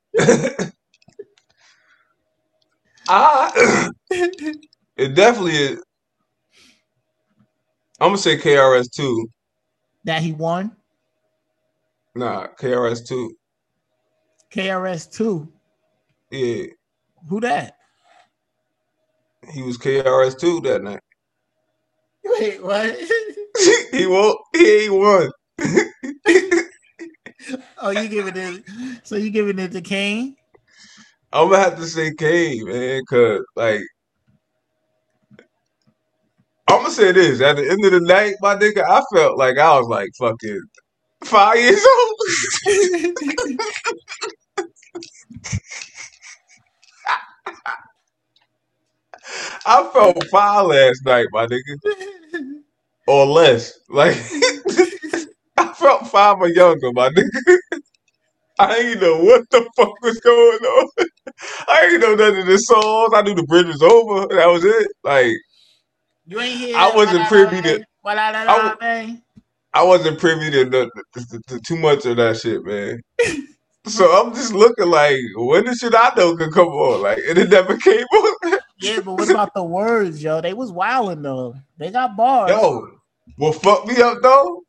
I 3.08 3.90
it 4.12 5.16
definitely 5.16 5.54
is. 5.56 5.84
I'm 8.00 8.10
gonna 8.10 8.18
say 8.20 8.38
KRS 8.38 8.92
two. 8.96 9.30
that 10.06 10.22
he 10.24 10.34
won 10.34 10.76
Nah, 12.16 12.48
KRS 12.60 13.08
two. 13.08 13.32
KRS 14.54 15.12
two. 15.12 15.48
Yeah, 16.32 16.66
Who 17.28 17.40
that? 17.42 17.76
he 19.52 19.62
was 19.62 19.78
KRS 19.78 20.38
two 20.40 20.62
that 20.62 20.84
night. 20.84 21.02
Wait, 22.24 22.64
what? 22.64 22.96
he 23.92 24.06
won. 24.06 24.36
He 24.54 24.84
ain't 24.84 24.94
won. 24.94 25.32
oh, 27.82 27.90
you 27.90 28.08
giving 28.08 28.38
it? 28.38 28.64
So 29.04 29.16
you 29.16 29.30
giving 29.30 29.60
it 29.60 29.72
to 29.72 29.82
Kane? 29.82 30.36
I'm 31.32 31.50
gonna 31.50 31.64
have 31.64 31.78
to 31.78 31.86
say 31.86 32.14
Kane, 32.16 32.66
man, 32.66 33.02
cause 33.10 33.42
like 33.56 33.82
I'm 36.68 36.82
gonna 36.82 36.92
say 36.92 37.12
this. 37.12 37.42
At 37.42 37.56
the 37.58 37.70
end 37.70 37.86
of 37.86 37.92
the 37.92 38.02
night, 38.02 38.36
my 38.42 38.56
nigga, 38.56 38.84
I 38.88 39.02
felt 39.14 39.38
like 39.38 39.58
I 39.58 39.78
was 39.78 39.88
like 39.88 40.10
fucking 40.20 40.62
five 41.24 41.58
years 41.58 41.86
old. 41.86 42.16
I 49.66 49.90
felt 49.94 50.24
five 50.32 50.68
last 50.68 51.06
night, 51.06 51.28
my 51.32 51.48
nigga, 51.48 51.94
or 53.08 53.26
less. 53.28 53.80
Like 53.90 54.18
I 55.58 55.74
felt 55.74 56.08
five 56.08 56.38
or 56.40 56.50
younger, 56.50 56.92
my 56.94 57.10
nigga. 57.10 57.58
I 58.60 58.78
ain't 58.78 59.02
know 59.02 59.18
what 59.24 59.50
the 59.52 59.70
fuck 59.78 60.02
was 60.04 60.20
going 60.22 60.60
on. 60.60 60.90
I 61.68 61.90
ain't 61.92 62.02
know 62.02 62.16
none 62.16 62.38
of 62.38 62.46
the 62.48 62.58
songs. 62.58 63.14
I 63.16 63.22
knew 63.24 63.36
the 63.36 63.44
bridge 63.44 63.68
was 63.68 63.82
over. 63.84 64.28
That 64.36 64.48
was 64.48 64.66
it. 64.66 64.88
Like 65.04 65.34
You 66.28 66.40
ain't 66.42 66.58
hear. 66.60 66.78
I 66.78 66.96
wasn't 66.96 67.28
privy 67.28 67.62
to- 67.64 67.86
Well, 68.04 68.16
la, 68.16 68.30
la, 68.32 68.40
I 68.42 68.46
la, 68.46 68.56
w- 68.56 68.78
man. 68.82 69.24
I 69.74 69.84
wasn't 69.84 70.20
privy 70.20 70.52
to, 70.52 70.66
the, 70.66 70.92
to, 71.16 71.42
to 71.50 71.60
too 71.68 71.78
much 71.78 72.06
of 72.06 72.18
that 72.18 72.38
shit, 72.38 72.64
man. 72.66 73.00
So 73.88 74.06
I'm 74.12 74.34
just 74.36 74.54
looking 74.54 74.88
like, 74.90 75.18
when 75.36 75.66
the 75.66 75.76
shit 75.76 75.96
I 75.96 76.14
know 76.18 76.36
could 76.38 76.54
come 76.54 76.68
on? 76.70 77.02
Like, 77.04 77.20
and 77.30 77.38
it 77.38 77.50
never 77.50 77.78
came 77.78 78.06
on. 78.06 78.60
Yeah, 78.82 79.02
but 79.02 79.14
what 79.14 79.30
about 79.30 79.54
the 79.54 79.64
words, 79.64 80.24
yo? 80.24 80.42
They 80.42 80.54
was 80.54 80.72
wilding 80.72 81.22
though. 81.22 81.56
They 81.78 81.92
got 81.92 82.16
bars. 82.16 82.52
Yo, 82.52 82.88
what 83.38 83.62
fucked 83.62 83.88
me 83.88 84.02
up 84.02 84.20
though 84.22 84.64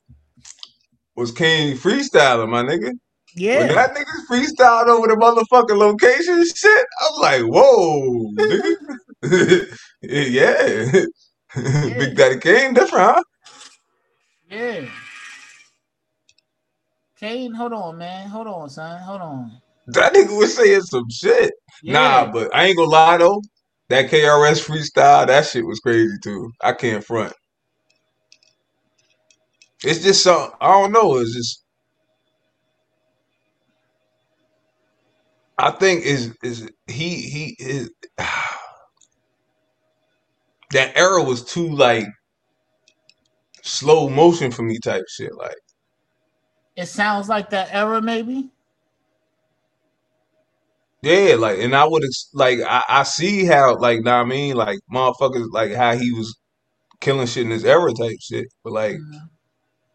was 1.17 1.33
Kane 1.33 1.77
freestyling, 1.77 2.49
my 2.49 2.63
nigga. 2.63 2.89
When 2.89 2.99
yeah. 3.37 3.67
that 3.69 3.95
nigga 3.95 4.27
freestyled 4.29 4.89
over 4.89 5.07
the 5.07 5.15
motherfucking 5.15 5.79
location 5.79 6.45
shit, 6.45 6.87
I'm 7.01 7.21
like, 7.21 7.43
whoa, 7.43 8.33
nigga. 8.33 9.77
yeah. 10.03 11.05
Big 11.99 12.17
Daddy 12.17 12.39
Kane 12.41 12.75
different, 12.75 13.05
huh? 13.05 13.23
Yeah. 14.51 14.87
Kane, 17.19 17.55
hold 17.55 17.73
on, 17.73 17.99
man. 17.99 18.29
Hold 18.29 18.49
on, 18.49 18.69
son. 18.71 19.01
Hold 19.03 19.21
on. 19.21 19.53
That 19.89 20.15
nigga 20.15 20.37
was 20.37 20.57
saying 20.57 20.81
some 20.83 21.09
shit. 21.11 21.53
Yeah. 21.83 21.93
Nah, 21.93 22.33
but 22.33 22.55
I 22.55 22.67
ain't 22.67 22.77
gonna 22.77 22.89
lie 22.89 23.19
though. 23.19 23.43
That 23.91 24.11
KRS 24.11 24.65
freestyle, 24.67 25.27
that 25.27 25.47
shit 25.47 25.67
was 25.67 25.81
crazy 25.81 26.17
too. 26.23 26.53
I 26.63 26.73
can't 26.75 27.05
front. 27.05 27.35
It's 29.85 30.03
just 30.03 30.23
some 30.23 30.53
I 30.61 30.69
don't 30.69 30.93
know. 30.93 31.17
It's 31.17 31.35
just 31.35 31.65
I 35.59 35.73
think 35.73 36.05
is 36.05 36.35
is 36.43 36.71
he 36.87 37.23
he 37.23 37.57
is 37.59 37.91
that 40.71 40.97
era 40.97 41.23
was 41.23 41.45
too 41.45 41.69
like 41.69 42.07
slow 43.63 44.09
motion 44.09 44.53
for 44.53 44.63
me 44.63 44.79
type 44.79 45.05
shit. 45.09 45.35
Like 45.37 45.57
It 46.77 46.87
sounds 46.87 47.29
like 47.29 47.51
that 47.51 47.69
era, 47.73 48.01
maybe. 48.01 48.51
Yeah, 51.03 51.37
like 51.39 51.59
and 51.61 51.75
I 51.75 51.87
would 51.87 52.05
like 52.35 52.61
I, 52.61 52.83
I 52.89 53.03
see 53.05 53.45
how 53.47 53.77
like 53.79 54.01
know 54.01 54.17
what 54.19 54.27
I 54.27 54.29
mean 54.29 54.55
like 54.57 54.79
motherfuckers 54.93 55.47
like 55.51 55.73
how 55.73 55.97
he 55.97 56.13
was 56.13 56.37
killing 57.01 57.27
shit 57.27 57.45
in 57.45 57.51
his 57.51 57.65
era 57.65 57.93
type 57.93 58.19
shit. 58.21 58.47
But 58.65 58.73
like 58.73 58.97
Mhm. 58.97 59.29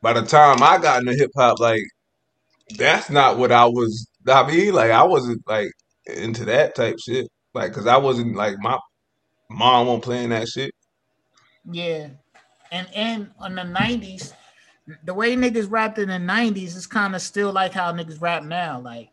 by 0.01 0.13
the 0.13 0.23
time 0.23 0.63
I 0.63 0.77
got 0.79 1.01
into 1.01 1.13
hip 1.13 1.31
hop, 1.35 1.59
like 1.59 1.83
that's 2.77 3.09
not 3.09 3.37
what 3.37 3.51
I 3.51 3.65
was. 3.65 4.07
I 4.27 4.47
mean, 4.47 4.73
like 4.73 4.91
I 4.91 5.03
wasn't 5.03 5.41
like 5.47 5.71
into 6.07 6.45
that 6.45 6.75
type 6.75 6.97
shit. 6.99 7.27
Like, 7.53 7.71
cause 7.73 7.87
I 7.87 7.97
wasn't 7.97 8.35
like 8.35 8.55
my 8.59 8.77
mom 9.49 9.87
won't 9.87 10.03
playing 10.03 10.29
that 10.29 10.47
shit. 10.47 10.73
Yeah. 11.71 12.09
And 12.71 12.87
and 12.95 13.31
on 13.39 13.55
the 13.55 13.63
nineties, 13.63 14.33
the 15.03 15.13
way 15.13 15.35
niggas 15.35 15.69
rapped 15.69 15.99
in 15.99 16.09
the 16.09 16.19
nineties 16.19 16.75
is 16.75 16.87
kind 16.87 17.15
of 17.15 17.21
still 17.21 17.53
like 17.53 17.73
how 17.73 17.91
niggas 17.93 18.21
rap 18.21 18.43
now. 18.43 18.79
Like 18.79 19.09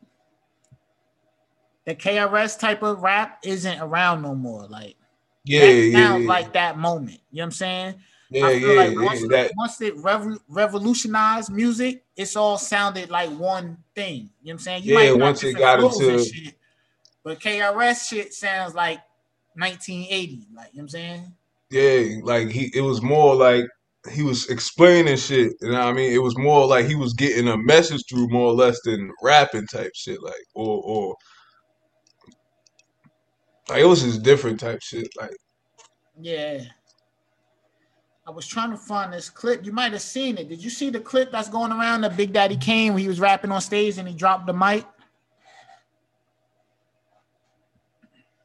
the 1.86 1.94
KRS 1.94 2.58
type 2.58 2.82
of 2.82 3.02
rap 3.02 3.38
isn't 3.44 3.80
around 3.80 4.22
no 4.22 4.34
more. 4.34 4.66
Like 4.66 4.96
Yeah, 5.44 5.60
that 5.66 5.72
yeah, 5.74 5.92
sounds 5.98 6.22
yeah, 6.22 6.28
like 6.28 6.52
that 6.52 6.78
moment. 6.78 7.20
You 7.30 7.38
know 7.38 7.42
what 7.42 7.46
I'm 7.46 7.50
saying? 7.52 7.94
yeah, 8.30 8.46
I 8.46 8.60
feel 8.60 8.74
yeah, 8.74 8.80
like 8.88 8.96
once, 9.00 9.20
yeah. 9.20 9.26
That 9.30 9.52
once 9.56 9.80
it 9.80 9.96
revo- 9.96 10.38
revolutionized 10.48 11.50
music, 11.52 12.04
it's 12.16 12.36
all 12.36 12.56
sounded 12.58 13.10
like 13.10 13.30
one 13.30 13.78
thing. 13.94 14.14
You 14.14 14.20
know 14.20 14.28
what 14.44 14.52
I'm 14.52 14.58
saying? 14.60 14.82
You 14.84 14.98
Yeah, 14.98 15.12
might 15.12 15.20
once 15.20 15.42
it 15.44 15.54
got 15.54 15.80
into- 15.80 16.24
shit, 16.24 16.54
but 17.24 17.40
KRS 17.40 18.08
shit 18.08 18.32
sounds 18.32 18.74
like 18.74 19.00
1980. 19.54 20.46
Like 20.54 20.68
you 20.72 20.78
know 20.78 20.82
what 20.82 20.82
I'm 20.82 20.88
saying? 20.88 21.34
yeah, 21.70 22.20
like 22.22 22.48
he, 22.48 22.70
it 22.74 22.82
was 22.82 23.02
more 23.02 23.34
like 23.34 23.64
he 24.12 24.22
was 24.22 24.48
explaining 24.50 25.16
shit. 25.16 25.52
You 25.60 25.70
know 25.70 25.78
what 25.78 25.88
I 25.88 25.92
mean? 25.92 26.12
It 26.12 26.22
was 26.22 26.36
more 26.36 26.66
like 26.66 26.86
he 26.86 26.94
was 26.96 27.12
getting 27.14 27.48
a 27.48 27.56
message 27.56 28.02
through 28.08 28.28
more 28.28 28.48
or 28.48 28.54
less 28.54 28.78
than 28.84 29.10
rapping 29.22 29.66
type 29.66 29.92
shit. 29.94 30.22
Like, 30.22 30.34
or 30.54 30.82
or 30.84 31.16
like 33.72 33.82
it 33.82 33.86
was 33.86 34.02
just 34.02 34.22
different 34.22 34.60
type 34.60 34.80
shit. 34.82 35.08
Like, 35.18 35.34
Yeah. 36.20 36.60
I 38.26 38.30
was 38.30 38.46
trying 38.46 38.70
to 38.70 38.76
find 38.76 39.12
this 39.12 39.28
clip. 39.28 39.64
You 39.64 39.72
might 39.72 39.92
have 39.92 40.00
seen 40.02 40.38
it. 40.38 40.48
Did 40.48 40.62
you 40.62 40.70
see 40.70 40.90
the 40.90 41.00
clip 41.00 41.32
that's 41.32 41.48
going 41.48 41.72
around 41.72 42.02
that 42.02 42.16
Big 42.16 42.32
Daddy 42.32 42.56
Kane 42.56 42.94
when 42.94 43.02
he 43.02 43.08
was 43.08 43.18
rapping 43.18 43.50
on 43.50 43.60
stage 43.60 43.98
and 43.98 44.06
he 44.06 44.14
dropped 44.14 44.46
the 44.46 44.52
mic? 44.52 44.84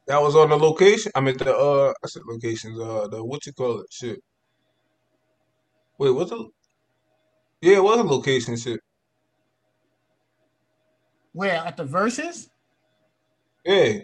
that 0.08 0.22
was 0.22 0.34
on 0.34 0.48
the 0.48 0.56
location. 0.56 1.12
I 1.14 1.20
mean, 1.20 1.36
the 1.36 1.54
uh, 1.54 1.92
I 2.02 2.06
said 2.08 2.22
locations. 2.26 2.80
Uh, 2.80 3.06
the 3.08 3.22
what 3.22 3.44
you 3.46 3.52
call 3.52 3.80
it? 3.80 3.86
Shit. 3.90 4.20
Wait, 5.98 6.10
what's 6.10 6.30
the? 6.30 6.48
Yeah, 7.60 7.76
it 7.76 7.84
was 7.84 8.00
a 8.00 8.02
location 8.02 8.56
shit. 8.56 8.80
Where 11.32 11.54
at 11.54 11.76
the 11.76 11.84
verses? 11.84 12.48
Yeah, 13.64 13.98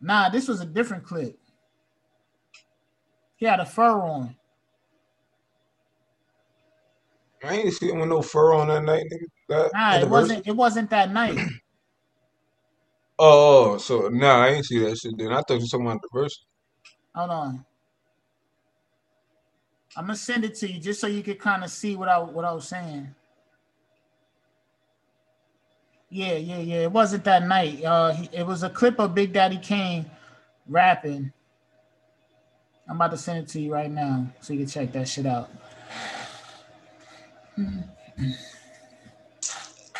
Nah, 0.00 0.28
this 0.28 0.48
was 0.48 0.60
a 0.60 0.66
different 0.66 1.04
clip. 1.04 1.38
He 3.36 3.46
had 3.46 3.60
a 3.60 3.66
fur 3.66 4.02
on. 4.02 4.36
I 7.44 7.54
ain't 7.56 7.72
see 7.74 7.90
him 7.90 8.00
with 8.00 8.08
no 8.08 8.20
fur 8.20 8.52
on 8.52 8.68
that 8.68 8.82
night, 8.82 9.04
nigga. 9.12 9.26
That, 9.48 9.70
Nah, 9.72 9.98
it 9.98 10.08
wasn't. 10.08 10.46
It 10.46 10.56
wasn't 10.56 10.90
that 10.90 11.12
night. 11.12 11.38
Oh, 13.20 13.72
oh, 13.72 13.78
so 13.78 14.08
nah, 14.12 14.44
I 14.44 14.50
ain't 14.50 14.64
see 14.64 14.78
that 14.78 14.96
shit. 14.96 15.18
Then 15.18 15.32
I 15.32 15.38
thought 15.38 15.54
you 15.54 15.60
were 15.62 15.66
talking 15.66 15.86
about 15.86 16.00
the 16.02 16.08
verse. 16.12 16.44
Hold 17.16 17.30
on. 17.30 17.66
I'm 19.96 20.04
gonna 20.04 20.14
send 20.14 20.44
it 20.44 20.54
to 20.56 20.70
you 20.70 20.78
just 20.78 21.00
so 21.00 21.08
you 21.08 21.24
could 21.24 21.40
kind 21.40 21.64
of 21.64 21.70
see 21.70 21.96
what 21.96 22.08
I 22.08 22.20
what 22.20 22.44
I 22.44 22.52
was 22.52 22.68
saying. 22.68 23.12
Yeah, 26.10 26.34
yeah, 26.34 26.58
yeah. 26.58 26.76
It 26.82 26.92
wasn't 26.92 27.24
that 27.24 27.46
night. 27.46 27.84
Uh, 27.84 28.12
he- 28.12 28.30
it 28.32 28.46
was 28.46 28.62
a 28.62 28.70
clip 28.70 28.98
of 28.98 29.14
Big 29.14 29.32
Daddy 29.32 29.58
Kane 29.58 30.10
rapping. 30.66 31.32
I'm 32.88 32.96
about 32.96 33.10
to 33.10 33.18
send 33.18 33.40
it 33.40 33.48
to 33.50 33.60
you 33.60 33.72
right 33.72 33.90
now 33.90 34.26
so 34.40 34.54
you 34.54 34.60
can 34.60 34.68
check 34.68 34.92
that 34.92 35.06
shit 35.08 35.26
out. 35.26 35.50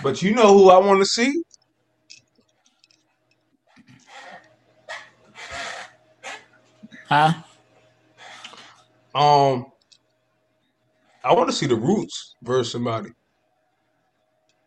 But 0.03 0.23
you 0.23 0.35
know 0.35 0.57
who 0.57 0.71
I 0.71 0.79
want 0.79 1.01
to 1.01 1.07
see? 1.07 1.43
Huh? 7.09 7.35
Um, 9.15 9.67
I 11.25 11.35
want 11.35 11.51
to 11.51 11.57
see 11.57 11.67
the 11.67 11.75
Roots 11.77 12.37
versus 12.43 12.73
somebody. 12.73 13.11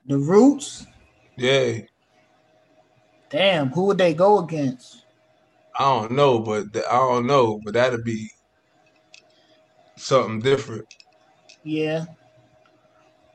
The 0.06 0.18
Roots. 0.18 0.86
Yeah, 1.42 1.80
Damn, 3.32 3.70
who 3.70 3.86
would 3.86 3.98
they 3.98 4.14
go 4.14 4.38
against? 4.38 5.06
I 5.80 5.86
don't 5.86 6.12
know, 6.12 6.38
but 6.38 6.72
th- 6.72 6.86
I 6.88 6.98
don't 6.98 7.26
know, 7.26 7.60
but 7.64 7.74
that'd 7.74 8.04
be 8.04 8.30
something 9.96 10.40
different. 10.40 10.86
Yeah. 11.64 12.06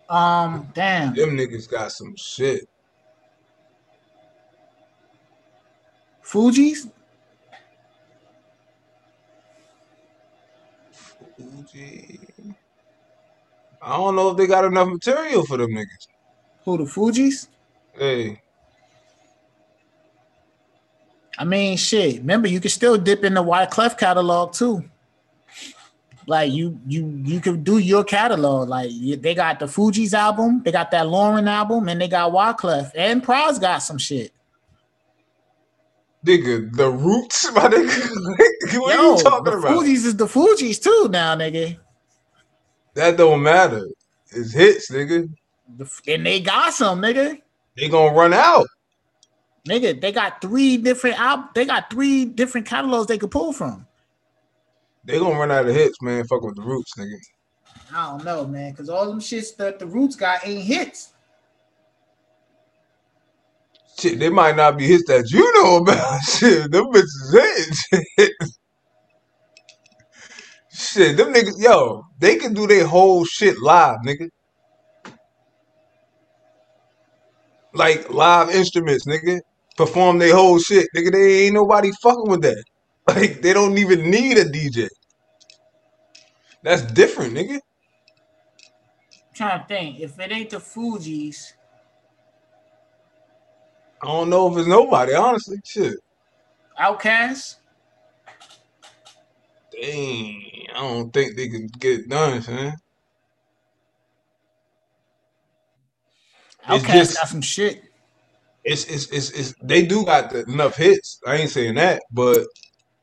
Um. 0.08 0.68
Damn. 0.72 1.14
Them 1.16 1.30
niggas 1.30 1.68
got 1.68 1.90
some 1.90 2.14
shit. 2.16 2.68
Fugees. 6.22 6.88
Fuji. 10.92 12.20
I 13.82 13.96
don't 13.96 14.14
know 14.14 14.30
if 14.30 14.36
they 14.36 14.46
got 14.46 14.64
enough 14.64 14.90
material 14.90 15.44
for 15.44 15.56
them 15.56 15.70
niggas. 15.70 16.06
Who 16.64 16.78
the 16.78 16.84
Fugees? 16.84 17.48
Hey, 17.98 18.40
I 21.38 21.44
mean, 21.44 21.76
shit. 21.76 22.18
Remember, 22.18 22.48
you 22.48 22.60
can 22.60 22.70
still 22.70 22.96
dip 22.96 23.24
in 23.24 23.34
the 23.34 23.42
Wyclef 23.42 23.98
catalog 23.98 24.52
too. 24.52 24.84
Like 26.26 26.50
you, 26.52 26.80
you, 26.88 27.20
you 27.24 27.40
could 27.40 27.62
do 27.62 27.78
your 27.78 28.02
catalog. 28.02 28.68
Like 28.68 28.90
you- 28.90 29.16
they 29.16 29.34
got 29.34 29.60
the 29.60 29.66
Fugees 29.66 30.12
album, 30.12 30.62
they 30.64 30.72
got 30.72 30.90
that 30.90 31.06
Lauryn 31.06 31.48
album, 31.48 31.88
and 31.88 32.00
they 32.00 32.08
got 32.08 32.32
Wyclef 32.32 32.90
and 32.94 33.22
Pras 33.24 33.60
got 33.60 33.78
some 33.78 33.98
shit. 33.98 34.32
nigga, 36.24 36.74
the 36.74 36.90
Roots, 36.90 37.50
my 37.52 37.68
nigga. 37.68 38.78
what 38.80 38.94
Yo, 38.94 39.12
are 39.14 39.16
you 39.16 39.22
talking 39.22 39.44
the 39.44 39.58
about? 39.58 39.70
Fugees 39.84 40.04
is 40.04 40.16
the 40.16 40.26
Fugees 40.26 40.82
too 40.82 41.08
now, 41.10 41.36
nigga. 41.36 41.78
That 42.94 43.16
don't 43.16 43.42
matter. 43.42 43.86
It's 44.32 44.52
hits, 44.52 44.90
nigga. 44.90 45.28
And 46.08 46.26
they 46.26 46.40
got 46.40 46.72
some, 46.72 47.00
nigga. 47.00 47.40
They 47.76 47.88
gonna 47.88 48.14
run 48.14 48.32
out. 48.32 48.66
Nigga, 49.68 50.00
they 50.00 50.12
got 50.12 50.40
three 50.40 50.76
different 50.76 51.18
out. 51.20 51.54
They 51.54 51.64
got 51.64 51.90
three 51.90 52.24
different 52.24 52.66
catalogs 52.66 53.08
they 53.08 53.18
could 53.18 53.30
pull 53.30 53.52
from. 53.52 53.86
They 55.04 55.18
gonna 55.18 55.38
run 55.38 55.50
out 55.50 55.66
of 55.66 55.74
hits, 55.74 56.00
man. 56.02 56.24
Fuck 56.26 56.42
with 56.42 56.56
the 56.56 56.62
Roots, 56.62 56.92
nigga. 56.98 57.16
I 57.92 58.10
don't 58.10 58.24
know, 58.24 58.46
man, 58.46 58.72
because 58.72 58.88
all 58.88 59.06
them 59.06 59.20
shits 59.20 59.56
that 59.56 59.78
the 59.78 59.86
Roots 59.86 60.16
got 60.16 60.46
ain't 60.46 60.64
hits. 60.64 61.12
Shit, 63.98 64.18
they 64.18 64.28
might 64.28 64.56
not 64.56 64.76
be 64.76 64.86
hits 64.86 65.04
that 65.08 65.30
you 65.30 65.50
know 65.62 65.76
about. 65.76 66.20
Shit, 66.28 66.70
them 66.70 66.86
bitches 66.86 67.76
hits. 68.16 68.58
Shit, 70.70 71.16
them 71.16 71.32
niggas, 71.32 71.58
yo, 71.58 72.02
they 72.18 72.36
can 72.36 72.52
do 72.52 72.66
their 72.66 72.86
whole 72.86 73.24
shit 73.24 73.58
live, 73.62 73.98
nigga. 74.04 74.28
Like 77.76 78.10
live 78.10 78.50
instruments, 78.50 79.06
nigga. 79.06 79.40
Perform 79.76 80.18
their 80.18 80.34
whole 80.34 80.58
shit, 80.58 80.88
nigga. 80.96 81.12
They 81.12 81.44
ain't 81.44 81.54
nobody 81.54 81.90
fucking 82.02 82.28
with 82.28 82.42
that. 82.42 82.62
Like 83.08 83.40
they 83.40 83.52
don't 83.52 83.78
even 83.78 84.10
need 84.10 84.36
a 84.36 84.44
DJ. 84.44 84.88
That's 86.64 86.82
different, 86.82 87.34
nigga. 87.34 87.60
trying 89.32 89.60
to 89.60 89.66
think. 89.68 90.00
If 90.00 90.18
it 90.18 90.32
ain't 90.32 90.50
the 90.50 90.56
Fugees, 90.56 91.52
I 94.02 94.06
don't 94.08 94.28
know 94.28 94.50
if 94.50 94.58
it's 94.58 94.66
nobody, 94.66 95.14
honestly. 95.14 95.58
Shit. 95.64 95.94
Outkast, 96.80 97.56
Dang, 99.70 100.66
I 100.74 100.80
don't 100.80 101.12
think 101.12 101.36
they 101.36 101.48
can 101.48 101.66
get 101.78 102.00
it 102.00 102.08
done, 102.08 102.42
man. 102.48 102.74
It's 106.68 106.84
Outkast 106.84 106.92
just 106.92 107.16
got 107.16 107.28
some 107.28 107.40
shit. 107.40 107.82
it's 108.64 108.84
it's 108.84 109.06
it's, 109.10 109.30
it's 109.30 109.54
they 109.62 109.84
do 109.86 110.04
got 110.04 110.30
the, 110.30 110.44
enough 110.44 110.76
hits. 110.76 111.20
I 111.26 111.36
ain't 111.36 111.50
saying 111.50 111.76
that, 111.76 112.02
but 112.10 112.46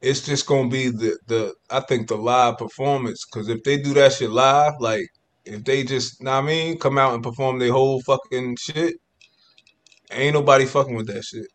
it's 0.01 0.25
just 0.25 0.45
gonna 0.45 0.69
be 0.69 0.89
the 0.89 1.17
the 1.27 1.53
I 1.69 1.79
think 1.81 2.07
the 2.07 2.17
live 2.17 2.57
performance. 2.57 3.23
Cause 3.25 3.47
if 3.49 3.63
they 3.63 3.77
do 3.77 3.93
that 3.93 4.13
shit 4.13 4.29
live, 4.29 4.73
like 4.79 5.07
if 5.45 5.63
they 5.63 5.83
just, 5.83 6.21
know 6.21 6.31
what 6.31 6.43
I 6.43 6.47
mean, 6.47 6.79
come 6.79 6.97
out 6.97 7.13
and 7.13 7.23
perform 7.23 7.59
their 7.59 7.71
whole 7.71 8.01
fucking 8.01 8.57
shit, 8.59 8.95
ain't 10.11 10.33
nobody 10.33 10.65
fucking 10.65 10.95
with 10.95 11.07
that 11.07 11.23
shit. 11.23 11.47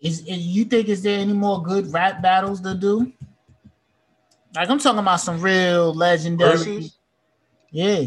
Is, 0.00 0.20
is 0.20 0.38
you 0.38 0.64
think 0.64 0.88
is 0.88 1.02
there 1.02 1.18
any 1.18 1.32
more 1.32 1.62
good 1.62 1.92
rap 1.92 2.22
battles 2.22 2.60
to 2.62 2.74
do? 2.74 3.12
Like 4.54 4.68
I'm 4.68 4.78
talking 4.78 4.98
about 4.98 5.20
some 5.20 5.40
real 5.40 5.94
legendary. 5.94 6.56
Versus, 6.56 6.98
Yeah. 7.70 8.04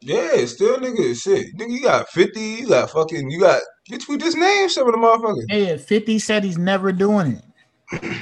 Yeah, 0.00 0.44
still 0.46 0.78
nigga, 0.78 1.20
shit. 1.20 1.46
Nigga, 1.56 1.70
you 1.70 1.82
got 1.82 2.08
fifty, 2.10 2.40
you 2.40 2.68
got 2.68 2.90
fucking, 2.90 3.30
you 3.30 3.40
got. 3.40 3.60
Bitch, 3.90 4.06
we 4.08 4.16
just 4.16 4.36
named 4.36 4.70
some 4.70 4.86
of 4.86 4.92
the 4.92 4.98
motherfuckers. 4.98 5.44
Yeah, 5.48 5.76
50 5.78 6.18
said 6.18 6.44
he's 6.44 6.58
never 6.58 6.92
doing 6.92 7.40
it. 7.92 8.12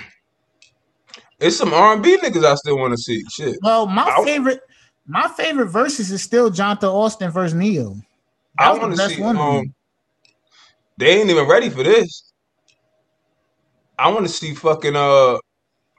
It's 1.41 1.57
some 1.57 1.75
R 1.75 1.93
and 1.95 2.03
B 2.03 2.17
niggas 2.19 2.45
I 2.45 2.55
still 2.55 2.79
want 2.79 2.93
to 2.93 2.97
see. 2.99 3.23
Shit, 3.33 3.57
Well, 3.63 3.87
my 3.87 4.05
I- 4.05 4.25
favorite, 4.25 4.61
my 5.07 5.29
favorite 5.37 5.67
verses 5.67 6.11
is 6.13 6.23
still 6.23 6.51
Johntá 6.51 6.85
Austin 6.85 7.31
versus 7.31 7.55
Ne-Yo. 7.55 7.95
That 8.59 8.69
I 8.69 8.73
want 8.73 8.97
to 8.97 9.09
see. 9.09 9.21
one. 9.21 9.37
Um, 9.37 9.75
they 10.99 11.21
ain't 11.21 11.29
even 11.31 11.47
ready 11.49 11.69
for 11.69 11.83
this. 11.83 12.33
I 13.99 14.09
want 14.11 14.27
to 14.27 14.33
see 14.33 14.55
fucking 14.55 14.95
uh, 14.97 15.39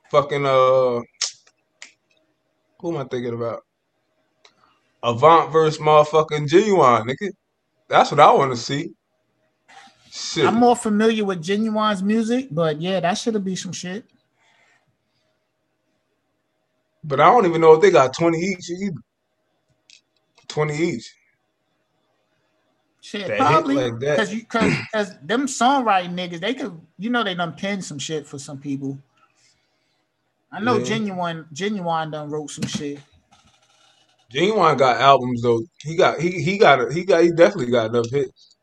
fucking 0.10 0.46
uh, 0.46 1.02
who 2.80 2.92
am 2.96 2.98
I 2.98 3.04
thinking 3.04 3.34
about? 3.34 3.62
Avant 5.08 5.52
versus 5.54 5.80
motherfucking 5.80 6.50
Ginuwine, 6.50 7.06
nigga. 7.06 7.32
That's 7.88 8.12
what 8.12 8.20
I 8.20 8.30
want 8.34 8.52
to 8.52 8.58
see. 8.58 8.92
Shit, 10.12 10.46
I'm 10.46 10.56
more 10.56 10.76
familiar 10.76 11.24
with 11.24 11.42
Ginuwine's 11.42 12.04
music, 12.04 12.48
but 12.52 12.82
yeah, 12.82 13.00
that 13.00 13.14
should 13.18 13.42
be 13.46 13.56
some 13.56 13.72
shit. 13.72 14.04
but 17.04 17.22
I 17.22 17.26
don't 17.32 17.46
even 17.46 17.62
know 17.62 17.74
if 17.74 17.82
they 17.82 17.90
got 17.90 18.14
twenty 18.18 18.38
each 18.38 18.70
either. 18.70 18.98
Twenty 20.50 20.76
each. 20.76 21.14
Shit, 23.00 23.28
That 23.28 23.38
probably 23.38 23.76
like 23.76 24.00
that. 24.02 24.18
because 24.18 24.34
you 24.34 24.42
because 24.42 24.74
because 24.92 25.16
them 25.22 25.46
songwriting 25.48 26.16
niggas, 26.16 26.42
they 26.42 26.54
could 26.54 26.78
you 26.98 27.10
know 27.10 27.24
they 27.24 27.36
done 27.36 27.54
penned 27.54 27.86
some 27.86 28.00
shit 28.00 28.28
for 28.28 28.38
some 28.38 28.60
people. 28.60 29.00
I 30.52 30.60
know 30.60 30.78
Yeah. 30.78 30.98
Ginuwine 30.98 31.46
Ginuwine 31.54 32.12
done 32.12 32.30
wrote 32.30 32.52
some 32.52 32.68
shit. 32.68 33.00
Ginuwine 34.32 34.78
got 34.78 35.00
albums 35.00 35.42
though. 35.42 35.62
He 35.82 35.96
got 35.96 36.20
he 36.20 36.42
he 36.42 36.58
got 36.58 36.82
a, 36.82 36.94
he 36.94 37.06
got 37.06 37.24
he 37.24 37.32
definitely 37.32 37.72
got 37.72 37.90
enough 37.90 38.10
hits. 38.10 38.58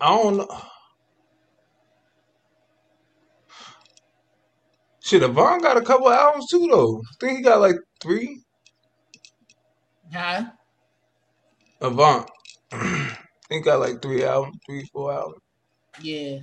I 0.00 0.08
don't 0.08 0.36
know. 0.38 0.48
Shit, 5.00 5.22
Avant 5.22 5.62
got 5.62 5.76
a 5.76 5.82
couple 5.82 6.08
albums 6.10 6.46
too 6.50 6.68
though. 6.70 7.00
I 7.00 7.14
think 7.20 7.38
he 7.38 7.42
got 7.42 7.60
like 7.60 7.76
three. 8.00 8.42
Huh? 10.12 10.44
Avant. 11.80 12.28
I 12.72 13.16
think 13.48 13.64
got 13.64 13.80
like 13.80 14.02
three 14.02 14.24
albums, 14.24 14.56
three, 14.66 14.84
four 14.92 15.12
albums. 15.12 15.42
Yeah. 16.02 16.40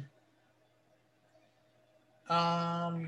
Um. 2.30 3.08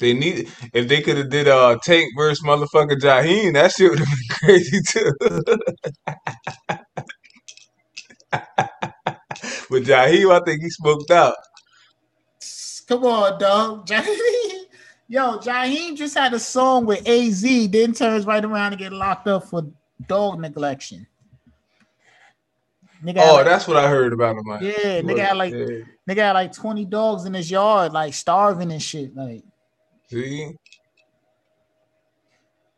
They 0.00 0.14
need 0.14 0.50
if 0.72 0.88
they 0.88 1.02
could 1.02 1.18
have 1.18 1.30
did 1.30 1.46
uh 1.46 1.78
Tank 1.84 2.12
versus 2.16 2.42
motherfucker 2.44 2.98
Jaheim, 2.98 3.52
that 3.52 3.72
shit 3.72 3.90
would 3.90 4.00
have 4.00 4.08
been 4.08 4.28
crazy 4.30 4.80
too. 4.88 5.12
but 9.70 9.82
Jaheim, 9.84 10.32
I 10.32 10.40
think 10.44 10.62
he 10.62 10.70
smoked 10.70 11.10
out. 11.10 11.34
Come 12.88 13.04
on, 13.04 13.38
dog. 13.38 13.86
Jaheim. 13.88 14.64
Yo, 15.06 15.38
Jaheim 15.38 15.96
just 15.96 16.16
had 16.16 16.32
a 16.32 16.38
song 16.38 16.86
with 16.86 17.06
AZ, 17.06 17.42
then 17.42 17.92
turns 17.92 18.26
right 18.26 18.44
around 18.44 18.72
and 18.72 18.78
get 18.78 18.92
locked 18.92 19.28
up 19.28 19.44
for 19.44 19.62
dog 20.08 20.38
neglection. 20.38 21.06
Nigga 23.04 23.18
Oh, 23.18 23.34
like, 23.34 23.44
that's 23.44 23.66
what 23.66 23.76
I 23.76 23.88
heard 23.88 24.12
about 24.12 24.36
him. 24.36 24.44
Like, 24.44 24.62
yeah, 24.62 25.00
nigga 25.00 25.18
had 25.18 25.36
like 25.36 25.52
yeah. 25.52 25.84
nigga 26.08 26.16
had 26.16 26.32
like 26.32 26.52
20 26.52 26.84
dogs 26.86 27.24
in 27.24 27.34
his 27.34 27.50
yard, 27.50 27.92
like 27.92 28.14
starving 28.14 28.72
and 28.72 28.82
shit. 28.82 29.14
Like, 29.16 29.42
See, 30.10 30.52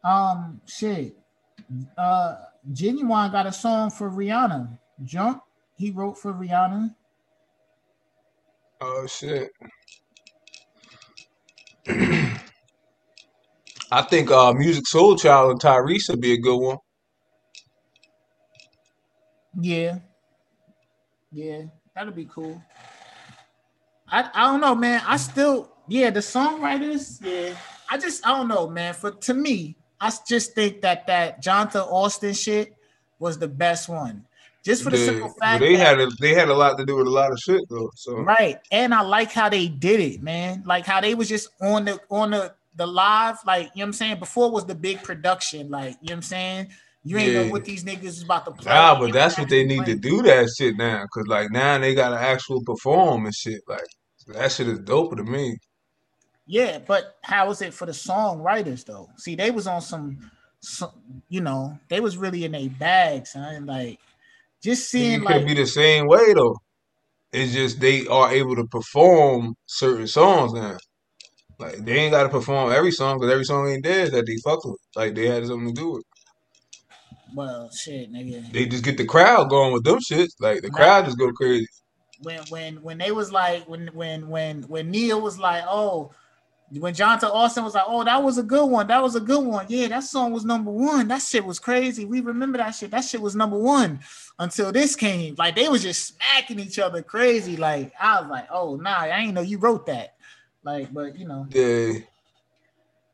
um, 0.05 0.61
shit. 0.67 1.17
Uh 1.97 2.37
Ginuwine 2.73 3.33
got 3.33 3.47
a 3.47 3.53
song 3.53 3.91
for 3.91 4.11
Rihanna. 4.11 4.79
Jump, 5.05 5.43
he 5.77 5.91
wrote 5.91 6.19
for 6.19 6.33
Rihanna. 6.33 6.95
oh 8.81 9.07
shit. 9.07 9.51
I 13.93 14.03
think 14.03 14.31
uh, 14.31 14.53
Musiq 14.55 14.85
Soulchild 14.93 15.51
and 15.51 15.61
Tyrese 15.61 16.09
would 16.11 16.21
be 16.21 16.33
a 16.33 16.39
good 16.39 16.57
one. 16.57 16.79
Yeah. 19.61 19.99
Yeah, 21.31 21.63
that'll 21.95 22.13
be 22.13 22.27
cool. 22.27 22.63
I, 24.09 24.31
I 24.35 24.45
don't 24.51 24.61
know, 24.61 24.75
man. 24.75 25.03
I 25.07 25.17
still, 25.19 25.72
yeah, 25.93 26.09
the 26.09 26.21
songwriters, 26.21 27.21
yeah. 27.21 27.55
I 27.91 27.99
just, 27.99 28.27
I 28.27 28.31
don't 28.31 28.49
know, 28.49 28.67
man. 28.69 28.95
For 28.95 29.11
to 29.11 29.35
me, 29.35 29.77
I 30.01 30.11
just 30.27 30.55
think 30.55 30.81
that 30.81 31.07
that 31.07 31.45
Johntá 31.45 31.87
Austin 31.87 32.33
shit 32.33 32.75
was 33.19 33.39
the 33.39 33.49
best 33.49 33.91
one, 33.91 34.25
just 34.65 34.83
for 34.83 34.91
the 34.91 34.97
Yeah, 34.97 35.05
simple 35.05 35.29
fact 35.39 35.61
they 35.61 35.73
that 35.73 35.79
had 35.87 36.01
a, 36.01 36.09
they 36.19 36.35
had 36.35 36.49
a 36.49 36.55
lot 36.55 36.79
to 36.79 36.87
do 36.87 36.97
with 36.97 37.07
a 37.07 37.11
lot 37.11 37.31
of 37.31 37.39
shit 37.39 37.61
though. 37.69 37.91
So 37.95 38.17
right. 38.17 38.59
And 38.71 38.95
I 38.95 39.03
like 39.03 39.33
how 39.33 39.51
they 39.51 39.69
did 39.69 40.01
it, 40.01 40.23
man. 40.23 40.63
Like 40.65 40.87
how 40.87 41.01
they 41.03 41.15
was 41.15 41.29
just 41.29 41.51
on 41.61 41.85
the 41.85 42.01
on 42.09 42.31
the 42.31 42.55
the 42.77 42.87
live, 42.87 43.37
like 43.47 43.65
you 43.75 43.81
know 43.81 43.83
what 43.83 43.87
I'm 43.89 43.93
saying. 43.93 44.19
Before 44.19 44.51
was 44.51 44.65
the 44.65 44.75
big 44.75 45.03
production, 45.03 45.69
like 45.71 45.99
you 46.01 46.09
know 46.09 46.13
what 46.13 46.13
I'm 46.13 46.23
saying. 46.23 46.69
You 47.05 47.19
ain't 47.19 47.35
know 47.35 47.53
what 47.53 47.65
these 47.67 47.85
niggas 47.85 48.05
is 48.05 48.23
about 48.23 48.47
to 48.47 48.53
play. 48.53 48.73
Nah, 48.73 48.99
but 48.99 49.13
that's 49.13 49.37
what 49.37 49.51
they 49.51 49.65
need 49.65 49.85
to 49.87 49.97
do 49.97 50.23
that 50.23 50.49
shit 50.57 50.77
now. 50.77 51.05
Cause 51.13 51.27
like 51.27 51.51
now 51.51 51.79
they 51.79 51.95
gotta 51.95 52.19
actual 52.19 52.63
perform 52.65 53.27
and 53.27 53.35
shit. 53.35 53.61
Like 53.69 53.85
that 54.29 54.53
shit 54.53 54.69
is 54.69 54.79
dope 54.79 55.17
to 55.17 55.25
me. 55.25 55.59
Yeah, 56.47 56.79
but 56.87 57.17
how 57.23 57.51
is 57.51 57.63
it 57.63 57.73
for 57.75 57.87
the 57.87 57.93
songwriters 57.93 58.85
though? 58.85 59.09
See, 59.17 59.35
they 59.37 59.51
was 59.51 59.67
on 59.67 59.81
some, 59.81 60.31
some 60.61 60.91
you 61.29 61.41
know, 61.41 61.79
they 61.89 62.01
was 62.01 62.17
really 62.17 62.45
in 62.45 62.55
a 62.55 62.69
bag, 62.69 63.27
son. 63.27 63.67
Like 63.67 63.99
just 64.63 64.91
seeing 64.91 65.23
It 65.23 65.27
could 65.27 65.47
be 65.47 65.55
the 65.55 65.67
same 65.67 66.07
way 66.07 66.35
though. 66.35 66.57
It's 67.33 67.53
just 67.53 67.81
they 67.81 68.07
are 68.07 68.33
able 68.33 68.57
to 68.57 68.67
perform 68.67 69.55
certain 69.67 70.07
songs 70.07 70.53
now. 70.53 70.79
Like 71.59 71.77
they 71.85 71.99
ain't 71.99 72.13
gotta 72.13 72.29
perform 72.29 72.73
every 72.73 72.91
song 72.93 73.19
because 73.19 73.33
every 73.33 73.45
song 73.45 73.69
ain't 73.69 73.85
theirs 73.85 74.11
that 74.11 74.27
they 74.27 74.37
fuck 74.45 74.65
with. 74.65 74.79
Like 74.97 75.15
they 75.15 75.27
had 75.27 75.47
something 75.47 75.75
to 75.75 75.81
do 75.81 75.93
with. 75.93 76.05
well 77.35 77.71
shit, 77.71 78.13
nigga. 78.13 78.53
They 78.53 78.67
just 78.67 78.85
get 78.85 78.97
the 78.99 79.07
crowd 79.07 79.49
going 79.51 79.73
with 79.73 79.85
them 79.85 79.99
shits. 80.01 80.33
Like 80.41 80.63
the 80.63 80.71
crowd 80.71 81.05
just 81.07 81.19
go 81.19 81.33
crazy. 81.33 81.67
When 82.23 82.41
when 82.51 82.83
when 82.83 82.99
they 82.99 83.11
was 83.13 83.33
like 83.33 83.69
when 83.69 83.89
when 83.89 84.29
when 84.29 84.63
when 84.65 84.91
Ne-Yo 84.91 85.19
was 85.19 85.39
like, 85.39 85.65
oh, 85.67 86.13
when 86.79 86.95
Johntá 86.95 87.25
Austin 87.25 87.65
was 87.65 87.75
like, 87.75 87.85
oh, 87.87 88.03
that 88.05 88.23
was 88.23 88.39
a 88.39 88.43
good 88.43 88.65
one. 88.67 88.87
That 88.87 89.03
was 89.03 89.15
a 89.15 89.21
good 89.21 89.45
one. 89.45 89.67
Yeah, 89.69 89.89
that 89.89 90.05
song 90.05 90.33
was 90.33 90.45
number 90.45 90.71
one. 90.71 91.09
That 91.09 91.21
shit 91.21 91.45
was 91.45 91.59
crazy. 91.59 92.05
We 92.05 92.21
remember 92.21 92.59
that 92.59 92.71
shit. 92.71 92.91
That 92.91 93.05
shit 93.05 93.21
was 93.21 93.37
number 93.37 93.59
one 93.59 94.01
until 94.39 94.73
this 94.73 94.97
came. 94.97 95.35
Like 95.37 95.55
they 95.55 95.69
was 95.69 95.83
just 95.83 96.17
smacking 96.17 96.59
each 96.59 96.79
other 96.79 97.03
crazy. 97.03 97.57
Like 97.57 97.93
I 98.01 98.21
was 98.21 98.31
like, 98.31 98.49
oh 98.51 98.77
nah, 98.77 99.01
I 99.01 99.19
ain't 99.19 99.35
know 99.35 99.43
you 99.43 99.59
wrote 99.59 99.87
that. 99.87 100.15
Like, 100.65 100.93
but 100.93 101.19
you 101.19 101.27
know. 101.27 101.47
Yeah. 101.51 102.01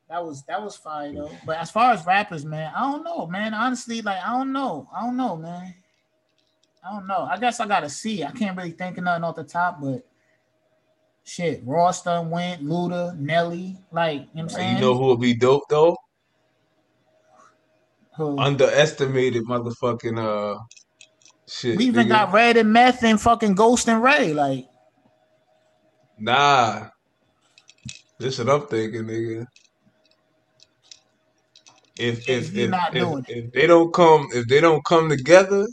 That 0.09 0.25
was 0.25 0.43
that 0.45 0.63
was 0.63 0.77
fire 0.77 1.13
though. 1.13 1.31
But 1.45 1.59
as 1.59 1.71
far 1.71 1.93
as 1.93 2.07
rappers, 2.07 2.45
man, 2.45 2.73
I 2.75 2.81
don't 2.81 3.05
know, 3.05 3.27
man. 3.27 3.53
Honestly, 3.53 4.01
like 4.01 4.23
I 4.25 4.31
don't 4.39 4.53
know. 4.53 4.89
I 4.97 5.03
don't 5.03 5.17
know, 5.17 5.37
man. 5.37 5.75
I 6.83 6.93
don't 6.93 7.07
know. 7.07 7.29
I 7.31 7.39
guess 7.39 7.61
I 7.61 7.67
gotta 7.67 7.91
see. 7.91 8.25
I 8.25 8.31
can't 8.31 8.57
really 8.57 8.71
think 8.71 8.97
of 8.97 9.05
nothing 9.05 9.25
off 9.25 9.37
the 9.37 9.45
top, 9.45 9.81
but 9.83 10.08
Shit, 11.29 11.61
Ross 11.67 12.03
done 12.03 12.31
went, 12.31 12.65
Luda, 12.65 13.15
Nelly, 13.19 13.77
like 13.93 14.15
you 14.15 14.21
know 14.21 14.29
what 14.33 14.43
I'm 14.45 14.49
saying? 14.49 14.75
you 14.77 14.81
know 14.81 14.97
who 14.97 15.09
would 15.09 15.21
be 15.21 15.35
dope 15.35 15.65
though? 15.69 15.95
Who? 18.17 18.39
Underestimated 18.39 19.45
motherfucking 19.45 20.19
uh 20.19 20.59
shit. 21.47 21.77
we 21.77 21.85
even 21.85 22.07
nigga. 22.07 22.09
got 22.09 22.33
Red 22.33 22.57
and 22.57 22.73
Meth 22.73 23.05
and 23.05 23.21
fucking 23.21 23.57
Ghost 23.57 23.89
and 23.89 24.03
Ray. 24.03 24.33
Like, 24.33 24.69
Nah. 26.19 26.89
This 28.19 28.39
what 28.39 28.49
I'm 28.49 28.67
thinking, 28.67 29.03
nigga. 29.03 29.45
If 31.99 32.27
if 32.27 32.57
if, 32.57 32.71
not 32.71 32.97
if, 32.97 33.29
if 33.29 33.53
they 33.53 33.67
don't 33.67 33.93
come 33.93 34.29
if 34.33 34.49
they 34.49 34.63
don't 34.63 34.83
come 34.87 35.11
together, 35.11 35.67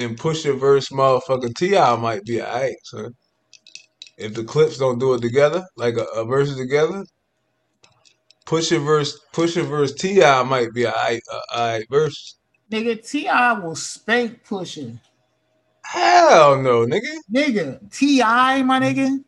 then 0.00 0.16
Pusha 0.16 0.58
verse 0.58 0.88
motherfucking 0.88 1.54
Ti 1.54 1.96
might 2.02 2.24
be 2.24 2.42
alright, 2.42 2.74
son. 2.82 3.12
If 4.16 4.34
the 4.34 4.44
Clipse 4.44 4.78
don't 4.78 4.98
do 4.98 5.14
it 5.14 5.20
together, 5.20 5.64
like 5.76 5.96
a, 5.96 6.04
a 6.14 6.24
verse 6.24 6.56
together, 6.56 7.04
Pusha 8.46 8.84
verse 8.84 9.18
Pusha 9.32 9.66
verse 9.66 9.92
Ti 9.94 10.20
might 10.44 10.72
be 10.72 10.84
a 10.84 11.84
verse. 11.90 12.36
nigga, 12.70 13.08
Ti 13.08 13.28
will 13.62 13.74
spank 13.74 14.44
Pusha. 14.46 14.98
Hell 15.84 16.60
no, 16.60 16.86
nigga. 16.86 17.00
Nigga, 17.32 17.90
Ti, 17.90 18.18
my 18.62 18.80
nigga. 18.80 19.22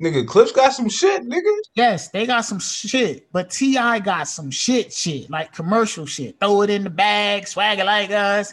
Nigga, 0.00 0.26
Clipse 0.26 0.52
got 0.52 0.74
some 0.74 0.90
shit, 0.90 1.22
nigga. 1.22 1.56
Yes, 1.74 2.08
they 2.08 2.26
got 2.26 2.42
some 2.42 2.58
shit, 2.58 3.30
but 3.32 3.50
Ti 3.50 3.74
got 4.00 4.28
some 4.28 4.50
shit, 4.50 4.92
shit 4.92 5.30
like 5.30 5.54
commercial 5.54 6.04
shit. 6.04 6.38
Throw 6.38 6.62
it 6.62 6.70
in 6.70 6.84
the 6.84 6.90
bag, 6.90 7.48
swag 7.48 7.78
it 7.78 7.84
like 7.84 8.10
us. 8.10 8.52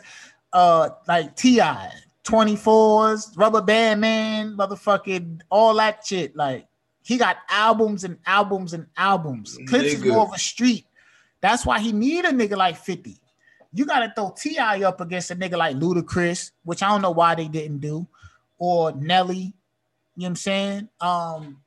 Uh, 0.53 0.89
like 1.07 1.35
Ti, 1.35 1.59
24s, 2.23 3.37
Rubber 3.37 3.61
Band 3.61 4.01
Man, 4.01 4.55
motherfucking 4.55 5.41
all 5.49 5.73
that 5.75 6.05
shit. 6.05 6.35
Like 6.35 6.67
he 7.03 7.17
got 7.17 7.37
albums 7.49 8.03
and 8.03 8.17
albums 8.25 8.73
and 8.73 8.87
albums. 8.97 9.57
Clipse 9.67 9.93
is 9.93 10.05
more 10.05 10.25
of 10.25 10.33
a 10.33 10.39
street. 10.39 10.85
That's 11.41 11.65
why 11.65 11.79
he 11.79 11.91
need 11.91 12.25
a 12.25 12.29
nigga 12.29 12.55
like 12.55 12.77
50. 12.77 13.19
You 13.73 13.85
gotta 13.85 14.13
throw 14.15 14.33
Ti 14.37 14.59
up 14.59 15.01
against 15.01 15.31
a 15.31 15.35
nigga 15.35 15.57
like 15.57 15.75
Ludacris, 15.75 16.51
which 16.63 16.81
I 16.81 16.89
don't 16.89 17.01
know 17.01 17.11
why 17.11 17.35
they 17.35 17.47
didn't 17.47 17.79
do, 17.79 18.07
or 18.57 18.93
Nelly. 18.93 19.35
You 19.35 19.41
know 19.41 19.53
what 20.15 20.27
I'm 20.27 20.35
saying? 20.35 20.89
Um, 21.01 21.57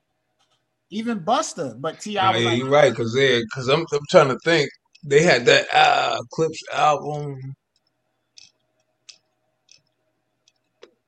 even 0.91 1.21
Busta, 1.21 1.79
but 1.81 2.01
Ti 2.01 2.13
yeah, 2.13 2.31
like, 2.31 2.59
you're 2.59 2.69
right, 2.69 2.95
cause 2.95 3.13
they, 3.13 3.43
cause 3.53 3.69
I'm, 3.69 3.85
I'm 3.93 4.01
trying 4.09 4.29
to 4.29 4.39
think. 4.45 4.71
They 5.05 5.23
had 5.23 5.47
that 5.47 5.67
uh, 5.73 6.21
Clipse 6.33 6.63
album. 6.73 7.55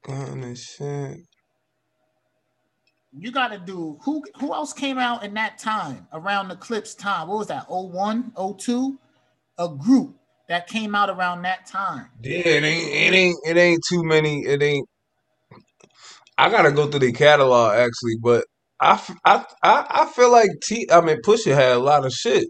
Gun 0.08 0.44
and 0.44 0.58
shit. 0.58 1.18
you 3.12 3.32
gotta 3.32 3.58
do 3.58 3.98
who 4.04 4.22
who 4.38 4.52
else 4.52 4.72
came 4.72 4.98
out 4.98 5.24
in 5.24 5.34
that 5.34 5.58
time 5.58 6.06
around 6.12 6.48
the 6.48 6.56
Clipse 6.56 6.94
time? 6.94 7.28
What 7.28 7.38
was 7.38 7.46
that? 7.48 7.66
01, 7.68 8.32
02? 8.58 8.98
A 9.58 9.68
group 9.68 10.16
that 10.48 10.68
came 10.68 10.94
out 10.94 11.10
around 11.10 11.42
that 11.42 11.66
time. 11.66 12.06
Yeah, 12.22 12.38
it 12.38 12.64
ain't, 12.64 12.88
it 12.88 13.14
ain't, 13.14 13.38
it 13.46 13.56
ain't 13.56 13.84
too 13.88 14.04
many. 14.04 14.40
It 14.46 14.62
ain't. 14.62 14.88
I 16.38 16.50
gotta 16.50 16.70
go 16.70 16.88
through 16.88 17.00
the 17.00 17.12
catalog 17.12 17.74
actually, 17.74 18.16
but 18.22 18.44
I 18.80 19.02
I 19.24 19.44
I 19.64 20.06
feel 20.14 20.30
like 20.30 20.50
T. 20.62 20.88
I 20.92 21.00
mean, 21.00 21.20
Pusha 21.22 21.54
had 21.54 21.72
a 21.72 21.80
lot 21.80 22.06
of 22.06 22.12
shit. 22.12 22.48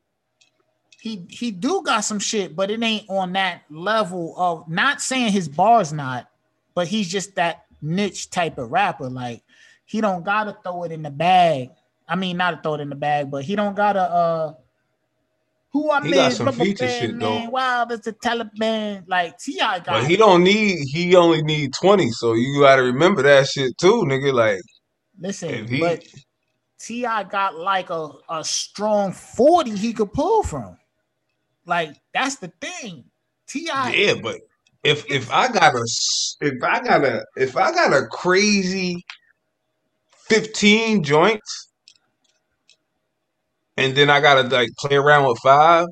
He 1.01 1.25
he 1.31 1.51
do 1.51 1.83
got 1.83 2.01
some 2.01 2.19
shit, 2.19 2.57
but 2.57 2.71
it 2.71 2.83
ain't 2.83 3.09
on 3.09 3.33
that 3.35 3.63
level 3.71 4.35
of 4.37 4.69
not 4.69 5.01
saying 5.01 5.33
his 5.33 5.49
bars 5.49 5.93
not, 5.93 6.29
but 6.79 6.87
he's 6.87 7.09
just 7.09 7.35
that 7.35 7.65
niche 7.83 8.31
type 8.31 8.57
of 8.57 8.71
rapper. 8.71 9.11
Like 9.11 9.43
he 9.85 10.01
don't 10.01 10.25
gotta 10.25 10.57
throw 10.63 10.85
it 10.85 10.93
in 10.93 11.03
the 11.03 11.11
bag. 11.11 11.71
I 12.07 12.15
mean, 12.15 12.37
not 12.37 12.53
to 12.53 12.63
throw 12.63 12.75
it 12.75 12.81
in 12.81 12.89
the 12.89 12.95
bag, 12.95 13.33
but 13.33 13.43
he 13.43 13.57
don't 13.57 13.75
gotta 13.75 14.03
uh 14.03 14.55
who 15.73 15.91
I 15.91 16.01
He 16.07 16.13
got 16.13 16.35
some 16.35 16.53
feature 16.53 16.85
Band 16.85 16.93
shit, 16.93 17.19
though. 17.19 17.39
man. 17.41 17.51
Wow, 17.51 17.85
that's 17.85 18.05
the 18.05 18.13
Taliban. 18.13 19.03
Like 19.09 19.39
Ti 19.39 19.59
got 19.59 19.87
But 19.87 20.05
he 20.05 20.17
don't 20.17 20.45
need. 20.45 20.79
He 20.87 21.17
only 21.17 21.43
need 21.43 21.73
twenty. 21.75 22.13
So 22.13 22.35
you 22.35 22.61
gotta 22.61 22.85
remember 22.85 23.23
that 23.23 23.49
shit 23.49 23.77
too, 23.77 24.05
nigga. 24.07 24.33
Like 24.33 24.61
listen, 25.19 25.49
if 25.51 25.69
he, 25.69 25.81
but 25.81 26.05
Ti 26.79 27.03
got 27.03 27.57
like 27.57 27.91
a, 27.91 28.09
a 28.31 28.45
strong 28.45 29.11
40 29.11 29.75
he 29.75 29.93
could 29.93 30.13
pull 30.13 30.45
from. 30.45 30.79
Like 31.67 31.97
that's 32.15 32.37
the 32.37 32.53
thing. 32.61 33.07
Ti 33.49 33.65
Yeah, 33.67 34.15
but 34.23 34.43
if 34.85 35.11
if 35.11 35.31
I 35.31 35.49
got 35.49 35.75
a 35.75 35.85
if 36.41 36.63
I 36.63 36.81
got 36.81 37.05
a 37.05 37.25
if 37.37 37.57
I 37.57 37.73
got 37.73 37.93
a 37.93 38.07
crazy 38.07 39.05
fifteen 40.13 41.03
joints, 41.03 41.69
and 43.77 43.97
then 43.97 44.11
I 44.11 44.21
gotta 44.21 44.49
like 44.49 44.71
play 44.79 44.97
around 44.97 45.29
with 45.29 45.39
five, 45.39 45.87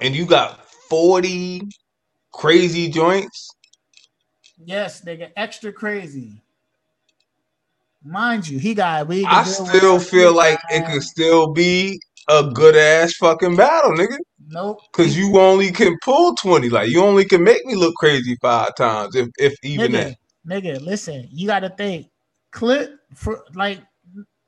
and 0.00 0.14
you 0.14 0.26
got 0.26 0.64
forty 0.88 1.62
crazy 2.32 2.90
joints, 2.90 3.48
Yes, 4.64 5.00
they 5.00 5.16
nigga, 5.16 5.30
extra 5.36 5.72
crazy. 5.72 6.42
Mind 8.04 8.48
you, 8.48 8.58
he 8.58 8.74
got 8.74 9.06
we. 9.08 9.24
I 9.24 9.44
still 9.44 9.98
feel 9.98 10.34
like 10.34 10.58
it 10.70 10.86
could 10.86 11.02
still 11.02 11.52
be 11.52 12.00
a 12.28 12.50
good 12.52 12.76
ass 12.76 13.14
fucking 13.14 13.56
battle, 13.56 13.92
nigga. 13.92 14.16
Nope. 14.48 14.80
Cause 14.92 15.16
you 15.16 15.38
only 15.38 15.72
can 15.72 15.96
pull 16.04 16.34
twenty, 16.36 16.68
like 16.68 16.88
you 16.88 17.02
only 17.02 17.24
can 17.24 17.42
make 17.42 17.64
me 17.66 17.74
look 17.74 17.94
crazy 17.96 18.36
five 18.40 18.74
times, 18.76 19.16
if 19.16 19.28
if 19.38 19.54
even 19.62 19.92
that. 19.92 20.16
nigga, 20.46 20.78
nigga, 20.78 20.80
listen, 20.84 21.28
you 21.30 21.46
gotta 21.46 21.70
think. 21.70 22.08
Clip 22.52 22.98
for 23.14 23.44
like 23.54 23.80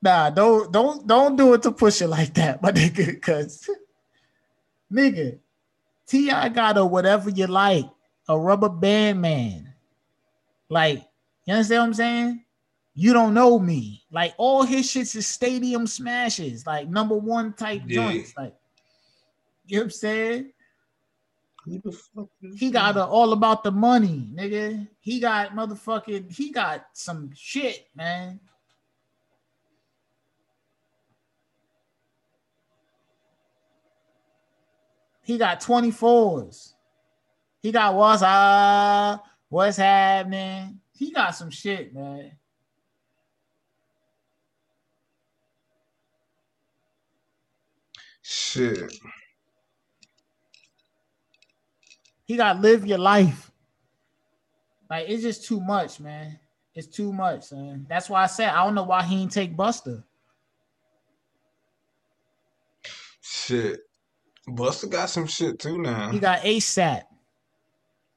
nah, 0.01 0.31
don't 0.31 0.73
don't 0.73 1.07
don't 1.07 1.37
do 1.37 1.55
it 1.55 1.63
to 1.63 1.73
push 1.73 2.01
it 2.01 2.09
like 2.09 2.35
that, 2.35 2.63
my 2.63 2.71
nigga, 2.71 3.21
cause 3.21 3.69
nigga, 4.93 5.39
T.I. 6.07 6.49
got 6.51 6.79
a 6.79 6.87
whatever 6.87 7.31
you 7.31 7.47
like, 7.47 7.87
a 8.29 8.39
rubber 8.39 8.69
band 8.69 9.21
man. 9.21 9.75
Like, 10.69 11.05
you 11.45 11.55
understand 11.55 11.81
what 11.81 11.87
I'm 11.87 11.95
saying? 11.95 12.45
You 13.01 13.13
don't 13.13 13.33
know 13.33 13.61
me. 13.61 14.03
Like 14.11 14.35
all 14.39 14.65
his 14.65 14.85
shits 14.89 15.15
is 15.15 15.25
stadium 15.25 15.87
smashes, 15.87 16.67
like 16.67 16.89
number 16.89 17.15
one 17.15 17.53
type 17.53 17.83
Yeah. 17.87 18.03
joints. 18.03 18.35
Like, 18.37 18.57
you 19.67 19.77
know 19.77 19.83
what 19.83 19.85
I'm 19.85 19.91
saying? 19.91 20.53
The 21.65 21.93
fuck 21.93 22.29
is 22.43 22.59
He 22.59 22.73
got 22.73 22.97
a, 22.97 23.05
all 23.05 23.33
about 23.33 23.63
the 23.63 23.71
money, 23.71 24.29
nigga. 24.35 24.89
He 24.99 25.21
got 25.21 25.51
motherfucking, 25.51 26.35
he 26.35 26.51
got 26.51 26.87
some 26.93 27.31
shit, 27.37 27.87
man. 27.95 28.41
He 35.23 35.39
got 35.39 35.61
24s. 35.61 36.73
He 37.61 37.71
got 37.71 37.95
what's 37.95 38.23
up, 38.23 39.25
what's 39.49 39.77
happening. 39.77 40.81
He 40.95 41.13
got 41.13 41.37
some 41.37 41.51
shit, 41.51 41.95
man. 41.95 42.33
Shit? 48.31 48.93
He 52.27 52.37
got 52.37 52.61
live 52.61 52.85
your 52.85 52.99
life. 52.99 53.51
Like 54.91 55.09
it's 55.09 55.23
just 55.23 55.47
too 55.47 55.61
much, 55.61 55.99
man. 55.99 56.39
It's 56.75 56.87
too 56.87 57.11
much, 57.11 57.51
man. 57.53 57.87
That's 57.89 58.11
why 58.11 58.25
I 58.25 58.27
said 58.27 58.51
I 58.51 58.65
don't 58.67 58.75
know 58.75 58.83
why 58.83 59.03
he 59.03 59.23
ain't 59.23 59.33
take 59.33 59.57
Busta. 59.57 60.05
Shit. 63.23 63.81
Busta 64.47 64.91
got 64.91 65.09
some 65.09 65.27
shit 65.27 65.59
too 65.59 65.81
now. 65.81 66.11
He 66.11 66.19
got 66.19 66.41
ASAP. 66.41 67.05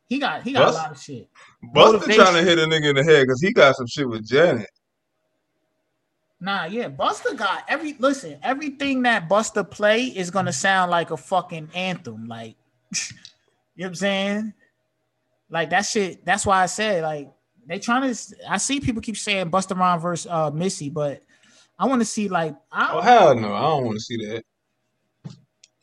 He 0.10 0.20
got 0.20 0.44
he 0.44 0.52
got 0.52 0.66
Bust- 0.66 0.78
a 0.78 0.82
lot 0.82 0.92
of 0.92 1.02
shit. 1.02 1.30
Buster 1.74 2.00
motivation. 2.00 2.26
trying 2.26 2.34
to 2.36 2.50
hit 2.50 2.60
a 2.60 2.64
nigga 2.64 2.90
in 2.90 2.96
the 2.98 3.04
head 3.06 3.22
because 3.22 3.40
he 3.40 3.54
got 3.54 3.78
some 3.78 3.88
shit 3.88 4.10
with 4.10 4.28
Janet. 4.28 4.68
Nah, 6.44 6.66
yeah, 6.66 6.90
Busta 6.90 7.38
got 7.38 7.66
every 7.68 7.94
listen, 8.00 8.40
everything 8.42 9.04
that 9.04 9.30
Busta 9.30 9.70
play 9.70 10.06
is 10.06 10.32
gonna 10.32 10.52
sound 10.52 10.90
like 10.90 11.12
a 11.12 11.18
fucking 11.18 11.70
anthem. 11.76 12.28
Like 12.28 12.56
you 12.92 12.98
know 13.78 13.86
what 13.86 13.88
I'm 13.90 13.96
saying? 13.96 14.54
Like 15.52 15.70
that 15.70 15.86
shit, 15.86 16.26
that's 16.26 16.44
why 16.44 16.64
I 16.64 16.66
said 16.66 17.04
like 17.04 17.32
they 17.68 17.78
trying 17.78 18.12
to 18.12 18.36
I 18.50 18.58
see 18.58 18.80
people 18.80 19.04
keep 19.04 19.18
saying 19.18 19.52
Busta 19.52 19.78
Rhymes 19.78 20.02
versus 20.02 20.32
uh 20.32 20.50
Missy, 20.50 20.90
but 20.90 21.22
I 21.78 21.86
want 21.86 22.02
to 22.02 22.06
see 22.06 22.28
like 22.28 22.56
I 22.72 22.90
Oh 22.92 23.02
hell 23.02 23.36
no, 23.36 23.54
I 23.54 23.62
don't 23.62 23.86
want 23.86 23.98
to 23.98 24.04
see 24.04 24.18
that. 24.26 24.44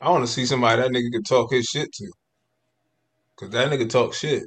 I 0.01 0.09
want 0.09 0.25
to 0.25 0.31
see 0.31 0.45
somebody 0.45 0.81
that 0.81 0.91
nigga 0.91 1.09
can 1.09 1.23
talk 1.23 1.53
his 1.53 1.67
shit 1.67 1.89
to. 1.93 2.11
Cause 3.37 3.49
that 3.51 3.71
nigga 3.71 3.89
talk 3.89 4.13
shit. 4.13 4.43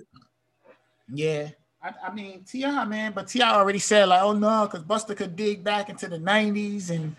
Yeah. 1.11 1.49
I, 1.83 1.93
I 2.07 2.15
mean 2.15 2.45
Ti 2.45 2.65
man, 2.87 3.13
but 3.13 3.29
Ti 3.29 3.43
already 3.43 3.79
said 3.79 4.09
like, 4.09 4.23
oh 4.23 4.33
no, 4.33 4.69
because 4.71 4.85
Busta 4.85 5.17
could 5.17 5.35
dig 5.35 5.65
back 5.65 5.89
into 5.89 6.09
the 6.09 6.19
'90s, 6.19 6.91
and 6.91 7.01
you 7.01 7.09
know 7.09 7.15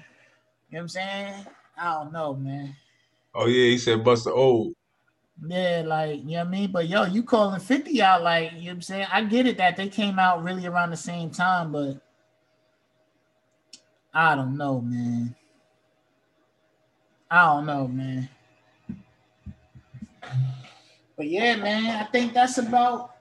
what 0.70 0.80
I'm 0.80 0.90
saying. 0.90 1.46
I 1.78 1.94
don't 1.94 2.14
know, 2.14 2.34
man. 2.36 2.76
Oh 3.36 3.48
yeah, 3.48 3.72
he 3.72 3.78
said 3.78 4.04
Busta 4.04 4.32
old. 4.32 4.74
Yeah, 5.46 5.84
like 5.86 6.20
you 6.20 6.24
know 6.24 6.38
what 6.40 6.48
I 6.48 6.50
mean. 6.50 6.72
But 6.72 6.88
yo, 6.88 7.06
you 7.06 7.24
calling 7.24 7.60
50 7.60 8.02
out, 8.02 8.24
like 8.24 8.52
you 8.54 8.60
know 8.60 8.66
what 8.66 8.72
I'm 8.72 8.82
saying. 8.82 9.08
I 9.12 9.24
get 9.24 9.48
it 9.48 9.58
that 9.58 9.76
they 9.76 9.90
came 9.90 10.20
out 10.20 10.44
really 10.44 10.66
around 10.66 10.92
the 10.92 10.98
same 10.98 11.30
time, 11.30 11.72
but 11.72 12.00
I 14.14 14.36
don't 14.36 14.56
know, 14.56 14.80
man. 14.80 15.36
I 17.30 17.46
don't 17.46 17.66
know, 17.66 17.88
man. 17.88 18.30
But 21.18 21.28
yeah, 21.28 21.56
man, 21.56 22.02
I 22.02 22.06
think 22.06 22.34
that's 22.34 22.60
about. 22.60 23.13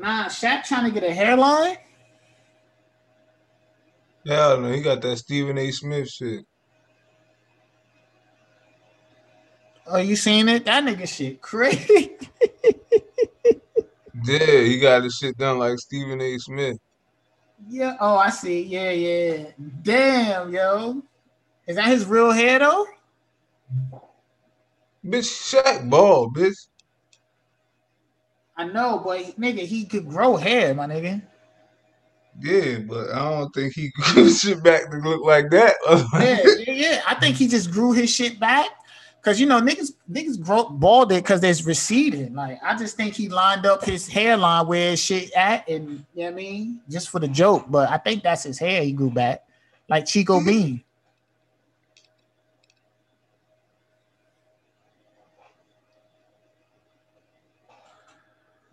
Nah, 0.00 0.26
Shaq 0.28 0.64
trying 0.64 0.86
to 0.86 0.90
get 0.98 1.08
a 1.08 1.12
hairline. 1.12 1.76
Hell 4.26 4.60
no, 4.60 4.72
he 4.72 4.80
got 4.82 5.02
that 5.02 5.18
Stephen 5.18 5.58
A. 5.58 5.70
Smith 5.72 6.08
shit. 6.08 6.46
Oh, 9.86 9.98
you 9.98 10.16
seen 10.16 10.48
it? 10.48 10.64
That 10.64 10.84
nigga 10.84 11.06
shit 11.08 11.42
crazy. 11.42 12.16
Yeah, 14.24 14.62
he 14.62 14.78
got 14.80 15.04
his 15.04 15.16
shit 15.16 15.36
done 15.36 15.58
like 15.58 15.78
Stephen 15.78 16.20
A. 16.20 16.38
Smith. 16.38 16.78
yeah. 17.68 17.96
Oh, 18.00 18.16
I 18.16 18.30
see. 18.30 18.62
Yeah, 18.62 18.90
yeah. 18.92 19.46
Damn, 19.82 20.52
yo. 20.52 21.02
Is 21.66 21.76
that 21.76 21.88
his 21.88 22.06
real 22.06 22.32
hair 22.32 22.58
though? 22.58 22.86
Bitch, 25.04 25.54
Shaq 25.54 25.88
ball, 25.90 26.30
bitch. 26.32 26.56
I 28.60 28.64
know, 28.64 29.00
but 29.02 29.20
nigga, 29.40 29.60
he 29.60 29.86
could 29.86 30.06
grow 30.06 30.36
hair, 30.36 30.74
my 30.74 30.86
nigga. 30.86 31.22
Yeah, 32.38 32.80
but 32.80 33.10
I 33.10 33.18
don't 33.30 33.54
think 33.54 33.72
he 33.72 33.90
grew 33.94 34.30
shit 34.30 34.62
back 34.62 34.90
to 34.90 34.98
look 34.98 35.24
like 35.24 35.50
that. 35.50 35.76
Yeah, 35.88 36.40
yeah, 36.66 36.72
yeah. 36.72 37.02
I 37.06 37.14
think 37.14 37.36
he 37.36 37.48
just 37.48 37.70
grew 37.70 37.92
his 37.92 38.14
shit 38.14 38.38
back. 38.38 38.68
Cause 39.22 39.38
you 39.38 39.44
know 39.44 39.60
niggas 39.60 39.92
niggas 40.10 40.40
grow 40.40 40.64
bald 40.70 41.12
it 41.12 41.22
because 41.22 41.42
there's 41.42 41.66
receding. 41.66 42.34
Like 42.34 42.58
I 42.62 42.74
just 42.74 42.96
think 42.96 43.12
he 43.14 43.28
lined 43.28 43.66
up 43.66 43.84
his 43.84 44.08
hairline 44.08 44.66
where 44.66 44.92
his 44.92 45.00
shit 45.00 45.30
at, 45.36 45.68
and 45.68 46.04
you 46.14 46.22
know 46.22 46.24
what 46.24 46.32
I 46.32 46.36
mean, 46.36 46.80
just 46.88 47.10
for 47.10 47.18
the 47.18 47.28
joke. 47.28 47.66
But 47.68 47.90
I 47.90 47.98
think 47.98 48.22
that's 48.22 48.44
his 48.44 48.58
hair 48.58 48.82
he 48.82 48.92
grew 48.92 49.10
back, 49.10 49.42
like 49.90 50.06
Chico 50.06 50.42
Bean. 50.42 50.82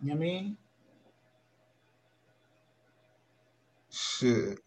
You 0.00 0.08
know 0.08 0.14
what 0.14 0.16
I 0.16 0.26
mean? 0.26 0.56
shit. 4.18 4.60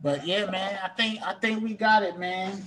But 0.00 0.26
yeah, 0.26 0.50
man, 0.50 0.78
I 0.82 0.88
think 0.88 1.20
I 1.22 1.34
think 1.34 1.62
we 1.62 1.74
got 1.74 2.02
it, 2.02 2.18
man. 2.18 2.62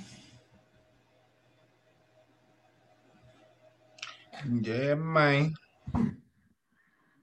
Yeah, 4.61 4.95
man. 4.95 5.53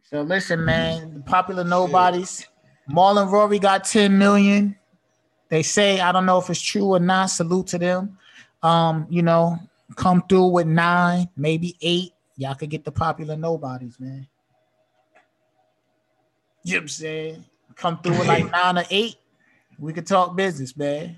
So 0.03 0.23
listen, 0.23 0.65
man, 0.65 1.15
the 1.15 1.21
popular 1.21 1.65
nobodies. 1.65 2.47
Mal 2.87 3.19
and 3.19 3.33
Rory 3.33 3.59
got 3.59 3.85
10 3.85 4.19
million. 4.19 4.77
They 5.49 5.63
say, 5.63 6.01
I 6.01 6.13
don't 6.13 6.27
know 6.27 6.39
if 6.39 6.51
it's 6.51 6.61
true 6.61 6.95
or 6.95 7.01
not. 7.01 7.27
Salute 7.27 7.69
to 7.69 7.79
them. 7.79 8.19
Um, 8.63 9.07
you 9.09 9.23
know, 9.23 9.59
come 9.97 10.23
through 10.29 10.49
with 10.49 10.67
nine, 10.67 11.29
maybe 11.37 11.77
eight. 11.81 12.14
Y'all 12.37 12.55
could 12.55 12.71
get 12.71 12.85
the 12.85 12.93
popular 12.93 13.37
nobodies, 13.37 13.99
man. 14.01 14.27
You 16.65 16.75
know 16.75 16.79
what 16.79 16.83
I'm 16.83 16.89
saying? 16.89 17.45
Come 17.77 18.01
through 18.01 18.19
with 18.19 18.29
like 18.29 18.51
nine 18.53 18.79
or 18.79 18.85
eight. 18.91 19.17
We 19.79 19.93
could 19.93 20.07
talk 20.07 20.37
business, 20.37 20.77
man. 20.77 21.17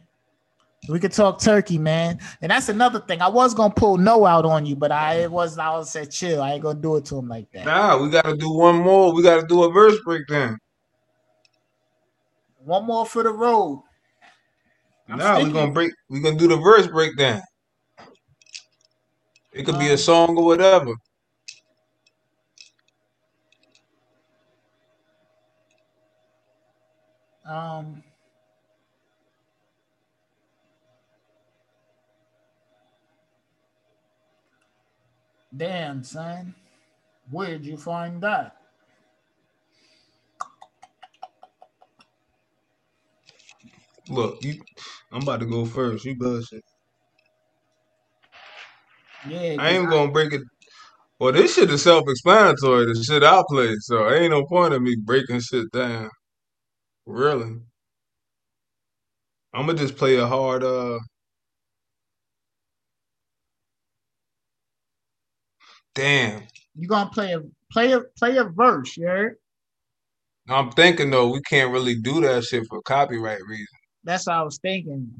We 0.88 1.00
could 1.00 1.12
talk 1.12 1.40
turkey, 1.40 1.78
man. 1.78 2.20
And 2.40 2.50
that's 2.50 2.68
another 2.68 3.00
thing. 3.00 3.20
I 3.20 3.28
was 3.28 3.54
gonna 3.54 3.74
pull 3.74 3.96
no 3.96 4.24
out 4.24 4.44
on 4.44 4.66
you, 4.66 4.76
but 4.76 4.92
I 4.92 5.14
it 5.22 5.30
was 5.30 5.58
I 5.58 5.70
was 5.70 5.90
said 5.90 6.10
chill. 6.10 6.42
I 6.42 6.52
ain't 6.54 6.62
gonna 6.62 6.78
do 6.80 6.96
it 6.96 7.04
to 7.06 7.18
him 7.18 7.28
like 7.28 7.50
that. 7.52 7.64
Nah, 7.64 8.00
we 8.00 8.10
gotta 8.10 8.36
do 8.36 8.50
one 8.52 8.76
more. 8.76 9.12
We 9.12 9.22
gotta 9.22 9.46
do 9.46 9.64
a 9.64 9.72
verse 9.72 9.96
breakdown. 10.04 10.58
One 12.64 12.84
more 12.84 13.06
for 13.06 13.22
the 13.22 13.30
road. 13.30 13.82
I'm 15.08 15.18
Nah, 15.18 15.36
we 15.38 15.44
sticking. 15.44 15.54
gonna 15.54 15.72
break. 15.72 15.92
we're 16.08 16.20
gonna 16.20 16.36
do 16.36 16.48
the 16.48 16.56
verse 16.56 16.86
breakdown. 16.86 17.40
It 19.52 19.64
could 19.64 19.78
be 19.78 19.86
Um, 19.86 19.92
a 19.92 19.98
song 19.98 20.36
or 20.36 20.44
whatever. 20.44 20.94
Um, 27.48 28.02
damn, 35.56 36.04
son. 36.04 36.54
Where'd 37.30 37.64
you 37.66 37.76
find 37.76 38.22
that? 38.22 38.56
Look, 44.08 44.44
you. 44.44 44.62
I'm 45.12 45.22
about 45.22 45.40
to 45.40 45.46
go 45.46 45.66
first. 45.66 46.04
You 46.04 46.16
bullshit. 46.16 46.62
Yeah, 49.24 49.58
I 49.58 49.70
ain't 49.72 49.88
'cause 49.88 49.90
gonna 49.90 50.12
break 50.12 50.32
it. 50.34 50.42
Well, 51.20 51.32
this 51.32 51.54
shit 51.54 51.70
is 51.70 51.82
self-explanatory. 51.82 52.86
The 52.86 53.04
shit 53.04 53.22
I 53.24 53.42
play, 53.48 53.74
so 53.80 54.10
ain't 54.12 54.32
no 54.32 54.46
point 54.46 54.74
in 54.74 54.82
me 54.84 54.96
breaking 54.96 55.40
shit 55.40 55.70
down. 55.72 56.10
Really, 57.06 57.60
I'm 59.54 59.66
gonna 59.66 59.74
just 59.78 59.96
play 59.96 60.16
a 60.16 60.26
hard. 60.26 60.64
Uh, 60.64 60.98
damn. 65.94 66.42
you 66.74 66.88
gonna 66.88 67.10
play 67.10 67.32
a 67.34 67.42
play 67.70 67.92
a 67.92 68.00
play 68.18 68.36
a 68.36 68.44
verse, 68.44 68.96
you 68.96 69.06
heard? 69.06 69.36
I'm 70.48 70.70
thinking 70.72 71.10
though, 71.10 71.28
we 71.30 71.40
can't 71.42 71.72
really 71.72 71.96
do 71.96 72.20
that 72.22 72.44
shit 72.44 72.66
for 72.68 72.82
copyright 72.82 73.42
reasons. 73.48 73.68
That's 74.04 74.26
what 74.26 74.36
I 74.36 74.42
was 74.42 74.58
thinking. 74.58 75.10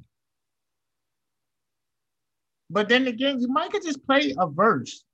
But 2.71 2.89
then 2.89 3.07
again, 3.07 3.41
you 3.41 3.49
might 3.49 3.71
could 3.71 3.83
just 3.83 4.05
play 4.07 4.35
a 4.39 4.47
verse. 4.47 5.05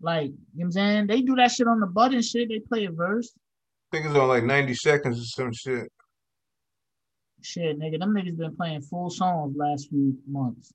Like, 0.00 0.26
you 0.26 0.30
know 0.30 0.36
what 0.54 0.64
I'm 0.64 0.72
saying? 0.72 1.06
They 1.06 1.22
do 1.22 1.34
that 1.36 1.50
shit 1.50 1.66
on 1.66 1.80
the 1.80 1.86
button 1.86 2.22
shit. 2.22 2.48
They 2.48 2.60
play 2.60 2.84
a 2.86 2.90
verse. 2.90 3.32
I 3.92 3.96
think 3.96 4.06
it's 4.06 4.16
on 4.16 4.28
like 4.28 4.44
90 4.44 4.74
seconds 4.74 5.20
or 5.20 5.24
some 5.24 5.52
shit. 5.52 5.90
Shit, 7.42 7.78
nigga, 7.78 7.98
them 7.98 8.14
niggas 8.14 8.36
been 8.36 8.56
playing 8.56 8.82
full 8.82 9.10
songs 9.10 9.56
last 9.56 9.88
few 9.88 10.16
months. 10.26 10.72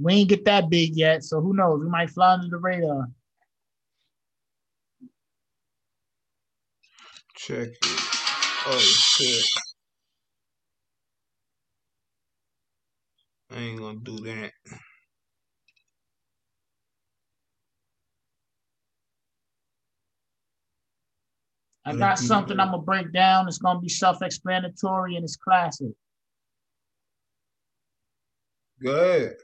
We 0.00 0.14
ain't 0.14 0.28
get 0.28 0.44
that 0.46 0.68
big 0.68 0.96
yet, 0.96 1.24
so 1.24 1.40
who 1.40 1.54
knows? 1.54 1.80
We 1.80 1.88
might 1.88 2.10
fly 2.10 2.34
under 2.34 2.48
the 2.48 2.58
radar. 2.58 3.06
Check 7.36 7.68
it. 7.68 7.78
Oh 8.66 8.78
shit. 8.78 9.44
I 13.50 13.58
ain't 13.60 13.78
gonna 13.78 13.98
do 14.00 14.16
that. 14.18 14.52
I 21.84 21.96
got 21.96 22.18
something 22.18 22.60
I'm 22.60 22.70
gonna 22.70 22.82
break 22.82 23.12
down. 23.12 23.48
It's 23.48 23.58
gonna 23.58 23.80
be 23.80 23.88
self-explanatory 23.88 25.16
and 25.16 25.24
it's 25.24 25.36
classic. 25.36 25.88
Good. 28.80 29.34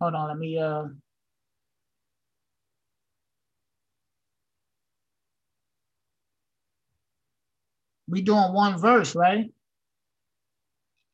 Hold 0.00 0.14
on, 0.14 0.28
let 0.28 0.38
me 0.38 0.58
uh 0.58 0.84
we 8.08 8.22
doing 8.22 8.52
one 8.52 8.78
verse, 8.78 9.14
right? 9.14 9.50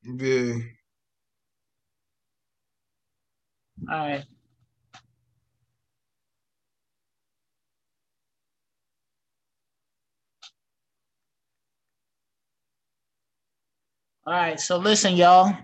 Yeah. 0.02 0.54
All 3.90 3.98
right. 3.98 4.24
All 14.26 14.32
right, 14.32 14.60
so 14.60 14.76
listen, 14.78 15.16
y'all. 15.16 15.56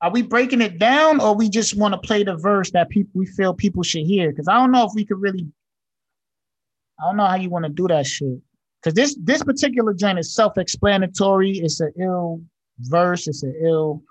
Are 0.00 0.12
we 0.12 0.22
breaking 0.22 0.60
it 0.60 0.78
down 0.78 1.20
or 1.20 1.34
we 1.34 1.48
just 1.48 1.76
want 1.76 1.92
to 1.92 1.98
play 1.98 2.22
the 2.22 2.36
verse 2.36 2.70
that 2.70 2.88
people 2.88 3.10
we 3.14 3.26
feel 3.26 3.52
people 3.52 3.82
should 3.82 4.04
hear? 4.06 4.30
Because 4.30 4.46
I 4.46 4.54
don't 4.54 4.70
know 4.70 4.84
if 4.86 4.92
we 4.94 5.04
could 5.04 5.20
really, 5.20 5.48
I 7.00 7.06
don't 7.06 7.16
know 7.16 7.26
how 7.26 7.34
you 7.34 7.50
want 7.50 7.64
to 7.64 7.68
do 7.70 7.88
that 7.88 8.06
shit. 8.06 8.38
Because 8.80 8.94
this 8.94 9.16
this 9.20 9.42
particular 9.42 9.92
joint 9.94 10.20
is 10.20 10.32
self-explanatory. 10.36 11.58
It's 11.58 11.80
an 11.80 11.92
ill 12.00 12.40
verse, 12.78 13.26
it's 13.26 13.42
an 13.42 13.60
ill 13.60 14.04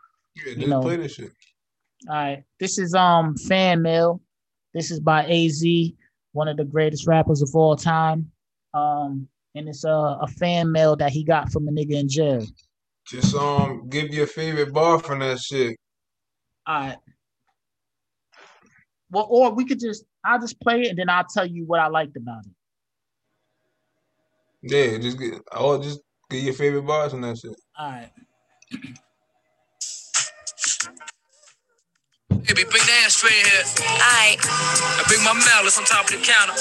Yeah, 0.46 0.54
You 0.56 0.68
know. 0.68 0.82
play 0.82 0.98
this 0.98 1.14
shit. 1.14 1.32
all 2.10 2.16
right. 2.16 2.44
This 2.60 2.78
is 2.78 2.94
um 2.94 3.38
fan 3.38 3.82
mail. 3.82 4.22
This 4.74 4.92
is 4.92 5.00
by 5.00 5.26
AZ, 5.26 5.64
one 6.34 6.50
of 6.50 6.58
the 6.58 6.66
greatest 6.66 7.08
rappers 7.08 7.42
of 7.42 7.50
all 7.56 7.78
time. 7.78 8.30
Um, 8.74 9.30
and 9.56 9.70
it's 9.70 9.86
a, 9.86 9.90
a 10.22 10.28
fan 10.38 10.70
mail 10.70 10.98
that 10.98 11.14
he 11.14 11.24
got 11.24 11.50
from 11.54 11.66
a 11.70 11.72
nigga 11.72 11.94
in 11.94 12.10
jail. 12.10 12.46
Just 13.10 13.36
um 13.36 13.88
give 13.90 14.14
your 14.14 14.28
favorite 14.28 14.74
bar 14.74 15.00
from 15.00 15.20
that 15.20 15.40
shit. 15.40 15.78
All 16.66 16.80
right. 16.82 16.98
Well, 19.10 19.28
or 19.30 19.54
we 19.54 19.66
could 19.66 19.80
just 19.80 20.04
I'll 20.26 20.40
just 20.40 20.60
play 20.60 20.82
it 20.82 20.90
and 20.90 21.00
then 21.00 21.10
I'll 21.10 21.24
tell 21.24 21.46
you 21.46 21.66
what 21.66 21.80
I 21.80 21.88
liked 21.88 22.18
about 22.18 22.44
it. 22.46 22.52
Yeah, 24.64 24.98
just 24.98 25.18
get 25.18 25.36
oh 25.54 25.82
just 25.82 26.02
get 26.30 26.44
your 26.44 26.54
favorite 26.54 26.82
bars 26.86 27.14
and 27.14 27.24
that 27.24 27.38
shit. 27.38 27.56
All 27.78 27.90
right. 27.92 28.12
Baby, 32.30 32.64
bring 32.64 32.84
the 32.84 32.96
ashtray 33.04 33.32
here. 33.32 33.64
Alright, 33.92 34.40
I 34.40 35.04
bring 35.08 35.24
my 35.24 35.34
malice 35.36 35.78
on 35.78 35.84
top 35.84 36.06
of 36.06 36.12
the 36.12 36.24
counter. 36.24 36.56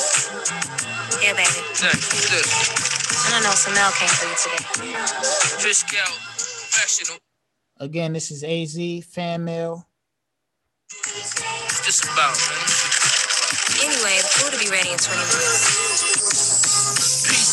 here, 1.22 1.34
baby. 1.34 1.62
Thanks. 1.78 2.10
Look, 2.30 2.46
I 3.22 3.30
don't 3.30 3.42
know, 3.42 3.54
some 3.54 3.74
mail 3.74 3.90
came 3.94 4.10
for 4.10 4.26
you 4.26 4.34
today. 4.34 4.62
fish 5.62 5.86
scout, 5.86 6.10
professional. 6.76 7.18
Again, 7.78 8.12
this 8.12 8.30
is 8.30 8.44
AZ 8.44 9.06
fan 9.06 9.44
mail. 9.44 9.88
What's 10.88 11.86
this 11.86 12.04
about, 12.04 12.36
man? 12.36 13.88
Anyway, 13.88 14.16
the 14.20 14.28
food 14.28 14.52
will 14.52 14.64
be 14.64 14.70
ready 14.70 14.90
in 14.90 14.98
20 14.98 15.16
minutes. 15.16 16.05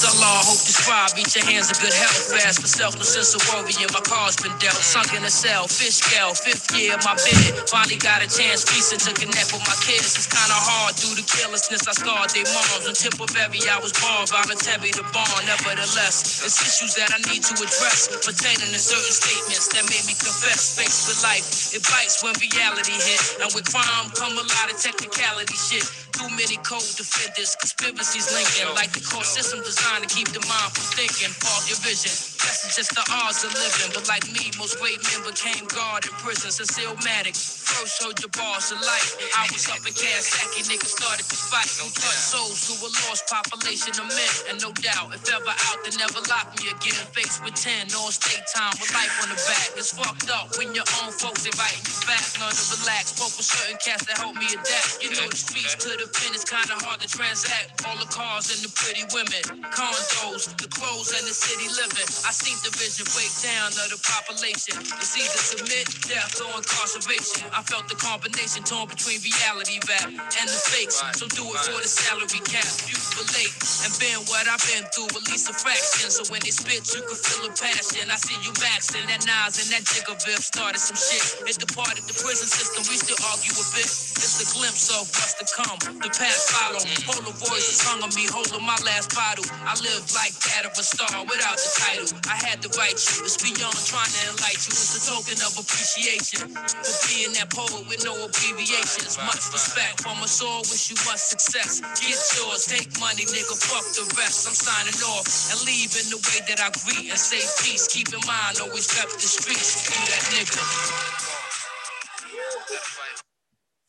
Allah, 0.03 0.43
hope 0.43 0.59
this 0.67 0.83
vibe. 0.83 1.15
Eat 1.15 1.31
your 1.35 1.45
hands 1.47 1.71
of 1.71 1.79
good 1.79 1.93
health. 1.95 2.35
Fast 2.35 2.59
for 2.59 2.67
sense 3.07 3.31
of 3.35 3.41
worry. 3.51 3.71
And 3.79 3.91
my 3.95 4.03
car's 4.03 4.35
been 4.35 4.51
dealt. 4.59 4.75
Sunk 4.79 5.15
in 5.15 5.23
a 5.23 5.31
cell, 5.31 5.67
fish 5.67 6.03
scale, 6.03 6.35
fifth 6.35 6.71
year 6.75 6.95
of 6.97 7.03
my 7.07 7.15
bed. 7.15 7.51
Finally 7.71 7.99
got 8.03 8.19
a 8.19 8.27
chance, 8.27 8.67
piecing 8.67 8.99
to 9.07 9.11
connect 9.15 9.55
with 9.55 9.63
my 9.63 9.77
kids. 9.85 10.17
It's 10.19 10.27
kinda 10.27 10.55
hard 10.55 10.95
due 10.99 11.15
to 11.15 11.23
carelessness. 11.23 11.87
I 11.87 11.93
scarred 11.95 12.31
their 12.35 12.47
moms. 12.51 12.85
On 12.89 12.95
Tipperary, 12.95 13.61
I 13.69 13.79
was 13.79 13.93
born 13.95 14.27
voluntary 14.27 14.91
to 14.97 15.03
bond. 15.15 15.45
Nevertheless, 15.47 16.43
it's 16.43 16.59
issues 16.59 16.95
that 16.99 17.13
I 17.13 17.19
need 17.31 17.43
to 17.47 17.55
address. 17.59 18.09
Pertaining 18.11 18.71
to 18.73 18.81
certain 18.81 19.13
statements 19.13 19.67
that 19.71 19.83
made 19.87 20.05
me 20.09 20.15
confess. 20.17 20.75
Faced 20.75 21.07
with 21.07 21.21
life, 21.23 21.75
it 21.75 21.83
bites 21.87 22.23
when 22.23 22.33
reality 22.41 22.97
hit. 22.97 23.21
And 23.39 23.49
with 23.55 23.69
crime 23.71 24.09
come 24.17 24.33
a 24.35 24.45
lot 24.57 24.67
of 24.71 24.77
technicality 24.81 25.55
shit. 25.55 25.85
Too 26.13 26.29
many 26.35 26.57
cold 26.65 26.85
defenders, 26.97 27.55
conspiracies 27.55 28.31
linking. 28.33 28.69
Like 28.75 28.91
the 28.93 29.01
core 29.01 29.25
system 29.25 29.61
designed 29.93 30.09
to 30.09 30.15
keep 30.15 30.29
the 30.33 30.41
mind 30.49 30.71
from 30.73 30.85
thinking. 30.97 31.29
Fog 31.37 31.69
your 31.69 31.77
vision. 31.85 32.09
That's 32.41 32.75
just 32.75 32.91
the 32.95 33.05
odds 33.23 33.45
of 33.45 33.53
living. 33.53 33.91
But 33.93 34.07
like 34.09 34.25
me, 34.33 34.49
most 34.57 34.79
great 34.81 34.99
men 34.99 35.21
became 35.23 35.65
guard 35.69 36.05
in 36.05 36.13
prisons. 36.19 36.59
And 36.59 36.69
Matic. 37.05 37.37
First 37.37 38.03
heard 38.03 38.19
your 38.19 38.29
bars 38.35 38.69
of 38.73 38.79
life. 38.83 39.15
I 39.37 39.47
was 39.49 39.65
up 39.71 39.81
in 39.85 39.93
Coxsackie, 39.95 40.67
niggas 40.67 40.93
started 40.93 41.25
to 41.25 41.37
fight. 41.37 41.69
No 41.79 41.87
touch 41.89 42.21
souls 42.21 42.59
to 42.69 42.73
a 42.85 42.89
lost 43.07 43.25
population 43.31 43.95
of 43.97 44.07
men. 44.11 44.33
And 44.51 44.57
no 44.61 44.75
doubt, 44.83 45.15
if 45.15 45.23
ever 45.31 45.55
out, 45.71 45.79
they 45.81 45.95
never 45.95 46.19
lock 46.27 46.53
me 46.59 46.69
again. 46.69 47.01
Faced 47.15 47.41
with 47.41 47.55
10, 47.55 47.95
on 47.95 48.11
state 48.11 48.43
time 48.51 48.75
with 48.77 48.91
life 48.93 49.13
on 49.23 49.31
the 49.31 49.39
back. 49.47 49.73
It's 49.79 49.95
fucked 49.95 50.29
up 50.29 50.53
when 50.59 50.75
your 50.75 50.85
own 51.01 51.15
folks 51.15 51.47
inviting 51.47 51.81
you 51.87 51.97
back. 52.05 52.25
Learn 52.41 52.53
to 52.53 52.65
relax. 52.77 53.15
Spoke 53.15 53.33
with 53.39 53.47
certain 53.47 53.79
cats 53.79 54.05
that 54.11 54.19
help 54.19 54.35
me 54.35 54.45
adapt. 54.53 54.99
You 55.01 55.15
know 55.15 55.25
the 55.29 55.39
streets 55.39 55.79
to 55.81 55.95
the 55.95 56.07
is 56.35 56.43
kinda 56.45 56.75
hard 56.83 56.99
to 57.01 57.07
transact. 57.07 57.87
All 57.87 57.97
the 57.97 58.09
cars 58.11 58.51
and 58.51 58.59
the 58.61 58.71
pretty 58.75 59.07
women, 59.15 59.63
condos, 59.91 60.47
the 60.55 60.69
clothes 60.71 61.11
and 61.11 61.25
the 61.27 61.35
city 61.35 61.67
living. 61.75 62.07
I 62.23 62.31
seen 62.31 62.55
the 62.63 62.71
vision 62.79 63.03
breakdown 63.11 63.75
of 63.75 63.87
the 63.91 63.99
population. 63.99 64.79
It's 64.79 65.15
either 65.17 65.41
submit, 65.41 65.87
death, 66.07 66.39
or 66.39 66.55
incarceration. 66.55 67.43
I 67.51 67.61
felt 67.67 67.89
the 67.91 67.99
combination 67.99 68.63
torn 68.63 68.87
between 68.87 69.19
reality 69.19 69.83
rap 69.89 70.07
and 70.07 70.47
the 70.47 70.61
fakes. 70.71 71.03
So 71.19 71.27
do 71.27 71.43
it 71.51 71.59
for 71.67 71.79
the 71.83 71.89
salary 71.89 72.39
cap. 72.47 72.67
You 72.87 72.95
relate 73.19 73.51
and 73.83 73.91
been 73.99 74.19
what 74.31 74.47
I've 74.47 74.63
been 74.71 74.85
through, 74.95 75.11
at 75.11 75.25
least 75.27 75.51
a 75.51 75.55
fraction. 75.55 76.07
So 76.07 76.23
when 76.31 76.39
they 76.45 76.53
spit, 76.53 76.87
you 76.95 77.03
can 77.03 77.17
feel 77.17 77.41
the 77.43 77.51
passion. 77.51 78.07
I 78.07 78.17
see 78.19 78.37
you 78.39 78.53
maxing 78.63 79.03
that 79.11 79.27
Nas 79.27 79.59
and 79.59 79.67
that 79.75 79.83
Jigga 79.83 80.15
Biff 80.23 80.43
started 80.43 80.79
some 80.79 80.99
shit. 80.99 81.49
It 81.49 81.59
departed 81.59 82.07
the 82.07 82.15
prison 82.15 82.47
system, 82.47 82.87
we 82.87 82.95
still 82.95 83.19
argue 83.27 83.55
a 83.55 83.65
bit. 83.75 83.89
It's 83.89 84.39
a 84.39 84.47
glimpse 84.55 84.87
of 84.95 85.09
what's 85.11 85.35
to 85.41 85.45
come. 85.51 85.77
The 85.99 86.11
past 86.13 86.55
follow. 86.55 86.79
Mm. 86.79 87.03
Polaroids 87.03 87.67
is 87.67 87.81
hung 87.83 87.99
on 88.03 88.11
me, 88.15 88.25
holding 88.31 88.63
my 88.63 88.77
last 88.87 89.11
bottle. 89.15 89.43
I 89.63 89.79
live 89.79 90.03
like 90.11 90.35
that 90.51 90.67
of 90.67 90.75
a 90.75 90.83
star 90.83 91.23
without 91.23 91.55
the 91.55 91.71
title. 91.79 92.11
I 92.27 92.35
had 92.35 92.59
to 92.67 92.69
write 92.75 92.99
you. 92.99 93.23
It's 93.23 93.39
beyond 93.39 93.79
trying 93.87 94.11
to 94.11 94.21
enlighten 94.35 94.75
you. 94.75 94.75
It's 94.75 94.99
a 94.99 95.01
token 95.07 95.39
of 95.39 95.55
appreciation 95.55 96.51
for 96.51 96.95
being 97.07 97.31
that 97.39 97.47
poet 97.47 97.87
with 97.87 98.03
no 98.03 98.11
abbreviations. 98.11 99.15
Much 99.23 99.47
respect 99.55 100.03
from 100.03 100.19
us 100.19 100.43
all. 100.43 100.67
Wish 100.67 100.91
you 100.91 100.99
much 101.07 101.23
success. 101.23 101.79
Get 101.95 102.19
yours. 102.35 102.67
Take 102.67 102.91
money, 102.99 103.23
nigga. 103.23 103.55
Fuck 103.55 103.87
the 103.95 104.03
rest. 104.19 104.51
I'm 104.51 104.57
signing 104.57 104.99
off 105.15 105.23
and 105.55 105.59
leaving 105.63 106.11
the 106.11 106.19
way 106.19 106.43
that 106.51 106.59
I 106.59 106.67
greet 106.83 107.07
and 107.07 107.19
say 107.19 107.39
peace. 107.63 107.87
Keep 107.87 108.11
in 108.11 108.19
mind, 108.27 108.59
always 108.59 108.91
rep 108.99 109.07
the 109.15 109.23
streets. 109.23 109.87
You 109.87 109.99
that 110.11 110.23
nigga. 110.35 110.59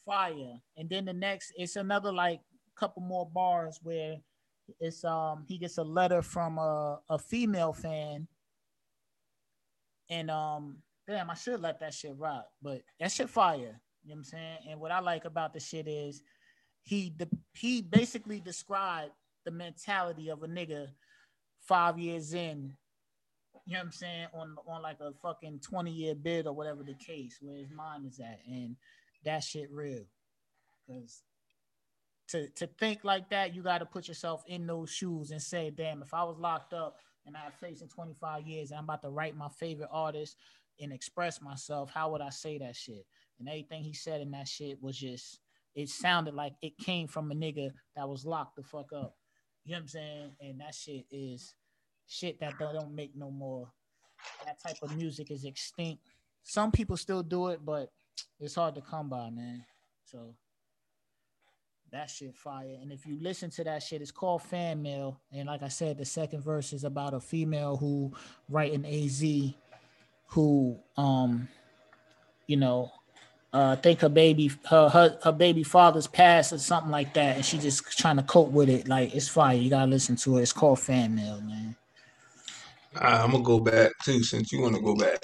Fire. 0.07 0.55
And 0.79 0.87
then 0.87 1.05
the 1.05 1.13
next, 1.13 1.51
it's 1.59 1.75
another 1.75 2.13
like 2.13 2.41
couple 2.79 3.03
more 3.03 3.27
bars 3.27 3.81
where 3.83 4.19
it's 4.81 5.05
um 5.05 5.45
he 5.47 5.59
gets 5.59 5.79
a 5.79 5.83
letter 5.83 6.23
from 6.23 6.59
a, 6.59 7.01
a 7.09 7.19
female 7.19 7.73
fan. 7.73 8.27
And 10.11 10.31
um 10.31 10.77
damn, 11.07 11.31
I 11.31 11.35
should 11.35 11.61
let 11.61 11.81
that 11.81 11.95
shit 11.95 12.15
rock, 12.17 12.47
but 12.63 12.83
that 13.01 13.13
shit 13.13 13.29
fire. 13.29 13.81
You 14.05 14.11
know 14.11 14.15
what 14.15 14.17
I'm 14.17 14.25
saying? 14.25 14.59
And 14.71 14.81
what 14.81 14.91
I 14.91 15.01
like 15.01 15.25
about 15.25 15.53
the 15.53 15.61
shit 15.61 15.89
is 15.89 16.23
he 16.83 17.11
de- 17.11 17.29
he 17.55 17.83
basically 17.83 18.41
described 18.41 19.13
the 19.45 19.51
mentality 19.51 20.31
of 20.31 20.43
a 20.43 20.49
nigga 20.49 20.89
five 21.61 21.99
years 21.99 22.35
in, 22.35 22.75
you 23.67 23.73
know 23.73 23.79
what 23.79 23.85
I'm 23.87 23.93
saying, 23.93 24.27
on 24.35 24.57
on 24.67 24.83
like 24.83 25.01
a 25.01 25.13
fucking 25.23 25.61
20 25.61 25.91
year 25.91 26.15
bid 26.15 26.47
or 26.47 26.53
whatever 26.53 26.83
the 26.83 26.95
case, 26.95 27.39
where 27.41 27.57
his 27.57 27.71
mind 27.71 28.07
is 28.07 28.21
at. 28.21 28.41
And 28.47 28.77
that 29.25 29.43
shit 29.43 29.71
real. 29.71 30.05
Cause 30.87 31.23
to 32.29 32.49
to 32.49 32.67
think 32.67 33.05
like 33.05 33.29
that, 33.31 33.55
you 33.55 33.63
got 33.63 33.79
to 33.79 33.87
put 33.87 34.09
yourself 34.09 34.45
in 34.47 34.67
those 34.67 34.91
shoes 34.91 35.31
and 35.31 35.41
say, 35.41 35.71
damn, 35.71 36.03
if 36.03 36.15
I 36.15 36.25
was 36.25 36.39
locked 36.39 36.73
up 36.73 36.97
and 37.27 37.37
I 37.37 37.41
had 37.41 37.55
facing 37.55 37.89
25 37.89 38.47
years 38.47 38.71
and 38.71 38.79
I'm 38.79 38.85
about 38.85 39.03
to 39.03 39.11
write 39.11 39.37
my 39.37 39.49
favorite 39.49 39.91
artist 39.91 40.37
and 40.81 40.93
express 40.93 41.41
myself, 41.41 41.91
how 41.93 42.11
would 42.13 42.21
I 42.21 42.31
say 42.31 42.59
that 42.59 42.77
shit? 42.77 43.07
And 43.39 43.49
everything 43.49 43.83
he 43.83 43.93
said 43.93 44.21
in 44.21 44.31
that 44.33 44.49
shit 44.49 44.83
was 44.83 44.99
just, 44.99 45.41
it 45.75 45.89
sounded 45.89 46.35
like 46.35 46.55
it 46.63 46.79
came 46.79 47.09
from 47.09 47.31
a 47.31 47.35
nigga 47.35 47.71
that 47.97 48.09
was 48.09 48.25
locked 48.25 48.57
the 48.57 48.63
fuck 48.63 48.93
up. 48.93 49.17
You 49.65 49.73
know 49.73 49.79
what 49.79 49.83
I'm 49.83 49.89
saying? 49.89 50.31
And 50.41 50.61
that 50.61 50.75
shit 50.75 51.07
is 51.11 51.55
shit 52.07 52.39
that 52.41 52.59
don't 52.59 52.95
make 52.95 53.17
no 53.17 53.31
more. 53.31 53.69
That 54.45 54.63
type 54.63 54.77
of 54.83 54.97
music 54.97 55.31
is 55.31 55.45
extinct. 55.45 56.03
Some 56.43 56.71
people 56.71 56.97
still 56.97 57.23
do 57.23 57.49
it, 57.49 57.65
but 57.65 57.91
it's 58.39 58.55
hard 58.55 58.75
to 58.75 58.81
come 58.81 59.09
by, 59.09 59.31
man. 59.31 59.65
So 60.05 60.35
that 61.95 62.11
shit 62.11 62.35
fire. 62.35 62.77
And 62.83 62.91
if 62.91 63.07
you 63.07 63.19
listen 63.21 63.51
to 63.51 63.65
that 63.65 63.83
shit, 63.83 64.03
it's 64.03 64.11
called 64.11 64.43
Fan 64.43 64.83
Mail. 64.83 65.21
And 65.33 65.47
like 65.47 65.63
I 65.63 65.69
said, 65.69 65.97
the 65.97 66.05
second 66.05 66.43
verse 66.43 66.73
is 66.73 66.83
about 66.83 67.15
a 67.15 67.21
female 67.21 67.77
who 67.77 68.13
writing 68.49 68.85
AZ 68.85 69.55
who 70.27 70.77
um 70.97 71.47
you 72.49 72.57
know 72.57 72.91
uh 73.53 73.77
think 73.77 74.01
her 74.01 74.09
baby 74.09 74.51
her, 74.69 74.89
her 74.89 75.19
her 75.23 75.31
baby 75.31 75.63
father's 75.63 76.09
passed 76.09 76.53
or 76.53 76.59
something 76.59 76.91
like 76.91 77.15
that 77.15 77.37
and 77.37 77.45
she 77.45 77.57
just 77.59 77.97
trying 77.97 78.17
to 78.17 78.23
cope 78.25 78.51
with 78.51 78.69
it 78.69 78.89
like 78.89 79.15
it's 79.15 79.29
fire 79.29 79.55
you 79.55 79.71
gotta 79.71 79.89
listen 79.89 80.17
to 80.17 80.39
it 80.39 80.43
it's 80.43 80.53
called 80.53 80.81
fan 80.81 81.15
mail 81.15 81.41
man 81.43 81.77
Alright, 82.97 83.21
I'm 83.21 83.31
gonna 83.31 83.45
go 83.45 83.61
back 83.61 83.93
too 84.03 84.25
since 84.25 84.51
you 84.53 84.61
wanna 84.61 84.81
go 84.81 84.97
back. 84.97 85.19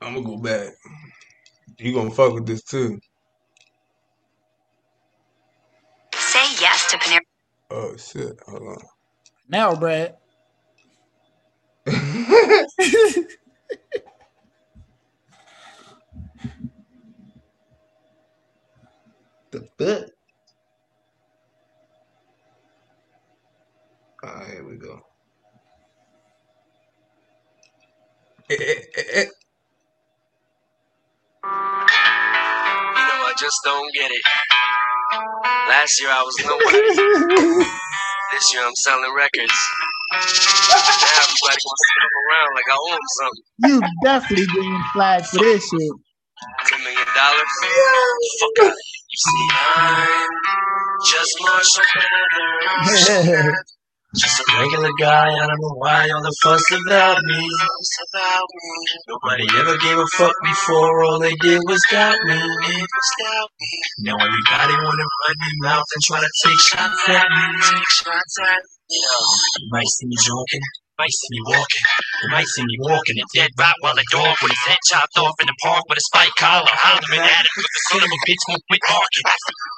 I'm 0.00 0.14
gonna 0.14 0.26
go 0.26 0.36
back. 0.36 0.72
You 1.78 1.92
gonna 1.94 2.10
fuck 2.10 2.34
with 2.34 2.46
this 2.46 2.62
too. 2.62 3.00
Say 6.34 6.46
yes 6.60 6.82
to 6.98 7.04
Panera. 7.06 7.20
Oh 7.70 7.96
shit, 7.96 8.38
hold 8.46 8.62
on. 8.62 8.76
now 9.48 9.74
brad 9.74 10.14
the 11.86 13.28
fuck? 19.78 20.10
Alright, 24.24 24.50
here 24.52 24.66
we 24.66 24.76
go. 24.76 25.00
Eh, 28.50 28.56
eh, 28.58 28.74
eh, 28.96 29.02
eh. 29.12 29.24
You 29.24 29.30
know, 33.02 33.20
I 33.28 33.34
just 33.38 33.60
don't 33.64 33.92
get 33.94 34.10
it. 34.10 34.22
Last 35.68 36.00
year 36.00 36.10
I 36.10 36.22
was 36.22 36.36
nobody. 36.44 36.82
this 38.32 38.54
year 38.54 38.64
I'm 38.64 38.74
selling 38.84 39.14
records. 39.16 39.58
Now 40.12 40.76
everybody 40.76 41.60
wants 41.64 41.82
to 41.84 41.94
come 42.00 42.14
around 42.24 42.50
like 42.54 42.68
I 42.68 42.76
owe 42.76 42.90
them 42.92 43.08
something. 43.18 43.44
you 43.64 43.80
definitely 44.02 44.46
getting 44.46 44.84
flagged 44.92 45.26
for 45.26 45.38
this 45.38 45.64
shit 45.64 45.92
Ten 46.66 46.80
million 46.84 47.08
dollars? 47.16 47.52
Fuck 48.40 48.66
out. 48.66 48.74
You 49.08 49.18
see, 49.24 49.48
I'm 49.54 50.08
just 51.06 51.32
Mathers. 53.04 53.64
Just 54.16 54.40
a 54.40 54.44
regular 54.60 54.90
guy, 55.00 55.26
I 55.28 55.46
don't 55.48 55.60
know 55.60 55.76
why 55.78 56.08
all 56.10 56.22
the 56.22 56.34
fuss 56.44 56.64
about 56.86 57.18
me. 57.24 57.48
Nobody 59.08 59.46
ever 59.58 59.76
gave 59.78 59.98
a 59.98 60.06
fuck 60.16 60.34
before, 60.44 61.04
all 61.04 61.18
they 61.20 61.34
did 61.42 61.60
was 61.66 61.80
doubt 61.90 62.18
me. 62.24 62.38
Now 64.00 64.16
everybody 64.20 64.74
wanna 64.74 65.06
run 65.26 65.36
their 65.40 65.58
mouth 65.70 65.84
and 65.94 66.02
try 66.04 66.20
to 66.20 66.30
take 66.44 66.60
shots 66.60 67.08
at 67.08 67.26
me. 67.28 67.46
Yo, 68.90 69.18
you 69.60 69.68
might 69.72 69.88
see 69.88 70.06
me 70.06 70.16
joking, 70.20 70.62
you 70.62 70.96
might 71.00 71.10
see 71.10 71.28
me 71.32 71.40
walking, 71.46 71.84
you 72.22 72.28
might 72.30 72.46
see 72.54 72.64
me 72.64 72.76
walking 72.80 73.16
a 73.18 73.24
dead 73.34 73.50
right 73.58 73.74
while 73.80 73.98
a 73.98 74.04
dog 74.12 74.36
with 74.42 74.52
his 74.52 74.64
head 74.68 74.78
chopped 74.90 75.18
off 75.18 75.34
in 75.40 75.46
the 75.48 75.56
park 75.62 75.82
with 75.88 75.98
a 75.98 76.02
spike 76.12 76.34
collar, 76.38 76.70
hollering 76.70 77.20
at 77.24 77.44
him, 77.48 77.52
'cause 77.56 77.72
the 77.74 77.82
son 77.90 78.02
of 78.04 78.10
a 78.12 78.20
bitch 78.28 78.42
won't 78.48 78.62
quit 78.70 78.80
barking. 78.86 79.26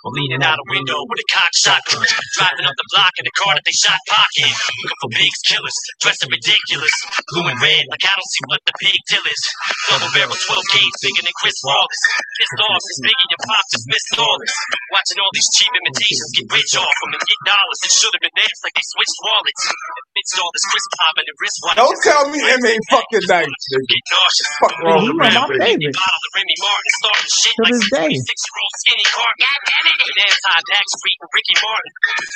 Or 0.06 0.14
leaning 0.14 0.38
out 0.46 0.54
a 0.54 0.66
window 0.70 1.02
with 1.10 1.18
a 1.18 1.26
cock 1.34 1.50
shotgun, 1.58 2.06
driving 2.38 2.62
up 2.62 2.78
the 2.78 2.86
block 2.94 3.10
in 3.18 3.26
a 3.26 3.34
car 3.34 3.58
that 3.58 3.64
they 3.66 3.74
shot 3.74 3.98
'Pac 4.06 4.30
in. 4.38 4.46
Looking 4.54 5.00
for 5.02 5.10
Biggie's 5.18 5.42
killers, 5.50 5.74
dressing 5.98 6.30
ridiculous, 6.30 6.94
blue 7.34 7.50
and 7.50 7.58
red 7.58 7.82
like 7.90 8.06
I 8.06 8.14
don't 8.14 8.30
see 8.30 8.44
what 8.46 8.62
the 8.70 8.74
pig 8.78 8.94
till 9.10 9.26
is. 9.26 9.42
Double 9.90 10.06
barrel 10.14 10.38
12 10.38 10.62
gauge 10.78 10.96
bigger 11.02 11.22
than 11.26 11.34
Chris 11.42 11.58
Wallace. 11.66 12.02
Pissed 12.38 12.60
off, 12.70 12.78
it's 12.86 13.02
bigger 13.02 13.26
your 13.34 13.42
pop 13.50 13.64
just 13.74 13.86
missed 13.90 14.14
all 14.22 14.36
this. 14.38 14.54
Watching 14.94 15.18
all 15.18 15.32
these 15.34 15.50
cheap 15.58 15.72
imitations 15.74 16.30
get 16.38 16.46
rich 16.54 16.72
off 16.78 16.94
them 17.02 17.10
and 17.18 17.22
get 17.26 17.40
dollars. 17.42 17.78
It 17.82 17.90
should 17.90 18.14
have 18.14 18.22
been 18.22 18.36
theirs 18.38 18.58
like 18.62 18.74
they 18.78 18.86
switched 18.86 19.18
wallets. 19.26 19.62
Amidst 19.66 20.38
all 20.38 20.52
this 20.54 20.66
Chris 20.70 20.86
Pop 21.02 21.14
and 21.18 21.26
the 21.26 21.34
wristwatch. 21.42 21.76
Don't 21.82 21.98
tell 22.06 22.24
me 22.30 22.38
M 22.46 22.62
ain't 22.62 22.86
fucking 22.94 23.26
nice. 23.26 23.50
Get 23.90 24.04
nauseous. 24.06 24.50
Fuck 24.62 24.74
wrong 24.86 25.02
He 25.02 25.10
with 25.10 25.18
one 25.18 25.34
of 25.34 25.50
me, 25.50 25.50
my 25.50 25.50
man. 25.50 25.66
favorites. 25.66 25.98
Bottle 25.98 26.22
of 26.30 26.32
Remy 26.38 26.56
Martin 26.62 26.92
starting 27.02 27.32
shit 27.42 27.54
To 27.58 27.62
like 27.66 27.74
this 27.74 27.90
day. 27.90 28.10
26 28.14 28.46
year 28.46 28.58
old 28.62 28.74
skinny 28.86 29.06
car. 29.10 29.30
God 29.42 29.60
damn 29.66 29.86
it. 29.90 29.95
With 29.96 30.18
anti-Backstreet 30.28 31.18
and 31.24 31.30
Ricky 31.32 31.56
Martin. 31.64 31.92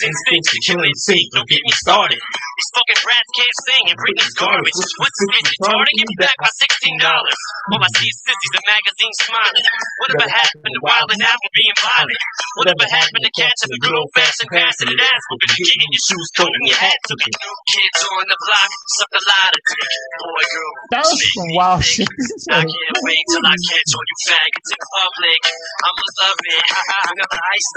Instincts 0.09 0.49
to 0.51 0.59
kill 0.65 0.81
NSYNC, 0.81 1.27
don't 1.37 1.49
get 1.49 1.61
me 1.61 1.73
started. 1.77 2.17
These 2.21 2.71
fucking 2.73 3.01
brats 3.05 3.31
can't 3.37 3.57
sing 3.69 3.85
and 3.93 3.99
Britney's 4.01 4.35
garbage. 4.37 4.81
What's 4.97 5.17
this 5.21 5.31
bitch 5.33 5.49
retarded? 5.61 5.93
Give 5.97 6.09
me 6.09 6.17
back 6.21 6.37
my 6.41 6.49
$16. 6.49 7.01
All 7.05 7.81
I 7.85 7.89
see 8.01 8.09
is 8.09 8.17
sissies 8.25 8.53
and 8.57 8.65
magazines 8.65 9.17
smiling. 9.29 9.67
Whatever 10.01 10.27
happened 10.33 10.73
to 10.73 10.81
wilding 10.81 11.21
out 11.21 11.37
and 11.37 11.53
being 11.53 11.77
violent? 11.81 12.23
Whatever 12.57 12.85
happened 12.89 13.25
to 13.29 13.33
catching 13.37 13.71
the 13.71 13.81
good 13.85 13.95
old 13.97 14.11
fashioned 14.17 14.51
passing 14.53 14.89
and 14.89 15.01
ass 15.01 15.23
whooping 15.29 15.53
and 15.53 15.65
getting 15.69 15.91
your 15.93 16.05
shoes 16.09 16.29
cold 16.37 16.53
and 16.53 16.65
your 16.65 16.81
hat 16.81 16.97
took 17.05 17.21
it? 17.21 17.35
Kids 17.37 18.01
on 18.09 18.25
the 18.25 18.39
block, 18.41 18.71
suck 18.97 19.13
a 19.13 19.23
lot 19.23 19.51
of 19.53 19.61
dick. 19.61 19.93
Boy, 20.21 20.45
girl, 20.49 20.73
That 20.97 21.05
was 21.05 21.21
some 21.21 21.51
wild 21.53 21.85
shit. 21.85 22.09
I 22.51 22.65
can't 22.65 22.99
wait 23.05 23.25
till 23.29 23.45
I 23.45 23.55
catch 23.57 23.91
all 23.93 24.05
you 24.09 24.19
faggots 24.33 24.69
in 24.73 24.81
public. 24.97 25.41
I'ma 25.85 26.05
love 26.25 26.41
it. 26.41 26.65
Ice 27.53 27.73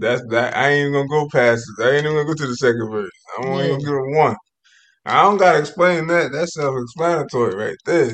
That's 0.00 0.22
that. 0.30 0.56
I 0.56 0.70
ain't 0.70 0.80
even 0.88 0.92
gonna 0.92 1.08
go 1.08 1.28
past 1.30 1.64
it. 1.78 1.84
I 1.84 1.90
ain't 1.90 2.04
even 2.04 2.16
gonna 2.16 2.26
go 2.26 2.34
to 2.34 2.46
the 2.46 2.56
second 2.56 2.90
verse. 2.90 3.10
I'm 3.38 3.50
only 3.50 3.68
gonna 3.68 3.78
give 3.80 3.94
it 3.94 4.16
one. 4.16 4.36
I 5.04 5.22
don't 5.22 5.38
gotta 5.38 5.58
explain 5.58 6.06
that. 6.08 6.32
That's 6.32 6.54
self-explanatory 6.54 7.54
right 7.54 7.76
there. 7.84 8.12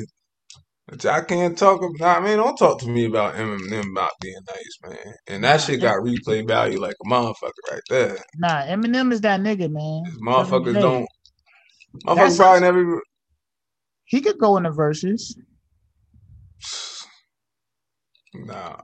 But 0.87 1.05
I 1.05 1.21
can't 1.21 1.57
talk 1.57 1.81
about. 1.81 2.21
I 2.21 2.25
mean, 2.25 2.37
don't 2.37 2.55
talk 2.57 2.79
to 2.81 2.87
me 2.87 3.05
about 3.05 3.35
Eminem 3.35 3.91
about 3.91 4.11
being 4.21 4.35
nice, 4.47 4.91
man. 4.91 5.13
And 5.27 5.43
that 5.43 5.61
shit 5.61 5.81
got 5.81 6.03
replay 6.03 6.47
value 6.47 6.79
like 6.79 6.95
a 7.03 7.09
motherfucker 7.09 7.71
right 7.71 7.81
there. 7.89 8.17
Nah, 8.37 8.61
Eminem 8.63 9.11
is 9.11 9.21
that 9.21 9.39
nigga, 9.39 9.69
man. 9.69 10.03
Motherfuckers 10.21 10.79
don't. 10.79 11.07
Motherfuckers 12.05 12.15
That's- 12.15 12.37
probably 12.37 12.61
never. 12.61 13.01
He 14.05 14.21
could 14.21 14.37
go 14.37 14.57
in 14.57 14.63
the 14.63 14.71
verses. 14.71 15.37
Nah, 18.37 18.81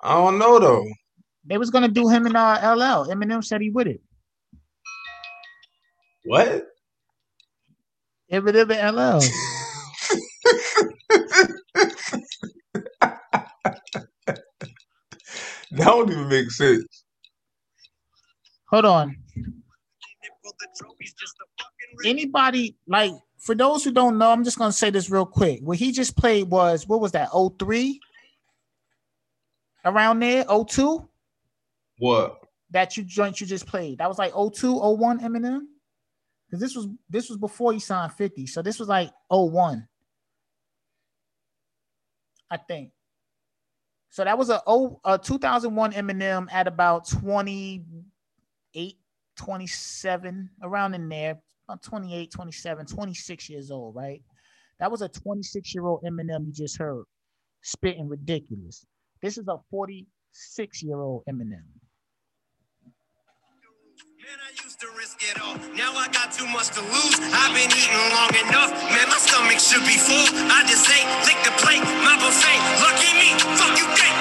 I 0.00 0.14
don't 0.14 0.38
know 0.38 0.58
though. 0.58 0.86
They 1.46 1.58
was 1.58 1.70
gonna 1.70 1.88
do 1.88 2.08
him 2.08 2.26
in 2.26 2.36
uh, 2.36 2.60
LL. 2.62 3.10
Eminem 3.10 3.44
said 3.44 3.60
he 3.60 3.70
would 3.70 3.86
it. 3.86 4.00
What? 6.24 6.66
Eminem 8.32 8.70
in 8.70 8.94
LL. 8.94 9.20
That 15.74 15.86
don't 15.86 16.10
even 16.10 16.28
make 16.28 16.50
sense. 16.52 17.04
Hold 18.68 18.84
on. 18.84 19.16
Anybody 22.04 22.76
like 22.86 23.12
for 23.38 23.56
those 23.56 23.82
who 23.82 23.90
don't 23.90 24.16
know, 24.16 24.30
I'm 24.30 24.44
just 24.44 24.56
gonna 24.56 24.72
say 24.72 24.90
this 24.90 25.10
real 25.10 25.26
quick. 25.26 25.60
What 25.62 25.78
he 25.78 25.90
just 25.90 26.16
played 26.16 26.48
was 26.48 26.86
what 26.86 27.00
was 27.00 27.12
that? 27.12 27.30
03? 27.58 28.00
Around 29.84 30.20
there, 30.20 30.44
02? 30.44 31.08
What? 31.98 32.38
That 32.70 32.96
you 32.96 33.04
joint 33.04 33.40
you 33.40 33.46
just 33.46 33.66
played. 33.66 33.98
That 33.98 34.08
was 34.08 34.18
like 34.18 34.32
02, 34.32 34.78
01 34.78 35.20
Eminem. 35.20 35.60
Because 36.46 36.60
this 36.60 36.74
was 36.76 36.88
this 37.08 37.28
was 37.28 37.38
before 37.38 37.72
he 37.72 37.78
signed 37.78 38.12
50. 38.12 38.46
So 38.46 38.62
this 38.62 38.78
was 38.78 38.88
like 38.88 39.10
01. 39.28 39.86
I 42.50 42.56
think. 42.56 42.90
So 44.10 44.22
that 44.22 44.38
was 44.38 44.48
a, 44.48 44.62
a 45.04 45.18
2001 45.18 45.92
Eminem 45.92 46.46
at 46.52 46.68
about 46.68 47.08
28, 47.08 48.96
27, 49.36 50.50
around 50.62 50.94
in 50.94 51.08
there, 51.08 51.40
about 51.68 51.82
28, 51.82 52.30
27, 52.30 52.86
26 52.86 53.50
years 53.50 53.72
old, 53.72 53.96
right? 53.96 54.22
That 54.78 54.92
was 54.92 55.02
a 55.02 55.08
26 55.08 55.74
year 55.74 55.84
old 55.86 56.04
Eminem 56.04 56.46
you 56.46 56.52
just 56.52 56.78
heard 56.78 57.02
spitting 57.62 58.08
ridiculous. 58.08 58.86
This 59.20 59.36
is 59.36 59.48
a 59.48 59.56
46 59.68 60.82
year 60.84 61.00
old 61.00 61.24
Eminem. 61.28 61.64
Man, 64.24 64.40
I 64.40 64.56
used 64.64 64.80
to 64.80 64.88
risk 64.96 65.20
it 65.20 65.36
all. 65.36 65.52
Now 65.76 65.92
I 65.92 66.08
got 66.08 66.32
too 66.32 66.48
much 66.48 66.72
to 66.72 66.80
lose. 66.80 67.20
I've 67.28 67.52
been 67.52 67.68
eating 67.68 68.08
long 68.08 68.32
enough. 68.32 68.72
Man, 68.88 69.04
my 69.12 69.20
stomach 69.20 69.60
should 69.60 69.84
be 69.84 70.00
full. 70.00 70.24
I 70.48 70.64
just 70.64 70.88
ate, 70.88 71.04
lick 71.28 71.36
the 71.44 71.52
plate, 71.60 71.84
my 72.00 72.16
buffet. 72.16 72.56
Lucky 72.80 73.12
me, 73.20 73.36
fuck 73.60 73.76
you, 73.76 73.84
gay. 73.92 74.12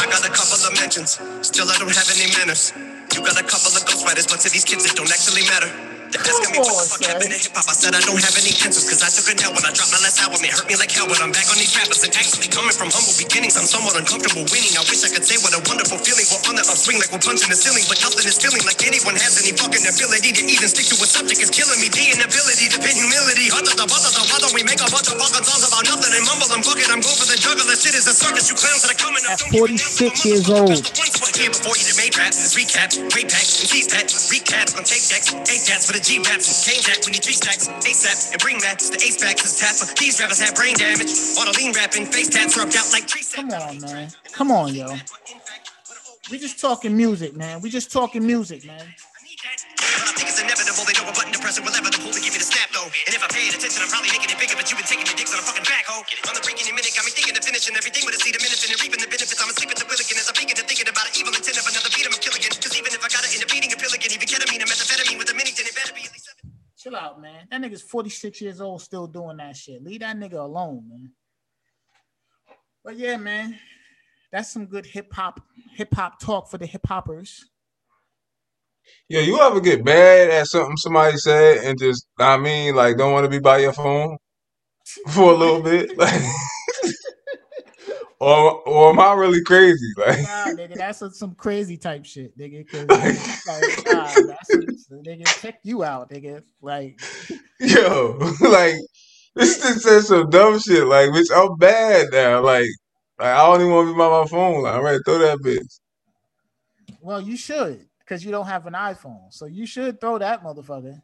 I 0.00 0.08
got 0.08 0.24
a 0.24 0.32
couple 0.32 0.56
of 0.64 0.72
mentions. 0.80 1.20
Still, 1.44 1.68
I 1.68 1.76
don't 1.76 1.92
have 1.92 2.08
any 2.16 2.32
manners. 2.40 2.72
You 3.12 3.20
got 3.20 3.36
a 3.36 3.44
couple 3.44 3.68
of 3.76 3.84
ghostwriters, 3.84 4.32
but 4.32 4.40
to 4.40 4.48
these 4.48 4.64
kids, 4.64 4.88
it 4.88 4.96
don't 4.96 5.12
actually 5.12 5.44
matter. 5.44 5.93
They're 6.14 6.22
asking 6.30 6.54
me 6.54 6.62
what 6.62 6.78
the 6.78 6.86
fuck 6.94 7.02
happened 7.10 7.34
to 7.34 7.40
hip 7.42 7.58
hop. 7.58 7.66
I 7.66 7.74
said 7.74 7.90
I 7.90 8.02
don't 8.06 8.22
have 8.22 8.38
any 8.38 8.54
answers, 8.62 8.86
cause 8.86 9.02
I 9.02 9.10
took 9.10 9.26
a 9.26 9.34
L 9.34 9.50
when 9.50 9.66
I 9.66 9.74
dropped 9.74 9.90
my 9.90 9.98
last 9.98 10.22
album. 10.22 10.38
It 10.46 10.54
hurt 10.54 10.70
me 10.70 10.78
like 10.78 10.94
hell, 10.94 11.10
but 11.10 11.18
I'm 11.18 11.34
back 11.34 11.50
on 11.50 11.58
these 11.58 11.74
rappers. 11.74 12.06
And 12.06 12.14
actually, 12.14 12.46
coming 12.54 12.70
from 12.70 12.94
humble 12.94 13.18
beginnings, 13.18 13.58
I'm 13.58 13.66
somewhat 13.66 13.98
uncomfortable 13.98 14.46
winning. 14.46 14.78
I 14.78 14.86
wish 14.86 15.02
I 15.02 15.10
could 15.10 15.26
say 15.26 15.42
what 15.42 15.58
a 15.58 15.60
wonderful 15.66 15.98
feeling. 15.98 16.22
We're 16.30 16.46
on 16.46 16.54
the 16.54 16.62
upswing 16.70 17.02
like 17.02 17.10
we're 17.10 17.18
punching 17.18 17.50
the 17.50 17.58
ceiling, 17.58 17.82
but 17.90 17.98
nothing 17.98 18.30
is 18.30 18.38
feeling 18.38 18.62
like 18.62 18.78
anyone 18.86 19.18
has 19.18 19.42
any 19.42 19.58
fucking 19.58 19.82
ability 19.82 20.30
to 20.38 20.42
even 20.46 20.70
stick 20.70 20.86
to 20.94 20.96
a 21.02 21.08
subject 21.10 21.42
is 21.42 21.50
killing 21.50 21.82
me. 21.82 21.90
The 21.90 22.14
inability 22.14 22.70
to 22.70 22.78
pin 22.78 22.94
humility. 22.94 23.50
Hutta 23.50 23.74
the 23.74 23.86
butter, 23.90 24.10
the 24.14 24.22
why 24.30 24.38
don't 24.38 24.54
we 24.54 24.62
make 24.62 24.78
a 24.78 24.86
bunch 24.86 25.10
of 25.10 25.18
fucking 25.18 25.42
songs 25.42 25.66
about 25.66 25.82
nothing 25.82 26.14
and 26.14 26.22
mumble 26.30 26.46
and 26.54 26.62
fuck 26.62 26.78
it? 26.78 26.86
I'm 26.94 27.02
going 27.02 27.18
for 27.18 27.26
the 27.26 27.34
juggler. 27.42 27.74
Shit 27.74 27.98
is 27.98 28.06
a 28.06 28.14
circus. 28.14 28.46
You 28.46 28.54
clowns 28.54 28.86
that 28.86 28.94
are 28.94 29.02
coming 29.02 29.26
up. 29.26 29.42
At 29.42 29.50
46 29.50 30.30
years 30.30 30.46
old. 30.46 30.78
Here 31.34 31.50
before 31.50 31.74
you 31.74 31.84
done 31.90 31.98
made 31.98 32.14
rap, 32.14 32.30
recap, 32.54 32.94
way 33.16 33.24
back, 33.26 33.42
and 33.42 33.66
tease 33.66 33.88
that, 33.90 34.06
recap 34.30 34.76
on 34.76 34.84
tape 34.84 35.02
decks, 35.08 35.32
eight 35.50 35.64
cats 35.64 35.88
for 35.88 35.96
the 35.96 36.03
G 36.04 36.20
raps, 36.20 36.68
and 36.68 37.00
when 37.08 37.16
you 37.16 37.20
three 37.24 37.32
stacks, 37.32 37.64
ASAP, 37.64 38.36
and 38.36 38.40
bring 38.44 38.60
that, 38.60 38.76
the 38.76 39.00
ace 39.00 39.16
back, 39.16 39.40
cause 39.40 39.56
tap, 39.56 39.72
these 39.96 40.20
rappers 40.20 40.36
have 40.36 40.52
brain 40.52 40.76
damage, 40.76 41.08
all 41.40 41.48
the 41.48 41.56
lean 41.56 41.72
rapping, 41.72 42.04
face 42.04 42.28
tats 42.28 42.60
rubbed 42.60 42.76
out 42.76 42.84
like 42.92 43.08
tree 43.08 43.24
Come 43.24 43.48
on, 43.48 43.80
man. 43.80 44.12
Come 44.36 44.52
on, 44.52 44.74
yo. 44.74 44.92
We 46.30 46.36
just 46.36 46.60
talking 46.60 46.94
music, 46.94 47.32
man. 47.34 47.64
We 47.64 47.70
just 47.72 47.90
talking 47.90 48.20
music, 48.20 48.68
man. 48.68 48.84
But 48.84 50.08
I 50.08 50.12
think 50.12 50.28
it's 50.28 50.40
inevitable, 50.44 50.84
they 50.84 50.92
know 51.00 51.08
a 51.08 51.14
button 51.16 51.32
to 51.32 51.40
press 51.40 51.56
it 51.56 51.64
will 51.64 51.72
ever 51.72 51.88
the 51.88 51.96
pull 51.96 52.12
to 52.12 52.20
give 52.20 52.36
you 52.36 52.42
the 52.42 52.48
snap 52.52 52.68
though. 52.76 52.84
And 52.84 53.12
if 53.16 53.24
I 53.24 53.28
paid 53.32 53.56
attention, 53.56 53.80
I'm 53.80 53.88
probably 53.88 54.12
making 54.12 54.28
it 54.28 54.36
bigger, 54.36 54.60
but 54.60 54.68
you've 54.68 54.76
been 54.76 54.84
taking 54.84 55.08
your 55.08 55.16
dicks 55.16 55.32
on 55.32 55.40
a 55.40 55.46
fucking 55.48 55.64
backhoe. 55.64 56.04
On 56.28 56.36
the 56.36 56.44
breaking 56.44 56.68
your 56.68 56.76
minute, 56.76 56.92
got 56.92 57.08
me 57.08 57.16
thinking 57.16 57.32
of 57.32 57.40
finishing 57.40 57.72
everything 57.72 58.04
with 58.04 58.12
a 58.12 58.20
seed 58.20 58.36
of 58.36 58.44
minutes 58.44 58.60
and 58.60 58.76
reaping 58.76 59.00
the 59.00 59.08
benefits. 59.08 59.40
I'm 59.40 59.48
asleep 59.48 59.72
at 59.72 59.80
the 59.80 59.88
Willigan 59.88 60.20
as 60.20 60.28
I'm 60.28 60.36
thinking 60.36 60.60
and 60.60 60.68
thinking 60.68 60.84
about 60.84 61.08
an 61.08 61.16
evil 61.16 61.32
intent 61.32 61.56
of 61.56 61.64
another 61.64 61.88
beat, 61.96 62.04
I'm 62.04 62.12
a 62.12 62.20
killigan. 62.20 62.52
Cause 62.60 62.76
even 62.76 62.90
if 62.92 63.00
I 63.00 63.08
got 63.08 63.24
it 63.24 63.32
in 63.32 63.40
a 63.40 63.48
beating 63.48 63.63
a 64.10 64.14
even 64.14 64.28
ketamine 64.28 64.60
and 64.60 64.68
methamphetamine 64.68 65.18
with 65.18 65.30
a 65.30 65.34
mini, 65.34 65.50
then 65.56 65.66
it 65.66 65.74
better 65.74 65.92
be 65.92 66.00
at 66.00 66.12
least 66.12 66.26
seven. 66.26 66.52
Chill 66.76 66.96
out, 66.96 67.20
man. 67.20 67.46
That 67.50 67.62
nigga's 67.62 67.82
46 67.82 68.40
years 68.40 68.60
old, 68.60 68.82
still 68.82 69.06
doing 69.06 69.38
that 69.38 69.56
shit. 69.56 69.82
Leave 69.82 70.00
that 70.00 70.16
nigga 70.16 70.34
alone, 70.34 70.88
man. 70.88 71.12
But 72.84 72.96
yeah, 72.96 73.16
man, 73.16 73.58
that's 74.30 74.52
some 74.52 74.66
good 74.66 74.84
hip 74.84 75.12
hop, 75.12 75.40
hip 75.74 75.94
hop 75.94 76.20
talk 76.20 76.50
for 76.50 76.58
the 76.58 76.66
hip 76.66 76.86
hoppers. 76.86 77.44
Yeah, 79.08 79.20
you 79.20 79.40
ever 79.40 79.60
get 79.60 79.84
mad 79.84 80.28
at 80.28 80.46
something 80.46 80.76
somebody 80.76 81.16
said 81.16 81.64
and 81.64 81.78
just, 81.78 82.06
I 82.18 82.36
mean, 82.36 82.74
like, 82.74 82.98
don't 82.98 83.12
want 83.12 83.24
to 83.24 83.30
be 83.30 83.38
by 83.38 83.58
your 83.58 83.72
phone 83.72 84.18
for 85.08 85.32
a 85.32 85.36
little 85.36 85.62
bit? 85.62 85.96
Like, 85.96 86.20
or, 88.24 88.68
or 88.68 88.90
am 88.90 89.00
I 89.00 89.12
really 89.14 89.42
crazy? 89.42 89.92
Like, 89.96 90.22
Nah, 90.22 90.52
nigga, 90.52 90.76
that's 90.76 90.98
some- 90.98 91.12
some 91.12 91.34
crazy 91.34 91.76
type 91.76 92.04
shit, 92.04 92.36
nigga. 92.38 92.68
'cause, 92.70 92.88
like, 93.46 93.86
nah, 93.86 94.22
that's 94.26 94.50
some, 94.50 95.02
nigga, 95.02 95.24
check 95.40 95.58
you 95.62 95.84
out, 95.84 96.10
nigga. 96.10 96.42
Like, 96.62 96.98
yo, 97.60 98.16
like, 98.40 98.74
this 99.34 99.56
thing 99.58 99.74
says 99.74 100.08
some 100.08 100.30
dumb 100.30 100.58
shit. 100.58 100.86
Like, 100.86 101.10
bitch, 101.10 101.30
I'm 101.34 101.56
bad 101.58 102.08
now. 102.12 102.40
Like, 102.40 102.68
like 103.18 103.28
I 103.28 103.38
don't 103.46 103.60
even 103.60 103.72
want 103.72 103.88
to 103.88 103.92
be 103.94 103.98
by 103.98 104.08
my 104.08 104.26
phone. 104.26 104.62
Like, 104.62 104.74
all 104.74 104.82
right, 104.82 105.00
throw 105.04 105.18
that 105.18 105.38
bitch. 105.38 105.80
well, 107.00 107.20
you 107.20 107.36
should. 107.36 107.86
because 108.00 108.24
you 108.24 108.30
don't 108.30 108.46
have 108.46 108.66
an 108.66 108.74
iPhone. 108.74 109.32
So 109.32 109.46
you 109.46 109.66
should 109.66 110.00
throw 110.00 110.18
that 110.18 110.42
motherfucker. 110.42 111.00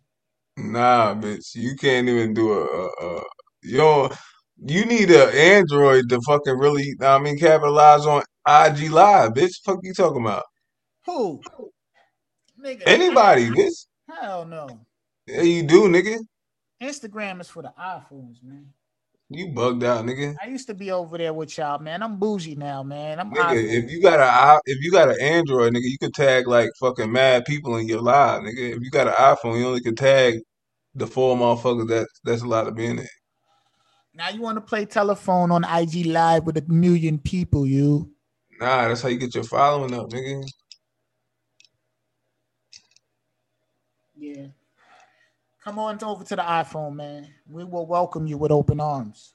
Nah, 0.58 1.14
bitch, 1.14 1.54
you 1.54 1.74
can't 1.76 2.08
even 2.08 2.34
do 2.34 2.52
a, 2.52 2.64
a, 2.64 3.16
a 3.18 3.22
yo. 3.62 4.10
You 4.62 4.84
need 4.84 5.10
an 5.10 5.34
Android 5.34 6.08
to 6.10 6.20
fucking 6.20 6.58
really, 6.58 6.94
I 7.00 7.18
mean, 7.18 7.38
capitalize 7.38 8.04
on 8.04 8.22
IG 8.46 8.90
Live, 8.90 9.32
bitch. 9.32 9.54
Fuck 9.64 9.78
you 9.82 9.94
talking 9.94 10.22
about? 10.22 10.42
Who? 11.06 11.40
Nigga. 12.62 12.82
Anybody, 12.84 13.48
bitch? 13.48 13.86
Hell 14.08 14.44
no. 14.44 14.80
Yeah, 15.26 15.42
you 15.42 15.62
do, 15.62 15.88
nigga. 15.88 16.18
Instagram 16.82 17.40
is 17.40 17.48
for 17.48 17.62
the 17.62 17.72
iPhones, 17.78 18.42
man. 18.42 18.66
You 19.30 19.48
bugged 19.48 19.84
out, 19.84 20.04
nigga. 20.04 20.34
I 20.42 20.48
used 20.48 20.66
to 20.66 20.74
be 20.74 20.90
over 20.90 21.16
there 21.16 21.32
with 21.32 21.56
y'all, 21.56 21.78
man. 21.78 22.02
I'm 22.02 22.18
bougie 22.18 22.56
now, 22.56 22.82
man. 22.82 23.20
I'm 23.20 23.30
Nigga, 23.30 23.54
if 23.54 23.90
you 23.90 24.02
got 24.02 24.18
a 24.18 24.60
if 24.66 24.82
you 24.82 24.90
got 24.90 25.08
an 25.08 25.20
Android, 25.20 25.72
nigga, 25.72 25.84
you 25.84 25.98
could 25.98 26.12
tag 26.12 26.48
like 26.48 26.68
fucking 26.80 27.12
mad 27.12 27.44
people 27.44 27.76
in 27.76 27.86
your 27.86 28.00
live, 28.00 28.42
nigga. 28.42 28.76
If 28.76 28.82
you 28.82 28.90
got 28.90 29.06
an 29.06 29.14
iPhone, 29.14 29.58
you 29.58 29.66
only 29.68 29.80
could 29.80 29.96
tag 29.96 30.40
the 30.94 31.06
four 31.06 31.36
motherfuckers 31.36 31.88
that 31.88 32.08
that's 32.24 32.42
allowed 32.42 32.64
to 32.64 32.72
be 32.72 32.86
in 32.86 32.96
there. 32.96 33.08
Now 34.14 34.28
you 34.30 34.40
want 34.40 34.56
to 34.56 34.60
play 34.60 34.84
telephone 34.84 35.50
on 35.50 35.64
IG 35.64 36.06
Live 36.06 36.44
with 36.44 36.56
a 36.56 36.64
million 36.66 37.18
people, 37.18 37.66
you. 37.66 38.10
Nah, 38.60 38.88
that's 38.88 39.02
how 39.02 39.08
you 39.08 39.18
get 39.18 39.34
your 39.34 39.44
following 39.44 39.94
up, 39.94 40.10
nigga. 40.10 40.44
Yeah. 44.16 44.46
Come 45.64 45.78
on 45.78 46.02
over 46.02 46.24
to 46.24 46.36
the 46.36 46.42
iPhone, 46.42 46.94
man. 46.94 47.28
We 47.48 47.64
will 47.64 47.86
welcome 47.86 48.26
you 48.26 48.36
with 48.36 48.50
open 48.50 48.80
arms. 48.80 49.34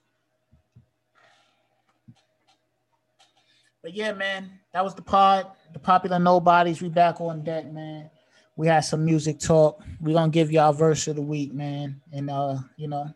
But 3.81 3.93
yeah, 3.93 4.13
man, 4.13 4.59
that 4.73 4.83
was 4.83 4.95
the 4.95 5.03
pod. 5.03 5.47
The 5.71 5.79
popular 5.79 6.17
nobodies. 6.19 6.81
We 6.81 6.89
back 6.89 7.21
on 7.21 7.43
deck, 7.43 7.71
man. 7.71 8.09
We 8.55 8.67
had 8.67 8.79
some 8.81 9.05
music 9.05 9.39
talk. 9.39 9.83
we 10.01 10.13
gonna 10.13 10.31
give 10.31 10.51
you 10.51 10.59
our 10.59 10.73
verse 10.73 11.07
of 11.07 11.17
the 11.17 11.21
week, 11.21 11.53
man. 11.53 12.01
And 12.11 12.29
uh, 12.29 12.57
you 12.77 12.87
know, 12.87 13.13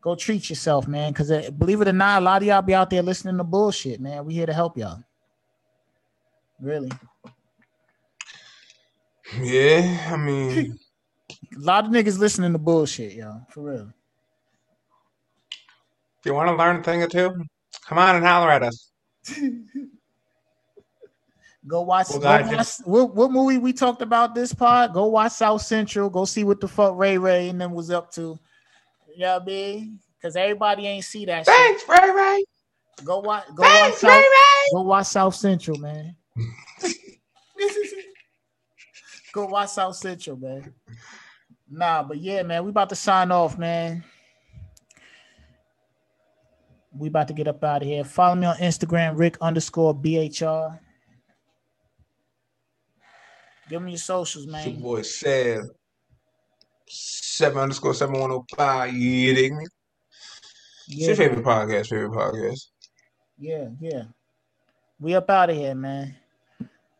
go 0.00 0.14
treat 0.14 0.48
yourself, 0.48 0.86
man. 0.88 1.12
Cause 1.12 1.30
uh, 1.30 1.50
believe 1.56 1.80
it 1.80 1.88
or 1.88 1.92
not, 1.92 2.22
a 2.22 2.24
lot 2.24 2.42
of 2.42 2.48
y'all 2.48 2.62
be 2.62 2.74
out 2.74 2.90
there 2.90 3.02
listening 3.02 3.36
to 3.38 3.44
bullshit, 3.44 4.00
man. 4.00 4.24
We 4.24 4.34
here 4.34 4.46
to 4.46 4.52
help 4.52 4.76
y'all. 4.76 5.02
Really. 6.60 6.90
Yeah, 9.40 10.08
I 10.10 10.16
mean, 10.16 10.78
A 11.56 11.58
lot 11.58 11.84
of 11.84 11.90
niggas 11.92 12.18
listening 12.18 12.52
to 12.52 12.58
bullshit, 12.58 13.12
y'all. 13.12 13.46
For 13.50 13.62
real. 13.62 13.92
if 16.18 16.26
you 16.26 16.34
want 16.34 16.48
to 16.48 16.56
learn 16.56 16.76
a 16.76 16.82
thing 16.82 17.02
or 17.02 17.06
two, 17.08 17.44
come 17.86 17.98
on 17.98 18.16
and 18.16 18.24
holler 18.24 18.50
at 18.50 18.62
us. 18.64 18.90
Go 21.66 21.82
watch. 21.82 22.08
Well, 22.10 22.20
go 22.20 22.26
watch 22.26 22.50
just- 22.50 22.86
what, 22.86 23.14
what 23.14 23.30
movie 23.30 23.58
we 23.58 23.72
talked 23.74 24.00
about 24.02 24.34
this 24.34 24.52
pod? 24.54 24.94
Go 24.94 25.06
watch 25.06 25.32
South 25.32 25.60
Central. 25.62 26.08
Go 26.08 26.24
see 26.24 26.42
what 26.42 26.58
the 26.60 26.66
fuck 26.66 26.96
Ray 26.96 27.18
Ray 27.18 27.50
and 27.50 27.60
them 27.60 27.72
was 27.72 27.90
up 27.90 28.10
to. 28.12 28.38
You 29.14 29.20
know 29.20 29.34
what 29.34 29.42
I 29.42 29.46
mean? 29.46 29.98
Because 30.16 30.36
everybody 30.36 30.86
ain't 30.86 31.04
see 31.04 31.24
that 31.26 31.46
Thanks, 31.46 31.82
Ray 31.88 32.10
Ray. 32.10 32.44
Go 33.04 33.20
watch. 33.20 33.44
Go 33.54 33.62
Thanks, 33.62 34.02
watch. 34.02 34.10
Ray 34.10 34.22
South, 34.22 34.24
Ray. 34.24 34.70
go 34.74 34.82
watch 34.82 35.06
South 35.06 35.34
Central, 35.34 35.78
man. 35.78 36.16
go 39.32 39.46
watch 39.46 39.70
South 39.70 39.96
Central, 39.96 40.36
man. 40.36 40.74
Nah, 41.70 42.02
but 42.02 42.18
yeah, 42.18 42.42
man, 42.42 42.64
we 42.64 42.70
about 42.70 42.88
to 42.90 42.96
sign 42.96 43.30
off, 43.30 43.56
man. 43.56 44.04
We 46.92 47.08
about 47.08 47.28
to 47.28 47.34
get 47.34 47.46
up 47.48 47.62
out 47.62 47.82
of 47.82 47.88
here. 47.88 48.02
Follow 48.04 48.34
me 48.34 48.46
on 48.46 48.56
Instagram, 48.56 49.16
Rick 49.16 49.38
underscore 49.40 49.94
BHR. 49.94 50.78
Give 53.68 53.80
me 53.80 53.92
your 53.92 53.98
socials, 53.98 54.46
It's 54.46 54.66
your 54.66 54.74
man. 54.74 54.82
boy 54.82 55.02
Seb. 55.02 55.62
Seven 56.92 57.58
underscore 57.58 57.94
seven 57.94 58.18
one 58.18 58.32
oh 58.32 58.44
five. 58.56 58.92
You 58.92 59.32
dig 59.34 59.54
me? 59.54 59.64
It's 60.88 61.06
your 61.06 61.14
favorite 61.16 61.44
podcast, 61.44 61.88
favorite 61.88 62.10
podcast. 62.10 62.66
yeah, 63.38 63.68
yeah. 63.80 64.02
We 64.98 65.14
up 65.14 65.30
out 65.30 65.50
of 65.50 65.56
here, 65.56 65.74
man. 65.74 66.16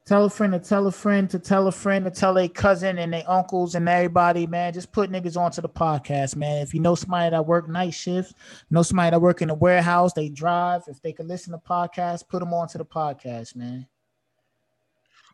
Tell 0.07 0.25
a 0.25 0.31
friend 0.31 0.53
to 0.53 0.59
tell 0.61 0.87
a 0.87 0.93
friend 0.93 1.29
to 1.31 1.39
tell 1.39 1.67
a 1.67 1.73
friend 1.73 2.05
to 2.05 2.11
tell 2.11 2.39
a 2.39 2.49
cousin 2.49 2.99
and 2.99 3.13
their 3.13 3.29
uncles 3.29 3.75
and 3.75 3.89
everybody, 3.89 4.47
man. 4.47 4.73
Just 4.73 4.93
put 4.93 5.11
niggas 5.11 5.37
onto 5.37 5.61
the 5.61 5.69
podcast, 5.69 6.37
man. 6.37 6.63
If 6.63 6.73
you 6.73 6.81
know 6.81 6.95
somebody 6.95 7.31
that 7.31 7.47
work 7.47 7.69
night 7.69 7.93
shifts, 7.95 8.33
know 8.71 8.83
somebody 8.83 9.11
that 9.11 9.21
work 9.21 9.43
in 9.43 9.49
the 9.49 9.55
warehouse, 9.55 10.13
they 10.13 10.29
drive. 10.29 10.83
If 10.87 11.03
they 11.03 11.13
can 11.13 11.29
listen 11.29 11.53
to 11.53 11.59
podcasts, 11.59 12.27
put 12.27 12.41
them 12.41 12.55
onto 12.55 12.79
the 12.79 12.85
podcast, 12.85 13.55
man. 13.57 13.87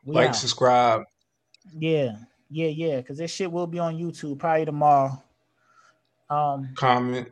We 0.04 0.14
Like, 0.14 0.30
out. 0.30 0.36
subscribe. 0.36 1.02
Yeah, 1.78 2.16
yeah, 2.50 2.68
yeah. 2.68 2.96
Because 2.98 3.18
this 3.18 3.30
shit 3.30 3.50
will 3.50 3.66
be 3.66 3.78
on 3.78 3.96
YouTube 3.96 4.38
probably 4.38 4.64
tomorrow. 4.64 5.22
Um, 6.28 6.70
comment. 6.74 7.28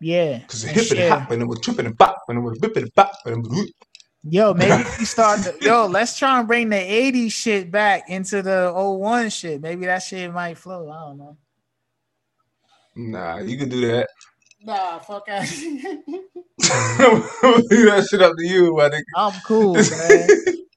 yeah. 0.00 0.40
Cause 0.46 0.64
it 0.64 0.70
hip 0.70 0.98
and 0.98 1.12
hop 1.12 1.30
and 1.30 1.42
it 1.42 1.46
was 1.46 1.60
tripping 1.60 1.86
and 1.86 1.98
pop 1.98 2.18
and 2.28 2.38
it 2.38 2.40
was 2.42 2.58
whipping 2.60 2.82
and 2.82 2.94
pop 2.94 3.12
and 3.24 3.36
it 3.36 3.48
was 3.48 3.72
Yo, 4.24 4.54
maybe 4.58 4.84
we 4.98 5.04
start. 5.04 5.40
The, 5.40 5.56
yo, 5.60 5.86
let's 5.86 6.16
try 6.18 6.38
and 6.38 6.46
bring 6.46 6.68
the 6.68 6.76
'80s 6.76 7.32
shit 7.32 7.70
back 7.70 8.08
into 8.08 8.40
the 8.40 8.72
01 8.72 9.30
shit. 9.30 9.60
Maybe 9.60 9.86
that 9.86 10.02
shit 10.02 10.32
might 10.32 10.58
flow. 10.58 10.90
I 10.90 11.00
don't 11.00 11.18
know. 11.18 11.36
Nah, 12.94 13.38
you 13.38 13.56
can 13.56 13.68
do 13.68 13.80
that. 13.88 14.08
Nah, 14.64 15.00
fuck 15.00 15.28
out. 15.28 15.40
Leave 15.40 15.80
that 16.60 18.06
shit 18.08 18.22
up 18.22 18.36
to 18.36 18.46
you, 18.46 18.76
my 18.76 18.88
nigga. 18.90 19.02
I'm 19.16 19.32
cool, 19.44 19.74
man. 19.74 20.28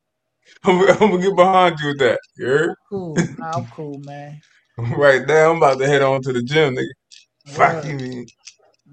I'm, 0.68 0.82
I'm 0.90 0.98
gonna 1.12 1.22
get 1.22 1.36
behind 1.36 1.76
you 1.82 1.88
with 1.90 2.00
that. 2.00 2.20
You 2.38 2.46
heard? 2.48 2.76
Cool. 2.90 3.16
Nah, 3.38 3.58
I'm 3.58 3.66
cool, 3.68 4.00
man. 4.00 4.42
Right 4.98 5.26
now, 5.26 5.52
I'm 5.52 5.58
about 5.58 5.80
to 5.80 5.88
head 5.88 6.02
on 6.02 6.22
to 6.24 6.34
the 6.34 6.44
gym, 6.44 6.76
nigga. 6.76 6.84
Fuck 7.48 7.86
you, 7.86 7.96
mean. 7.96 8.26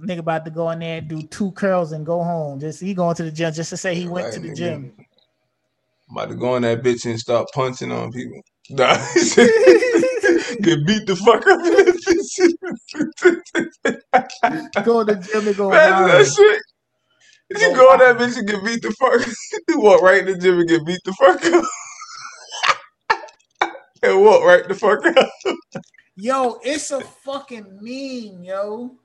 Nigga 0.01 0.19
about 0.21 0.45
to 0.45 0.51
go 0.51 0.71
in 0.71 0.79
there 0.79 0.99
and 0.99 1.09
do 1.09 1.23
two 1.23 1.51
curls 1.53 1.93
and 1.93 2.07
go 2.07 2.23
home. 2.23 2.61
Just 2.61 2.81
he 2.81 2.95
going 2.95 3.15
to 3.17 3.25
the 3.25 3.33
gym 3.33 3.53
just 3.53 3.71
to 3.71 3.77
say 3.77 3.95
he 3.95 4.07
went 4.09 4.27
Right, 4.27 4.35
to 4.35 4.41
the 4.41 4.49
nigga. 4.49 4.57
gym. 4.57 4.93
I'm 6.09 6.17
about 6.17 6.29
to 6.31 6.35
go 6.37 6.57
in 6.57 6.63
that 6.63 6.83
bitch 6.83 7.05
and 7.07 7.19
start 7.19 7.49
punching 7.55 7.91
on 7.93 8.11
people. 8.13 8.41
Nah, 8.71 8.95
get 10.63 10.87
beat 10.87 11.07
the 11.07 11.17
fuck 11.17 11.47
up 11.47 11.61
in 11.61 11.75
that 11.75 11.95
bitch. 12.07 12.39
go 14.85 15.05
to 15.05 15.15
the 15.15 15.21
gym 15.21 15.47
and 15.49 15.57
go 15.57 15.73
Imagine 15.73 16.07
that 16.07 16.27
shit. 16.27 16.63
You 17.59 17.75
Go 17.75 17.93
in 17.93 17.99
that 18.01 18.19
bitch 18.19 18.39
and 18.39 18.49
get 18.49 18.65
beat 18.65 18.83
the 18.83 18.91
fuck. 18.93 19.21
you 19.69 19.81
walk 19.81 20.03
right 20.03 20.27
in 20.27 20.27
the 20.27 20.39
gym 20.39 20.61
and 20.61 20.69
get 20.69 20.87
beat 20.87 21.01
the 21.05 21.13
fuck 21.13 21.45
up. 21.45 21.65
and 24.03 24.23
walk 24.23 24.45
right 24.45 24.67
the 24.67 24.75
fuck 24.75 25.05
up. 25.05 25.31
Yo, 26.17 26.59
it's 26.63 26.91
a 26.91 27.01
fucking 27.01 27.79
meme, 27.81 28.45
yo. 28.45 28.97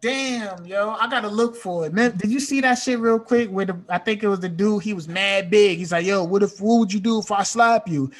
Damn, 0.00 0.64
yo, 0.64 0.90
I 0.98 1.10
gotta 1.10 1.28
look 1.28 1.56
for 1.56 1.84
it. 1.84 1.92
Man, 1.92 2.16
did 2.16 2.30
you 2.30 2.40
see 2.40 2.62
that 2.62 2.76
shit 2.76 2.98
real 2.98 3.18
quick? 3.18 3.50
Where 3.50 3.66
the 3.66 3.78
I 3.88 3.98
think 3.98 4.22
it 4.22 4.28
was 4.28 4.40
the 4.40 4.48
dude, 4.48 4.82
he 4.82 4.94
was 4.94 5.08
mad 5.08 5.50
big. 5.50 5.78
He's 5.78 5.92
like, 5.92 6.06
yo, 6.06 6.24
what 6.24 6.42
if 6.42 6.58
what 6.60 6.78
would 6.78 6.92
you 6.92 7.00
do 7.00 7.18
if 7.18 7.30
I 7.30 7.42
slap 7.42 7.86
you? 7.86 8.10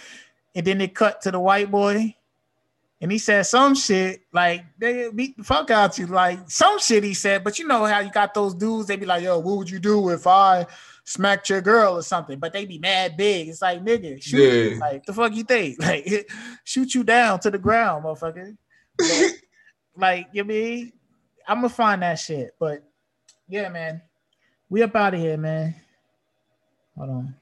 And 0.54 0.66
then 0.66 0.76
they 0.76 0.88
cut 0.88 1.22
to 1.22 1.30
the 1.30 1.40
white 1.40 1.70
boy, 1.70 2.14
and 3.00 3.10
he 3.10 3.18
said 3.18 3.46
some 3.46 3.74
shit 3.74 4.22
like 4.32 4.64
they 4.78 5.10
beat 5.10 5.36
the 5.36 5.44
fuck 5.44 5.70
out 5.70 5.98
you, 5.98 6.06
like 6.06 6.50
some 6.50 6.78
shit 6.78 7.02
he 7.02 7.14
said. 7.14 7.42
But 7.42 7.58
you 7.58 7.66
know 7.66 7.84
how 7.84 8.00
you 8.00 8.10
got 8.10 8.34
those 8.34 8.54
dudes, 8.54 8.88
they 8.88 8.96
be 8.96 9.06
like, 9.06 9.22
yo, 9.22 9.38
what 9.38 9.56
would 9.56 9.70
you 9.70 9.78
do 9.78 10.10
if 10.10 10.26
I 10.26 10.66
smacked 11.04 11.48
your 11.48 11.62
girl 11.62 11.96
or 11.96 12.02
something? 12.02 12.38
But 12.38 12.52
they 12.52 12.66
be 12.66 12.78
mad 12.78 13.16
big. 13.16 13.48
It's 13.48 13.62
like 13.62 13.82
nigga, 13.82 14.22
shoot 14.22 14.72
you. 14.72 14.78
Like 14.78 15.06
the 15.06 15.14
fuck 15.14 15.34
you 15.34 15.44
think? 15.44 15.78
Like 15.90 16.30
shoot 16.64 16.94
you 16.94 17.02
down 17.02 17.40
to 17.40 17.50
the 17.50 17.58
ground, 17.58 18.04
motherfucker. 18.04 18.56
But, 18.98 19.32
like 19.96 20.28
you 20.32 20.44
mean, 20.44 20.92
I'm 21.48 21.58
gonna 21.58 21.70
find 21.70 22.02
that 22.02 22.18
shit. 22.18 22.54
But 22.58 22.84
yeah, 23.48 23.70
man, 23.70 24.02
we 24.68 24.82
up 24.82 24.94
out 24.94 25.14
of 25.14 25.20
here, 25.20 25.38
man. 25.38 25.74
Hold 26.96 27.10
on. 27.10 27.34